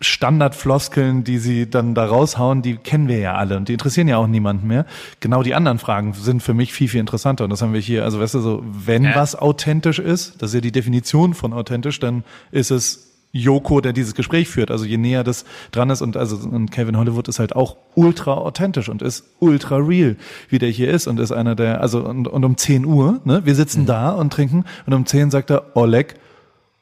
Standardfloskeln, 0.00 1.24
die 1.24 1.38
sie 1.38 1.70
dann 1.70 1.94
da 1.94 2.04
raushauen, 2.04 2.60
die 2.60 2.76
kennen 2.76 3.08
wir 3.08 3.18
ja 3.18 3.34
alle 3.34 3.56
und 3.56 3.68
die 3.68 3.72
interessieren 3.72 4.08
ja 4.08 4.18
auch 4.18 4.26
niemanden 4.26 4.66
mehr. 4.66 4.84
Genau 5.20 5.42
die 5.42 5.54
anderen 5.54 5.78
Fragen 5.78 6.12
sind 6.12 6.42
für 6.42 6.52
mich 6.52 6.72
viel, 6.74 6.88
viel 6.88 7.00
interessanter. 7.00 7.44
Und 7.44 7.50
das 7.50 7.62
haben 7.62 7.72
wir 7.72 7.80
hier, 7.80 8.04
also 8.04 8.20
weißt 8.20 8.34
du, 8.34 8.40
so, 8.40 8.62
wenn 8.64 9.04
Ja. 9.04 9.14
was 9.14 9.34
authentisch 9.36 9.98
ist, 9.98 10.42
das 10.42 10.50
ist 10.50 10.54
ja 10.54 10.60
die 10.60 10.72
Definition 10.72 11.32
von 11.32 11.54
authentisch, 11.54 11.98
dann 11.98 12.24
ist 12.50 12.70
es 12.70 13.04
Joko, 13.32 13.80
der 13.80 13.92
dieses 13.92 14.14
Gespräch 14.14 14.48
führt. 14.48 14.70
Also 14.70 14.84
je 14.84 14.96
näher 14.98 15.24
das 15.24 15.44
dran 15.72 15.90
ist 15.90 16.02
und 16.02 16.16
also 16.16 16.36
und 16.36 16.70
Kevin 16.70 16.96
Hollywood 16.96 17.28
ist 17.28 17.38
halt 17.38 17.54
auch 17.56 17.76
ultra 17.94 18.34
authentisch 18.34 18.88
und 18.88 19.02
ist 19.02 19.24
ultra 19.40 19.76
real, 19.76 20.16
wie 20.48 20.58
der 20.58 20.70
hier 20.70 20.90
ist 20.90 21.06
und 21.06 21.20
ist 21.20 21.32
einer 21.32 21.54
der, 21.54 21.80
also 21.80 22.04
und, 22.04 22.28
und 22.28 22.44
um 22.44 22.56
10 22.56 22.84
Uhr, 22.84 23.20
ne, 23.24 23.42
wir 23.44 23.54
sitzen 23.54 23.86
da 23.86 24.10
und 24.10 24.32
trinken 24.32 24.64
und 24.86 24.92
um 24.94 25.06
10 25.06 25.30
sagt 25.30 25.50
er, 25.50 25.74
Oleg, 25.74 26.14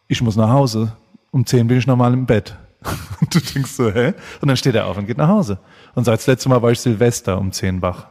ich 0.09 0.21
muss 0.21 0.37
nach 0.37 0.51
Hause. 0.51 0.93
Um 1.31 1.47
10 1.47 1.67
bin 1.67 1.79
ich 1.79 1.87
normal 1.87 2.12
im 2.12 2.27
Bett. 2.27 2.57
Und 3.20 3.35
du 3.35 3.41
denkst 3.41 3.70
so, 3.70 3.93
hä? 3.93 4.14
Und 4.41 4.49
dann 4.49 4.57
steht 4.57 4.74
er 4.74 4.87
auf 4.87 4.97
und 4.97 5.07
geht 5.07 5.18
nach 5.18 5.28
Hause. 5.28 5.59
Und 5.95 6.05
sagt, 6.05 6.18
das 6.18 6.26
letzte 6.26 6.49
Mal 6.49 6.62
war 6.62 6.70
ich 6.70 6.80
Silvester 6.80 7.39
um 7.39 7.53
10 7.53 7.82
wach. 7.82 8.07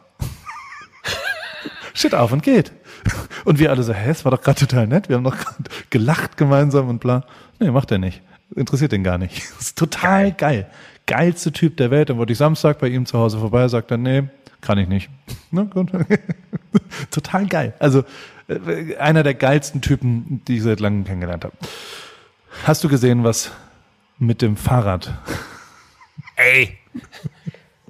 Steht 1.94 2.16
auf 2.16 2.32
und 2.32 2.44
geht. 2.44 2.72
Und 3.46 3.60
wir 3.60 3.70
alle 3.70 3.84
so, 3.84 3.94
hä, 3.94 4.10
es 4.10 4.24
war 4.26 4.32
doch 4.32 4.42
gerade 4.42 4.60
total 4.60 4.88
nett. 4.88 5.10
Wir 5.10 5.18
haben 5.18 5.24
doch 5.24 5.38
gerade 5.38 5.64
gelacht 5.90 6.38
gemeinsam 6.38 6.90
und 6.90 7.00
bla. 7.00 7.26
Nee, 7.60 7.72
macht 7.72 7.92
er 7.92 7.98
nicht. 7.98 8.22
Interessiert 8.56 8.92
den 8.92 9.04
gar 9.04 9.18
nicht. 9.18 9.38
Das 9.58 9.62
ist 9.68 9.78
total 9.78 10.32
geil. 10.32 10.68
Geilste 11.06 11.52
Typ 11.52 11.78
der 11.78 11.92
Welt. 11.92 12.10
Dann 12.10 12.18
wollte 12.18 12.32
ich 12.32 12.38
Samstag 12.38 12.80
bei 12.80 12.88
ihm 12.88 13.06
zu 13.06 13.18
Hause 13.18 13.40
vorbei, 13.40 13.68
sagt 13.68 13.92
er, 13.92 13.98
nee, 13.98 14.24
kann 14.62 14.78
ich 14.78 14.88
nicht. 14.88 15.10
Na 15.52 15.64
gut. 15.64 15.92
total 17.12 17.48
geil. 17.48 17.74
Also 17.80 18.06
äh, 18.48 18.96
einer 18.96 19.24
der 19.24 19.34
geilsten 19.34 19.82
Typen, 19.82 20.42
die 20.48 20.58
ich 20.58 20.64
seit 20.64 20.80
langem 20.80 21.04
kennengelernt 21.04 21.44
habe. 21.44 21.56
Hast 22.64 22.84
du 22.84 22.90
gesehen, 22.90 23.24
was 23.24 23.52
mit 24.20 24.42
dem 24.42 24.56
Fahrrad? 24.58 25.14
Ey, 26.36 26.78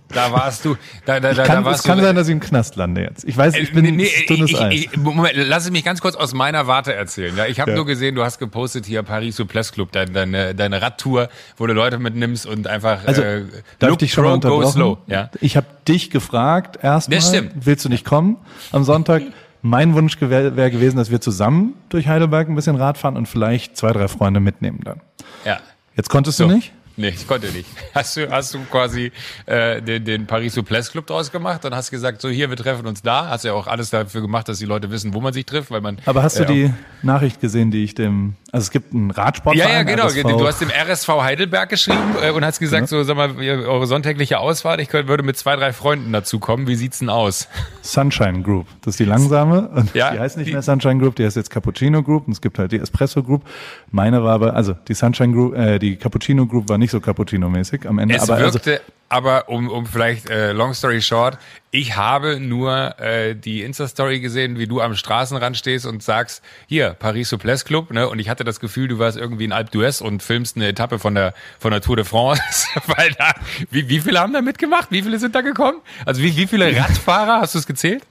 da 0.09 0.31
warst 0.31 0.63
du, 0.65 0.75
da, 1.05 1.19
da, 1.19 1.33
da, 1.33 1.43
Kann, 1.43 1.55
da 1.55 1.59
es 1.61 1.65
warst 1.65 1.85
kann 1.85 1.97
du. 1.97 2.03
sein, 2.03 2.15
dass 2.15 2.27
ich 2.27 2.33
im 2.33 2.39
Knast 2.39 2.75
lande 2.75 3.01
jetzt. 3.01 3.23
Ich 3.23 3.35
weiß, 3.35 3.55
ich 3.55 3.73
bin 3.73 3.85
Äh, 3.85 3.91
nee, 3.91 4.03
es 4.03 4.25
tut 4.27 4.41
uns 4.41 4.51
ich, 4.51 4.59
Eis. 4.61 4.73
ich, 4.91 4.97
Moment, 4.97 5.33
lass 5.35 5.65
es 5.65 5.71
mich 5.71 5.83
ganz 5.83 6.01
kurz 6.01 6.15
aus 6.15 6.33
meiner 6.35 6.67
Warte 6.67 6.93
erzählen. 6.93 7.35
Ja, 7.35 7.45
ich 7.47 7.59
habe 7.59 7.71
Ja. 7.71 7.77
nur 7.77 7.85
gesehen, 7.87 8.13
du 8.13 8.23
hast 8.23 8.37
gepostet 8.37 8.85
hier 8.85 9.01
Paris 9.01 9.37
Souplesse 9.37 9.73
Club, 9.73 9.91
deine, 9.91 10.53
deine, 10.53 10.81
Radtour, 10.81 11.29
wo 11.57 11.65
du 11.65 11.73
Leute 11.73 11.97
mitnimmst 11.97 12.45
und 12.45 12.67
einfach 12.67 13.05
Also, 13.05 13.23
äh, 13.23 13.45
darf 13.79 13.89
look 13.89 14.01
ich 14.01 14.09
dich 14.09 14.13
schon 14.13 14.23
mal 14.25 14.39
pro, 14.39 14.49
go 14.49 14.55
unterbrochen? 14.57 14.73
slow. 14.73 14.97
Ja. 15.07 15.31
Ich 15.41 15.57
habe 15.57 15.67
dich 15.87 16.11
gefragt 16.11 16.77
erstmal, 16.83 17.17
Das 17.17 17.29
stimmt. 17.29 17.51
willst 17.65 17.83
du 17.85 17.89
nicht 17.89 18.05
kommen 18.05 18.37
am 18.71 18.83
Sonntag? 18.83 19.23
Mein 19.63 19.93
Wunsch 19.95 20.19
wäre 20.19 20.55
wär 20.57 20.69
gewesen, 20.69 20.97
dass 20.97 21.09
wir 21.09 21.21
zusammen 21.21 21.73
durch 21.89 22.07
Heidelberg 22.07 22.49
ein 22.49 22.55
bisschen 22.55 22.75
Rad 22.75 22.97
fahren 22.99 23.15
und 23.17 23.27
vielleicht 23.27 23.77
zwei, 23.77 23.93
drei 23.93 24.07
Freunde 24.09 24.39
mitnehmen 24.41 24.81
dann. 24.83 25.01
ja. 25.45 25.57
Jetzt 25.95 26.09
konntest 26.09 26.39
du 26.39 26.47
nicht? 26.47 26.71
Nee, 26.95 27.09
ich 27.09 27.27
konnte 27.27 27.47
nicht. 27.51 27.67
Hast 27.95 28.17
du, 28.17 28.29
hast 28.29 28.53
du 28.53 28.59
quasi 28.71 29.11
äh, 29.45 29.81
den, 29.81 30.03
den 30.03 30.25
Paris 30.27 30.53
Souplesse 30.55 30.91
Club 30.91 31.05
draus 31.07 31.31
gemacht 31.31 31.63
und 31.65 31.75
hast 31.75 31.91
gesagt, 31.91 32.21
so 32.21 32.29
hier, 32.29 32.49
wir 32.49 32.57
treffen 32.57 32.87
uns 32.87 33.01
da. 33.03 33.27
Hast 33.29 33.45
ja 33.45 33.53
auch 33.53 33.67
alles 33.67 33.91
dafür 33.91 34.21
gemacht, 34.21 34.49
dass 34.49 34.57
die 34.59 34.65
Leute 34.65 34.89
wissen, 34.89 35.13
wo 35.13 35.21
man 35.21 35.31
sich 35.33 35.45
trifft, 35.45 35.69
weil 35.71 35.81
man. 35.81 35.97
Aber 36.05 36.23
hast 36.23 36.39
du 36.39 36.43
äh, 36.43 36.45
die 36.47 36.73
Nachricht 37.03 37.39
gesehen, 37.39 37.69
die 37.69 37.83
ich 37.83 37.93
dem, 37.93 38.35
also 38.51 38.63
es 38.65 38.71
gibt 38.71 38.93
einen 38.93 39.11
Radsportverein. 39.11 39.69
Ja, 39.69 39.75
ja, 39.77 39.83
genau. 39.83 40.05
RSV. 40.05 40.23
Du 40.23 40.47
hast 40.47 40.59
dem 40.61 40.69
RSV 40.71 41.07
Heidelberg 41.07 41.69
geschrieben 41.69 42.15
äh, 42.23 42.31
und 42.31 42.43
hast 42.43 42.59
gesagt, 42.59 42.87
so, 42.89 43.03
sag 43.03 43.15
mal, 43.15 43.35
eure 43.37 43.85
sonntägliche 43.85 44.39
Ausfahrt, 44.39 44.79
ich 44.81 44.89
könnte, 44.89 45.07
würde 45.07 45.23
mit 45.23 45.37
zwei, 45.37 45.55
drei 45.55 45.71
Freunden 45.73 46.11
dazu 46.13 46.39
kommen. 46.39 46.67
Wie 46.67 46.75
sieht's 46.75 46.99
denn 46.99 47.09
aus? 47.09 47.47
Sunshine 47.81 48.41
Group. 48.41 48.67
Das 48.81 48.93
ist 48.93 48.99
die 48.99 49.05
langsame. 49.05 49.67
Und 49.69 49.93
Ja, 49.93 50.11
die 50.11 50.19
heißt 50.19 50.37
nicht 50.37 50.47
die- 50.47 50.53
mehr 50.53 50.61
Sunshine 50.63 50.99
Group, 50.99 51.15
die 51.15 51.25
heißt 51.25 51.35
jetzt 51.35 51.49
Cappuccino 51.51 52.01
Group 52.01 52.27
und 52.27 52.33
es 52.33 52.41
gibt 52.41 52.57
halt 52.59 52.71
die 52.71 52.79
Espresso 52.79 53.21
Group. 53.23 53.43
Meine 53.91 54.23
war 54.23 54.33
aber, 54.33 54.55
also 54.55 54.73
die 54.87 54.93
Sunshine 54.95 55.33
Group, 55.33 55.55
äh, 55.55 55.79
die 55.79 55.95
Cappuccino 55.95 56.45
Group 56.47 56.69
war 56.69 56.77
nicht 56.77 56.82
so 56.91 56.99
Cappuccino-mäßig 56.99 57.87
am 57.87 57.99
Ende. 57.99 58.15
Es 58.15 58.23
aber 58.23 58.35
also, 58.35 58.53
wirkte, 58.53 58.81
aber 59.13 59.47
um, 59.47 59.69
um 59.69 59.85
vielleicht, 59.85 60.29
äh, 60.29 60.53
long 60.53 60.73
story 60.73 60.99
short, 61.01 61.37
ich 61.69 61.95
habe 61.95 62.39
nur 62.39 62.99
äh, 62.99 63.35
die 63.35 63.61
Insta-Story 63.61 64.19
gesehen, 64.19 64.57
wie 64.57 64.65
du 64.65 64.81
am 64.81 64.95
Straßenrand 64.95 65.55
stehst 65.55 65.85
und 65.85 66.01
sagst, 66.01 66.41
hier, 66.67 66.95
Paris 66.97 67.29
Souplesse 67.29 67.63
Club, 67.63 67.91
ne? 67.91 68.09
Und 68.09 68.17
ich 68.17 68.27
hatte 68.27 68.43
das 68.43 68.59
Gefühl, 68.59 68.87
du 68.87 68.97
warst 68.97 69.15
irgendwie 69.15 69.45
in 69.45 69.51
Alpe 69.51 69.71
d'Huez 69.71 70.01
und 70.01 70.23
filmst 70.23 70.55
eine 70.55 70.67
Etappe 70.67 70.97
von 70.97 71.13
der, 71.13 71.35
von 71.59 71.69
der 71.69 71.81
Tour 71.81 71.95
de 71.95 72.05
France. 72.05 72.67
Weil 72.87 73.11
da, 73.11 73.33
wie, 73.69 73.87
wie 73.87 73.99
viele 73.99 74.19
haben 74.19 74.33
da 74.33 74.41
mitgemacht? 74.41 74.89
Wie 74.89 75.03
viele 75.03 75.19
sind 75.19 75.35
da 75.35 75.41
gekommen? 75.41 75.81
Also 76.05 76.21
wie, 76.23 76.35
wie 76.35 76.47
viele 76.47 76.75
Radfahrer, 76.75 77.41
hast 77.41 77.53
du 77.53 77.59
es 77.59 77.67
gezählt? 77.67 78.03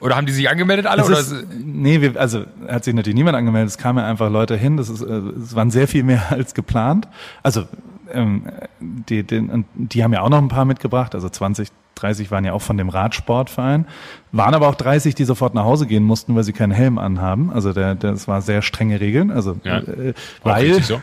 Oder 0.00 0.16
haben 0.16 0.26
die 0.26 0.32
sich 0.32 0.50
angemeldet 0.50 0.84
alle? 0.84 1.00
Es 1.00 1.08
Oder 1.08 1.20
ist, 1.20 1.34
nee, 1.50 2.02
wir, 2.02 2.20
also 2.20 2.44
hat 2.68 2.84
sich 2.84 2.92
natürlich 2.92 3.16
niemand 3.16 3.36
angemeldet. 3.36 3.70
Es 3.70 3.78
kamen 3.78 4.00
ja 4.00 4.06
einfach 4.06 4.30
Leute 4.30 4.56
hin. 4.56 4.76
Das 4.76 4.90
ist, 4.90 5.00
äh, 5.00 5.12
es 5.42 5.54
waren 5.54 5.70
sehr 5.70 5.88
viel 5.88 6.02
mehr 6.02 6.26
als 6.30 6.52
geplant. 6.52 7.08
Also 7.42 7.66
ähm, 8.12 8.44
die, 8.80 9.22
und 9.38 9.66
die 9.74 10.02
haben 10.04 10.12
ja 10.12 10.22
auch 10.22 10.28
noch 10.28 10.38
ein 10.38 10.48
paar 10.48 10.64
mitgebracht. 10.64 11.14
Also 11.14 11.28
20, 11.28 11.68
30 11.96 12.30
waren 12.30 12.44
ja 12.44 12.52
auch 12.52 12.62
von 12.62 12.76
dem 12.76 12.88
Radsportverein. 12.88 13.86
Waren 14.32 14.54
aber 14.54 14.68
auch 14.68 14.74
30, 14.74 15.14
die 15.14 15.24
sofort 15.24 15.54
nach 15.54 15.64
Hause 15.64 15.86
gehen 15.86 16.04
mussten, 16.04 16.34
weil 16.34 16.44
sie 16.44 16.52
keinen 16.52 16.72
Helm 16.72 16.98
anhaben. 16.98 17.50
Also 17.52 17.72
der, 17.72 17.94
das 17.94 18.28
war 18.28 18.42
sehr 18.42 18.62
strenge 18.62 19.00
Regeln. 19.00 19.30
Also 19.30 19.56
Ja. 19.64 19.78
äh, 19.78 20.14
weil 20.42 20.82
so. 20.82 21.02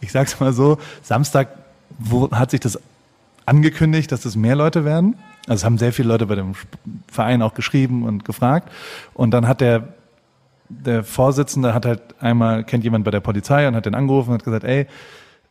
ich 0.00 0.12
sag's 0.12 0.38
mal 0.40 0.52
so, 0.52 0.78
Samstag 1.02 1.48
wo, 1.98 2.30
hat 2.30 2.50
sich 2.50 2.60
das 2.60 2.78
angekündigt, 3.46 4.10
dass 4.12 4.24
es 4.24 4.36
mehr 4.36 4.56
Leute 4.56 4.84
werden. 4.84 5.16
Also 5.46 5.60
es 5.60 5.64
haben 5.64 5.78
sehr 5.78 5.92
viele 5.92 6.08
Leute 6.08 6.26
bei 6.26 6.34
dem 6.34 6.52
Verein 7.06 7.40
auch 7.42 7.54
geschrieben 7.54 8.02
und 8.04 8.24
gefragt. 8.24 8.70
Und 9.14 9.30
dann 9.30 9.46
hat 9.46 9.60
der, 9.60 9.88
der 10.68 11.04
Vorsitzende 11.04 11.72
hat 11.72 11.86
halt 11.86 12.00
einmal, 12.20 12.64
kennt 12.64 12.82
jemand 12.82 13.04
bei 13.04 13.12
der 13.12 13.20
Polizei 13.20 13.68
und 13.68 13.76
hat 13.76 13.86
den 13.86 13.94
angerufen 13.94 14.30
und 14.30 14.38
hat 14.38 14.44
gesagt, 14.44 14.64
ey, 14.64 14.86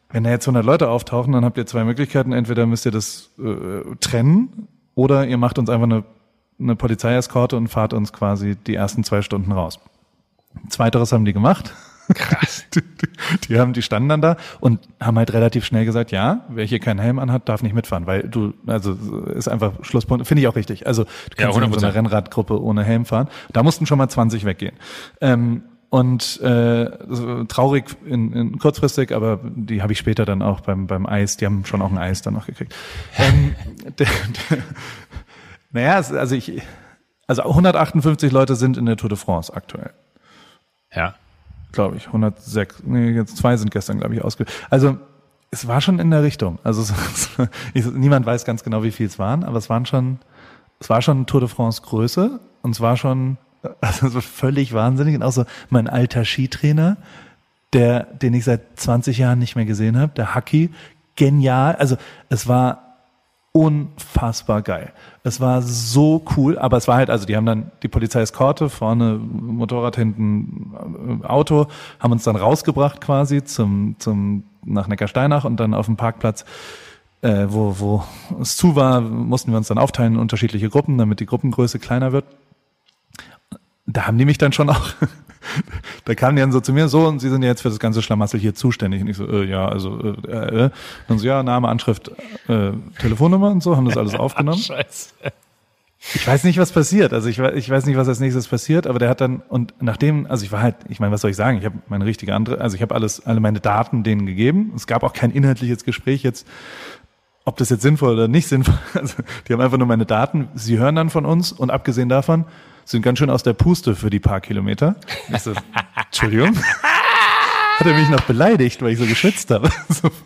wenn 0.09 0.23
da 0.23 0.29
jetzt 0.29 0.47
100 0.47 0.65
Leute 0.65 0.89
auftauchen, 0.89 1.33
dann 1.33 1.43
habt 1.45 1.57
ihr 1.57 1.65
zwei 1.65 1.83
Möglichkeiten. 1.83 2.31
Entweder 2.31 2.65
müsst 2.65 2.85
ihr 2.85 2.91
das 2.91 3.31
äh, 3.39 3.95
trennen 3.99 4.67
oder 4.93 5.25
ihr 5.27 5.37
macht 5.37 5.57
uns 5.59 5.69
einfach 5.69 5.85
eine, 5.85 6.03
eine 6.59 6.75
Polizeieskorte 6.75 7.57
und 7.57 7.67
fahrt 7.67 7.93
uns 7.93 8.13
quasi 8.13 8.55
die 8.55 8.75
ersten 8.75 9.03
zwei 9.03 9.21
Stunden 9.21 9.51
raus. 9.51 9.79
Zweiteres 10.69 11.11
haben 11.11 11.25
die 11.25 11.33
gemacht. 11.33 11.73
Krass. 12.13 12.65
Die, 12.75 12.81
die, 13.47 13.59
haben, 13.59 13.73
die 13.73 13.81
standen 13.81 14.09
dann 14.09 14.21
da 14.21 14.37
und 14.59 14.79
haben 15.01 15.17
halt 15.17 15.33
relativ 15.33 15.65
schnell 15.65 15.85
gesagt, 15.85 16.11
ja, 16.11 16.45
wer 16.49 16.63
hier 16.65 16.79
keinen 16.79 16.99
Helm 16.99 17.17
anhat, 17.17 17.49
darf 17.49 17.63
nicht 17.63 17.73
mitfahren, 17.73 18.05
weil 18.05 18.23
du, 18.27 18.53
also 18.67 18.93
ist 19.33 19.47
einfach 19.47 19.83
Schlusspunkt, 19.83 20.27
finde 20.27 20.41
ich 20.41 20.47
auch 20.47 20.55
richtig. 20.55 20.85
Also 20.85 21.03
du 21.05 21.09
Ja, 21.39 21.45
kannst 21.51 21.57
in 21.57 21.71
so 21.73 21.79
100%. 21.79 21.83
einer 21.83 21.95
Rennradgruppe 21.95 22.61
ohne 22.61 22.83
Helm 22.83 23.05
fahren. 23.05 23.27
Da 23.53 23.63
mussten 23.63 23.85
schon 23.87 23.97
mal 23.97 24.07
20 24.07 24.45
weggehen. 24.45 24.75
Ähm, 25.21 25.63
und 25.89 26.39
äh, 26.41 26.85
traurig 27.45 27.85
in, 28.05 28.33
in 28.33 28.59
kurzfristig, 28.59 29.13
aber 29.13 29.39
die 29.43 29.81
habe 29.81 29.93
ich 29.93 29.99
später 29.99 30.25
dann 30.25 30.41
auch 30.41 30.61
beim 30.61 30.87
beim 30.87 31.05
Eis. 31.05 31.37
Die 31.37 31.45
haben 31.45 31.65
schon 31.65 31.81
auch 31.81 31.91
ein 31.91 31.97
Eis 31.97 32.21
dann 32.21 32.33
noch 32.33 32.47
gekriegt. 32.47 32.73
ähm, 33.17 33.55
der, 33.97 34.07
der, 34.49 34.57
naja, 35.71 35.95
also 35.95 36.35
ich, 36.35 36.61
also 37.27 37.43
158 37.43 38.31
Leute 38.31 38.55
sind 38.55 38.77
in 38.77 38.85
der 38.85 38.97
Tour 38.97 39.09
de 39.09 39.17
France 39.17 39.53
aktuell, 39.53 39.91
Ja. 40.93 41.15
glaube 41.71 41.97
ich. 41.97 42.07
106, 42.07 42.83
nee, 42.85 43.11
jetzt 43.11 43.37
zwei 43.37 43.57
sind 43.57 43.71
gestern, 43.71 43.99
glaube 43.99 44.15
ich, 44.15 44.23
ausge. 44.23 44.45
Also 44.69 44.97
es 45.51 45.67
war 45.67 45.81
schon 45.81 45.99
in 45.99 46.11
der 46.11 46.23
Richtung. 46.23 46.59
Also 46.63 46.81
es, 46.81 46.93
ich, 47.73 47.85
niemand 47.85 48.25
weiß 48.25 48.45
ganz 48.45 48.63
genau, 48.63 48.83
wie 48.83 48.91
viel 48.91 49.07
es 49.07 49.19
waren, 49.19 49.43
aber 49.43 49.57
es 49.57 49.69
waren 49.69 49.85
schon, 49.85 50.19
es 50.79 50.89
war 50.89 51.01
schon 51.01 51.25
Tour 51.25 51.41
de 51.41 51.49
France 51.49 51.81
Größe 51.81 52.39
und 52.61 52.71
es 52.71 52.81
war 52.81 52.97
schon 52.97 53.37
also 53.81 54.09
so 54.09 54.21
völlig 54.21 54.73
wahnsinnig 54.73 55.15
und 55.15 55.23
auch 55.23 55.31
so 55.31 55.45
mein 55.69 55.87
alter 55.87 56.25
Skitrainer, 56.25 56.97
der, 57.73 58.03
den 58.03 58.33
ich 58.33 58.45
seit 58.45 58.79
20 58.79 59.17
Jahren 59.17 59.39
nicht 59.39 59.55
mehr 59.55 59.65
gesehen 59.65 59.97
habe, 59.99 60.13
der 60.15 60.35
Haki, 60.35 60.69
genial. 61.15 61.75
Also 61.75 61.97
es 62.29 62.47
war 62.47 62.85
unfassbar 63.55 64.61
geil. 64.61 64.91
Es 65.23 65.39
war 65.39 65.61
so 65.61 66.25
cool, 66.35 66.59
aber 66.59 66.75
es 66.75 66.89
war 66.89 66.97
halt, 66.97 67.09
also 67.09 67.25
die 67.25 67.37
haben 67.37 67.45
dann 67.45 67.71
die 67.83 67.87
Polizei 67.87 68.19
Eskorte, 68.19 68.69
vorne 68.69 69.17
Motorrad, 69.17 69.95
hinten 69.95 71.21
äh, 71.23 71.25
Auto, 71.25 71.67
haben 71.99 72.11
uns 72.11 72.25
dann 72.25 72.35
rausgebracht 72.35 72.99
quasi 72.99 73.45
zum, 73.45 73.95
zum, 73.97 74.43
nach 74.65 74.89
Neckarsteinach 74.89 75.45
und 75.45 75.57
dann 75.61 75.73
auf 75.73 75.85
dem 75.85 75.95
Parkplatz, 75.95 76.43
äh, 77.21 77.45
wo, 77.47 77.79
wo 77.79 78.03
es 78.41 78.57
zu 78.57 78.75
war, 78.75 78.99
mussten 78.99 79.51
wir 79.51 79.57
uns 79.57 79.69
dann 79.69 79.77
aufteilen 79.77 80.15
in 80.15 80.19
unterschiedliche 80.19 80.69
Gruppen, 80.69 80.97
damit 80.97 81.21
die 81.21 81.25
Gruppengröße 81.25 81.79
kleiner 81.79 82.11
wird. 82.11 82.25
Da 83.87 84.07
haben 84.07 84.17
die 84.17 84.25
mich 84.25 84.37
dann 84.37 84.51
schon 84.51 84.69
auch, 84.69 84.89
da 86.05 86.15
kamen 86.15 86.35
die 86.35 86.41
dann 86.41 86.51
so 86.51 86.59
zu 86.59 86.73
mir, 86.73 86.87
so, 86.87 87.05
und 87.07 87.19
sie 87.19 87.29
sind 87.29 87.43
ja 87.43 87.49
jetzt 87.49 87.61
für 87.61 87.69
das 87.69 87.79
ganze 87.79 88.01
Schlamassel 88.01 88.39
hier 88.39 88.55
zuständig. 88.55 89.01
Und 89.01 89.07
ich 89.07 89.17
so, 89.17 89.27
äh, 89.27 89.45
ja, 89.45 89.67
also, 89.67 89.99
äh, 90.27 90.65
äh. 90.65 90.69
Dann 91.07 91.19
so, 91.19 91.27
ja, 91.27 91.43
Name, 91.43 91.67
Anschrift, 91.69 92.09
äh, 92.47 92.71
Telefonnummer 92.99 93.51
und 93.51 93.61
so, 93.61 93.75
haben 93.77 93.85
das 93.85 93.97
alles 93.97 94.15
aufgenommen. 94.19 94.57
Scheiße. 94.59 95.09
Ich 96.13 96.27
weiß 96.27 96.43
nicht, 96.43 96.59
was 96.59 96.71
passiert. 96.71 97.13
Also 97.13 97.29
ich, 97.29 97.39
weiß- 97.39 97.53
ich 97.53 97.67
weiß 97.69 97.85
nicht, 97.87 97.97
was 97.97 98.07
als 98.07 98.19
nächstes 98.19 98.47
passiert, 98.47 98.85
aber 98.85 98.99
der 98.99 99.09
hat 99.09 99.21
dann, 99.21 99.41
und 99.49 99.73
nachdem, 99.81 100.27
also 100.29 100.45
ich 100.45 100.51
war 100.51 100.61
halt, 100.61 100.75
ich 100.87 100.99
meine, 100.99 101.11
was 101.11 101.21
soll 101.21 101.31
ich 101.31 101.37
sagen? 101.37 101.57
Ich 101.57 101.65
habe 101.65 101.77
meine 101.87 102.05
richtige 102.05 102.35
andere, 102.35 102.61
also 102.61 102.75
ich 102.75 102.81
habe 102.83 102.93
alles, 102.93 103.25
alle 103.25 103.39
meine 103.39 103.59
Daten 103.59 104.03
denen 104.03 104.27
gegeben. 104.27 104.71
Es 104.75 104.85
gab 104.85 105.01
auch 105.03 105.13
kein 105.13 105.31
inhaltliches 105.31 105.83
Gespräch 105.83 106.21
jetzt, 106.21 106.45
ob 107.43 107.57
das 107.57 107.69
jetzt 107.71 107.81
sinnvoll 107.81 108.13
oder 108.13 108.27
nicht 108.27 108.47
sinnvoll. 108.47 108.77
Also 108.93 109.15
die 109.47 109.53
haben 109.53 109.61
einfach 109.61 109.77
nur 109.79 109.87
meine 109.87 110.05
Daten. 110.05 110.47
Sie 110.53 110.77
hören 110.77 110.95
dann 110.95 111.09
von 111.09 111.25
uns 111.25 111.51
und 111.51 111.71
abgesehen 111.71 112.09
davon 112.09 112.45
sind 112.85 113.01
ganz 113.01 113.19
schön 113.19 113.29
aus 113.29 113.43
der 113.43 113.53
Puste 113.53 113.95
für 113.95 114.09
die 114.09 114.19
paar 114.19 114.41
Kilometer. 114.41 114.95
Ich 115.29 115.41
so, 115.41 115.53
Entschuldigung. 115.95 116.55
Hat 116.55 117.87
er 117.87 117.93
mich 117.93 118.09
noch 118.09 118.21
beleidigt, 118.21 118.81
weil 118.81 118.91
ich 118.91 118.99
so 118.99 119.05
geschwitzt 119.05 119.51
habe. 119.51 119.69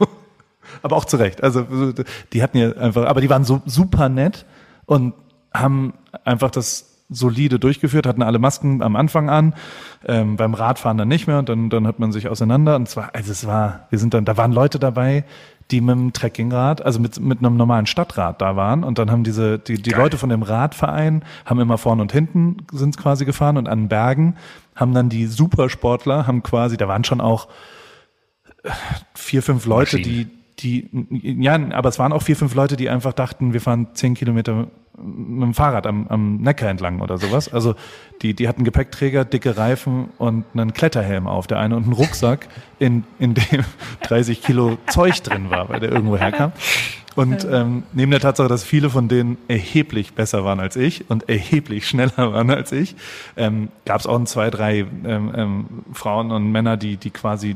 Aber 0.82 0.95
auch 0.95 1.05
zu 1.05 1.18
Recht. 1.18 1.41
Also 1.43 1.66
so, 1.70 1.93
die 2.32 2.43
hatten 2.43 2.57
ja 2.57 2.72
einfach, 2.74 3.05
aber 3.05 3.20
die 3.20 3.30
waren 3.30 3.43
so 3.43 3.62
super 3.66 4.07
nett 4.07 4.45
und 4.86 5.14
haben 5.53 5.93
einfach 6.24 6.51
das 6.51 7.03
solide 7.10 7.60
durchgeführt, 7.60 8.05
hatten 8.05 8.22
alle 8.22 8.39
Masken 8.39 8.82
am 8.82 8.95
Anfang 8.95 9.30
an, 9.30 9.55
ähm, 10.05 10.38
beim 10.38 10.53
Radfahren 10.53 10.97
dann 10.97 11.07
nicht 11.07 11.28
mehr 11.28 11.39
und 11.39 11.49
dann, 11.49 11.70
dann 11.70 11.88
hat 11.88 11.99
man 11.99 12.12
sich 12.12 12.30
auseinander 12.30 12.76
und 12.76 12.88
zwar, 12.88 13.14
also 13.14 13.32
es 13.32 13.45
war, 13.47 13.88
wir 13.89 13.99
sind 13.99 14.14
dann, 14.14 14.26
da 14.26 14.38
waren 14.38 14.53
Leute 14.53 14.80
dabei, 14.80 15.26
die 15.72 15.82
mit 15.82 15.95
dem 15.95 16.13
Trekkingrad, 16.13 16.84
also 16.84 16.99
mit, 16.99 17.20
mit 17.20 17.39
einem 17.39 17.55
normalen 17.55 17.86
Stadtrad 17.86 18.41
da 18.41 18.55
waren 18.55 18.84
und 18.84 18.97
dann 18.97 19.11
haben 19.11 19.24
diese, 19.24 19.59
die, 19.59 19.82
die 19.82 19.91
Geil. 19.91 20.01
Leute 20.01 20.17
von 20.17 20.30
dem 20.30 20.41
Radverein 20.41 21.24
haben 21.45 21.59
immer 21.59 21.78
vorne 21.78 22.01
und 22.01 22.11
hinten 22.11 22.57
sind 22.72 22.97
quasi 22.97 23.26
gefahren 23.26 23.57
und 23.57 23.70
an 23.70 23.88
Bergen 23.88 24.36
haben 24.76 24.93
dann 24.93 25.09
die 25.09 25.28
Supersportler, 25.28 26.26
haben 26.26 26.41
quasi, 26.41 26.78
da 26.78 26.88
waren 26.88 27.03
schon 27.03 27.22
auch 27.22 27.47
vier, 29.13 29.43
fünf 29.43 29.65
Leute, 29.65 29.97
Maschine. 29.97 30.30
die, 30.59 30.89
die, 30.89 31.43
ja, 31.43 31.59
aber 31.72 31.89
es 31.89 31.99
waren 31.99 32.13
auch 32.13 32.24
vier, 32.24 32.36
fünf 32.36 32.55
Leute, 32.55 32.76
die 32.76 32.89
einfach 32.89 33.13
dachten, 33.13 33.53
wir 33.53 33.61
fahren 33.61 33.89
zehn 33.93 34.15
Kilometer 34.15 34.67
mit 35.04 35.43
dem 35.43 35.54
Fahrrad 35.54 35.88
am, 35.88 36.08
am 36.08 36.38
Neckar 36.38 36.70
entlang 36.70 37.02
oder 37.02 37.18
sowas. 37.18 37.52
Also 37.52 37.76
die, 38.22 38.34
die 38.34 38.47
hatten 38.47 38.64
Gepäckträger, 38.64 39.26
dicke 39.26 39.58
Reifen 39.58 40.10
und 40.18 40.45
einen 40.54 40.74
Kletterhelm 40.74 41.28
auf, 41.28 41.47
der 41.47 41.60
eine 41.60 41.76
und 41.76 41.84
einen 41.84 41.93
Rucksack, 41.93 42.47
in, 42.80 43.04
in 43.20 43.34
dem 43.34 43.64
30 44.04 44.41
Kilo 44.41 44.78
Zeug 44.88 45.22
drin 45.24 45.50
war, 45.50 45.70
weil 45.70 45.80
der 45.80 45.91
irgendwo 45.91 46.18
herkam. 46.18 46.52
Und 47.16 47.45
ähm, 47.49 47.84
neben 47.91 48.12
der 48.12 48.20
Tatsache, 48.20 48.47
dass 48.47 48.64
viele 48.64 48.89
von 48.89 49.07
denen 49.07 49.38
erheblich 49.47 50.14
besser 50.14 50.43
waren 50.43 50.60
als 50.60 50.76
ich 50.76 51.10
und 51.10 51.28
erheblich 51.28 51.88
schneller 51.89 52.34
waren 52.34 52.49
als 52.51 52.72
ich, 52.72 52.95
ähm, 53.36 53.70
gab 53.86 53.99
es 53.99 54.07
auch 54.07 54.18
ein, 54.18 54.26
zwei, 54.28 54.49
drei 54.49 54.86
ähm, 55.05 55.32
ähm, 55.36 55.66
Frauen 55.91 56.32
und 56.32 56.51
Männer, 56.51 56.78
die, 56.78 56.97
die 56.97 57.10
quasi 57.10 57.55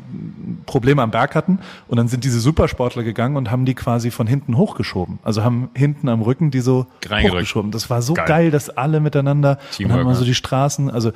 Probleme 0.66 1.02
am 1.02 1.12
Berg 1.12 1.36
hatten. 1.36 1.60
Und 1.88 1.98
dann 1.98 2.08
sind 2.08 2.24
diese 2.24 2.40
Supersportler 2.40 3.04
gegangen 3.04 3.38
und 3.38 3.52
haben 3.52 3.66
die 3.66 3.76
quasi 3.76 4.12
von 4.12 4.28
hinten 4.28 4.58
hochgeschoben. 4.58 5.20
Also 5.24 5.44
haben 5.44 5.70
hinten 5.76 6.10
am 6.10 6.22
Rücken 6.22 6.52
die 6.52 6.60
so 6.60 6.88
Reingerückt. 7.06 7.36
hochgeschoben. 7.36 7.72
Das 7.72 7.90
war 7.90 8.02
so 8.02 8.14
Geil. 8.16 8.26
geil, 8.28 8.52
dass 8.52 8.70
alle 8.70 9.00
miteinander 9.00 9.52
und 9.52 9.72
Teamwork, 9.78 9.98
dann 10.00 10.08
mal 10.08 10.16
so 10.16 10.26
die 10.26 10.36
Straßen, 10.36 10.90
also 10.90 11.12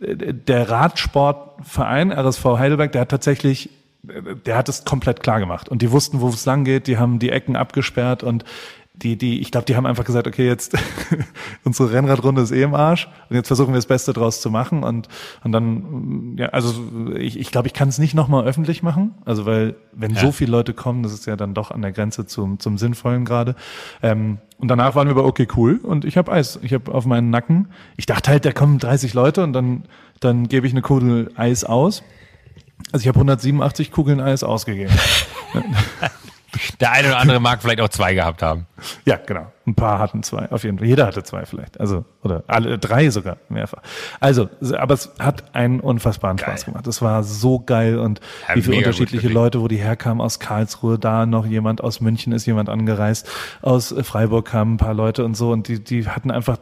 äh, 0.00 0.32
der 0.32 0.70
Radsportverein 0.70 2.12
RSV 2.12 2.44
Heidelberg, 2.44 2.92
der 2.92 3.02
hat 3.02 3.08
tatsächlich, 3.10 3.70
der 4.02 4.56
hat 4.56 4.68
es 4.68 4.84
komplett 4.84 5.22
klar 5.22 5.38
gemacht 5.40 5.68
und 5.68 5.82
die 5.82 5.92
wussten, 5.92 6.20
wo 6.20 6.28
es 6.28 6.44
lang 6.44 6.64
geht, 6.64 6.86
die 6.86 6.98
haben 6.98 7.18
die 7.18 7.30
Ecken 7.30 7.56
abgesperrt 7.56 8.22
und 8.22 8.44
die, 8.94 9.16
die, 9.16 9.40
ich 9.40 9.50
glaube, 9.50 9.64
die 9.64 9.74
haben 9.74 9.86
einfach 9.86 10.04
gesagt, 10.04 10.26
okay, 10.26 10.46
jetzt 10.46 10.76
unsere 11.64 11.92
Rennradrunde 11.92 12.42
ist 12.42 12.50
eh 12.50 12.62
im 12.62 12.74
Arsch 12.74 13.08
und 13.30 13.36
jetzt 13.36 13.46
versuchen 13.46 13.68
wir 13.68 13.76
das 13.76 13.86
Beste 13.86 14.12
draus 14.12 14.40
zu 14.40 14.50
machen 14.50 14.82
und 14.82 15.08
und 15.44 15.52
dann, 15.52 16.36
ja, 16.36 16.48
also 16.48 16.74
ich, 17.16 17.38
ich 17.38 17.50
glaube, 17.50 17.68
ich 17.68 17.74
kann 17.74 17.88
es 17.88 17.98
nicht 17.98 18.14
nochmal 18.14 18.44
öffentlich 18.44 18.82
machen, 18.82 19.14
also 19.24 19.46
weil 19.46 19.76
wenn 19.92 20.14
so 20.14 20.30
viele 20.30 20.52
Leute 20.52 20.74
kommen, 20.74 21.02
das 21.02 21.12
ist 21.12 21.26
ja 21.26 21.36
dann 21.36 21.54
doch 21.54 21.70
an 21.70 21.80
der 21.80 21.92
Grenze 21.92 22.26
zum 22.26 22.58
zum 22.58 22.76
Sinnvollen 22.76 23.24
gerade. 23.24 23.54
Ähm, 24.02 24.38
und 24.58 24.68
danach 24.68 24.94
waren 24.94 25.08
wir 25.08 25.14
bei 25.14 25.22
okay 25.22 25.48
cool 25.56 25.80
und 25.82 26.04
ich 26.04 26.16
habe 26.16 26.30
Eis, 26.30 26.58
ich 26.62 26.74
habe 26.74 26.92
auf 26.92 27.06
meinen 27.06 27.30
Nacken. 27.30 27.68
Ich 27.96 28.06
dachte 28.06 28.30
halt, 28.30 28.44
da 28.44 28.52
kommen 28.52 28.78
30 28.78 29.14
Leute 29.14 29.42
und 29.42 29.52
dann 29.52 29.84
dann 30.20 30.48
gebe 30.48 30.66
ich 30.66 30.72
eine 30.72 30.82
Kugel 30.82 31.30
Eis 31.34 31.64
aus. 31.64 32.02
Also 32.90 33.02
ich 33.02 33.08
habe 33.08 33.16
187 33.18 33.90
Kugeln 33.92 34.20
Eis 34.20 34.42
ausgegeben. 34.42 34.92
Der 36.80 36.92
eine 36.92 37.08
oder 37.08 37.18
andere 37.18 37.40
mag 37.40 37.62
vielleicht 37.62 37.80
auch 37.80 37.88
zwei 37.88 38.14
gehabt 38.14 38.42
haben. 38.42 38.66
Ja, 39.04 39.16
genau. 39.16 39.50
Ein 39.66 39.74
paar 39.74 39.98
hatten 39.98 40.22
zwei, 40.22 40.50
auf 40.50 40.64
jeden 40.64 40.78
Fall. 40.78 40.86
Jeder 40.86 41.06
hatte 41.06 41.22
zwei 41.22 41.46
vielleicht. 41.46 41.80
Also, 41.80 42.04
oder 42.22 42.42
alle 42.46 42.78
drei 42.78 43.08
sogar 43.10 43.38
mehrfach. 43.48 43.80
Also, 44.20 44.48
aber 44.76 44.94
es 44.94 45.12
hat 45.18 45.54
einen 45.54 45.80
unfassbaren 45.80 46.36
Geil. 46.36 46.48
Spaß 46.48 46.64
gemacht. 46.66 46.86
Es 46.86 47.00
war 47.00 47.22
so 47.22 47.60
geil 47.60 47.98
und 47.98 48.20
Ja, 48.48 48.56
wie 48.56 48.62
viele 48.62 48.76
unterschiedliche. 48.78 49.28
Leute, 49.28 49.60
wo 49.62 49.68
die 49.68 49.76
herkamen 49.76 50.20
aus 50.20 50.40
Karlsruhe, 50.40 50.98
da 50.98 51.24
noch 51.24 51.46
jemand 51.46 51.82
aus 51.82 52.00
München 52.00 52.32
ist 52.32 52.44
jemand 52.44 52.68
angereist, 52.68 53.28
aus 53.62 53.92
äh, 53.92 54.02
Freiburg 54.02 54.46
kamen 54.46 54.74
ein 54.74 54.78
paar 54.78 54.94
Leute 54.94 55.24
und 55.24 55.36
so 55.36 55.52
und 55.52 55.68
die, 55.68 55.82
die 55.82 56.06
hatten 56.08 56.30
einfach, 56.30 56.58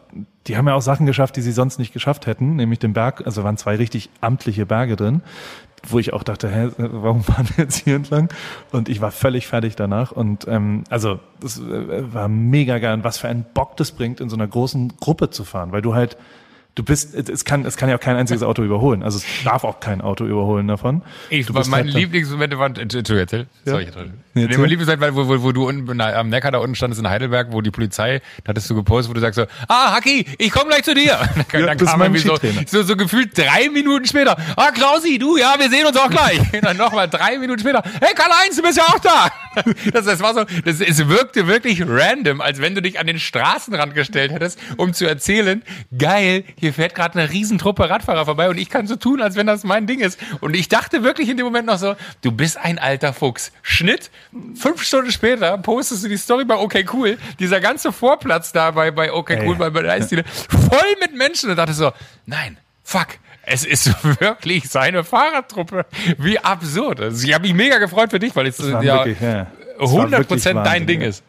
die 0.46 0.56
haben 0.56 0.68
ja 0.68 0.74
auch 0.74 0.82
Sachen 0.82 1.06
geschafft, 1.06 1.36
die 1.36 1.42
sie 1.42 1.52
sonst 1.52 1.78
nicht 1.78 1.92
geschafft 1.92 2.26
hätten, 2.26 2.56
nämlich 2.56 2.78
den 2.78 2.92
Berg, 2.92 3.22
also 3.26 3.42
waren 3.44 3.56
zwei 3.56 3.76
richtig 3.76 4.10
amtliche 4.20 4.66
Berge 4.66 4.96
drin, 4.96 5.22
wo 5.88 5.98
ich 5.98 6.12
auch 6.12 6.22
dachte, 6.22 6.48
hä, 6.48 6.70
warum 6.76 7.22
fahren 7.22 7.48
wir 7.56 7.64
jetzt 7.64 7.84
hier 7.84 7.96
entlang? 7.96 8.28
Und 8.72 8.88
ich 8.88 9.00
war 9.00 9.10
völlig 9.10 9.46
fertig 9.46 9.76
danach. 9.76 10.12
Und 10.12 10.46
ähm, 10.48 10.84
also 10.90 11.20
das 11.40 11.58
äh, 11.58 12.12
war 12.12 12.28
mega 12.28 12.78
geil. 12.78 12.94
Und 12.94 13.04
was 13.04 13.18
für 13.18 13.28
einen 13.28 13.44
Bock 13.54 13.76
das 13.76 13.92
bringt, 13.92 14.20
in 14.20 14.28
so 14.28 14.36
einer 14.36 14.46
großen 14.46 14.94
Gruppe 15.00 15.30
zu 15.30 15.44
fahren, 15.44 15.72
weil 15.72 15.82
du 15.82 15.94
halt, 15.94 16.16
du 16.74 16.82
bist, 16.82 17.14
es 17.14 17.44
kann, 17.44 17.64
es 17.64 17.76
kann 17.76 17.88
ja 17.88 17.96
auch 17.96 18.00
kein 18.00 18.16
einziges 18.16 18.42
Auto 18.42 18.62
überholen. 18.62 19.02
Also 19.02 19.18
es 19.18 19.24
darf 19.44 19.64
auch 19.64 19.80
kein 19.80 20.00
Auto 20.00 20.24
überholen 20.24 20.68
davon. 20.68 21.02
Ich, 21.28 21.46
Du 21.46 21.52
bist 21.52 21.70
mein 21.70 21.84
halt 21.84 21.94
Lieblingsmomente 21.94 22.58
waren, 22.58 22.76
Entschuldigung, 22.76 23.18
erzähl. 23.18 23.46
Sorry, 23.64 23.84
ich 23.84 23.90
Nee, 24.34 24.44
erzähl. 24.44 24.58
mein 24.58 24.68
Lieblingsmoment 24.70 25.16
war, 25.16 25.28
wo, 25.28 25.28
wo, 25.28 25.42
wo 25.42 25.52
du 25.52 25.68
unten 25.68 26.00
am 26.00 26.28
Neckar 26.28 26.52
da 26.52 26.58
unten 26.58 26.74
standest 26.76 27.00
in 27.00 27.08
Heidelberg, 27.08 27.48
wo 27.50 27.60
die 27.60 27.70
Polizei, 27.72 28.20
da 28.44 28.50
hattest 28.50 28.70
du 28.70 28.74
gepostet, 28.76 29.10
wo 29.10 29.14
du 29.14 29.20
sagst 29.20 29.36
so, 29.36 29.46
ah, 29.68 29.92
Haki, 29.94 30.24
ich 30.38 30.50
komme 30.52 30.68
gleich 30.68 30.84
zu 30.84 30.94
dir. 30.94 31.18
Und 31.36 31.52
dann, 31.52 31.60
Ja, 31.60 31.66
dann 31.66 31.78
kam 31.78 32.00
irgendwie 32.02 32.20
so, 32.20 32.36
so, 32.66 32.82
so 32.82 32.96
gefühlt 32.96 33.36
drei 33.36 33.68
Minuten 33.72 34.06
später, 34.06 34.36
ah, 34.56 34.70
Klausi, 34.70 35.18
du, 35.18 35.36
ja, 35.36 35.54
wir 35.58 35.68
sehen 35.68 35.86
uns 35.86 35.96
auch 35.96 36.08
gleich. 36.10 36.40
Und 36.52 36.64
dann 36.64 36.76
nochmal 36.76 37.08
drei 37.08 37.38
Minuten 37.38 37.60
später, 37.60 37.82
hey, 38.00 38.14
Karl-Heinz, 38.14 38.56
du 38.56 38.62
bist 38.62 38.78
ja 38.78 38.84
auch 38.84 38.98
da. 39.00 39.28
Das, 39.92 40.04
das 40.04 40.20
war 40.20 40.34
so, 40.34 40.44
das, 40.64 40.80
es 40.80 41.08
wirkte 41.08 41.46
wirklich 41.46 41.82
random, 41.86 42.40
als 42.40 42.60
wenn 42.60 42.74
du 42.74 42.82
dich 42.82 43.00
an 43.00 43.06
den 43.06 43.18
Straßenrand 43.18 43.94
gestellt 43.94 44.30
hättest, 44.30 44.58
um 44.76 44.92
zu 44.92 45.06
erzählen, 45.06 45.62
geil, 45.96 46.44
hier 46.58 46.72
fährt 46.72 46.94
gerade 46.94 47.18
eine 47.18 47.30
Riesentruppe 47.30 47.88
Radfahrer 47.90 48.24
vorbei 48.24 48.48
und 48.48 48.58
ich 48.58 48.70
kann 48.70 48.86
so 48.86 48.96
tun, 48.96 49.20
als 49.20 49.36
wenn 49.36 49.46
das 49.46 49.64
mein 49.64 49.86
Ding 49.86 50.00
ist. 50.00 50.18
Und 50.40 50.54
ich 50.54 50.68
dachte 50.68 51.02
wirklich 51.02 51.28
in 51.28 51.36
dem 51.36 51.46
Moment 51.46 51.66
noch 51.66 51.78
so, 51.78 51.96
du 52.22 52.32
bist 52.32 52.56
ein 52.58 52.78
alter 52.78 53.12
Fuchs. 53.12 53.52
Schnitt, 53.62 54.10
fünf 54.54 54.82
Stunden 54.82 55.10
später 55.10 55.58
postest 55.58 56.04
du 56.04 56.08
die 56.08 56.16
Story 56.16 56.44
bei 56.44 56.56
Okay 56.56 56.86
Cool, 56.92 57.18
dieser 57.38 57.60
ganze 57.60 57.92
Vorplatz 57.92 58.52
da 58.52 58.70
bei, 58.70 58.90
bei 58.90 59.12
Okay 59.12 59.38
Ey. 59.40 59.48
Cool, 59.48 59.56
bei, 59.56 59.70
bei 59.70 59.82
der 59.82 59.92
Eisdiele, 59.92 60.24
voll 60.48 60.96
mit 61.00 61.14
Menschen 61.14 61.50
und 61.50 61.56
dachte 61.56 61.74
so, 61.74 61.92
nein, 62.26 62.56
fuck. 62.84 63.08
Es 63.42 63.64
ist 63.64 63.90
wirklich 64.20 64.68
seine 64.68 65.04
Fahrradtruppe. 65.04 65.86
Wie 66.18 66.38
absurd. 66.38 67.00
Also 67.00 67.26
ich 67.26 67.34
habe 67.34 67.42
mich 67.42 67.54
mega 67.54 67.78
gefreut 67.78 68.10
für 68.10 68.18
dich, 68.18 68.34
weil 68.36 68.46
es 68.46 68.58
ja 68.58 68.82
wirklich, 68.82 69.20
ja. 69.20 69.46
Es 69.78 69.90
war 69.92 70.00
100 70.00 70.10
wirklich 70.10 70.28
Prozent 70.28 70.66
dein 70.66 70.86
Ding 70.86 71.00
ja. 71.00 71.08
ist. 71.08 71.24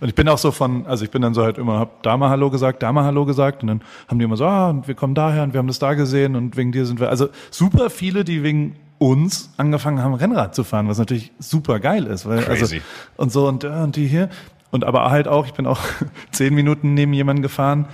Und 0.00 0.08
ich 0.08 0.14
bin 0.14 0.28
auch 0.28 0.38
so 0.38 0.52
von, 0.52 0.86
also 0.86 1.04
ich 1.04 1.10
bin 1.10 1.22
dann 1.22 1.34
so 1.34 1.42
halt 1.42 1.58
immer, 1.58 1.78
hab 1.78 2.02
da 2.02 2.16
mal 2.16 2.28
Hallo 2.28 2.50
gesagt, 2.50 2.82
da 2.82 2.92
mal 2.92 3.04
Hallo 3.04 3.24
gesagt 3.24 3.62
und 3.62 3.68
dann 3.68 3.80
haben 4.08 4.18
die 4.18 4.24
immer 4.24 4.36
so, 4.36 4.44
ah, 4.44 4.70
und 4.70 4.88
wir 4.88 4.94
kommen 4.94 5.14
daher 5.14 5.42
und 5.42 5.54
wir 5.54 5.58
haben 5.58 5.66
das 5.66 5.78
da 5.78 5.94
gesehen 5.94 6.36
und 6.36 6.56
wegen 6.56 6.72
dir 6.72 6.84
sind 6.86 7.00
wir, 7.00 7.08
also 7.08 7.28
super 7.50 7.88
viele, 7.88 8.24
die 8.24 8.42
wegen 8.42 8.76
uns 8.98 9.50
angefangen 9.56 10.02
haben, 10.02 10.14
Rennrad 10.14 10.54
zu 10.54 10.64
fahren, 10.64 10.88
was 10.88 10.98
natürlich 10.98 11.32
super 11.38 11.80
geil 11.80 12.06
ist, 12.06 12.26
weil, 12.26 12.38
also, 12.38 12.66
Crazy. 12.66 12.82
und 13.16 13.32
so 13.32 13.48
und, 13.48 13.64
und 13.64 13.96
die 13.96 14.06
hier 14.06 14.28
und 14.70 14.84
aber 14.84 15.10
halt 15.10 15.28
auch, 15.28 15.46
ich 15.46 15.54
bin 15.54 15.66
auch 15.66 15.80
zehn 16.30 16.54
Minuten 16.54 16.94
neben 16.94 17.12
jemanden 17.12 17.42
gefahren, 17.42 17.86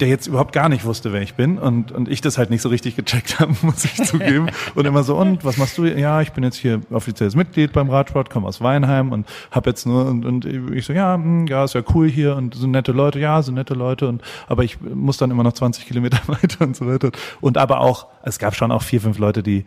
der 0.00 0.08
jetzt 0.08 0.26
überhaupt 0.26 0.52
gar 0.52 0.68
nicht 0.68 0.84
wusste, 0.84 1.12
wer 1.12 1.22
ich 1.22 1.34
bin 1.34 1.58
und, 1.58 1.90
und 1.90 2.08
ich 2.08 2.20
das 2.20 2.36
halt 2.36 2.50
nicht 2.50 2.62
so 2.62 2.68
richtig 2.68 2.96
gecheckt 2.96 3.40
habe, 3.40 3.54
muss 3.62 3.84
ich 3.84 3.94
zugeben. 4.04 4.48
Und 4.74 4.86
immer 4.86 5.02
so, 5.02 5.16
und 5.16 5.44
was 5.44 5.56
machst 5.56 5.78
du? 5.78 5.84
Ja, 5.84 6.20
ich 6.20 6.32
bin 6.32 6.44
jetzt 6.44 6.56
hier 6.56 6.80
offizielles 6.90 7.34
Mitglied 7.34 7.72
beim 7.72 7.88
Radsport, 7.88 8.28
komme 8.30 8.46
aus 8.46 8.60
Weinheim 8.60 9.12
und 9.12 9.26
habe 9.50 9.70
jetzt 9.70 9.86
nur, 9.86 10.06
und, 10.06 10.24
und 10.24 10.44
ich 10.44 10.84
so, 10.84 10.92
ja, 10.92 11.14
hm, 11.14 11.46
ja, 11.46 11.64
ist 11.64 11.74
ja 11.74 11.82
cool 11.94 12.08
hier 12.08 12.36
und 12.36 12.54
sind 12.54 12.72
nette 12.72 12.92
Leute, 12.92 13.18
ja, 13.18 13.40
sind 13.42 13.54
nette 13.54 13.74
Leute 13.74 14.08
und 14.08 14.22
aber 14.48 14.64
ich 14.64 14.80
muss 14.80 15.16
dann 15.16 15.30
immer 15.30 15.42
noch 15.42 15.54
20 15.54 15.86
Kilometer 15.86 16.18
weiter 16.26 16.64
und 16.64 16.76
so 16.76 16.86
weiter. 16.86 17.10
Und 17.40 17.58
aber 17.58 17.80
auch, 17.80 18.06
es 18.22 18.38
gab 18.38 18.54
schon 18.54 18.70
auch 18.70 18.82
vier, 18.82 19.00
fünf 19.00 19.18
Leute, 19.18 19.42
die 19.42 19.64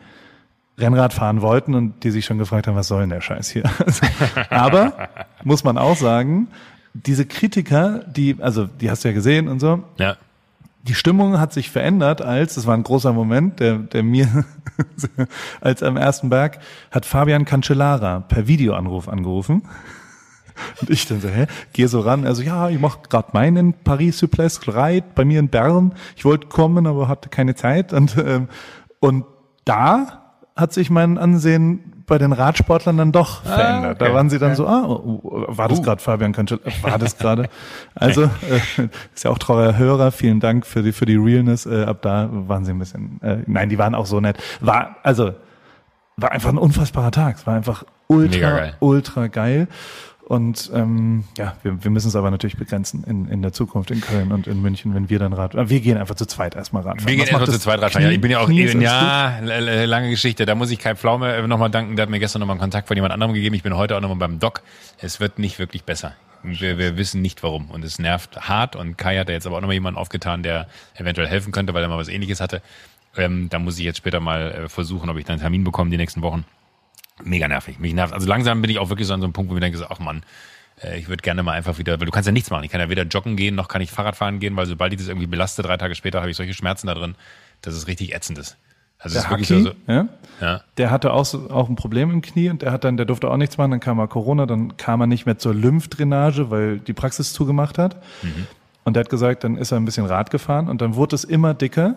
Rennrad 0.78 1.14
fahren 1.14 1.42
wollten 1.42 1.76
und 1.76 2.04
die 2.04 2.12
sich 2.12 2.26
schon 2.26 2.38
gefragt 2.38 2.68
haben, 2.68 2.76
was 2.76 2.88
soll 2.88 3.02
denn 3.02 3.10
der 3.10 3.22
Scheiß 3.22 3.50
hier? 3.50 3.64
Also, 3.80 4.06
aber 4.50 5.10
muss 5.44 5.64
man 5.64 5.78
auch 5.78 5.98
sagen, 5.98 6.48
diese 6.94 7.26
Kritiker, 7.26 8.00
die, 8.06 8.38
also 8.40 8.66
die 8.66 8.90
hast 8.90 9.04
du 9.04 9.10
ja 9.10 9.14
gesehen 9.14 9.48
und 9.48 9.60
so, 9.60 9.84
Ja. 9.98 10.16
die 10.84 10.94
Stimmung 10.96 11.40
hat 11.40 11.54
sich 11.54 11.70
verändert, 11.70 12.22
als, 12.22 12.56
das 12.56 12.66
war 12.66 12.76
ein 12.76 12.84
großer 12.84 13.14
Moment, 13.14 13.60
der, 13.60 13.78
der 13.78 14.04
mir, 14.04 14.46
als 15.62 15.84
am 15.84 15.98
ersten 15.98 16.30
Berg, 16.30 16.60
hat 16.92 17.06
Fabian 17.06 17.46
Cancellara 17.46 18.22
per 18.22 18.48
Videoanruf 18.48 19.08
angerufen. 19.08 19.64
Und 20.82 20.90
ich 20.90 21.08
dann 21.08 21.22
so, 21.22 21.30
hä, 21.30 21.48
geh 21.72 21.86
so 21.86 22.02
ran, 22.02 22.26
also 22.26 22.42
ja, 22.42 22.68
ich 22.70 22.80
mache 22.80 23.00
gerade 23.08 23.30
meinen 23.32 23.74
Paris-Suples 23.74 24.68
Reit 24.68 25.16
bei 25.16 25.24
mir 25.24 25.40
in 25.40 25.48
Bern. 25.48 25.94
Ich 26.18 26.26
wollte 26.26 26.48
kommen, 26.48 26.86
aber 26.86 27.08
hatte 27.08 27.30
keine 27.30 27.56
Zeit. 27.56 27.94
Und, 27.94 28.18
ähm, 28.18 28.50
und 29.00 29.24
da 29.64 30.34
hat 30.58 30.74
sich 30.74 30.90
mein 30.90 31.18
Ansehen 31.18 31.99
bei 32.10 32.18
den 32.18 32.34
Radsportlern 32.34 32.98
dann 32.98 33.12
doch 33.12 33.44
verändert. 33.44 34.02
Da 34.02 34.08
okay. 34.08 34.14
waren 34.14 34.30
sie 34.30 34.40
dann 34.40 34.56
so, 34.56 34.68
ah, 34.68 34.84
oh, 34.86 35.22
oh, 35.24 35.46
war 35.48 35.70
das 35.70 35.82
gerade 35.82 36.02
Fabian 36.02 36.34
Cancellara? 36.34 36.70
War 36.82 36.98
das 37.00 37.18
gerade? 37.20 37.50
Also, 37.96 38.24
äh, 38.24 38.90
ist 39.16 39.24
ja 39.24 39.32
auch 39.32 39.38
treuer 39.38 39.78
Hörer. 39.78 40.12
Vielen 40.12 40.40
Dank 40.40 40.66
für 40.66 40.84
die, 40.84 40.92
für 40.92 41.06
die 41.06 41.16
Realness. 41.16 41.66
Äh, 41.66 41.84
ab 41.84 42.02
da 42.02 42.30
waren 42.32 42.66
sie 42.66 42.72
ein 42.72 42.80
bisschen, 42.80 43.22
äh, 43.22 43.38
nein, 43.48 43.70
die 43.70 43.78
waren 43.78 43.96
auch 43.96 44.06
so 44.06 44.20
nett. 44.20 44.38
War, 44.60 44.98
also, 45.04 45.34
war 46.18 46.32
einfach 46.32 46.50
ein 46.50 46.58
unfassbarer 46.58 47.12
Tag. 47.12 47.38
Es 47.38 47.48
war 47.48 47.56
einfach 47.56 47.86
ultra, 48.08 48.58
geil. 48.58 48.74
ultra 48.80 49.28
geil. 49.28 49.68
Und 50.30 50.70
ähm, 50.76 51.24
ja, 51.40 51.56
wir, 51.64 51.84
wir 51.84 51.90
müssen 51.90 52.10
es 52.10 52.16
aber 52.16 52.30
natürlich 52.30 52.56
begrenzen 52.56 53.04
in, 53.04 53.28
in 53.30 53.42
der 53.42 53.52
Zukunft 53.52 53.90
in 53.90 54.00
Köln 54.00 54.32
und 54.32 54.46
in 54.46 54.62
München, 54.62 54.94
wenn 54.94 55.10
wir 55.10 55.18
dann 55.18 55.34
Rad. 55.34 55.56
äh, 55.56 55.70
Wir 55.72 55.80
gehen 55.80 55.98
einfach 55.98 56.14
zu 56.14 56.28
zweit 56.28 56.54
erstmal 56.56 56.84
Radfahren. 56.84 57.08
Wir 57.08 57.16
gehen 57.16 57.26
erstmal 57.26 57.48
zu 57.48 57.58
zweit 57.60 57.82
Radfahren. 57.82 58.06
Ja, 58.06 58.14
ich 58.14 58.22
bin 58.22 58.30
ja 58.30 58.40
auch, 58.40 58.48
alles 58.48 58.76
ja, 58.76 59.40
lange 59.86 60.12
Geschichte. 60.12 60.46
Da 60.46 60.54
muss 60.54 60.70
ich 60.70 60.78
Kai 60.78 60.94
Pflaume 60.94 61.34
äh, 61.34 61.48
nochmal 61.48 61.72
danken. 61.72 61.96
Der 61.96 62.04
hat 62.04 62.12
mir 62.12 62.20
gestern 62.20 62.42
nochmal 62.42 62.54
einen 62.54 62.62
Kontakt 62.62 62.88
von 62.88 62.96
jemand 62.96 63.12
anderem 63.12 63.34
gegeben. 63.34 63.56
Ich 63.56 63.64
bin 63.64 63.76
heute 63.76 63.98
auch 63.98 64.02
nochmal 64.02 64.20
beim 64.20 64.38
Doc. 64.38 64.62
Es 65.00 65.20
wird 65.20 65.40
nicht 65.40 65.58
wirklich 65.58 65.84
besser. 65.84 66.14
Wir, 66.44 66.78
wir 66.78 66.96
wissen 66.96 67.24
nicht 67.24 67.42
warum. 67.42 67.72
Und 67.72 67.84
es 67.84 67.98
nervt 67.98 68.40
hart. 68.48 68.76
Und 68.76 69.00
Kai 69.00 69.18
hat 69.18 69.30
da 69.30 69.34
jetzt 69.34 69.48
aber 69.48 69.56
auch 69.56 69.62
nochmal 69.62 69.74
jemanden 69.74 69.98
aufgetan, 69.98 70.44
der 70.44 70.68
eventuell 70.94 71.28
helfen 71.28 71.52
könnte, 71.52 71.74
weil 71.74 71.82
er 71.82 71.90
mal 71.90 71.98
was 71.98 72.08
ähnliches 72.08 72.40
hatte. 72.40 72.62
Ähm, 73.18 73.50
da 73.50 73.58
muss 73.58 73.80
ich 73.80 73.86
jetzt 73.86 73.98
später 73.98 74.20
mal 74.20 74.52
äh, 74.52 74.70
versuchen, 74.70 75.10
ob 75.10 75.18
ich 75.18 75.26
dann 75.26 75.34
einen 75.34 75.42
Termin 75.42 75.64
bekomme 75.64 75.90
die 75.90 75.98
nächsten 75.98 76.22
Wochen. 76.22 76.46
Mega 77.24 77.48
nervig. 77.48 77.80
Mich 77.80 77.94
nervt. 77.94 78.14
Also 78.14 78.28
langsam 78.28 78.62
bin 78.62 78.72
ich 78.72 78.80
auch 78.80 78.90
wirklich 78.90 79.08
so 79.08 79.14
an 79.14 79.22
so 79.22 79.26
einem 79.26 79.34
Punkt, 79.34 79.52
wo 79.52 79.56
ich 79.56 79.62
denke, 79.62 79.78
so, 79.78 79.86
ach 79.90 80.00
Mann, 80.00 80.24
äh, 80.84 80.98
ich 81.00 81.10
würde 81.10 81.22
gerne 81.22 81.44
mal 81.44 81.54
einfach 81.54 81.78
wieder, 81.78 82.00
weil 82.00 82.06
du 82.06 82.12
kannst 82.12 82.28
ja 82.28 82.32
nichts 82.32 82.50
machen. 82.50 82.64
Ich 82.64 82.72
kann 82.72 82.82
ja 82.82 82.90
weder 82.90 83.04
joggen 83.04 83.36
gehen, 83.36 83.56
noch 83.56 83.68
kann 83.68 83.82
ich 83.82 83.92
Fahrrad 83.92 84.16
fahren 84.16 84.40
gehen, 84.40 84.56
weil 84.56 84.66
sobald 84.66 84.94
ich 84.94 85.00
das 85.00 85.08
irgendwie 85.08 85.28
belaste, 85.28 85.62
drei 85.62 85.78
Tage 85.78 85.96
später 85.96 86.22
habe 86.22 86.32
ich 86.32 86.38
solche 86.38 86.54
Schmerzen 86.54 86.88
da 86.88 86.94
drin, 86.94 87.16
dass 87.62 87.74
es 87.74 87.88
richtig 87.88 88.14
ätzend 88.14 88.38
ist. 88.38 88.58
Also 89.02 89.14
Der 89.14 89.24
ist 89.24 89.30
wirklich 89.30 89.50
Haki, 89.50 89.64
so, 89.64 89.72
ja, 89.88 90.08
ja. 90.42 90.62
der 90.76 90.92
hatte 90.92 91.14
auch, 91.14 91.34
auch 91.52 91.70
ein 91.70 91.78
Problem 91.78 92.12
im 92.12 92.22
Knie 92.22 92.50
und 92.50 92.62
der 92.62 92.74
hat 92.74 92.84
dann, 92.84 92.98
der 92.98 93.06
durfte 93.06 93.30
auch 93.32 93.38
nichts 93.38 93.58
machen, 93.58 93.72
dann 93.72 93.80
kam 93.80 93.96
mal 93.96 94.10
Corona, 94.10 94.46
dann 94.46 94.76
kam 94.76 95.00
er 95.00 95.08
nicht 95.08 95.26
mehr 95.26 95.38
zur 95.38 95.54
Lymphdrainage, 95.54 96.52
weil 96.52 96.80
die 96.80 96.92
Praxis 96.92 97.32
zugemacht 97.32 97.78
hat. 97.78 97.96
Mhm. 98.24 98.48
Und 98.84 98.96
der 98.96 99.02
hat 99.02 99.10
gesagt, 99.10 99.46
dann 99.46 99.56
ist 99.56 99.72
er 99.72 99.78
ein 99.78 99.86
bisschen 99.86 100.06
Rad 100.06 100.32
gefahren 100.32 100.68
und 100.68 100.82
dann 100.82 100.96
wurde 100.96 101.16
es 101.16 101.24
immer 101.24 101.54
dicker, 101.54 101.96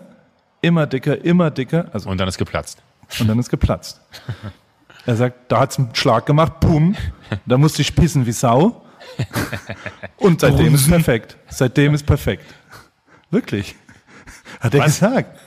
immer 0.61 0.87
dicker, 0.87 1.25
immer 1.25 1.51
dicker, 1.51 1.87
also 1.91 2.09
und 2.09 2.17
dann 2.19 2.29
ist 2.29 2.37
geplatzt. 2.37 2.81
und 3.19 3.27
dann 3.27 3.37
ist 3.37 3.49
geplatzt. 3.49 3.99
Er 5.05 5.15
sagt, 5.15 5.51
da 5.51 5.59
hat's 5.59 5.77
einen 5.77 5.93
Schlag 5.93 6.25
gemacht, 6.25 6.59
pum, 6.59 6.95
da 7.45 7.57
musste 7.57 7.81
ich 7.81 7.95
pissen 7.95 8.25
wie 8.25 8.31
Sau. 8.31 8.83
Und 10.17 10.41
seitdem 10.41 10.73
ist 10.75 10.87
perfekt. 10.87 11.37
Seitdem 11.49 11.93
ist 11.93 12.05
perfekt. 12.05 12.45
Wirklich. 13.29 13.75
Hat 14.59 14.73
er 14.73 14.81
Was? 14.81 14.99
gesagt. 14.99 15.39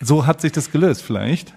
So 0.00 0.26
hat 0.26 0.40
sich 0.40 0.52
das 0.52 0.70
gelöst, 0.70 1.02
vielleicht. 1.02 1.52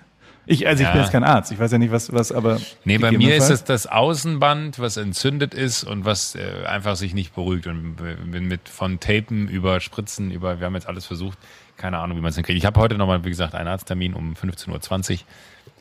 Ich, 0.45 0.67
also 0.67 0.83
ich 0.83 0.89
bin 0.91 0.99
jetzt 0.99 1.11
kein 1.13 1.23
Arzt, 1.23 1.53
ich 1.53 1.59
weiß 1.59 1.71
ja 1.71 1.77
nicht, 1.77 1.93
was, 1.93 2.11
was 2.11 2.33
aber. 2.33 2.59
Nee, 2.83 2.97
bei 2.97 3.13
mir 3.13 3.35
ist 3.37 3.49
es 3.49 3.63
das 3.63 3.87
Außenband, 3.87 4.77
was 4.77 4.97
entzündet 4.97 5.53
ist 5.53 5.85
und 5.85 6.03
was 6.03 6.35
äh, 6.35 6.65
einfach 6.65 6.97
sich 6.97 7.13
nicht 7.13 7.33
beruhigt. 7.33 7.67
Und 7.67 7.95
bin 7.95 8.47
mit 8.49 8.67
von 8.67 8.99
Tapen 8.99 9.47
über 9.47 9.79
Spritzen, 9.79 10.31
über, 10.31 10.59
wir 10.59 10.65
haben 10.65 10.75
jetzt 10.75 10.87
alles 10.87 11.05
versucht, 11.05 11.37
keine 11.77 11.99
Ahnung, 11.99 12.17
wie 12.17 12.21
man 12.21 12.31
es 12.31 12.35
hinkriegt. 12.35 12.57
Ich 12.57 12.65
habe 12.65 12.77
heute 12.81 12.97
nochmal, 12.97 13.23
wie 13.23 13.29
gesagt, 13.29 13.55
einen 13.55 13.69
Arzttermin 13.69 14.13
um 14.13 14.33
15.20 14.33 15.13
Uhr 15.13 15.19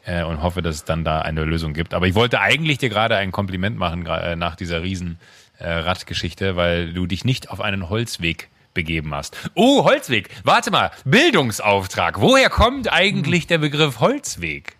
äh, 0.04 0.22
und 0.24 0.42
hoffe, 0.42 0.62
dass 0.62 0.76
es 0.76 0.84
dann 0.84 1.04
da 1.04 1.20
eine 1.20 1.44
Lösung 1.44 1.72
gibt. 1.74 1.94
Aber 1.94 2.06
ich 2.06 2.14
wollte 2.14 2.40
eigentlich 2.40 2.78
dir 2.78 2.88
gerade 2.88 3.16
ein 3.16 3.32
Kompliment 3.32 3.76
machen 3.78 4.06
äh, 4.06 4.36
nach 4.36 4.56
dieser 4.56 4.82
riesen 4.82 5.18
äh, 5.58 5.68
Radgeschichte, 5.70 6.56
weil 6.56 6.92
du 6.92 7.06
dich 7.06 7.24
nicht 7.24 7.50
auf 7.50 7.60
einen 7.60 7.88
Holzweg 7.88 8.48
begeben 8.74 9.14
hast. 9.14 9.36
Oh, 9.54 9.84
Holzweg. 9.84 10.30
Warte 10.44 10.70
mal. 10.70 10.90
Bildungsauftrag. 11.04 12.20
Woher 12.20 12.48
kommt 12.50 12.90
eigentlich 12.92 13.46
der 13.46 13.58
Begriff 13.58 14.00
Holzweg? 14.00 14.76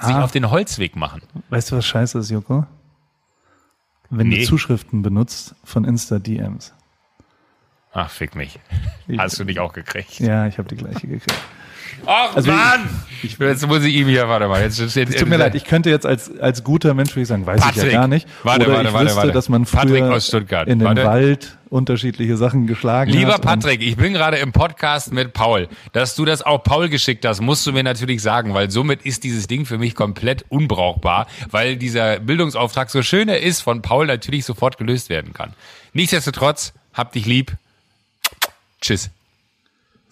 Sich 0.00 0.14
Ah. 0.14 0.24
auf 0.24 0.32
den 0.32 0.50
Holzweg 0.50 0.96
machen. 0.96 1.22
Weißt 1.48 1.70
du, 1.70 1.76
was 1.76 1.86
scheiße 1.86 2.18
ist, 2.18 2.30
Joko? 2.30 2.66
Wenn 4.10 4.28
Nee. 4.28 4.40
du 4.40 4.44
Zuschriften 4.46 5.02
benutzt 5.02 5.54
von 5.64 5.84
Insta-DMs. 5.84 6.74
Ach, 7.92 8.10
fick 8.10 8.34
mich. 8.34 8.58
Hast 9.16 9.38
du 9.40 9.44
dich 9.44 9.58
auch 9.58 9.72
gekriegt? 9.72 10.20
Ja, 10.20 10.46
ich 10.46 10.58
habe 10.58 10.68
die 10.68 10.76
gleiche 10.76 11.06
gekriegt. 11.06 11.34
Ach, 12.06 12.34
Also 12.36 12.50
Mann! 12.50 12.88
jetzt 13.22 13.66
muss 13.66 13.82
ich 13.82 13.94
ihm 13.94 14.08
hier, 14.08 14.28
warte 14.28 14.46
mal. 14.46 14.60
Jetzt, 14.62 14.78
jetzt, 14.78 14.96
Es 14.96 15.16
tut 15.16 15.28
mir 15.28 15.36
leid, 15.36 15.54
ich 15.54 15.64
könnte 15.64 15.90
jetzt 15.90 16.06
als, 16.06 16.38
als 16.38 16.62
guter 16.64 16.94
Mensch 16.94 17.10
würde 17.10 17.22
ich 17.22 17.28
sagen, 17.28 17.46
weiß 17.46 17.58
ich 17.60 17.64
Patrick. 17.66 17.92
ja 17.92 18.00
gar 18.00 18.08
nicht. 18.08 18.28
Warte, 18.42 18.66
Oder 18.66 18.74
warte, 18.74 18.88
ich 18.88 18.94
warte, 18.94 19.06
wüsste, 19.06 19.16
warte. 19.18 19.32
dass 19.32 19.48
man 19.48 19.64
Patrick 19.64 19.98
früher 20.04 20.14
aus 20.14 20.26
Stuttgart. 20.26 20.68
in 20.68 20.78
den 20.78 20.86
Warte. 20.86 21.04
Wald 21.04 21.58
unterschiedliche 21.68 22.36
Sachen 22.36 22.68
geschlagen 22.68 23.10
Lieber 23.10 23.38
Patrick, 23.38 23.82
ich 23.82 23.96
bin 23.96 24.12
gerade 24.12 24.36
im 24.36 24.52
Podcast 24.52 25.12
mit 25.12 25.32
Paul. 25.32 25.68
Dass 25.92 26.14
du 26.14 26.24
das 26.24 26.42
auch 26.42 26.62
Paul 26.62 26.88
geschickt 26.88 27.24
hast, 27.26 27.40
musst 27.40 27.66
du 27.66 27.72
mir 27.72 27.82
natürlich 27.82 28.22
sagen, 28.22 28.54
weil 28.54 28.70
somit 28.70 29.02
ist 29.04 29.24
dieses 29.24 29.48
Ding 29.48 29.66
für 29.66 29.76
mich 29.76 29.94
komplett 29.96 30.44
unbrauchbar, 30.48 31.26
weil 31.50 31.76
dieser 31.76 32.20
Bildungsauftrag, 32.20 32.88
so 32.90 33.02
schön 33.02 33.28
er 33.28 33.42
ist, 33.42 33.62
von 33.62 33.82
Paul 33.82 34.06
natürlich 34.06 34.44
sofort 34.44 34.78
gelöst 34.78 35.08
werden 35.10 35.32
kann. 35.32 35.54
Nichtsdestotrotz, 35.92 36.72
hab 36.94 37.12
dich 37.12 37.26
lieb. 37.26 37.52
Tschüss. 38.80 39.10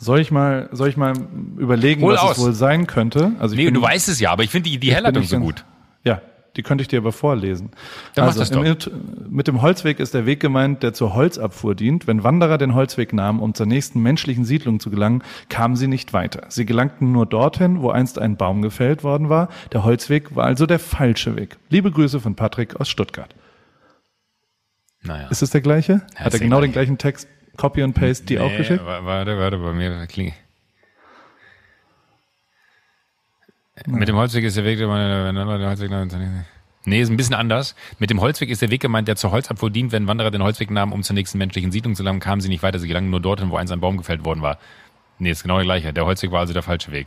Soll 0.04 0.20
ich 0.20 0.30
mal, 0.30 0.68
soll 0.72 0.88
ich 0.88 0.96
mal 0.96 1.14
überlegen, 1.56 2.02
Hol 2.02 2.14
was 2.14 2.20
aus. 2.20 2.36
es 2.38 2.44
wohl 2.44 2.52
sein 2.52 2.86
könnte? 2.86 3.32
Also 3.38 3.54
ich 3.54 3.58
Nee, 3.58 3.64
bin- 3.66 3.74
du 3.74 3.82
weißt 3.82 4.08
es 4.08 4.20
ja, 4.20 4.30
aber 4.32 4.42
ich 4.42 4.50
finde 4.50 4.68
die, 4.68 4.78
die 4.78 4.92
Herleitung 4.92 5.20
nicht 5.22 5.30
so 5.30 5.36
ganz- 5.36 5.46
gut. 5.46 5.64
Ja, 6.04 6.20
die 6.56 6.62
könnte 6.62 6.82
ich 6.82 6.88
dir 6.88 6.98
aber 6.98 7.10
vorlesen. 7.12 7.70
Dann 8.14 8.26
also 8.26 8.38
das 8.38 8.50
doch. 8.50 8.62
Mit, 9.28 9.48
dem 9.48 9.62
Holzweg 9.62 9.98
ist 10.00 10.12
der 10.14 10.26
Weg 10.26 10.40
gemeint, 10.40 10.82
der 10.82 10.92
zur 10.92 11.14
Holzabfuhr 11.14 11.74
dient. 11.74 12.06
Wenn 12.06 12.22
Wanderer 12.22 12.58
den 12.58 12.74
Holzweg 12.74 13.12
nahmen, 13.14 13.40
um 13.40 13.54
zur 13.54 13.66
nächsten 13.66 14.00
menschlichen 14.02 14.44
Siedlung 14.44 14.78
zu 14.78 14.90
gelangen, 14.90 15.22
kamen 15.48 15.74
sie 15.74 15.88
nicht 15.88 16.12
weiter. 16.12 16.42
Sie 16.50 16.66
gelangten 16.66 17.10
nur 17.10 17.24
dorthin, 17.26 17.80
wo 17.80 17.90
einst 17.90 18.18
ein 18.18 18.36
Baum 18.36 18.60
gefällt 18.62 19.02
worden 19.02 19.30
war. 19.30 19.48
Der 19.72 19.82
Holzweg 19.84 20.36
war 20.36 20.44
also 20.44 20.66
der 20.66 20.78
falsche 20.78 21.34
Weg. 21.34 21.56
Liebe 21.70 21.90
Grüße 21.90 22.20
von 22.20 22.34
Patrick 22.36 22.78
aus 22.80 22.88
Stuttgart. 22.88 23.34
Naja. 25.02 25.28
Ist 25.28 25.42
es 25.42 25.50
der 25.50 25.60
gleiche? 25.60 26.02
Ja, 26.18 26.24
Hat 26.24 26.32
er 26.34 26.38
genau 26.38 26.56
gleiche. 26.58 26.68
den 26.68 26.72
gleichen 26.72 26.98
Text 26.98 27.28
Copy 27.56 27.82
und 27.82 27.94
Paste 27.94 28.26
die 28.26 28.38
auch 28.38 28.54
geschickt? 28.56 28.84
wa- 28.84 29.04
Warte, 29.04 29.38
warte, 29.38 29.58
bei 29.58 29.72
mir 29.72 30.06
klingt. 30.06 30.34
Mit 33.86 34.08
dem 34.08 34.16
Holzweg 34.16 34.44
ist 34.44 34.56
der 34.56 34.64
Weg, 34.64 34.78
der 34.78 34.86
nahmen- 35.32 36.44
Nee, 36.86 37.00
ist 37.00 37.08
ein 37.10 37.16
bisschen 37.16 37.34
anders. 37.34 37.74
Mit 37.98 38.10
dem 38.10 38.20
Holzweg 38.20 38.50
ist 38.50 38.60
der 38.62 38.70
Weg 38.70 38.82
gemeint, 38.82 39.08
der 39.08 39.16
zur 39.16 39.30
Holzabfuhr 39.30 39.70
dient. 39.70 39.90
Wenn 39.90 40.06
Wanderer 40.06 40.30
den 40.30 40.42
Holzweg 40.42 40.70
nahmen, 40.70 40.92
um 40.92 41.02
zur 41.02 41.14
nächsten 41.14 41.38
menschlichen 41.38 41.72
Siedlung 41.72 41.94
zu 41.94 42.02
gelangen, 42.02 42.20
kamen 42.20 42.40
sie 42.42 42.48
nicht 42.48 42.62
weiter. 42.62 42.78
Sie 42.78 42.86
gelangen 42.88 43.10
nur 43.10 43.20
dorthin, 43.20 43.50
wo 43.50 43.56
einst 43.56 43.72
ein 43.72 43.80
Baum 43.80 43.96
gefällt 43.96 44.24
worden 44.24 44.42
war. 44.42 44.58
Nee, 45.18 45.30
ist 45.30 45.42
genau 45.42 45.56
der 45.56 45.64
gleiche. 45.64 45.92
Der 45.92 46.04
Holzweg 46.04 46.30
war 46.30 46.40
also 46.40 46.52
der 46.52 46.62
falsche 46.62 46.92
Weg. 46.92 47.06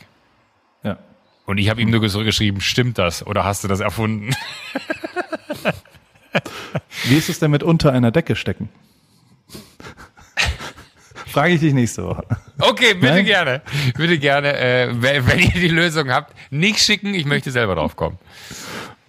Ja. 0.83 0.97
Und 1.45 1.59
ich 1.59 1.69
habe 1.69 1.79
ihm 1.81 1.89
nur 1.91 2.05
zurückgeschrieben, 2.07 2.59
stimmt 2.59 2.97
das? 2.97 3.25
Oder 3.25 3.43
hast 3.45 3.63
du 3.63 3.67
das 3.67 3.79
erfunden? 3.79 4.33
Wie 7.05 7.15
ist 7.15 7.29
es 7.29 7.39
denn 7.39 7.51
mit 7.51 7.63
unter 7.63 7.93
einer 7.93 8.11
Decke 8.11 8.35
stecken? 8.35 8.69
Frage 11.37 11.53
ich 11.53 11.59
dich 11.59 11.73
nächste 11.75 12.03
Woche. 12.03 12.23
Okay, 12.57 12.95
bitte 12.95 13.13
Nein? 13.13 13.25
gerne. 13.25 13.61
Bitte 13.95 14.17
gerne. 14.17 14.57
Äh, 14.57 14.87
wenn, 14.91 15.27
wenn 15.27 15.37
ihr 15.37 15.51
die 15.51 15.67
Lösung 15.67 16.11
habt, 16.11 16.33
nicht 16.49 16.79
schicken. 16.79 17.13
Ich 17.13 17.25
möchte 17.25 17.51
selber 17.51 17.75
drauf 17.75 17.95
kommen. 17.95 18.17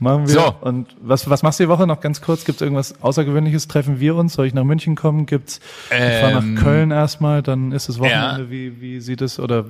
Machen 0.00 0.26
wir. 0.28 0.34
So. 0.34 0.54
Und 0.60 0.94
was, 1.00 1.28
was 1.28 1.42
machst 1.42 1.58
du 1.58 1.64
die 1.64 1.68
Woche 1.68 1.86
noch 1.86 2.00
ganz 2.00 2.20
kurz? 2.20 2.44
Gibt 2.44 2.56
es 2.56 2.62
irgendwas 2.62 3.02
Außergewöhnliches? 3.02 3.66
Treffen 3.68 3.98
wir 3.98 4.14
uns? 4.14 4.34
Soll 4.34 4.46
ich 4.46 4.54
nach 4.54 4.64
München 4.64 4.94
kommen? 4.94 5.26
Gibt's, 5.26 5.60
ich 5.90 5.96
fahre 5.96 6.38
Ähm, 6.38 6.54
nach 6.54 6.62
Köln 6.62 6.90
erstmal, 6.92 7.42
dann 7.42 7.72
ist 7.72 7.88
es 7.88 7.98
Wochenende. 7.98 8.42
ja. 8.42 8.50
Wie, 8.50 8.80
wie 8.80 9.00
sieht 9.00 9.20
es? 9.22 9.40
Oder 9.40 9.60
äh, 9.60 9.64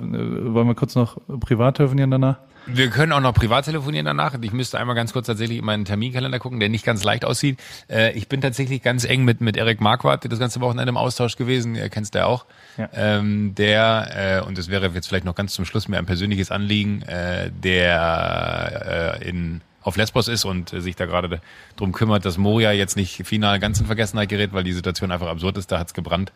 wollen 0.53 0.67
wir 0.67 0.75
kurz 0.75 0.95
noch 0.95 1.17
privat 1.39 1.77
telefonieren 1.77 2.11
danach? 2.11 2.37
Wir 2.71 2.89
können 2.89 3.13
auch 3.13 3.21
noch 3.21 3.33
privat 3.33 3.65
telefonieren 3.65 4.05
danach. 4.05 4.35
Ich 4.39 4.53
müsste 4.53 4.77
einmal 4.77 4.95
ganz 4.95 5.13
kurz 5.13 5.25
tatsächlich 5.25 5.57
in 5.57 5.65
meinen 5.65 5.85
Terminkalender 5.85 6.37
gucken, 6.37 6.59
der 6.59 6.69
nicht 6.69 6.85
ganz 6.85 7.03
leicht 7.03 7.25
aussieht. 7.25 7.57
Äh, 7.89 8.11
ich 8.11 8.27
bin 8.27 8.41
tatsächlich 8.41 8.83
ganz 8.83 9.05
eng 9.05 9.23
mit, 9.25 9.41
mit 9.41 9.57
Erik 9.57 9.81
Marquardt 9.81 10.31
das 10.31 10.37
ganze 10.37 10.61
Wochenende 10.61 10.89
im 10.89 10.97
Austausch 10.97 11.35
gewesen. 11.35 11.75
Er 11.75 11.89
kennst 11.89 12.13
du 12.13 12.19
ja 12.19 12.25
auch. 12.27 12.45
Ja. 12.77 12.89
Ähm, 12.93 13.55
der, 13.55 14.41
äh, 14.43 14.47
und 14.47 14.59
es 14.59 14.69
wäre 14.69 14.87
jetzt 14.93 15.07
vielleicht 15.07 15.25
noch 15.25 15.33
ganz 15.33 15.53
zum 15.53 15.65
Schluss 15.65 15.87
mir 15.87 15.97
ein 15.97 16.05
persönliches 16.05 16.51
Anliegen, 16.51 17.01
äh, 17.03 17.49
der 17.51 19.17
äh, 19.19 19.27
in 19.27 19.61
auf 19.81 19.97
Lesbos 19.97 20.27
ist 20.27 20.45
und 20.45 20.73
äh, 20.73 20.81
sich 20.81 20.95
da 20.95 21.05
gerade 21.05 21.41
drum 21.75 21.91
kümmert, 21.91 22.25
dass 22.25 22.37
Moria 22.37 22.71
jetzt 22.71 22.95
nicht 22.95 23.25
final 23.25 23.59
ganz 23.59 23.79
in 23.79 23.85
Vergessenheit 23.85 24.29
gerät, 24.29 24.53
weil 24.53 24.63
die 24.63 24.73
Situation 24.73 25.11
einfach 25.11 25.27
absurd 25.27 25.57
ist, 25.57 25.71
da 25.71 25.79
hat's 25.79 25.93
gebrannt. 25.93 26.31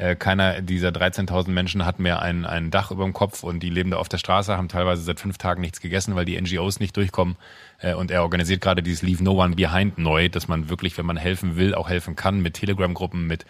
Äh, 0.00 0.16
keiner 0.16 0.62
dieser 0.62 0.88
13.000 0.88 1.50
Menschen 1.50 1.84
hat 1.84 1.98
mehr 1.98 2.22
ein, 2.22 2.46
ein 2.46 2.70
Dach 2.70 2.90
über 2.90 3.04
dem 3.04 3.12
Kopf 3.12 3.42
und 3.42 3.60
die 3.60 3.68
leben 3.68 3.90
da 3.90 3.98
auf 3.98 4.08
der 4.08 4.16
Straße, 4.16 4.56
haben 4.56 4.68
teilweise 4.68 5.02
seit 5.02 5.20
fünf 5.20 5.36
Tagen 5.36 5.60
nichts 5.60 5.80
gegessen, 5.80 6.14
weil 6.14 6.24
die 6.24 6.40
NGOs 6.40 6.80
nicht 6.80 6.96
durchkommen. 6.96 7.36
Äh, 7.80 7.92
und 7.92 8.10
er 8.10 8.22
organisiert 8.22 8.62
gerade 8.62 8.82
dieses 8.82 9.02
Leave 9.02 9.22
No 9.22 9.42
One 9.42 9.56
Behind 9.56 9.98
neu, 9.98 10.30
dass 10.30 10.48
man 10.48 10.70
wirklich, 10.70 10.96
wenn 10.96 11.04
man 11.04 11.18
helfen 11.18 11.56
will, 11.56 11.74
auch 11.74 11.90
helfen 11.90 12.16
kann 12.16 12.40
mit 12.40 12.54
Telegram-Gruppen, 12.54 13.26
mit 13.26 13.44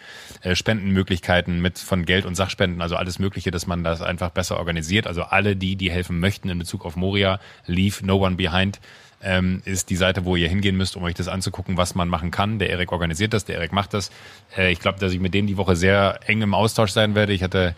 Spendenmöglichkeiten, 0.53 1.61
mit 1.61 1.79
von 1.79 2.03
Geld 2.05 2.25
und 2.25 2.35
Sachspenden, 2.35 2.81
also 2.81 2.97
alles 2.97 3.17
Mögliche, 3.17 3.51
dass 3.51 3.65
man 3.65 3.83
das 3.83 4.01
einfach 4.01 4.31
besser 4.31 4.57
organisiert. 4.57 5.07
Also 5.07 5.23
alle 5.23 5.55
die, 5.55 5.77
die 5.77 5.89
helfen 5.89 6.19
möchten 6.19 6.49
in 6.49 6.59
Bezug 6.59 6.83
auf 6.85 6.97
Moria, 6.97 7.39
Leave 7.65 8.05
No 8.05 8.17
One 8.17 8.35
Behind 8.35 8.79
ähm, 9.23 9.61
ist 9.65 9.89
die 9.89 9.95
Seite, 9.95 10.25
wo 10.25 10.35
ihr 10.35 10.47
hingehen 10.49 10.77
müsst, 10.77 10.95
um 10.95 11.03
euch 11.03 11.13
das 11.13 11.27
anzugucken, 11.27 11.77
was 11.77 11.95
man 11.95 12.07
machen 12.07 12.31
kann. 12.31 12.59
Der 12.59 12.69
Erik 12.69 12.91
organisiert 12.91 13.33
das, 13.33 13.45
der 13.45 13.57
Erik 13.57 13.71
macht 13.71 13.93
das. 13.93 14.11
Äh, 14.57 14.71
ich 14.71 14.79
glaube, 14.79 14.99
dass 14.99 15.11
ich 15.13 15.19
mit 15.19 15.33
dem 15.33 15.47
die 15.47 15.57
Woche 15.57 15.75
sehr 15.75 16.19
eng 16.25 16.41
im 16.41 16.53
Austausch 16.53 16.91
sein 16.91 17.15
werde. 17.15 17.33
Ich 17.33 17.43
hatte 17.43 17.75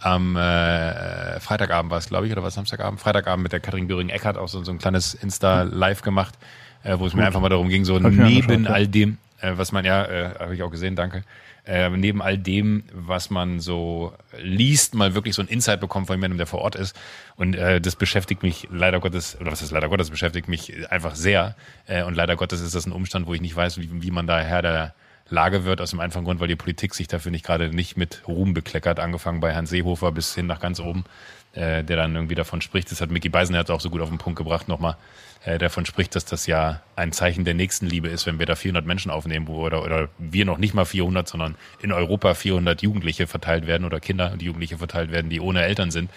am 0.00 0.34
äh, 0.36 1.38
Freitagabend 1.40 1.90
war 1.90 1.98
es, 1.98 2.08
glaube 2.08 2.26
ich, 2.26 2.32
oder 2.32 2.42
was 2.42 2.54
Samstagabend? 2.54 3.00
Freitagabend 3.00 3.42
mit 3.42 3.52
der 3.52 3.60
Katrin 3.60 3.86
Göring-Eckert 3.86 4.38
auch 4.38 4.48
so, 4.48 4.64
so 4.64 4.72
ein 4.72 4.78
kleines 4.78 5.14
Insta-Live 5.14 6.02
gemacht, 6.02 6.38
äh, 6.82 6.98
wo 6.98 7.06
es 7.06 7.14
mir 7.14 7.26
einfach 7.26 7.40
mal 7.40 7.50
darum 7.50 7.68
ging, 7.68 7.84
so 7.84 7.98
neben 7.98 8.66
all 8.66 8.88
dem, 8.88 9.18
äh, 9.40 9.52
was 9.56 9.72
man 9.72 9.84
ja, 9.84 10.04
äh, 10.04 10.34
habe 10.38 10.54
ich 10.54 10.62
auch 10.62 10.70
gesehen, 10.70 10.96
danke. 10.96 11.24
Äh, 11.64 11.90
neben 11.90 12.22
all 12.22 12.38
dem, 12.38 12.84
was 12.92 13.30
man 13.30 13.60
so 13.60 14.14
liest, 14.40 14.94
mal 14.94 15.14
wirklich 15.14 15.34
so 15.34 15.42
ein 15.42 15.48
Insight 15.48 15.80
bekommt 15.80 16.06
von 16.06 16.16
jemandem, 16.16 16.38
der 16.38 16.46
vor 16.46 16.60
Ort 16.60 16.74
ist. 16.74 16.98
Und 17.36 17.54
äh, 17.54 17.80
das 17.80 17.96
beschäftigt 17.96 18.42
mich 18.42 18.68
leider 18.70 19.00
Gottes, 19.00 19.38
oder 19.40 19.52
was 19.52 19.62
ist 19.62 19.70
leider 19.70 19.88
Gottes, 19.88 20.10
beschäftigt 20.10 20.48
mich 20.48 20.90
einfach 20.90 21.14
sehr. 21.14 21.54
Äh, 21.86 22.02
und 22.04 22.14
leider 22.14 22.36
Gottes 22.36 22.60
ist 22.60 22.74
das 22.74 22.86
ein 22.86 22.92
Umstand, 22.92 23.26
wo 23.26 23.34
ich 23.34 23.40
nicht 23.40 23.54
weiß, 23.54 23.78
wie, 23.78 24.02
wie 24.02 24.10
man 24.10 24.26
da 24.26 24.40
Herr 24.40 24.62
der 24.62 24.94
Lage 25.28 25.64
wird, 25.64 25.80
aus 25.80 25.90
dem 25.90 26.00
einfachen 26.00 26.24
Grund, 26.24 26.40
weil 26.40 26.48
die 26.48 26.56
Politik 26.56 26.94
sich 26.94 27.06
dafür 27.06 27.30
nicht 27.30 27.44
gerade 27.44 27.68
nicht 27.68 27.96
mit 27.96 28.22
Ruhm 28.26 28.52
bekleckert, 28.52 28.98
angefangen 28.98 29.40
bei 29.40 29.52
Herrn 29.52 29.66
Seehofer 29.66 30.12
bis 30.12 30.34
hin 30.34 30.46
nach 30.46 30.60
ganz 30.60 30.80
oben, 30.80 31.04
äh, 31.52 31.82
der 31.82 31.96
dann 31.96 32.14
irgendwie 32.14 32.34
davon 32.34 32.60
spricht. 32.60 32.90
Das 32.90 33.00
hat 33.00 33.10
Mickey 33.10 33.28
Beisenherz 33.28 33.70
auch 33.70 33.80
so 33.80 33.90
gut 33.90 34.00
auf 34.00 34.08
den 34.08 34.18
Punkt 34.18 34.38
gebracht 34.38 34.68
nochmal, 34.68 34.96
äh, 35.44 35.58
davon 35.58 35.86
spricht, 35.86 36.14
dass 36.14 36.24
das 36.24 36.46
ja 36.46 36.82
ein 36.96 37.12
Zeichen 37.12 37.44
der 37.44 37.54
Nächstenliebe 37.54 38.08
ist, 38.08 38.26
wenn 38.26 38.38
wir 38.38 38.46
da 38.46 38.54
400 38.54 38.84
Menschen 38.86 39.10
aufnehmen, 39.10 39.48
wo, 39.48 39.64
oder, 39.64 39.84
oder 39.84 40.08
wir 40.18 40.44
noch 40.44 40.58
nicht 40.58 40.74
mal 40.74 40.84
400, 40.84 41.26
sondern 41.26 41.56
in 41.80 41.92
Europa 41.92 42.34
400 42.34 42.82
Jugendliche 42.82 43.26
verteilt 43.26 43.66
werden 43.66 43.84
oder 43.84 44.00
Kinder 44.00 44.32
und 44.32 44.42
Jugendliche 44.42 44.78
verteilt 44.78 45.10
werden, 45.10 45.30
die 45.30 45.40
ohne 45.40 45.62
Eltern 45.62 45.90
sind. 45.90 46.10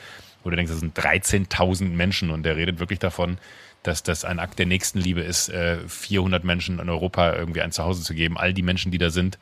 Wo 0.43 0.49
du 0.49 0.57
denkst, 0.57 0.71
das 0.71 0.81
sind 0.81 0.97
13.000 0.97 1.89
Menschen 1.89 2.29
und 2.29 2.43
der 2.43 2.57
redet 2.57 2.79
wirklich 2.79 2.99
davon, 2.99 3.37
dass 3.81 4.03
das 4.03 4.25
ein 4.25 4.39
Akt 4.39 4.59
der 4.59 4.65
Nächstenliebe 4.65 5.21
ist, 5.21 5.49
äh, 5.49 5.77
400 5.87 6.43
Menschen 6.43 6.79
in 6.79 6.89
Europa 6.89 7.33
irgendwie 7.33 7.61
ein 7.61 7.71
Zuhause 7.71 8.03
zu 8.03 8.13
geben. 8.13 8.37
All 8.37 8.53
die 8.53 8.61
Menschen, 8.61 8.91
die 8.91 8.97
da 8.97 9.09
sind, 9.09 9.39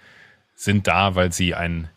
sind 0.55 0.87
da, 0.87 1.15
weil 1.15 1.31
sie 1.31 1.55
ein 1.55 1.89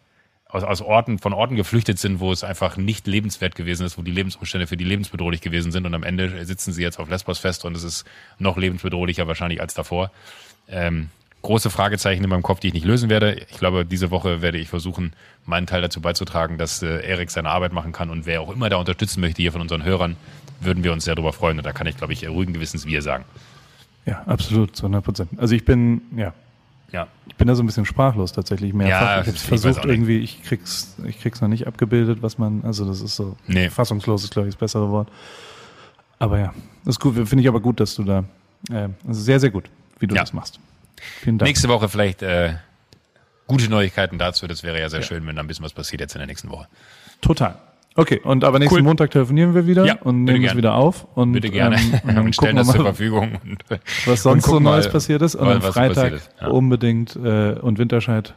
aus, 0.54 0.62
aus 0.62 0.80
Orten, 0.80 1.18
von 1.18 1.32
Orten 1.32 1.56
geflüchtet 1.56 1.98
sind, 1.98 2.20
wo 2.20 2.30
es 2.30 2.44
einfach 2.44 2.76
nicht 2.76 3.06
lebenswert 3.08 3.56
gewesen 3.56 3.84
ist, 3.84 3.98
wo 3.98 4.02
die 4.02 4.12
Lebensumstände 4.12 4.68
für 4.68 4.76
die 4.76 4.84
lebensbedrohlich 4.84 5.40
gewesen 5.40 5.72
sind 5.72 5.84
und 5.84 5.94
am 5.94 6.04
Ende 6.04 6.44
sitzen 6.44 6.72
sie 6.72 6.82
jetzt 6.82 7.00
auf 7.00 7.10
Lesbos 7.10 7.40
fest 7.40 7.64
und 7.64 7.76
es 7.76 7.82
ist 7.82 8.04
noch 8.38 8.56
lebensbedrohlicher 8.56 9.26
wahrscheinlich 9.26 9.60
als 9.60 9.74
davor. 9.74 10.12
Ähm, 10.68 11.10
große 11.42 11.70
Fragezeichen 11.70 12.22
in 12.22 12.30
meinem 12.30 12.42
Kopf, 12.42 12.60
die 12.60 12.68
ich 12.68 12.74
nicht 12.74 12.86
lösen 12.86 13.10
werde. 13.10 13.34
Ich 13.50 13.58
glaube, 13.58 13.84
diese 13.84 14.12
Woche 14.12 14.42
werde 14.42 14.58
ich 14.58 14.68
versuchen, 14.68 15.12
meinen 15.44 15.66
Teil 15.66 15.82
dazu 15.82 16.00
beizutragen, 16.00 16.56
dass 16.56 16.82
äh, 16.82 17.04
Erik 17.04 17.32
seine 17.32 17.50
Arbeit 17.50 17.72
machen 17.72 17.90
kann 17.90 18.08
und 18.08 18.24
wer 18.24 18.40
auch 18.40 18.50
immer 18.50 18.70
da 18.70 18.76
unterstützen 18.76 19.20
möchte 19.20 19.42
hier 19.42 19.50
von 19.50 19.60
unseren 19.60 19.82
Hörern, 19.82 20.16
würden 20.60 20.84
wir 20.84 20.92
uns 20.92 21.04
sehr 21.04 21.16
darüber 21.16 21.32
freuen 21.32 21.58
und 21.58 21.66
da 21.66 21.72
kann 21.72 21.88
ich, 21.88 21.96
glaube 21.96 22.12
ich, 22.12 22.28
ruhigen 22.28 22.52
Gewissens 22.52 22.86
wir 22.86 23.02
sagen. 23.02 23.24
Ja, 24.06 24.22
absolut, 24.26 24.76
zu 24.76 24.84
100 24.84 25.04
Prozent. 25.04 25.30
Also 25.36 25.54
ich 25.54 25.64
bin, 25.64 26.02
ja, 26.16 26.32
Ja, 26.94 27.08
ich 27.26 27.34
bin 27.34 27.48
da 27.48 27.54
so 27.56 27.62
ein 27.62 27.66
bisschen 27.66 27.84
sprachlos 27.84 28.30
tatsächlich 28.32 28.72
mehrfach. 28.72 29.00
Ja, 29.00 29.20
ich 29.22 29.26
habe 29.26 29.36
ich 29.36 29.42
versucht 29.42 29.84
nicht. 29.84 29.86
irgendwie, 29.86 30.18
ich 30.20 30.42
krieg's, 30.44 30.94
ich 31.04 31.20
krieg's 31.20 31.40
noch 31.40 31.48
nicht 31.48 31.66
abgebildet, 31.66 32.22
was 32.22 32.38
man, 32.38 32.62
also 32.64 32.84
das 32.86 33.00
ist 33.00 33.16
so 33.16 33.36
Nee. 33.48 33.68
fassungslos 33.68 34.22
ist 34.22 34.32
glaube 34.32 34.48
ich 34.48 34.54
das 34.54 34.60
bessere 34.60 34.88
Wort. 34.90 35.08
Aber 36.20 36.38
ja, 36.38 36.54
das 36.84 36.94
ist 36.94 37.00
gut, 37.00 37.14
finde 37.16 37.40
ich 37.42 37.48
aber 37.48 37.60
gut, 37.60 37.80
dass 37.80 37.96
du 37.96 38.04
da, 38.04 38.24
äh, 38.70 38.88
also 39.06 39.20
sehr 39.20 39.40
sehr 39.40 39.50
gut, 39.50 39.64
wie 39.98 40.06
du 40.06 40.14
Ja. 40.14 40.22
das 40.22 40.32
machst. 40.32 40.60
Vielen 41.20 41.36
Dank. 41.38 41.48
nächste 41.48 41.68
Woche 41.68 41.88
vielleicht 41.88 42.22
äh, 42.22 42.54
gute 43.48 43.68
Neuigkeiten 43.68 44.16
dazu. 44.18 44.46
Das 44.46 44.62
wäre 44.62 44.78
ja 44.78 44.88
sehr 44.88 45.02
schön, 45.02 45.26
wenn 45.26 45.34
da 45.36 45.42
ein 45.42 45.48
bisschen 45.48 45.64
was 45.64 45.72
passiert 45.72 46.00
jetzt 46.00 46.14
in 46.14 46.20
der 46.20 46.28
nächsten 46.28 46.48
Woche. 46.48 46.68
Total. 47.20 47.56
Okay, 47.96 48.20
und 48.24 48.42
aber 48.42 48.58
nächsten 48.58 48.76
Cool. 48.76 48.82
Montag 48.82 49.12
telefonieren 49.12 49.54
wir 49.54 49.66
wieder 49.68 49.84
Ja, 49.84 49.94
und 50.02 50.24
nehmen 50.24 50.44
es 50.44 50.56
wieder 50.56 50.74
auf 50.74 51.06
und, 51.14 51.32
Bitte 51.32 51.48
gerne. 51.48 51.76
ähm, 51.76 51.92
und 51.92 51.92
dann 51.92 52.08
und 52.08 52.14
gucken 52.16 52.32
stellen 52.32 52.56
das 52.56 52.66
zur 52.66 52.78
mal, 52.78 52.84
Verfügung. 52.84 53.38
Und, 53.44 53.64
was 54.06 54.22
sonst 54.22 54.44
und 54.46 54.50
so 54.50 54.60
Neues 54.60 54.86
mal, 54.86 54.92
passiert 54.92 55.22
ist. 55.22 55.36
Und 55.36 55.46
was 55.46 55.64
am 55.64 55.72
Freitag 55.72 56.20
ja. 56.40 56.48
unbedingt 56.48 57.14
äh, 57.14 57.52
und 57.52 57.78
Winterscheid 57.78 58.34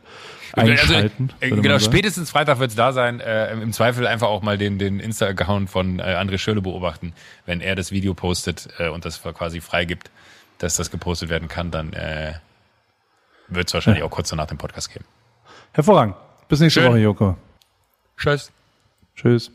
einschalten. 0.53 1.29
Also, 1.34 1.45
äh, 1.45 1.49
würde 1.49 1.61
genau, 1.63 1.79
spätestens 1.79 2.29
Freitag 2.29 2.59
wird 2.59 2.69
es 2.69 2.75
da 2.75 2.93
sein. 2.93 3.19
Äh, 3.19 3.53
Im 3.53 3.73
Zweifel 3.73 4.05
einfach 4.05 4.27
auch 4.27 4.43
mal 4.43 4.59
den, 4.59 4.77
den 4.77 4.99
Insta-Account 4.99 5.69
von 5.69 5.99
äh, 5.99 6.03
André 6.03 6.38
Schöle 6.38 6.61
beobachten. 6.61 7.13
Wenn 7.47 7.59
er 7.59 7.75
das 7.75 7.91
Video 7.91 8.13
postet 8.13 8.67
äh, 8.77 8.89
und 8.89 9.05
das 9.05 9.21
quasi 9.21 9.59
freigibt, 9.59 10.11
dass 10.59 10.75
das 10.75 10.91
gepostet 10.91 11.29
werden 11.29 11.47
kann, 11.47 11.71
dann 11.71 11.93
äh, 11.93 12.34
wird 13.47 13.67
es 13.67 13.73
wahrscheinlich 13.73 14.03
auch 14.03 14.11
kurz 14.11 14.29
danach 14.29 14.47
den 14.47 14.57
Podcast 14.59 14.93
geben. 14.93 15.05
Hervorragend. 15.73 16.15
Bis 16.47 16.59
nächste 16.59 16.81
Schön. 16.81 16.89
Woche, 16.91 16.99
Joko. 16.99 17.38
Tschüss. 18.17 18.51
Tschüss. 19.18 19.52